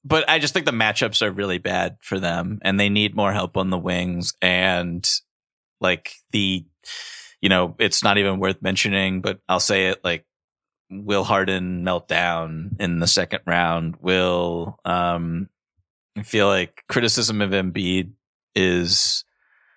but 0.03 0.29
I 0.29 0.39
just 0.39 0.53
think 0.53 0.65
the 0.65 0.71
matchups 0.71 1.21
are 1.21 1.31
really 1.31 1.57
bad 1.57 1.97
for 2.01 2.19
them, 2.19 2.59
and 2.63 2.79
they 2.79 2.89
need 2.89 3.15
more 3.15 3.33
help 3.33 3.55
on 3.57 3.69
the 3.69 3.77
wings. 3.77 4.33
And 4.41 5.07
like 5.79 6.13
the, 6.31 6.65
you 7.41 7.49
know, 7.49 7.75
it's 7.79 8.03
not 8.03 8.17
even 8.17 8.39
worth 8.39 8.61
mentioning, 8.61 9.21
but 9.21 9.39
I'll 9.47 9.59
say 9.59 9.87
it 9.87 10.03
like 10.03 10.25
will 10.89 11.23
Harden 11.23 11.83
melt 11.83 12.07
down 12.07 12.75
in 12.79 12.99
the 12.99 13.07
second 13.07 13.41
round? 13.45 13.95
Will 14.01 14.77
um 14.85 15.47
I 16.17 16.23
feel 16.23 16.47
like 16.47 16.83
criticism 16.89 17.41
of 17.41 17.51
Embiid 17.51 18.11
is 18.55 19.23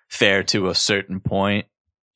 fair 0.09 0.43
to 0.43 0.67
a 0.69 0.75
certain 0.75 1.19
point. 1.19 1.65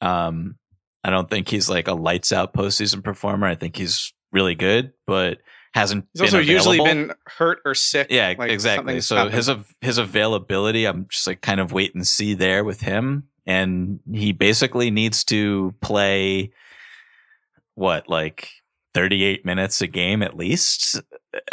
Um 0.01 0.55
I 1.03 1.09
don't 1.09 1.29
think 1.29 1.47
he's 1.47 1.69
like 1.69 1.87
a 1.87 1.93
lights 1.93 2.31
out 2.31 2.53
postseason 2.53 3.03
performer. 3.03 3.47
I 3.47 3.55
think 3.55 3.77
he's 3.77 4.13
really 4.31 4.55
good, 4.55 4.91
but 5.07 5.37
hasn't 5.73 6.05
He's 6.13 6.21
also 6.21 6.39
been 6.39 6.47
usually 6.47 6.79
available. 6.79 7.07
been 7.07 7.15
hurt 7.25 7.59
or 7.63 7.73
sick. 7.73 8.07
Yeah, 8.09 8.33
like 8.37 8.51
exactly. 8.51 8.99
So 9.01 9.15
happened. 9.15 9.35
his 9.35 9.49
av- 9.49 9.75
his 9.81 9.97
availability, 9.97 10.85
I'm 10.85 11.07
just 11.09 11.25
like 11.27 11.41
kind 11.41 11.59
of 11.59 11.71
wait 11.71 11.95
and 11.95 12.05
see 12.05 12.33
there 12.33 12.63
with 12.63 12.81
him, 12.81 13.25
and 13.45 13.99
he 14.11 14.31
basically 14.33 14.91
needs 14.91 15.23
to 15.25 15.73
play 15.81 16.51
what 17.75 18.09
like 18.09 18.49
38 18.93 19.45
minutes 19.45 19.81
a 19.81 19.87
game 19.87 20.23
at 20.23 20.35
least 20.35 21.01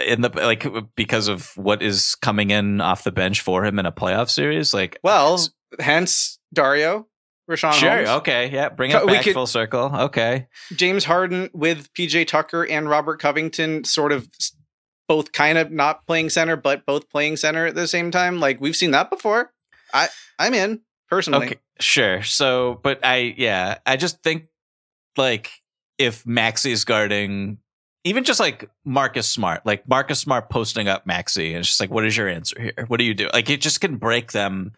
in 0.04 0.22
the 0.22 0.30
like 0.30 0.66
because 0.94 1.28
of 1.28 1.50
what 1.56 1.82
is 1.82 2.14
coming 2.16 2.50
in 2.50 2.80
off 2.80 3.04
the 3.04 3.12
bench 3.12 3.40
for 3.40 3.64
him 3.64 3.78
in 3.78 3.86
a 3.86 3.92
playoff 3.92 4.30
series. 4.30 4.72
Like, 4.72 4.98
well, 5.02 5.38
hence 5.78 6.38
Dario, 6.54 7.06
Richaun 7.50 7.72
sure, 7.72 7.90
Holmes, 7.90 8.08
okay, 8.08 8.50
yeah, 8.50 8.70
bring 8.70 8.90
it 8.90 9.04
we 9.04 9.12
back 9.12 9.24
could- 9.24 9.34
full 9.34 9.46
circle. 9.46 9.90
Okay, 9.94 10.46
James 10.74 11.04
Harden 11.04 11.50
with 11.52 11.92
PJ 11.94 12.26
Tucker 12.26 12.66
and 12.66 12.88
Robert 12.88 13.20
Covington, 13.20 13.84
sort 13.84 14.12
of 14.12 14.28
both 15.08 15.32
kind 15.32 15.58
of 15.58 15.70
not 15.70 16.06
playing 16.06 16.30
center, 16.30 16.56
but 16.56 16.84
both 16.86 17.08
playing 17.10 17.36
center 17.36 17.66
at 17.66 17.74
the 17.74 17.86
same 17.86 18.10
time. 18.10 18.40
Like 18.40 18.60
we've 18.60 18.76
seen 18.76 18.90
that 18.92 19.10
before. 19.10 19.52
I 19.92 20.08
I'm 20.38 20.54
in 20.54 20.80
personally. 21.08 21.46
Okay, 21.46 21.56
sure. 21.80 22.22
So, 22.22 22.80
but 22.82 23.04
I, 23.04 23.34
yeah, 23.36 23.78
I 23.86 23.96
just 23.96 24.22
think 24.22 24.46
like 25.16 25.50
if 25.98 26.24
Maxey's 26.24 26.84
guarding, 26.84 27.58
even 28.04 28.24
just 28.24 28.40
like 28.40 28.68
Marcus 28.84 29.26
Smart, 29.28 29.64
like 29.64 29.88
Marcus 29.88 30.18
Smart 30.18 30.50
posting 30.50 30.88
up 30.88 31.06
Maxi, 31.06 31.50
and 31.50 31.58
it's 31.58 31.68
just 31.68 31.80
like, 31.80 31.90
what 31.90 32.06
is 32.06 32.16
your 32.16 32.28
answer 32.28 32.60
here? 32.60 32.84
What 32.86 32.98
do 32.98 33.04
you 33.04 33.14
do? 33.14 33.28
Like, 33.32 33.50
it 33.50 33.60
just 33.60 33.80
can 33.80 33.96
break 33.96 34.32
them 34.32 34.72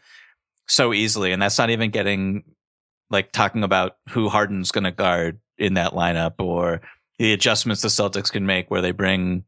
so 0.69 0.93
easily, 0.93 1.33
and 1.33 1.41
that's 1.41 1.59
not 1.59 1.71
even 1.71 1.91
getting 1.91 2.45
like 3.11 3.33
talking 3.33 3.65
about 3.65 3.97
who 4.11 4.29
Harden's 4.29 4.71
going 4.71 4.85
to 4.85 4.91
guard 4.91 5.41
in 5.57 5.75
that 5.75 5.93
lineup 5.93 6.35
or 6.39 6.83
the 7.19 7.33
adjustments 7.33 7.83
the 7.83 7.89
Celtics 7.89 8.31
can 8.31 8.47
make 8.47 8.71
where 8.71 8.83
they 8.83 8.93
bring. 8.93 9.45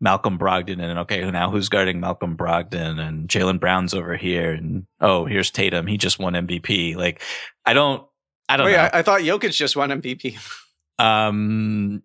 Malcolm 0.00 0.36
Brogdon 0.36 0.70
in. 0.70 0.80
and 0.80 0.98
okay, 0.98 1.30
now 1.30 1.48
who's 1.48 1.68
guarding 1.68 2.00
Malcolm 2.00 2.36
Brogdon 2.36 2.98
and 2.98 3.28
Jaylen 3.28 3.60
Brown's 3.60 3.94
over 3.94 4.16
here 4.16 4.50
and 4.50 4.84
oh, 5.00 5.26
here's 5.26 5.52
Tatum. 5.52 5.86
He 5.86 5.96
just 5.96 6.18
won 6.18 6.32
MVP. 6.32 6.96
Like, 6.96 7.22
I 7.64 7.72
don't, 7.72 8.04
I 8.48 8.56
don't 8.56 8.66
Wait, 8.66 8.72
know. 8.72 8.82
I, 8.82 8.98
I 8.98 9.02
thought 9.02 9.20
Jokic 9.20 9.52
just 9.52 9.76
won 9.76 9.90
MVP. 9.90 10.36
um, 10.98 12.02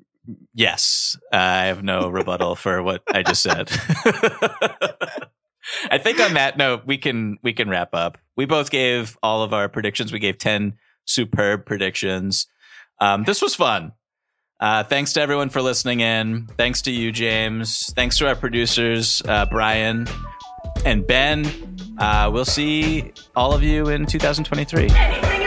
yes, 0.53 1.17
I 1.31 1.65
have 1.65 1.83
no 1.83 2.09
rebuttal 2.09 2.55
for 2.55 2.81
what 2.83 3.03
I 3.13 3.23
just 3.23 3.41
said. 3.41 3.69
I 5.91 5.97
think 5.97 6.19
on 6.19 6.35
that 6.35 6.57
note, 6.57 6.83
we 6.85 6.97
can 6.97 7.37
we 7.43 7.53
can 7.53 7.69
wrap 7.69 7.93
up. 7.93 8.17
We 8.35 8.45
both 8.45 8.69
gave 8.71 9.17
all 9.21 9.43
of 9.43 9.53
our 9.53 9.67
predictions. 9.69 10.11
We 10.13 10.19
gave 10.19 10.37
ten 10.37 10.77
superb 11.05 11.65
predictions. 11.65 12.47
Um, 12.99 13.23
this 13.23 13.41
was 13.41 13.55
fun. 13.55 13.93
Uh, 14.59 14.83
thanks 14.83 15.13
to 15.13 15.21
everyone 15.21 15.49
for 15.49 15.61
listening 15.61 15.99
in. 15.99 16.47
Thanks 16.57 16.81
to 16.83 16.91
you, 16.91 17.11
James. 17.11 17.93
Thanks 17.95 18.17
to 18.17 18.27
our 18.27 18.35
producers, 18.35 19.21
uh, 19.27 19.45
Brian 19.45 20.07
and 20.83 21.05
Ben. 21.05 21.45
Uh, 21.99 22.29
we'll 22.33 22.45
see 22.45 23.11
all 23.35 23.53
of 23.53 23.61
you 23.61 23.89
in 23.89 24.05
2023. 24.05 25.46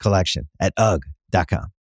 collection 0.00 0.48
at 0.60 0.72
UGG.com. 0.78 1.72